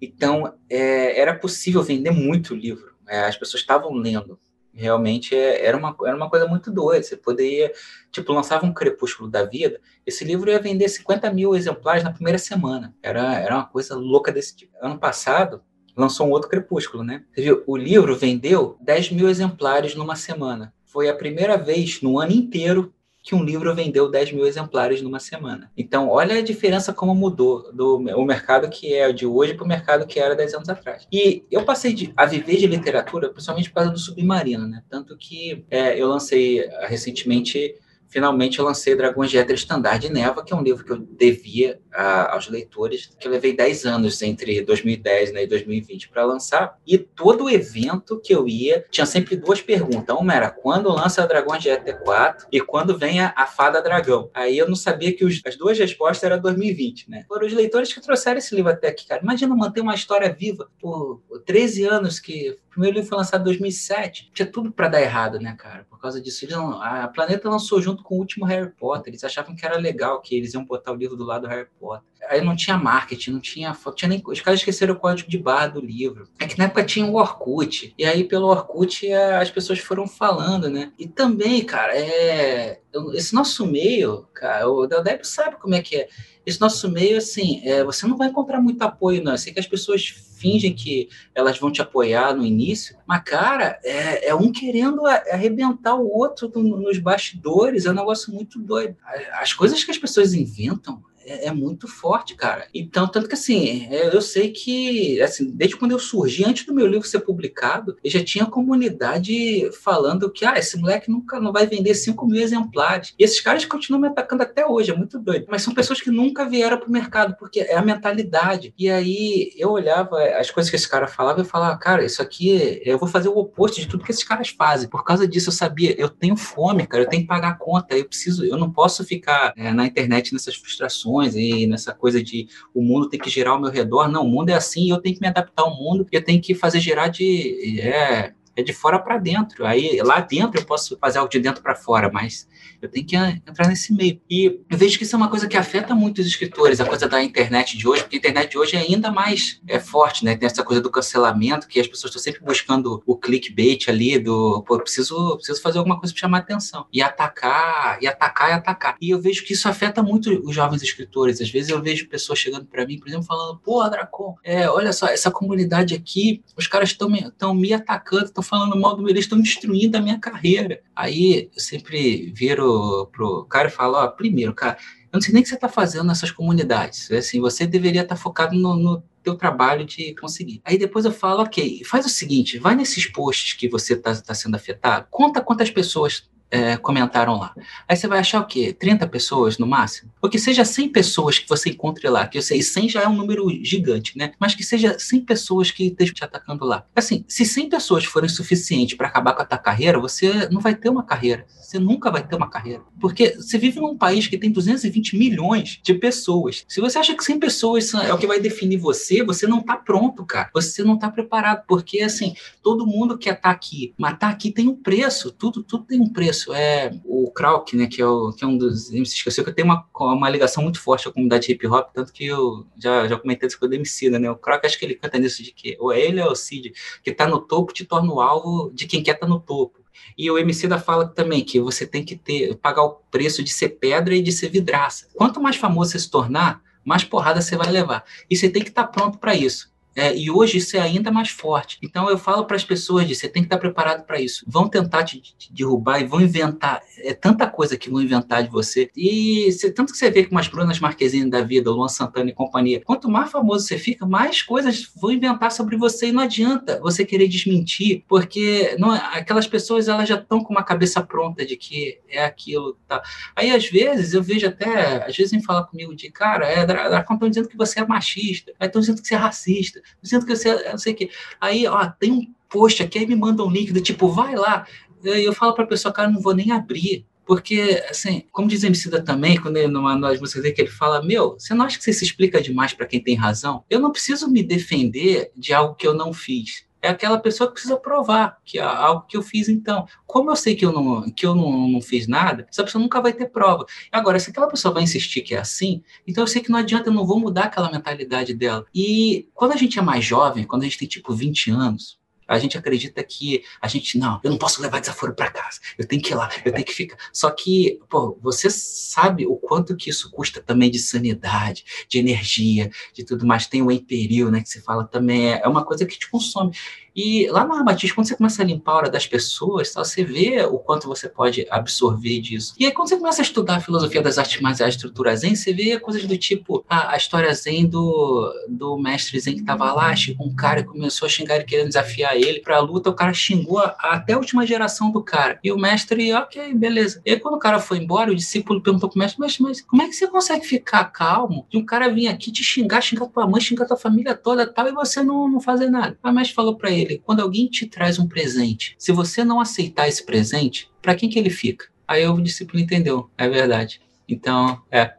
Então, 0.01 0.55
é, 0.68 1.20
era 1.20 1.34
possível 1.34 1.82
vender 1.82 2.11
muito 2.11 2.55
livro. 2.55 2.94
É, 3.07 3.20
as 3.20 3.36
pessoas 3.36 3.61
estavam 3.61 3.92
lendo 3.92 4.38
realmente 4.75 5.35
é, 5.35 5.64
era 5.64 5.77
uma, 5.77 5.95
era 6.05 6.16
uma 6.16 6.31
coisa 6.31 6.47
muito 6.47 6.71
doida. 6.71 7.03
Você 7.03 7.16
poderia, 7.16 7.73
tipo, 8.11 8.33
lançava 8.33 8.66
um 8.66 8.73
Crepúsculo 8.73 9.31
da 9.31 9.45
Vida, 9.45 9.81
esse 10.07 10.25
livro 10.25 10.51
ia 10.51 10.61
vender 10.61 10.89
50 10.89 11.33
mil 11.33 11.55
exemplares 11.55 12.03
na 12.03 12.12
primeira 12.12 12.39
semana. 12.39 12.95
Era, 13.03 13.35
era 13.35 13.55
uma 13.57 13.66
coisa 13.66 13.95
louca 13.95 14.33
desse 14.33 14.57
tipo. 14.57 14.73
Ano 14.81 14.99
passado, 14.99 15.62
lançou 15.97 16.27
um 16.27 16.31
outro 16.31 16.49
Crepúsculo, 16.49 17.05
né? 17.05 17.25
Você 17.33 17.43
viu? 17.43 17.62
O 17.66 17.77
livro 17.77 18.16
vendeu 18.16 18.77
10 18.81 19.11
mil 19.12 19.29
exemplares 19.29 19.95
numa 19.95 20.16
semana. 20.16 20.73
Foi 20.85 21.09
a 21.09 21.14
primeira 21.14 21.57
vez 21.57 22.03
no 22.03 22.18
ano 22.18 22.33
inteiro 22.33 22.93
que 23.23 23.35
um 23.35 23.45
livro 23.45 23.75
vendeu 23.75 24.11
10 24.11 24.33
mil 24.33 24.47
exemplares 24.47 25.03
numa 25.03 25.21
semana. 25.21 25.71
Então, 25.77 26.09
olha 26.09 26.39
a 26.39 26.43
diferença 26.43 26.93
como 26.93 27.14
mudou 27.14 27.73
do 27.73 27.97
o 27.97 28.25
mercado 28.25 28.68
que 28.68 28.95
é 28.95 29.12
de 29.12 29.27
hoje 29.27 29.55
para 29.55 29.64
o 29.64 29.68
mercado 29.68 30.07
que 30.07 30.18
era 30.18 30.35
10 30.35 30.55
anos 30.55 30.68
atrás. 30.68 31.07
E 31.12 31.45
eu 31.51 31.64
passei 31.64 31.93
de, 31.93 32.12
a 32.16 32.25
viver 32.25 32.57
de 32.57 32.66
literatura 32.66 33.29
principalmente 33.29 33.68
por 33.68 33.77
causa 33.77 33.91
do 33.91 33.99
Submarino, 33.99 34.66
né? 34.66 34.83
Tanto 34.89 35.16
que 35.16 35.64
é, 35.71 36.01
eu 36.01 36.09
lancei 36.09 36.66
recentemente 36.89 37.75
finalmente 38.11 38.59
eu 38.59 38.65
lancei 38.65 38.95
Dragões 38.95 39.31
de 39.31 39.39
Éter 39.39 39.55
Estandarte 39.55 40.09
de 40.09 40.13
Neva, 40.13 40.45
que 40.45 40.53
é 40.53 40.57
um 40.57 40.63
livro 40.63 40.85
que 40.85 40.93
eu 40.93 40.99
devia 40.99 41.81
a, 41.93 42.35
aos 42.35 42.49
leitores, 42.49 43.11
que 43.19 43.27
eu 43.27 43.33
levei 43.33 43.55
10 43.55 43.87
anos 43.87 44.21
entre 44.23 44.61
2010 44.63 45.33
né, 45.33 45.45
e 45.45 45.47
2020 45.47 46.09
para 46.09 46.25
lançar. 46.25 46.77
E 46.87 46.99
todo 46.99 47.49
evento 47.49 48.21
que 48.21 48.35
eu 48.35 48.49
ia, 48.49 48.85
tinha 48.91 49.07
sempre 49.07 49.37
duas 49.37 49.61
perguntas. 49.61 50.17
Uma 50.17 50.35
era 50.35 50.51
quando 50.51 50.89
lança 50.89 51.27
Dragões 51.27 51.63
de 51.63 51.71
Éter 51.71 52.01
4 52.01 52.49
e 52.51 52.61
quando 52.61 52.99
vem 52.99 53.21
a, 53.21 53.33
a 53.37 53.47
Fada 53.47 53.81
Dragão. 53.81 54.31
Aí 54.35 54.59
eu 54.59 54.69
não 54.69 54.77
sabia 54.77 55.15
que 55.15 55.25
os, 55.25 55.41
as 55.47 55.57
duas 55.57 55.79
respostas 55.79 56.25
eram 56.25 56.41
2020, 56.41 57.09
né? 57.09 57.25
Foram 57.29 57.47
os 57.47 57.53
leitores 57.53 57.93
que 57.93 58.01
trouxeram 58.01 58.39
esse 58.39 58.55
livro 58.55 58.73
até 58.73 58.89
aqui, 58.89 59.07
cara. 59.07 59.23
Imagina 59.23 59.55
manter 59.55 59.81
uma 59.81 59.95
história 59.95 60.33
viva 60.33 60.69
por 60.81 61.23
13 61.47 61.85
anos 61.85 62.19
que 62.19 62.51
o 62.51 62.71
primeiro 62.71 62.97
livro 62.97 63.09
foi 63.09 63.19
lançado 63.19 63.43
em 63.43 63.45
2007. 63.45 64.31
Tinha 64.33 64.47
tudo 64.47 64.73
para 64.73 64.89
dar 64.89 65.01
errado, 65.01 65.39
né, 65.39 65.55
cara? 65.59 65.87
Por 65.89 66.01
causa 66.01 66.21
disso. 66.21 66.47
a 66.81 67.09
Planeta 67.09 67.49
lançou 67.49 67.81
junto 67.81 67.99
com 68.03 68.16
o 68.16 68.18
último 68.18 68.44
Harry 68.44 68.70
Potter. 68.70 69.11
Eles 69.11 69.24
achavam 69.24 69.55
que 69.55 69.64
era 69.64 69.78
legal 69.78 70.20
que 70.20 70.36
eles 70.36 70.55
iam 70.55 70.64
botar 70.64 70.92
o 70.92 70.96
livro 70.96 71.16
do 71.16 71.24
lado 71.24 71.42
do 71.42 71.48
Harry 71.48 71.68
Potter. 71.78 72.09
Aí 72.28 72.42
não 72.42 72.55
tinha 72.55 72.76
marketing, 72.76 73.32
não 73.32 73.40
tinha 73.40 73.72
foto, 73.74 73.96
tinha 73.96 74.09
nem, 74.09 74.22
os 74.24 74.40
caras 74.40 74.61
esqueceram 74.61 74.94
o 74.94 74.98
código 74.98 75.28
de 75.28 75.38
barra 75.38 75.68
do 75.68 75.80
livro. 75.80 76.28
É 76.38 76.46
que 76.46 76.59
na 76.59 76.64
época 76.64 76.84
tinha 76.84 77.07
o 77.07 77.14
Orkut. 77.14 77.94
E 77.96 78.05
aí 78.05 78.24
pelo 78.24 78.48
Orkut 78.48 79.11
as 79.12 79.51
pessoas 79.51 79.78
foram 79.78 80.07
falando, 80.07 80.68
né? 80.68 80.92
E 80.98 81.09
também, 81.09 81.64
cara, 81.64 81.96
é 81.96 82.80
esse 83.14 83.34
nosso 83.34 83.66
meio, 83.66 84.26
cara, 84.34 84.68
o 84.68 84.86
Deldébio 84.86 85.24
sabe 85.24 85.57
como 85.57 85.74
é 85.74 85.82
que 85.82 85.96
é. 85.96 86.09
Esse 86.44 86.61
nosso 86.61 86.90
meio, 86.90 87.18
assim, 87.18 87.61
é, 87.64 87.84
você 87.84 88.07
não 88.07 88.16
vai 88.16 88.28
encontrar 88.28 88.61
muito 88.61 88.82
apoio, 88.82 89.22
não. 89.22 89.32
Eu 89.32 89.38
sei 89.38 89.53
que 89.53 89.61
as 89.61 89.66
pessoas 89.66 90.30
fingem 90.41 90.74
que 90.74 91.09
elas 91.34 91.59
vão 91.59 91.70
te 91.70 91.82
apoiar 91.82 92.34
no 92.34 92.45
início, 92.45 92.97
mas, 93.07 93.22
cara, 93.22 93.78
é, 93.84 94.28
é 94.28 94.34
um 94.34 94.51
querendo 94.51 95.07
arrebentar 95.07 95.95
o 95.95 96.09
outro 96.09 96.51
nos 96.57 96.99
bastidores, 96.99 97.84
é 97.84 97.91
um 97.91 97.95
negócio 97.95 98.32
muito 98.32 98.59
doido. 98.59 98.97
As 99.34 99.53
coisas 99.53 99.84
que 99.84 99.91
as 99.91 99.99
pessoas 99.99 100.32
inventam 100.32 101.03
é, 101.31 101.47
é, 101.47 101.53
muito 101.53 101.87
forte, 101.87 102.35
cara. 102.35 102.66
Então, 102.74 103.07
tanto 103.07 103.28
que 103.28 103.35
assim, 103.35 103.87
é, 103.89 104.12
eu 104.12 104.20
sei 104.20 104.51
que, 104.51 105.22
assim, 105.22 105.49
desde 105.53 105.76
quando 105.76 105.93
eu 105.93 105.99
surgi, 105.99 106.45
antes 106.45 106.66
do 106.66 106.74
meu 106.74 106.87
livro 106.87 107.07
ser 107.07 107.20
publicado, 107.20 107.97
eu 108.03 108.11
já 108.11 108.22
tinha 108.24 108.45
comunidade 108.47 109.70
falando 109.81 110.31
que, 110.31 110.45
ah, 110.45 110.59
esse 110.59 110.76
moleque 110.76 111.09
nunca 111.09 111.39
não 111.39 111.53
vai 111.53 111.66
vender 111.68 111.95
5 111.95 112.26
mil 112.26 112.43
exemplares. 112.43 113.14
E 113.16 113.22
esses 113.22 113.41
caras 113.41 113.64
continuam 113.64 114.03
me 114.03 114.09
atacando 114.09 114.43
até 114.43 114.66
hoje, 114.66 114.91
é 114.91 114.97
muito 114.97 115.20
doido. 115.20 115.47
Mas 115.49 115.62
são 115.62 115.72
pessoas 115.72 116.01
que 116.01 116.11
nunca 116.11 116.45
vieram 116.49 116.78
pro 116.78 116.91
mercado, 116.91 117.37
porque 117.39 117.61
é 117.61 117.76
a 117.76 117.83
mentalidade. 117.83 118.74
E 118.76 118.91
aí 118.91 119.53
eu 119.57 119.70
olhava 119.70 120.20
as 120.37 120.51
coisas 120.51 120.68
que 120.68 120.76
esse 120.76 120.89
cara 120.89 121.07
falava 121.07 121.43
e 121.43 121.45
falava, 121.45 121.78
cara, 121.78 122.05
isso 122.05 122.20
aqui, 122.20 122.83
eu 122.85 122.99
vou 122.99 123.09
fazer 123.09 123.28
o 123.28 123.39
oposto 123.39 123.81
de 123.81 123.87
tudo 123.87 124.05
que 124.05 124.11
esses 124.11 124.24
caras 124.24 124.49
fazem. 124.49 124.89
Por 124.89 125.05
causa 125.05 125.28
disso, 125.28 125.51
eu 125.51 125.55
sabia, 125.55 125.95
eu 125.97 126.09
tenho 126.09 126.37
fome, 126.37 126.87
cara, 126.89 127.05
eu 127.05 127.09
tenho 127.09 127.22
que 127.22 127.28
pagar 127.28 127.51
a 127.51 127.55
conta, 127.55 127.97
eu 127.97 128.05
preciso, 128.05 128.45
eu 128.45 128.59
não 128.59 128.72
posso 128.72 129.05
ficar 129.05 129.53
é, 129.57 129.72
na 129.72 129.87
internet 129.87 130.33
nessas 130.33 130.57
frustrações 130.57 131.20
e 131.25 131.66
nessa 131.66 131.95
coisa 131.95 132.23
de 132.23 132.49
o 132.75 132.83
mundo 132.83 133.09
tem 133.09 133.18
que 133.18 133.31
girar 133.31 133.55
ao 133.55 133.61
meu 133.61 133.71
redor. 133.71 134.09
Não, 134.09 134.25
o 134.25 134.29
mundo 134.29 134.51
é 134.51 134.55
assim 134.55 134.87
e 134.87 134.91
eu 134.91 134.99
tenho 134.99 135.14
que 135.14 135.21
me 135.21 135.29
adaptar 135.29 135.62
ao 135.62 135.77
mundo, 135.77 136.07
eu 136.11 136.25
tenho 136.25 136.41
que 136.41 136.55
fazer 136.55 136.81
girar 136.81 137.11
de. 137.11 137.81
É, 137.81 138.33
é 138.61 138.65
de 138.65 138.73
fora 138.73 138.99
para 138.99 139.19
dentro. 139.19 139.67
Aí 139.67 140.01
lá 140.03 140.21
dentro 140.21 140.61
eu 140.61 140.65
posso 140.65 140.97
fazer 140.99 141.19
algo 141.19 141.31
de 141.31 141.39
dentro 141.39 141.63
para 141.63 141.75
fora, 141.75 142.11
mas 142.13 142.49
eu 142.81 142.89
tenho 142.89 143.07
que 143.07 143.17
entrar 143.17 143.69
nesse 143.69 143.93
meio. 143.93 144.21
E 144.29 144.61
eu 144.71 144.79
vejo 144.79 144.97
que 144.97 145.05
isso 145.05 145.15
é 145.15 145.19
uma 145.19 145.29
coisa 145.29 145.47
que 145.47 145.57
afeta 145.57 145.95
muito 145.95 146.21
os 146.21 146.27
escritores, 146.27 146.81
a 146.81 146.87
coisa 146.87 147.09
da 147.09 147.23
internet 147.23 147.77
de 147.77 147.87
hoje, 147.87 148.03
porque 148.03 148.17
a 148.17 148.19
internet 148.19 148.51
de 148.51 148.59
hoje 148.59 148.77
é 148.77 148.81
ainda 148.81 149.11
mais 149.11 149.61
é, 149.69 149.79
forte, 149.79 150.25
né? 150.25 150.37
Tem 150.37 150.47
essa 150.47 150.63
coisa 150.63 150.81
do 150.81 150.91
cancelamento, 150.91 151.69
que 151.69 151.81
as 151.81 151.87
pessoas 151.87 152.11
estão 152.11 152.23
sempre 152.23 152.45
buscando 152.45 153.03
o 153.07 153.17
clickbait 153.17 153.89
ali, 153.89 154.19
do 154.19 154.63
pô, 154.63 154.79
preciso, 154.79 155.37
preciso 155.37 155.61
fazer 155.61 155.79
alguma 155.79 155.99
coisa 155.99 156.13
para 156.13 156.21
chamar 156.21 156.39
atenção. 156.39 156.87
E 156.93 157.03
atacar, 157.03 157.99
e 158.01 158.07
atacar, 158.07 158.51
e 158.51 158.53
atacar. 158.53 158.97
E 159.01 159.11
eu 159.11 159.21
vejo 159.21 159.45
que 159.45 159.53
isso 159.53 159.69
afeta 159.69 160.03
muito 160.03 160.31
os 160.45 160.55
jovens 160.55 160.83
escritores. 160.83 161.41
Às 161.41 161.51
vezes 161.51 161.71
eu 161.71 161.83
vejo 161.83 162.09
pessoas 162.09 162.39
chegando 162.39 162.67
para 162.67 162.87
mim, 162.87 162.99
por 162.99 163.09
exemplo, 163.09 163.27
falando, 163.27 163.59
pô, 163.59 163.87
Dracon, 163.89 164.37
é, 164.43 164.69
olha 164.69 164.93
só, 164.93 165.07
essa 165.07 165.31
comunidade 165.31 165.95
aqui, 165.95 166.43
os 166.57 166.67
caras 166.67 166.91
estão 166.91 167.09
me, 167.09 167.31
me 167.55 167.73
atacando, 167.73 168.27
estão 168.27 168.43
falando 168.51 168.76
mal 168.76 168.96
do 168.96 169.09
eles 169.09 169.24
estão 169.24 169.40
destruindo 169.40 169.96
a 169.96 170.01
minha 170.01 170.18
carreira. 170.18 170.82
Aí 170.94 171.48
eu 171.55 171.61
sempre 171.61 172.32
viro 172.34 173.07
pro, 173.12 173.44
cara 173.44 173.68
e 173.68 173.70
fala, 173.70 174.05
ó, 174.05 174.09
primeiro, 174.09 174.53
cara, 174.53 174.76
eu 175.05 175.09
não 175.14 175.20
sei 175.20 175.32
nem 175.32 175.40
o 175.40 175.42
que 175.44 175.48
você 175.48 175.55
está 175.55 175.68
fazendo 175.68 176.07
nessas 176.07 176.32
comunidades. 176.32 177.09
Assim, 177.12 177.40
você 177.40 177.64
deveria 177.64 178.03
estar 178.03 178.16
tá 178.16 178.20
focado 178.20 178.57
no, 178.57 178.74
no 178.74 179.03
teu 179.22 179.36
trabalho 179.36 179.84
de 179.86 180.14
conseguir. 180.16 180.61
Aí 180.64 180.76
depois 180.76 181.05
eu 181.05 181.12
falo, 181.12 181.42
ok, 181.42 181.82
faz 181.84 182.05
o 182.05 182.09
seguinte, 182.09 182.59
vai 182.59 182.74
nesses 182.74 183.07
posts 183.07 183.53
que 183.53 183.68
você 183.68 183.94
está 183.94 184.14
tá 184.20 184.34
sendo 184.34 184.57
afetado, 184.57 185.07
conta 185.11 185.40
quantas 185.40 185.70
pessoas 185.70 186.28
é, 186.51 186.76
comentaram 186.76 187.38
lá. 187.38 187.55
Aí 187.88 187.96
você 187.96 188.09
vai 188.09 188.18
achar 188.18 188.40
o 188.40 188.46
quê? 188.46 188.72
30 188.72 189.07
pessoas 189.07 189.59
no 189.59 189.66
máximo? 189.66 190.11
Ou 190.20 190.28
que 190.28 190.38
seja 190.38 190.64
100 190.64 190.88
pessoas 190.88 191.38
que 191.38 191.48
você 191.48 191.70
encontre 191.70 192.09
lá, 192.09 192.26
que 192.26 192.38
eu 192.38 192.42
sei, 192.42 192.61
100 192.62 192.88
já 192.88 193.03
é 193.03 193.09
um 193.09 193.14
número 193.14 193.48
gigante, 193.62 194.18
né? 194.18 194.32
Mas 194.38 194.55
que 194.55 194.64
seja 194.64 194.98
100 194.98 195.20
pessoas 195.24 195.70
que 195.70 195.86
estejam 195.86 196.14
te 196.14 196.24
atacando 196.24 196.64
lá. 196.64 196.84
Assim, 196.94 197.24
se 197.28 197.44
100 197.44 197.68
pessoas 197.68 198.05
forem 198.05 198.28
suficientes 198.28 198.96
para 198.96 199.07
acabar 199.07 199.34
com 199.34 199.42
a 199.42 199.44
tua 199.44 199.59
carreira, 199.59 199.98
você 199.98 200.48
não 200.51 200.61
vai 200.61 200.74
ter 200.74 200.88
uma 200.88 201.05
carreira. 201.05 201.46
Você 201.61 201.78
nunca 201.78 202.11
vai 202.11 202.26
ter 202.26 202.34
uma 202.34 202.51
carreira. 202.51 202.82
Porque 203.01 203.36
você 203.36 203.57
vive 203.57 203.78
num 203.80 203.96
país 203.96 204.26
que 204.26 204.36
tem 204.36 204.51
220 204.51 205.16
milhões 205.16 205.78
de 205.82 205.94
pessoas. 205.94 206.64
Se 206.68 206.80
você 206.80 206.98
acha 206.98 207.14
que 207.14 207.22
100 207.22 207.38
pessoas 207.38 207.94
é 207.94 208.12
o 208.12 208.18
que 208.18 208.26
vai 208.26 208.40
definir 208.40 208.76
você, 208.76 209.22
você 209.22 209.46
não 209.46 209.61
está 209.61 209.76
pronto, 209.76 210.24
cara. 210.26 210.51
Você 210.53 210.82
não 210.82 210.94
está 210.94 211.09
preparado. 211.09 211.64
Porque, 211.68 212.01
assim, 212.01 212.34
todo 212.61 212.86
mundo 212.86 213.16
quer 213.16 213.34
estar 213.34 213.42
tá 213.42 213.51
aqui. 213.51 213.94
Mas 213.96 214.18
tá 214.18 214.28
aqui 214.28 214.51
tem 214.51 214.66
um 214.66 214.74
preço. 214.74 215.30
Tudo, 215.30 215.62
tudo 215.62 215.84
tem 215.84 216.01
um 216.01 216.09
preço 216.09 216.39
isso 216.41 216.55
é 216.55 216.91
o 217.05 217.30
Krauk, 217.30 217.76
né, 217.76 217.86
que 217.86 218.01
é, 218.01 218.07
o, 218.07 218.32
que 218.32 218.45
é 218.45 218.47
um 218.47 218.57
dos 218.57 218.91
MCs 218.91 219.22
que 219.22 219.28
eu 219.28 219.32
sei 219.32 219.45
que 219.45 219.53
tem 219.53 219.64
uma, 219.64 219.86
uma 219.95 220.30
ligação 220.30 220.62
muito 220.62 220.80
forte 220.80 221.07
à 221.07 221.12
comunidade 221.12 221.53
hip 221.53 221.66
hop, 221.66 221.91
tanto 221.93 222.12
que 222.12 222.26
eu 222.26 222.66
já, 222.78 223.07
já 223.07 223.18
comentei 223.18 223.47
isso 223.47 223.59
com 223.59 223.66
o 223.66 223.74
Emicida, 223.74 224.18
né, 224.18 224.30
o 224.30 224.36
Krauk 224.36 224.66
acho 224.66 224.78
que 224.78 224.84
ele 224.84 224.95
canta 224.95 225.18
nisso 225.18 225.43
de 225.43 225.53
que 225.53 225.76
ou 225.78 225.93
é 225.93 226.01
ele 226.01 226.20
ou 226.20 226.28
é 226.28 226.30
o 226.30 226.34
Cid, 226.34 226.72
que 227.03 227.12
tá 227.12 227.26
no 227.26 227.41
topo 227.41 227.72
te 227.72 227.84
torna 227.84 228.12
o 228.12 228.20
alvo 228.20 228.70
de 228.74 228.86
quem 228.86 229.03
quer 229.03 229.14
tá 229.14 229.26
no 229.26 229.38
topo. 229.38 229.80
E 230.16 230.30
o 230.30 230.38
Emicida 230.38 230.78
fala 230.78 231.07
também 231.07 231.45
que 231.45 231.61
você 231.61 231.86
tem 231.86 232.05
que 232.05 232.16
ter 232.16 232.57
pagar 232.57 232.82
o 232.82 233.01
preço 233.11 233.43
de 233.43 233.51
ser 233.51 233.70
pedra 233.70 234.14
e 234.14 234.22
de 234.22 234.32
ser 234.32 234.49
vidraça. 234.49 235.09
Quanto 235.14 235.41
mais 235.41 235.57
famoso 235.57 235.93
você 235.93 235.99
se 235.99 236.11
tornar, 236.11 236.62
mais 236.84 237.05
porrada 237.05 237.41
você 237.41 237.57
vai 237.57 237.70
levar. 237.70 238.05
E 238.28 238.36
você 238.36 238.49
tem 238.49 238.62
que 238.62 238.70
estar 238.70 238.84
tá 238.84 238.88
pronto 238.88 239.18
para 239.18 239.34
isso. 239.34 239.70
É, 239.97 240.16
e 240.16 240.30
hoje 240.30 240.59
isso 240.59 240.76
é 240.76 240.80
ainda 240.80 241.11
mais 241.11 241.30
forte. 241.30 241.78
Então 241.82 242.09
eu 242.09 242.16
falo 242.16 242.45
para 242.45 242.57
as 242.57 242.64
pessoas 242.64 243.07
de 243.07 243.14
você 243.14 243.28
tem 243.28 243.43
que 243.43 243.47
estar 243.47 243.59
preparado 243.59 244.05
para 244.05 244.20
isso. 244.20 244.45
Vão 244.47 244.68
tentar 244.68 245.03
te, 245.05 245.20
te, 245.20 245.53
derrubar 245.53 246.01
e 246.01 246.07
vão 246.07 246.20
inventar. 246.20 246.80
É 246.99 247.12
tanta 247.12 247.47
coisa 247.47 247.76
que 247.76 247.91
vão 247.91 248.01
inventar 248.01 248.43
de 248.43 248.51
você. 248.51 248.91
E 248.97 249.49
tanto 249.74 249.93
que 249.93 249.99
você 249.99 250.11
vê 250.11 250.24
que 250.24 250.30
umas 250.30 250.49
Brunas 250.49 250.78
Marquezine 250.78 251.28
da 251.28 251.43
vida, 251.43 251.70
o 251.70 251.74
Luan 251.74 251.88
Santana 251.88 252.30
e 252.30 252.34
companhia, 252.34 252.80
quanto 252.84 253.11
mais 253.11 253.30
famoso 253.30 253.66
você 253.66 253.78
fica, 253.78 254.07
mais 254.07 254.43
coisas 254.43 254.91
vão 254.95 255.11
inventar 255.11 255.51
sobre 255.51 255.76
você. 255.76 256.09
E 256.09 256.12
não 256.12 256.22
adianta 256.22 256.80
você 256.80 257.05
querer 257.05 257.26
desmentir, 257.26 258.05
porque 258.09 258.76
não, 258.78 258.93
aquelas 258.93 259.47
pessoas 259.47 259.88
elas 259.88 260.09
já 260.09 260.16
estão 260.16 260.43
com 260.43 260.53
uma 260.53 260.62
cabeça 260.62 261.03
pronta 261.03 261.45
de 261.45 261.57
que 261.57 261.99
é 262.09 262.24
aquilo. 262.24 262.76
Tá. 262.86 263.03
Aí 263.34 263.51
às 263.51 263.66
vezes 263.66 264.14
eu 264.14 264.22
vejo 264.22 264.47
até, 264.47 265.05
às 265.05 265.16
vezes 265.16 265.32
vem 265.32 265.43
falar 265.43 265.64
comigo 265.64 265.95
de 265.97 266.11
cara, 266.11 266.47
é, 266.47 266.62
estão 266.62 267.28
dizendo 267.28 267.49
que 267.49 267.57
você 267.57 267.80
é 267.80 267.86
machista, 267.86 268.53
estão 268.61 268.80
dizendo 268.80 269.03
que 269.03 269.09
você 269.09 269.14
é 269.14 269.18
racista 269.18 269.80
dizendo 270.03 270.26
que 270.26 270.35
você 270.35 270.70
não 270.70 270.78
sei 270.78 270.93
o 270.93 270.97
quê. 270.97 271.11
Aí, 271.41 271.66
ó, 271.66 271.87
tem 271.89 272.12
um 272.12 272.35
post 272.49 272.83
aqui, 272.83 272.99
aí 272.99 273.07
me 273.07 273.16
manda 273.16 273.45
um 273.45 273.51
link 273.51 273.72
do 273.72 273.81
tipo, 273.81 274.09
vai 274.09 274.35
lá. 274.35 274.66
E 275.05 275.24
eu 275.24 275.33
falo 275.33 275.55
para 275.55 275.64
a 275.64 275.66
pessoa, 275.66 275.93
cara, 275.93 276.11
não 276.11 276.20
vou 276.20 276.35
nem 276.35 276.53
abrir, 276.53 277.07
Porque, 277.24 277.81
assim, 277.89 278.24
como 278.33 278.49
diz 278.49 278.64
Emicida 278.64 279.01
também, 279.01 279.41
quando 279.41 279.57
ele, 279.57 279.68
numa 279.68 279.97
das 279.97 280.18
músicas 280.18 280.43
dele, 280.43 280.55
que 280.55 280.62
ele 280.62 280.68
fala, 280.68 281.01
meu, 281.01 281.35
você 281.39 281.55
não 281.55 281.64
acha 281.64 281.78
que 281.78 281.85
você 281.85 281.93
se 281.93 282.05
explica 282.05 282.41
demais 282.41 282.72
para 282.74 282.87
quem 282.87 283.01
tem 283.01 283.14
razão? 283.14 283.64
Eu 283.70 283.78
não 283.78 283.93
preciso 283.93 284.28
me 284.28 284.43
defender 284.43 285.31
de 285.37 285.53
algo 285.53 285.76
que 285.76 285.87
eu 285.87 285.95
não 285.95 286.12
fiz 286.12 286.66
é 286.83 286.89
aquela 286.89 287.18
pessoa 287.18 287.49
que 287.49 287.55
precisa 287.55 287.76
provar 287.76 288.39
que 288.45 288.59
é 288.59 288.62
algo 288.62 289.07
que 289.07 289.16
eu 289.16 289.22
fiz 289.22 289.49
então. 289.49 289.87
Como 290.07 290.31
eu 290.31 290.37
sei 290.37 290.55
que 290.55 290.64
eu 290.64 290.72
não, 290.72 291.11
que 291.11 291.26
eu 291.26 291.35
não, 291.35 291.68
não 291.68 291.81
fiz 291.81 292.07
nada, 292.07 292.47
essa 292.51 292.64
pessoa 292.64 292.83
nunca 292.83 293.01
vai 293.01 293.12
ter 293.12 293.26
prova. 293.26 293.66
Agora, 293.93 294.18
se 294.18 294.31
aquela 294.31 294.49
pessoa 294.49 294.74
vai 294.74 294.83
insistir 294.83 295.22
que 295.22 295.35
é 295.35 295.39
assim, 295.39 295.83
então 296.07 296.22
eu 296.24 296.28
sei 296.28 296.43
que 296.43 296.51
não 296.51 296.59
adianta, 296.59 296.89
eu 296.89 296.95
não 296.95 297.07
vou 297.07 297.18
mudar 297.18 297.45
aquela 297.45 297.70
mentalidade 297.70 298.35
dela. 298.35 298.64
E 298.74 299.28
quando 299.35 299.53
a 299.53 299.57
gente 299.57 299.78
é 299.78 299.83
mais 299.83 300.05
jovem, 300.05 300.45
quando 300.45 300.62
a 300.62 300.64
gente 300.64 300.78
tem 300.78 300.89
tipo 300.89 301.14
20 301.14 301.51
anos, 301.51 301.99
a 302.31 302.39
gente 302.39 302.57
acredita 302.57 303.03
que 303.03 303.43
a 303.61 303.66
gente, 303.66 303.99
não, 303.99 304.20
eu 304.22 304.31
não 304.31 304.39
posso 304.39 304.62
levar 304.62 304.81
desaforo 304.81 305.12
para 305.14 305.31
casa, 305.31 305.61
eu 305.76 305.87
tenho 305.87 306.01
que 306.01 306.12
ir 306.12 306.14
lá, 306.14 306.31
eu 306.45 306.53
tenho 306.53 306.64
que 306.64 306.72
ficar. 306.72 306.97
Só 307.12 307.28
que, 307.31 307.81
pô, 307.89 308.16
você 308.22 308.49
sabe 308.49 309.26
o 309.26 309.37
quanto 309.37 309.76
que 309.76 309.91
isso 309.91 310.11
custa 310.11 310.41
também 310.41 310.70
de 310.70 310.78
sanidade, 310.78 311.64
de 311.89 311.99
energia, 311.99 312.70
de 312.95 313.05
tudo 313.05 313.26
mais. 313.26 313.47
Tem 313.47 313.62
o 313.62 313.70
emperil, 313.70 314.31
né, 314.31 314.41
que 314.41 314.49
você 314.49 314.61
fala 314.61 314.85
também, 314.85 315.33
é 315.33 315.49
uma 315.49 315.64
coisa 315.64 315.85
que 315.85 315.99
te 315.99 316.09
consome. 316.09 316.53
E 316.95 317.28
lá 317.28 317.45
no 317.45 317.55
Armatiz, 317.55 317.93
quando 317.93 318.07
você 318.07 318.16
começa 318.16 318.43
a 318.43 318.45
limpar 318.45 318.72
a 318.72 318.76
hora 318.76 318.91
das 318.91 319.07
pessoas, 319.07 319.72
tá, 319.72 319.82
você 319.84 320.05
vê 320.05 320.43
o 320.43 320.59
quanto 320.59 320.88
você 320.88 321.09
pode 321.09 321.47
absorver 321.51 322.20
disso. 322.20 322.55
E 322.59 322.66
aí, 322.66 322.72
quando 322.72 322.88
você 322.88 322.97
começa 322.97 323.22
a 323.22 323.24
estudar 323.24 323.57
a 323.57 323.61
filosofia 323.61 324.03
das 324.03 324.18
artes 324.18 324.41
marciais, 324.41 324.74
a 324.74 324.76
estrutura 324.76 325.14
zen, 325.16 325.34
você 325.34 325.53
vê 325.53 325.78
coisas 325.78 326.05
do 326.05 326.16
tipo 326.16 326.64
a, 326.68 326.93
a 326.93 326.97
história 326.97 327.32
zen 327.34 327.66
do, 327.66 328.32
do 328.49 328.76
mestre 328.78 329.18
zen 329.18 329.36
que 329.36 329.43
tava 329.43 329.72
lá, 329.72 329.95
chegou 329.95 330.26
um 330.26 330.34
cara 330.34 330.61
e 330.61 330.64
começou 330.64 331.07
a 331.07 331.09
xingar 331.09 331.36
ele, 331.36 331.45
querendo 331.45 331.68
desafiar 331.68 332.16
ele 332.16 332.41
pra 332.41 332.59
luta, 332.61 332.91
o 332.91 332.95
cara 332.95 333.12
xingou 333.12 333.59
a, 333.59 333.76
até 333.80 334.14
a 334.14 334.18
última 334.18 334.47
geração 334.47 334.91
do 334.91 335.03
cara. 335.03 335.38
E 335.43 335.53
o 335.53 335.59
mestre, 335.59 336.12
ok, 336.12 336.55
beleza. 336.55 337.01
E 337.05 337.12
aí, 337.12 337.20
quando 337.20 337.34
o 337.34 337.38
cara 337.38 337.59
foi 337.59 337.78
embora, 337.78 338.11
o 338.11 338.16
discípulo 338.16 338.62
perguntou 338.62 338.88
pro 338.88 338.99
mestre, 338.99 339.20
mas, 339.20 339.38
mas 339.38 339.61
como 339.61 339.82
é 339.82 339.86
que 339.86 339.95
você 339.95 340.07
consegue 340.07 340.47
ficar 340.47 340.84
calmo 340.84 341.47
de 341.51 341.59
um 341.59 341.64
cara 341.64 341.88
vir 341.88 342.09
aqui 342.09 342.32
te 342.32 342.43
xingar, 342.43 342.80
xingar 342.80 343.07
tua 343.07 343.26
mãe, 343.26 343.41
xingar 343.41 343.66
tua 343.66 343.76
família 343.76 344.14
toda 344.14 344.47
tal, 344.47 344.68
e 344.68 344.72
você 344.72 345.03
não, 345.03 345.28
não 345.28 345.41
fazer 345.41 345.70
nada? 345.70 345.99
O 346.03 346.12
mestre 346.12 346.34
falou 346.34 346.57
para 346.57 346.70
ele, 346.70 346.80
ele, 346.81 347.03
quando 347.05 347.20
alguém 347.20 347.47
te 347.47 347.66
traz 347.66 347.99
um 347.99 348.07
presente, 348.07 348.74
se 348.78 348.93
você 348.93 349.24
não 349.24 349.41
aceitar 349.41 349.89
esse 349.89 350.05
presente, 350.05 350.70
para 350.81 350.95
quem 350.95 351.09
que 351.09 351.18
ele 351.18 351.31
fica? 351.31 351.66
Aí 351.87 352.07
o 352.07 352.20
discípulo 352.20 352.61
entendeu, 352.61 353.11
é 353.18 353.28
verdade. 353.28 353.81
Então, 354.09 354.62
é. 354.70 354.95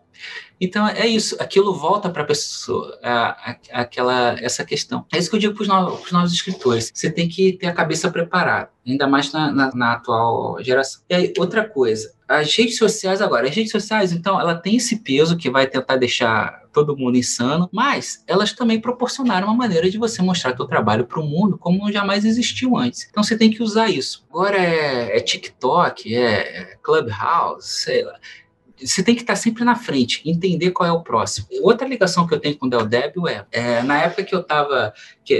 Então 0.61 0.87
é 0.87 1.07
isso, 1.07 1.35
aquilo 1.39 1.73
volta 1.73 2.07
para 2.07 2.21
a 2.21 2.25
pessoa, 2.25 2.95
aquela, 3.71 4.35
essa 4.39 4.63
questão. 4.63 5.03
É 5.11 5.17
isso 5.17 5.27
que 5.27 5.35
eu 5.35 5.39
digo 5.39 5.55
para 5.55 5.63
os 5.63 5.67
novos, 5.67 6.11
novos, 6.11 6.31
escritores. 6.31 6.91
Você 6.93 7.09
tem 7.09 7.27
que 7.27 7.53
ter 7.53 7.65
a 7.65 7.73
cabeça 7.73 8.11
preparada, 8.11 8.69
ainda 8.87 9.07
mais 9.07 9.33
na, 9.33 9.51
na, 9.51 9.71
na, 9.73 9.93
atual 9.93 10.63
geração. 10.63 11.01
E 11.09 11.15
aí, 11.15 11.33
outra 11.39 11.67
coisa, 11.67 12.13
as 12.27 12.55
redes 12.55 12.77
sociais 12.77 13.23
agora, 13.23 13.49
as 13.49 13.55
redes 13.55 13.71
sociais, 13.71 14.11
então, 14.11 14.39
ela 14.39 14.53
tem 14.53 14.75
esse 14.75 14.97
peso 14.99 15.35
que 15.35 15.49
vai 15.49 15.65
tentar 15.65 15.97
deixar 15.97 16.61
todo 16.71 16.95
mundo 16.95 17.17
insano, 17.17 17.67
mas 17.73 18.23
elas 18.27 18.53
também 18.53 18.79
proporcionaram 18.79 19.47
uma 19.47 19.55
maneira 19.55 19.89
de 19.89 19.97
você 19.97 20.21
mostrar 20.21 20.55
seu 20.55 20.67
trabalho 20.67 21.07
para 21.07 21.19
o 21.19 21.25
mundo 21.25 21.57
como 21.57 21.91
jamais 21.91 22.23
existiu 22.23 22.77
antes. 22.77 23.07
Então 23.09 23.23
você 23.23 23.35
tem 23.35 23.49
que 23.49 23.63
usar 23.63 23.89
isso. 23.89 24.23
Agora 24.29 24.57
é, 24.57 25.17
é 25.17 25.19
TikTok, 25.19 26.15
é 26.15 26.77
Clubhouse, 26.83 27.67
sei 27.67 28.03
lá 28.03 28.13
você 28.83 29.03
tem 29.03 29.15
que 29.15 29.21
estar 29.21 29.35
sempre 29.35 29.63
na 29.63 29.75
frente, 29.75 30.21
entender 30.25 30.71
qual 30.71 30.87
é 30.87 30.91
o 30.91 31.01
próximo. 31.01 31.47
Outra 31.61 31.87
ligação 31.87 32.27
que 32.27 32.33
eu 32.33 32.39
tenho 32.39 32.57
com 32.57 32.65
o 32.65 32.69
Del 32.69 32.85
Débio 32.85 33.27
é, 33.27 33.45
é, 33.51 33.83
na 33.83 34.01
época 34.01 34.23
que 34.23 34.33
eu 34.33 34.41
estava 34.41 34.93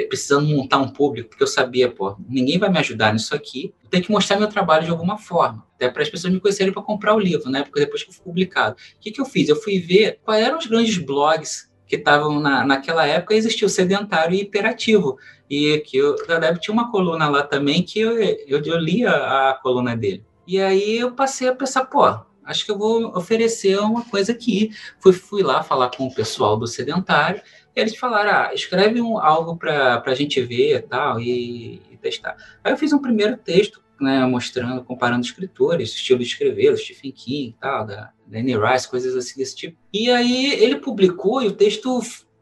precisando 0.08 0.48
montar 0.48 0.78
um 0.78 0.88
público, 0.88 1.30
porque 1.30 1.44
eu 1.44 1.48
sabia, 1.48 1.90
pô, 1.90 2.16
ninguém 2.30 2.58
vai 2.58 2.70
me 2.70 2.80
ajudar 2.80 3.14
nisso 3.14 3.36
aqui, 3.36 3.74
eu 3.84 3.90
tenho 3.90 4.04
que 4.04 4.12
mostrar 4.12 4.38
meu 4.38 4.48
trabalho 4.48 4.86
de 4.86 4.92
alguma 4.92 5.18
forma, 5.18 5.66
até 5.76 5.90
para 5.90 6.04
as 6.04 6.10
pessoas 6.10 6.32
me 6.32 6.40
conhecerem 6.40 6.72
para 6.72 6.82
comprar 6.82 7.14
o 7.14 7.20
livro, 7.20 7.50
na 7.50 7.60
época 7.60 7.80
depois 7.80 8.04
que 8.04 8.14
foi 8.14 8.24
publicado. 8.24 8.76
O 8.76 9.00
que, 9.00 9.12
que 9.12 9.20
eu 9.20 9.26
fiz? 9.26 9.50
Eu 9.50 9.56
fui 9.56 9.80
ver 9.80 10.20
quais 10.24 10.46
eram 10.46 10.58
os 10.58 10.68
grandes 10.68 10.98
blogs 10.98 11.70
que 11.86 11.98
estavam 11.98 12.40
na, 12.40 12.66
naquela 12.66 13.06
época, 13.06 13.36
existia 13.36 13.68
o 13.68 13.70
sedentário 13.70 14.34
e 14.34 14.42
hiperativo, 14.42 15.18
e 15.50 15.80
que 15.80 16.02
o 16.02 16.16
Del 16.16 16.58
tinha 16.58 16.74
uma 16.74 16.90
coluna 16.90 17.28
lá 17.28 17.44
também 17.44 17.84
que 17.84 18.00
eu, 18.00 18.18
eu, 18.18 18.64
eu 18.64 18.78
lia 18.78 19.12
a 19.12 19.60
coluna 19.62 19.98
dele. 19.98 20.24
E 20.48 20.60
aí 20.60 20.98
eu 20.98 21.12
passei 21.12 21.50
a 21.50 21.56
pensar, 21.56 21.86
pô, 21.86 22.08
acho 22.46 22.66
que 22.66 22.72
eu 22.72 22.78
vou 22.78 23.16
oferecer 23.18 23.80
uma 23.80 24.04
coisa 24.04 24.32
aqui. 24.32 24.72
Fui, 25.00 25.14
fui 25.14 25.44
lá 25.44 25.64
falar 25.64 25.90
com 25.96 26.08
o 26.08 26.14
pessoal 26.14 26.58
do 26.58 26.68
sedentário, 26.68 27.42
e 27.76 27.80
eles 27.80 27.96
falaram, 27.96 28.32
ah, 28.32 28.54
escreve 28.54 29.02
um, 29.02 29.18
algo 29.18 29.56
para 29.56 30.04
a 30.06 30.16
gente 30.16 30.42
ver 30.42 30.84
tal, 30.84 31.20
e, 31.20 31.82
e 31.92 31.98
testar. 31.98 32.36
Aí 32.64 32.72
eu 32.72 32.78
fiz 32.78 32.92
um 32.94 33.00
primeiro 33.00 33.38
texto, 33.38 33.82
né, 34.00 34.26
mostrando, 34.26 34.84
comparando 34.84 35.26
escritores, 35.26 35.94
estilo 35.94 36.20
de 36.20 36.26
escrever, 36.26 36.76
Stephen 36.78 37.12
King 37.12 37.56
tal, 37.60 37.86
da 37.86 38.12
Annie 38.34 38.58
Rice, 38.58 38.90
coisas 38.90 39.16
assim 39.16 39.40
desse 39.40 39.56
tipo. 39.56 39.78
E 39.94 40.10
aí 40.10 40.54
ele 40.54 40.78
publicou 40.78 41.42
e 41.42 41.48
o 41.48 41.52
texto 41.52 42.02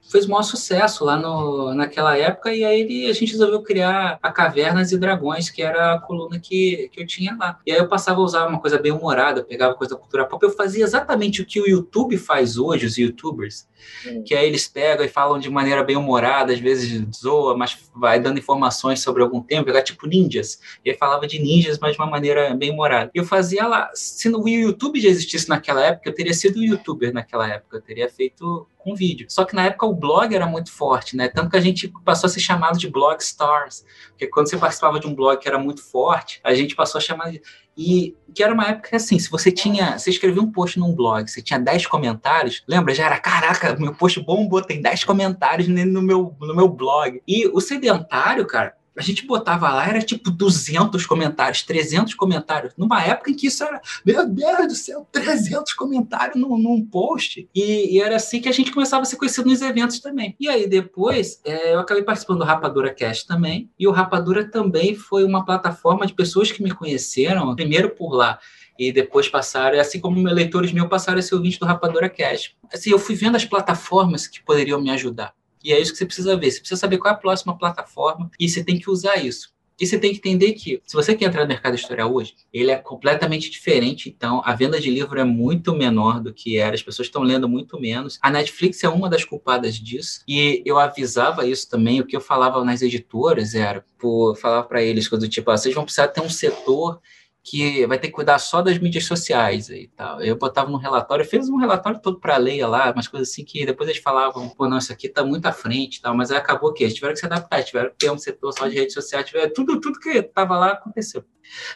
fez 0.09 0.25
o 0.25 0.29
maior 0.29 0.43
sucesso 0.43 1.05
lá 1.05 1.15
no, 1.17 1.73
naquela 1.73 2.17
época, 2.17 2.53
e 2.53 2.63
aí 2.63 2.81
ele, 2.81 3.05
a 3.09 3.13
gente 3.13 3.31
resolveu 3.31 3.61
criar 3.61 4.17
a 4.21 4.31
Cavernas 4.31 4.91
e 4.91 4.97
Dragões, 4.97 5.49
que 5.49 5.61
era 5.61 5.93
a 5.93 5.99
coluna 5.99 6.39
que, 6.39 6.89
que 6.91 7.01
eu 7.01 7.05
tinha 7.05 7.35
lá. 7.37 7.59
E 7.65 7.71
aí 7.71 7.77
eu 7.77 7.87
passava 7.87 8.19
a 8.19 8.23
usar 8.23 8.47
uma 8.47 8.59
coisa 8.59 8.77
bem 8.77 8.91
humorada, 8.91 9.43
pegava 9.43 9.75
coisa 9.75 9.95
da 9.95 9.99
cultura 9.99 10.25
pop, 10.25 10.43
eu 10.43 10.51
fazia 10.51 10.83
exatamente 10.83 11.41
o 11.41 11.45
que 11.45 11.61
o 11.61 11.67
YouTube 11.67 12.17
faz 12.17 12.57
hoje, 12.57 12.85
os 12.85 12.97
youtubers, 12.97 13.67
hum. 14.05 14.23
que 14.23 14.33
aí 14.35 14.47
eles 14.47 14.67
pegam 14.67 15.05
e 15.05 15.09
falam 15.09 15.39
de 15.39 15.49
maneira 15.49 15.83
bem 15.83 15.95
humorada, 15.95 16.53
às 16.53 16.59
vezes 16.59 17.05
zoa, 17.15 17.55
mas 17.55 17.77
vai 17.95 18.19
dando 18.19 18.39
informações 18.39 19.01
sobre 19.01 19.21
algum 19.21 19.41
tempo, 19.41 19.69
era 19.69 19.81
tipo 19.81 20.07
ninjas, 20.07 20.59
e 20.83 20.89
aí 20.89 20.97
falava 20.97 21.27
de 21.27 21.39
ninjas, 21.39 21.77
mas 21.79 21.93
de 21.93 21.99
uma 21.99 22.09
maneira 22.09 22.55
bem 22.55 22.71
humorada. 22.71 23.11
E 23.13 23.17
eu 23.17 23.25
fazia 23.25 23.67
lá, 23.67 23.89
se 23.93 24.27
o 24.29 24.47
YouTube 24.47 24.99
já 24.99 25.09
existisse 25.09 25.47
naquela 25.49 25.83
época, 25.83 26.09
eu 26.09 26.15
teria 26.15 26.33
sido 26.33 26.63
youtuber 26.63 27.13
naquela 27.13 27.47
época, 27.47 27.77
eu 27.77 27.81
teria 27.81 28.09
feito 28.09 28.67
com 28.79 28.95
vídeo. 28.95 29.27
Só 29.29 29.43
que 29.45 29.53
na 29.53 29.65
época 29.65 29.85
o 29.85 29.93
blog 29.93 30.33
era 30.33 30.47
muito 30.47 30.71
forte, 30.71 31.15
né? 31.15 31.27
Tanto 31.27 31.51
que 31.51 31.57
a 31.57 31.61
gente 31.61 31.93
passou 32.03 32.27
a 32.27 32.31
ser 32.31 32.39
chamado 32.39 32.79
de 32.79 32.89
blog 32.89 33.21
stars, 33.21 33.85
porque 34.09 34.25
quando 34.25 34.49
você 34.49 34.57
participava 34.57 34.99
de 34.99 35.05
um 35.05 35.13
blog 35.13 35.37
que 35.37 35.47
era 35.47 35.59
muito 35.59 35.83
forte, 35.83 36.39
a 36.43 36.53
gente 36.55 36.75
passou 36.75 36.97
a 36.97 37.01
chamar 37.01 37.31
de... 37.31 37.41
E 37.77 38.15
que 38.33 38.41
era 38.43 38.53
uma 38.53 38.67
época 38.67 38.95
assim, 38.95 39.19
se 39.19 39.29
você 39.29 39.51
tinha, 39.51 39.97
você 39.97 40.09
escrevia 40.09 40.41
um 40.41 40.51
post 40.51 40.79
num 40.79 40.93
blog, 40.93 41.29
você 41.29 41.41
tinha 41.41 41.59
10 41.59 41.87
comentários, 41.87 42.63
lembra? 42.67 42.93
Já 42.93 43.05
era, 43.05 43.19
caraca, 43.19 43.75
meu 43.77 43.93
post 43.93 44.19
bombou, 44.21 44.61
tem 44.61 44.81
10 44.81 45.03
comentários 45.03 45.67
no 45.67 46.01
meu, 46.01 46.35
no 46.39 46.55
meu 46.55 46.67
blog. 46.67 47.21
E 47.27 47.47
o 47.47 47.61
sedentário, 47.61 48.45
cara, 48.45 48.75
a 48.99 49.03
gente 49.03 49.25
botava 49.25 49.71
lá, 49.71 49.87
era 49.87 50.01
tipo 50.01 50.29
200 50.29 51.05
comentários, 51.05 51.63
300 51.63 52.13
comentários, 52.15 52.73
numa 52.77 53.01
época 53.01 53.31
em 53.31 53.33
que 53.33 53.47
isso 53.47 53.63
era, 53.63 53.81
meu 54.05 54.27
Deus 54.27 54.67
do 54.67 54.75
céu, 54.75 55.07
300 55.09 55.71
comentários 55.73 56.35
num, 56.35 56.57
num 56.57 56.85
post. 56.85 57.47
E, 57.55 57.95
e, 57.95 58.01
era 58.01 58.17
assim 58.17 58.41
que 58.41 58.49
a 58.49 58.51
gente 58.51 58.73
começava 58.73 59.03
a 59.03 59.05
ser 59.05 59.15
conhecido 59.15 59.49
nos 59.49 59.61
eventos 59.61 59.99
também. 59.99 60.35
E 60.37 60.49
aí 60.49 60.67
depois, 60.67 61.39
é, 61.45 61.73
eu 61.73 61.79
acabei 61.79 62.03
participando 62.03 62.39
do 62.39 62.43
Rapadura 62.43 62.93
Cast 62.93 63.25
também, 63.25 63.69
e 63.79 63.87
o 63.87 63.91
Rapadura 63.91 64.43
também 64.43 64.93
foi 64.95 65.23
uma 65.23 65.45
plataforma 65.45 66.05
de 66.05 66.13
pessoas 66.13 66.51
que 66.51 66.61
me 66.61 66.71
conheceram, 66.71 67.55
primeiro 67.55 67.91
por 67.91 68.13
lá, 68.13 68.37
e 68.77 68.91
depois 68.91 69.29
passaram, 69.29 69.79
assim 69.79 69.99
como 69.99 70.21
leitores 70.21 70.73
meus 70.73 70.89
passaram 70.89 71.19
a 71.19 71.21
ser 71.21 71.35
ouvinte 71.35 71.59
do 71.59 71.65
Rapadura 71.65 72.09
Cast. 72.09 72.55
Assim, 72.73 72.91
eu 72.91 72.99
fui 72.99 73.15
vendo 73.15 73.37
as 73.37 73.45
plataformas 73.45 74.27
que 74.27 74.43
poderiam 74.43 74.81
me 74.81 74.89
ajudar. 74.89 75.33
E 75.63 75.73
é 75.73 75.79
isso 75.79 75.91
que 75.91 75.97
você 75.97 76.05
precisa 76.05 76.37
ver. 76.37 76.51
Você 76.51 76.59
precisa 76.59 76.79
saber 76.79 76.97
qual 76.97 77.13
é 77.13 77.15
a 77.15 77.19
próxima 77.19 77.57
plataforma 77.57 78.29
e 78.39 78.47
você 78.47 78.63
tem 78.63 78.79
que 78.79 78.89
usar 78.89 79.17
isso. 79.17 79.53
E 79.79 79.87
você 79.87 79.97
tem 79.97 80.11
que 80.11 80.17
entender 80.17 80.51
que, 80.53 80.81
se 80.85 80.93
você 80.93 81.15
quer 81.15 81.25
entrar 81.25 81.43
no 81.43 81.47
mercado 81.47 81.75
editorial 81.75 82.13
hoje, 82.13 82.35
ele 82.51 82.69
é 82.69 82.75
completamente 82.75 83.49
diferente. 83.49 84.09
Então, 84.09 84.41
a 84.43 84.53
venda 84.53 84.79
de 84.79 84.89
livro 84.89 85.17
é 85.17 85.23
muito 85.23 85.73
menor 85.73 86.19
do 86.19 86.33
que 86.33 86.57
era, 86.57 86.75
as 86.75 86.83
pessoas 86.83 87.07
estão 87.07 87.23
lendo 87.23 87.47
muito 87.47 87.79
menos. 87.79 88.19
A 88.21 88.29
Netflix 88.29 88.83
é 88.83 88.89
uma 88.89 89.09
das 89.09 89.23
culpadas 89.23 89.75
disso. 89.75 90.21
E 90.27 90.61
eu 90.65 90.77
avisava 90.77 91.47
isso 91.47 91.69
também. 91.69 92.01
O 92.01 92.05
que 92.05 92.15
eu 92.15 92.19
falava 92.19 92.63
nas 92.65 92.81
editoras 92.81 93.55
era, 93.55 93.85
por 93.97 94.35
falar 94.35 94.63
para 94.63 94.83
eles, 94.83 95.07
coisa 95.07 95.25
do 95.25 95.31
tipo, 95.31 95.49
ah, 95.49 95.55
vocês 95.57 95.73
vão 95.73 95.85
precisar 95.85 96.09
ter 96.09 96.19
um 96.19 96.29
setor 96.29 96.99
que 97.43 97.85
vai 97.87 97.97
ter 97.97 98.07
que 98.07 98.13
cuidar 98.13 98.37
só 98.39 98.61
das 98.61 98.77
mídias 98.77 99.05
sociais 99.05 99.69
e 99.69 99.89
tal. 99.95 100.21
Eu 100.21 100.37
botava 100.37 100.69
no 100.69 100.77
relatório, 100.77 101.25
fez 101.25 101.49
um 101.49 101.57
relatório 101.57 101.99
todo 102.01 102.19
para 102.19 102.35
a 102.35 102.37
lei 102.37 102.63
lá, 102.65 102.91
umas 102.91 103.07
coisas 103.07 103.29
assim 103.29 103.43
que 103.43 103.65
depois 103.65 103.89
eles 103.89 104.01
falavam, 104.01 104.49
pô, 104.49 104.67
não, 104.67 104.77
isso 104.77 104.91
aqui 104.91 105.07
está 105.07 105.23
muito 105.23 105.45
à 105.45 105.51
frente 105.51 105.97
e 105.97 106.01
tal, 106.01 106.15
mas 106.15 106.31
acabou 106.31 106.73
que 106.73 106.83
eles 106.83 106.93
tiveram 106.93 107.13
que 107.13 107.19
se 107.19 107.25
adaptar, 107.25 107.63
tiveram 107.63 107.89
que 107.89 107.97
ter 107.97 108.11
um 108.11 108.17
setor 108.17 108.51
só 108.53 108.67
de 108.67 108.75
redes 108.75 108.93
sociais, 108.93 109.25
tiveram, 109.25 109.51
tudo, 109.53 109.79
tudo 109.79 109.99
que 109.99 110.09
estava 110.09 110.57
lá 110.57 110.73
aconteceu. 110.73 111.23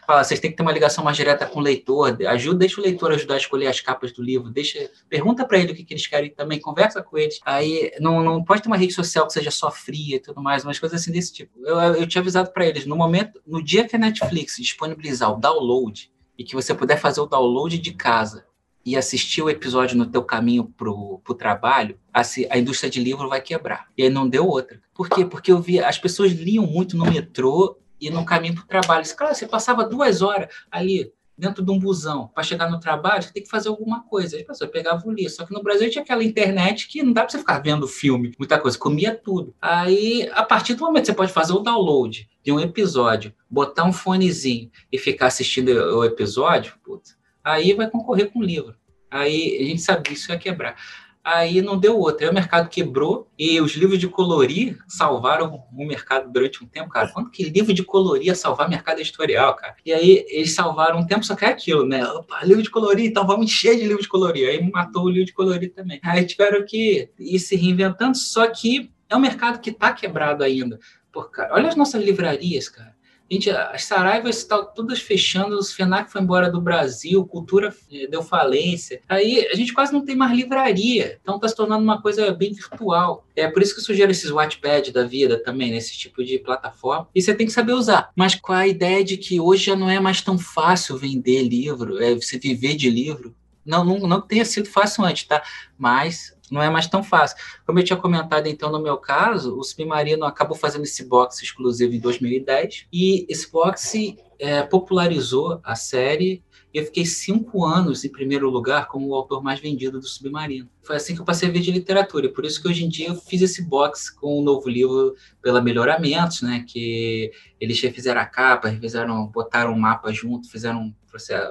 Fala, 0.05 0.23
vocês 0.23 0.39
têm 0.39 0.51
que 0.51 0.57
ter 0.57 0.63
uma 0.63 0.71
ligação 0.71 1.03
mais 1.03 1.17
direta 1.17 1.45
com 1.45 1.59
o 1.59 1.61
leitor, 1.61 2.17
ajuda, 2.27 2.59
deixa 2.59 2.79
o 2.79 2.83
leitor 2.83 3.11
ajudar 3.11 3.35
a 3.35 3.37
escolher 3.37 3.67
as 3.67 3.79
capas 3.79 4.11
do 4.11 4.21
livro, 4.21 4.49
deixa, 4.49 4.89
pergunta 5.09 5.45
para 5.45 5.57
ele 5.57 5.71
o 5.71 5.75
que, 5.75 5.83
que, 5.83 5.93
eles 5.93 6.07
querem 6.07 6.31
também, 6.31 6.59
conversa 6.59 7.01
com 7.01 7.17
eles. 7.17 7.39
Aí 7.45 7.91
não, 7.99 8.23
não 8.23 8.43
pode 8.43 8.61
ter 8.61 8.67
uma 8.67 8.77
rede 8.77 8.93
social 8.93 9.27
que 9.27 9.33
seja 9.33 9.51
só 9.51 9.71
fria 9.71 10.17
e 10.17 10.19
tudo 10.19 10.41
mais, 10.41 10.63
umas 10.63 10.79
coisas 10.79 11.01
assim 11.01 11.11
desse 11.11 11.33
tipo. 11.33 11.51
Eu, 11.65 11.77
eu 11.95 12.07
tinha 12.07 12.21
avisado 12.21 12.51
para 12.51 12.65
eles, 12.65 12.85
no 12.85 12.95
momento, 12.95 13.41
no 13.45 13.63
dia 13.63 13.87
que 13.87 13.95
a 13.95 13.99
Netflix 13.99 14.55
disponibilizar 14.57 15.31
o 15.31 15.39
download 15.39 16.11
e 16.37 16.43
que 16.43 16.55
você 16.55 16.73
puder 16.73 16.99
fazer 16.99 17.21
o 17.21 17.25
download 17.25 17.77
de 17.77 17.93
casa 17.93 18.45
e 18.85 18.97
assistir 18.97 19.41
o 19.41 19.49
episódio 19.49 19.97
no 19.97 20.05
teu 20.05 20.23
caminho 20.23 20.65
pro, 20.65 21.19
pro 21.23 21.33
trabalho, 21.33 21.97
a, 22.13 22.21
a 22.49 22.57
indústria 22.57 22.89
de 22.89 23.01
livro 23.01 23.29
vai 23.29 23.39
quebrar. 23.39 23.87
E 23.97 24.03
aí 24.03 24.09
não 24.09 24.27
deu 24.27 24.45
outra. 24.45 24.81
Por 24.93 25.09
quê? 25.09 25.25
Porque 25.25 25.51
eu 25.51 25.61
vi, 25.61 25.79
as 25.79 25.97
pessoas 25.97 26.33
liam 26.33 26.65
muito 26.65 26.97
no 26.97 27.05
metrô 27.05 27.77
e 27.99 28.09
no 28.09 28.25
caminho 28.25 28.55
para 28.55 28.63
o 28.63 28.67
trabalho. 28.67 29.15
Cara, 29.15 29.33
você 29.33 29.47
passava 29.47 29.83
duas 29.83 30.21
horas 30.21 30.53
ali 30.71 31.11
dentro 31.37 31.63
de 31.63 31.71
um 31.71 31.79
busão 31.79 32.27
para 32.27 32.43
chegar 32.43 32.69
no 32.69 32.79
trabalho, 32.79 33.23
você 33.23 33.33
tem 33.33 33.43
que 33.43 33.49
fazer 33.49 33.69
alguma 33.69 34.03
coisa. 34.03 34.35
Aí 34.35 34.43
a 34.43 34.45
pessoa 34.45 34.69
pegava 34.69 35.05
o 35.07 35.11
livro. 35.11 35.31
Só 35.31 35.45
que 35.45 35.53
no 35.53 35.63
Brasil 35.63 35.89
tinha 35.89 36.03
aquela 36.03 36.23
internet 36.23 36.87
que 36.87 37.01
não 37.01 37.11
dá 37.11 37.21
para 37.21 37.31
você 37.31 37.39
ficar 37.39 37.59
vendo 37.59 37.87
filme, 37.87 38.33
muita 38.37 38.59
coisa, 38.59 38.77
comia 38.77 39.15
tudo. 39.15 39.53
Aí, 39.61 40.29
a 40.33 40.43
partir 40.43 40.75
do 40.75 40.83
momento 40.83 41.01
que 41.01 41.07
você 41.07 41.13
pode 41.13 41.33
fazer 41.33 41.53
o 41.53 41.59
download 41.59 42.29
de 42.43 42.51
um 42.51 42.59
episódio, 42.59 43.33
botar 43.49 43.83
um 43.83 43.93
fonezinho 43.93 44.69
e 44.91 44.97
ficar 44.97 45.27
assistindo 45.27 45.69
o 45.69 46.03
episódio, 46.03 46.75
putz, 46.83 47.17
aí 47.43 47.73
vai 47.73 47.89
concorrer 47.89 48.31
com 48.31 48.39
o 48.39 48.43
livro. 48.43 48.75
Aí 49.09 49.57
a 49.59 49.63
gente 49.63 49.81
sabe 49.81 50.01
que 50.01 50.13
isso 50.13 50.31
ia 50.31 50.37
quebrar. 50.37 50.75
Aí 51.23 51.61
não 51.61 51.77
deu 51.77 51.97
outra. 51.97 52.25
Aí 52.25 52.31
o 52.31 52.33
mercado 52.33 52.67
quebrou 52.67 53.31
e 53.39 53.61
os 53.61 53.73
livros 53.75 53.97
de 53.97 54.09
colorir 54.09 54.77
salvaram 54.87 55.63
o 55.71 55.85
mercado 55.85 56.29
durante 56.31 56.63
um 56.63 56.67
tempo, 56.67 56.89
cara. 56.89 57.07
Quando 57.07 57.31
que 57.31 57.43
livro 57.43 57.73
de 57.73 57.83
colorir 57.83 58.27
ia 58.27 58.35
salvar 58.35 58.69
mercado 58.69 58.99
editorial, 58.99 59.55
cara? 59.55 59.75
E 59.85 59.93
aí 59.93 60.25
eles 60.29 60.53
salvaram 60.53 60.99
um 60.99 61.05
tempo, 61.05 61.23
só 61.23 61.35
que 61.35 61.45
é 61.45 61.49
aquilo, 61.49 61.85
né? 61.85 62.05
Opa, 62.05 62.43
livro 62.43 62.61
de 62.61 62.69
colorir, 62.69 63.05
então 63.05 63.25
vamos 63.25 63.45
encher 63.45 63.77
de 63.77 63.83
livro 63.83 64.01
de 64.01 64.09
colorir. 64.09 64.49
Aí 64.49 64.69
matou 64.69 65.05
o 65.05 65.09
livro 65.09 65.25
de 65.25 65.33
colorir 65.33 65.73
também. 65.73 65.99
Aí 66.03 66.25
tiveram 66.25 66.65
que 66.65 67.09
ir 67.17 67.39
se 67.39 67.55
reinventando, 67.55 68.17
só 68.17 68.47
que 68.47 68.91
é 69.09 69.15
um 69.15 69.19
mercado 69.19 69.59
que 69.59 69.71
tá 69.71 69.93
quebrado 69.93 70.43
ainda. 70.43 70.77
Pô, 71.11 71.23
cara, 71.23 71.53
olha 71.53 71.69
as 71.69 71.75
nossas 71.75 72.03
livrarias, 72.03 72.67
cara. 72.67 72.92
Gente, 73.33 73.49
as 73.49 73.85
Saraivas 73.85 74.37
estão 74.37 74.63
todas 74.63 74.99
fechando, 74.99 75.57
os 75.57 75.73
FENAC 75.73 76.11
foi 76.11 76.21
embora 76.21 76.51
do 76.51 76.61
Brasil, 76.61 77.25
cultura 77.25 77.75
eh, 77.91 78.05
deu 78.05 78.21
falência. 78.21 79.01
Aí 79.09 79.47
a 79.51 79.55
gente 79.55 79.73
quase 79.73 79.91
não 79.91 80.05
tem 80.05 80.15
mais 80.15 80.31
livraria, 80.31 81.17
então 81.19 81.37
está 81.37 81.47
se 81.47 81.55
tornando 81.55 81.83
uma 81.83 81.99
coisa 81.99 82.31
bem 82.31 82.53
virtual. 82.53 83.25
É 83.35 83.47
por 83.47 83.63
isso 83.63 83.73
que 83.73 83.81
surgiram 83.81 84.11
esses 84.11 84.29
Wattpad 84.29 84.91
da 84.91 85.03
vida 85.03 85.41
também, 85.43 85.71
nesse 85.71 85.97
tipo 85.97 86.23
de 86.23 86.37
plataforma. 86.37 87.07
E 87.15 87.23
você 87.23 87.33
tem 87.33 87.47
que 87.47 87.53
saber 87.53 87.73
usar. 87.73 88.11
Mas 88.15 88.35
com 88.35 88.53
a 88.53 88.67
ideia 88.67 89.03
de 89.03 89.17
que 89.17 89.39
hoje 89.39 89.65
já 89.65 89.75
não 89.75 89.89
é 89.89 89.99
mais 89.99 90.21
tão 90.21 90.37
fácil 90.37 90.95
vender 90.95 91.41
livro, 91.41 91.99
é 92.03 92.13
você 92.13 92.37
viver 92.37 92.75
de 92.75 92.87
livro. 92.87 93.35
Não, 93.65 93.83
não, 93.83 93.97
não 93.97 94.21
tenha 94.21 94.45
sido 94.45 94.69
fácil 94.69 95.05
antes, 95.05 95.23
tá? 95.23 95.41
Mas 95.75 96.37
não 96.53 96.61
é 96.61 96.69
mais 96.69 96.87
tão 96.87 97.03
fácil. 97.03 97.35
Como 97.65 97.79
eu 97.79 97.83
tinha 97.83 97.97
comentado, 97.97 98.47
então, 98.47 98.71
no 98.71 98.79
meu 98.79 98.97
caso, 98.97 99.57
o 99.57 99.63
Submarino 99.63 100.23
acabou 100.23 100.55
fazendo 100.55 100.83
esse 100.83 101.03
box 101.03 101.41
exclusivo 101.41 101.93
em 101.93 101.99
2010 101.99 102.85
e 102.93 103.25
esse 103.27 103.51
box 103.51 104.15
é, 104.39 104.61
popularizou 104.61 105.59
a 105.63 105.75
série 105.75 106.43
e 106.73 106.77
eu 106.79 106.85
fiquei 106.85 107.05
cinco 107.05 107.65
anos 107.65 108.03
em 108.03 108.09
primeiro 108.09 108.49
lugar 108.49 108.87
como 108.87 109.07
o 109.07 109.15
autor 109.15 109.43
mais 109.43 109.59
vendido 109.59 109.99
do 109.99 110.07
Submarino. 110.07 110.67
Foi 110.81 110.95
assim 110.95 111.13
que 111.13 111.21
eu 111.21 111.25
passei 111.25 111.47
a 111.47 111.51
ver 111.51 111.59
de 111.59 111.71
literatura, 111.71 112.29
por 112.29 112.45
isso 112.45 112.61
que 112.61 112.67
hoje 112.67 112.83
em 112.83 112.89
dia 112.89 113.09
eu 113.09 113.15
fiz 113.15 113.41
esse 113.41 113.61
box 113.61 114.09
com 114.09 114.27
o 114.27 114.41
um 114.41 114.43
novo 114.43 114.67
livro 114.67 115.15
pela 115.41 115.61
Melhoramentos, 115.61 116.41
né, 116.41 116.65
que 116.67 117.31
eles 117.59 117.79
refizeram 117.79 118.21
a 118.21 118.25
capa, 118.25 118.69
refizeram, 118.69 119.27
botaram 119.27 119.71
um 119.71 119.79
mapa 119.79 120.11
junto, 120.11 120.49
fizeram 120.49 120.93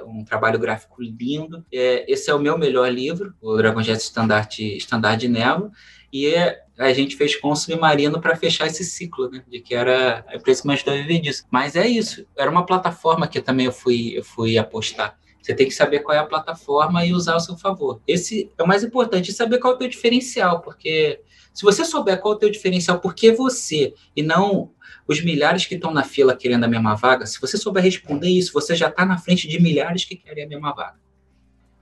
um, 0.05 0.23
trabalho 0.23 0.59
gráfico 0.59 1.01
lindo. 1.01 1.65
É, 1.71 2.11
esse 2.11 2.29
é 2.29 2.33
o 2.33 2.39
meu 2.39 2.57
melhor 2.57 2.91
livro, 2.91 3.33
o 3.41 3.55
Dragon 3.55 3.81
Jet 3.81 4.01
Standard, 4.01 4.61
Standard 4.77 5.19
de 5.19 5.27
Névoa, 5.27 5.71
e 6.11 6.27
é, 6.27 6.61
a 6.77 6.93
gente 6.93 7.15
fez 7.15 7.35
com 7.35 7.51
o 7.51 7.55
Submarino 7.55 8.21
para 8.21 8.35
fechar 8.35 8.67
esse 8.67 8.83
ciclo, 8.83 9.29
né? 9.29 9.43
De 9.47 9.59
que 9.59 9.73
era 9.73 10.25
a 10.27 10.35
empresa 10.35 10.61
que 10.61 10.67
me 10.67 10.73
ajudou 10.73 10.93
a 10.93 10.97
viver 10.97 11.19
disso. 11.19 11.45
Mas 11.49 11.75
é 11.75 11.87
isso, 11.87 12.25
era 12.37 12.49
uma 12.49 12.65
plataforma 12.65 13.27
que 13.27 13.41
também 13.41 13.65
eu 13.65 13.71
fui, 13.71 14.17
eu 14.17 14.23
fui 14.23 14.57
apostar. 14.57 15.17
Você 15.41 15.53
tem 15.53 15.67
que 15.67 15.73
saber 15.73 15.99
qual 15.99 16.15
é 16.15 16.19
a 16.19 16.25
plataforma 16.25 17.05
e 17.05 17.13
usar 17.13 17.33
ao 17.33 17.39
seu 17.39 17.57
favor. 17.57 18.01
Esse 18.07 18.49
é 18.57 18.63
o 18.63 18.67
mais 18.67 18.83
importante, 18.83 19.33
saber 19.33 19.59
qual 19.59 19.73
é 19.73 19.75
o 19.75 19.79
teu 19.79 19.89
diferencial, 19.89 20.61
porque 20.61 21.19
se 21.53 21.63
você 21.63 21.85
souber 21.85 22.19
qual 22.19 22.33
é 22.33 22.37
o 22.37 22.39
teu 22.39 22.49
diferencial, 22.49 22.99
por 22.99 23.13
que 23.13 23.31
você 23.31 23.93
e 24.15 24.23
não 24.23 24.71
os 25.07 25.21
milhares 25.23 25.65
que 25.65 25.75
estão 25.75 25.93
na 25.93 26.03
fila 26.03 26.35
querendo 26.35 26.63
a 26.63 26.67
mesma 26.67 26.95
vaga, 26.95 27.25
se 27.25 27.39
você 27.39 27.57
souber 27.57 27.83
responder 27.83 28.29
isso, 28.29 28.53
você 28.53 28.75
já 28.75 28.87
está 28.87 29.05
na 29.05 29.17
frente 29.17 29.47
de 29.47 29.61
milhares 29.61 30.05
que 30.05 30.15
querem 30.15 30.45
a 30.45 30.47
mesma 30.47 30.73
vaga. 30.73 30.97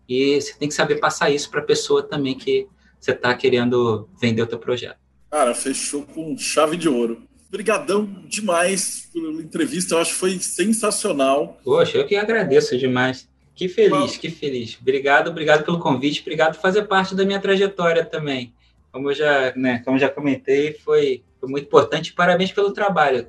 E 0.10 0.42
você 0.42 0.54
tem 0.56 0.68
que 0.68 0.74
saber 0.74 0.96
passar 0.96 1.30
isso 1.30 1.50
para 1.50 1.62
a 1.62 1.64
pessoa 1.64 2.04
também 2.04 2.38
que 2.38 2.68
você 3.00 3.12
está 3.12 3.34
querendo 3.34 4.10
vender 4.20 4.42
o 4.42 4.48
teu 4.48 4.60
projeto. 4.60 4.98
Cara, 5.30 5.56
fechou 5.56 6.04
com 6.04 6.38
chave 6.38 6.76
de 6.76 6.90
ouro. 6.90 7.24
Obrigadão 7.48 8.06
demais 8.28 9.10
pela 9.14 9.42
entrevista, 9.42 9.96
eu 9.96 10.00
acho 10.00 10.14
que 10.14 10.20
foi 10.20 10.40
sensacional. 10.40 11.60
Poxa, 11.64 11.98
eu 11.98 12.06
que 12.06 12.16
agradeço 12.16 12.78
demais. 12.78 13.30
Que 13.54 13.68
feliz, 13.68 14.18
que 14.18 14.30
feliz. 14.30 14.78
Obrigado, 14.82 15.30
obrigado 15.30 15.64
pelo 15.64 15.80
convite, 15.80 16.22
obrigado 16.22 16.56
por 16.56 16.62
fazer 16.62 16.84
parte 16.84 17.14
da 17.14 17.26
minha 17.26 17.40
trajetória 17.40 18.04
também. 18.04 18.54
Como 18.92 19.10
eu 19.10 19.16
já, 19.16 19.54
né, 19.56 19.82
como 19.86 19.98
já 19.98 20.10
comentei, 20.10 20.74
foi, 20.74 21.24
foi 21.39 21.50
muito 21.50 21.66
importante. 21.66 22.14
Parabéns 22.14 22.52
pelo 22.52 22.74
trabalho. 22.74 23.28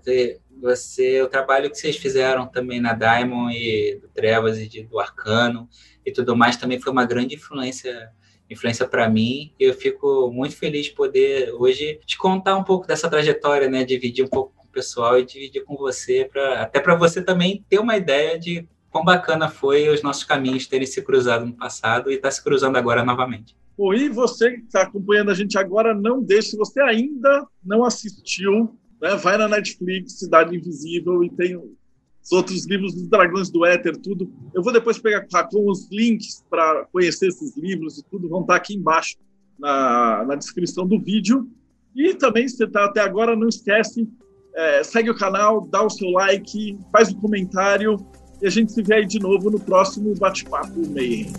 Você, 0.60 1.22
o 1.22 1.28
trabalho 1.28 1.70
que 1.70 1.76
vocês 1.76 1.96
fizeram 1.96 2.46
também 2.46 2.80
na 2.80 2.92
Diamond 2.92 3.56
e 3.56 3.98
do 4.00 4.08
Trevas 4.08 4.58
e 4.58 4.68
de, 4.68 4.82
do 4.84 4.98
Arcano 4.98 5.68
e 6.04 6.12
tudo 6.12 6.36
mais 6.36 6.56
também 6.56 6.80
foi 6.80 6.92
uma 6.92 7.04
grande 7.04 7.34
influência 7.34 8.12
influência 8.50 8.86
para 8.86 9.08
mim. 9.08 9.52
Eu 9.58 9.74
fico 9.74 10.30
muito 10.30 10.54
feliz 10.54 10.86
de 10.86 10.92
poder 10.92 11.52
hoje 11.54 11.98
te 12.04 12.18
contar 12.18 12.56
um 12.56 12.64
pouco 12.64 12.86
dessa 12.86 13.08
trajetória, 13.08 13.68
né? 13.68 13.82
Dividir 13.84 14.24
um 14.24 14.28
pouco 14.28 14.52
com 14.54 14.66
o 14.66 14.70
pessoal 14.70 15.18
e 15.18 15.24
dividir 15.24 15.64
com 15.64 15.76
você, 15.76 16.28
pra, 16.30 16.60
até 16.60 16.78
para 16.78 16.94
você 16.94 17.22
também 17.22 17.64
ter 17.68 17.78
uma 17.78 17.96
ideia 17.96 18.38
de 18.38 18.68
quão 18.90 19.04
bacana 19.04 19.48
foi 19.48 19.88
os 19.88 20.02
nossos 20.02 20.24
caminhos 20.24 20.66
terem 20.66 20.86
se 20.86 21.00
cruzado 21.02 21.46
no 21.46 21.54
passado 21.54 22.10
e 22.10 22.14
estar 22.14 22.28
tá 22.28 22.32
se 22.32 22.44
cruzando 22.44 22.76
agora 22.76 23.02
novamente. 23.02 23.56
Bom, 23.76 23.94
e 23.94 24.08
você 24.08 24.52
que 24.52 24.64
está 24.64 24.82
acompanhando 24.82 25.30
a 25.30 25.34
gente 25.34 25.56
agora, 25.56 25.94
não 25.94 26.22
deixe, 26.22 26.50
se 26.50 26.56
você 26.56 26.80
ainda 26.80 27.46
não 27.64 27.84
assistiu, 27.84 28.76
né, 29.00 29.16
vai 29.16 29.36
na 29.36 29.48
Netflix, 29.48 30.18
Cidade 30.18 30.56
Invisível, 30.56 31.24
e 31.24 31.30
tem 31.30 31.56
os 31.56 32.30
outros 32.30 32.66
livros 32.66 32.94
dos 32.94 33.08
Dragões 33.08 33.50
do 33.50 33.64
Éter, 33.64 33.96
tudo. 33.96 34.30
Eu 34.54 34.62
vou 34.62 34.72
depois 34.72 34.98
pegar 34.98 35.26
com 35.26 35.70
os 35.70 35.90
links 35.90 36.44
para 36.48 36.86
conhecer 36.92 37.28
esses 37.28 37.56
livros 37.56 37.98
e 37.98 38.04
tudo, 38.04 38.28
vão 38.28 38.42
estar 38.42 38.54
tá 38.54 38.56
aqui 38.58 38.74
embaixo 38.74 39.16
na, 39.58 40.24
na 40.24 40.34
descrição 40.34 40.86
do 40.86 41.00
vídeo. 41.00 41.48
E 41.94 42.14
também, 42.14 42.46
se 42.48 42.56
você 42.56 42.64
está 42.64 42.84
até 42.84 43.00
agora, 43.00 43.34
não 43.34 43.48
esquece, 43.48 44.08
é, 44.54 44.82
segue 44.82 45.10
o 45.10 45.16
canal, 45.16 45.66
dá 45.66 45.82
o 45.82 45.90
seu 45.90 46.10
like, 46.10 46.78
faz 46.90 47.10
um 47.10 47.20
comentário 47.20 47.96
e 48.40 48.46
a 48.46 48.50
gente 48.50 48.72
se 48.72 48.82
vê 48.82 48.94
aí 48.94 49.06
de 49.06 49.18
novo 49.18 49.50
no 49.50 49.60
próximo 49.60 50.14
Bate-Papo 50.16 50.88
Mayhem. 50.90 51.32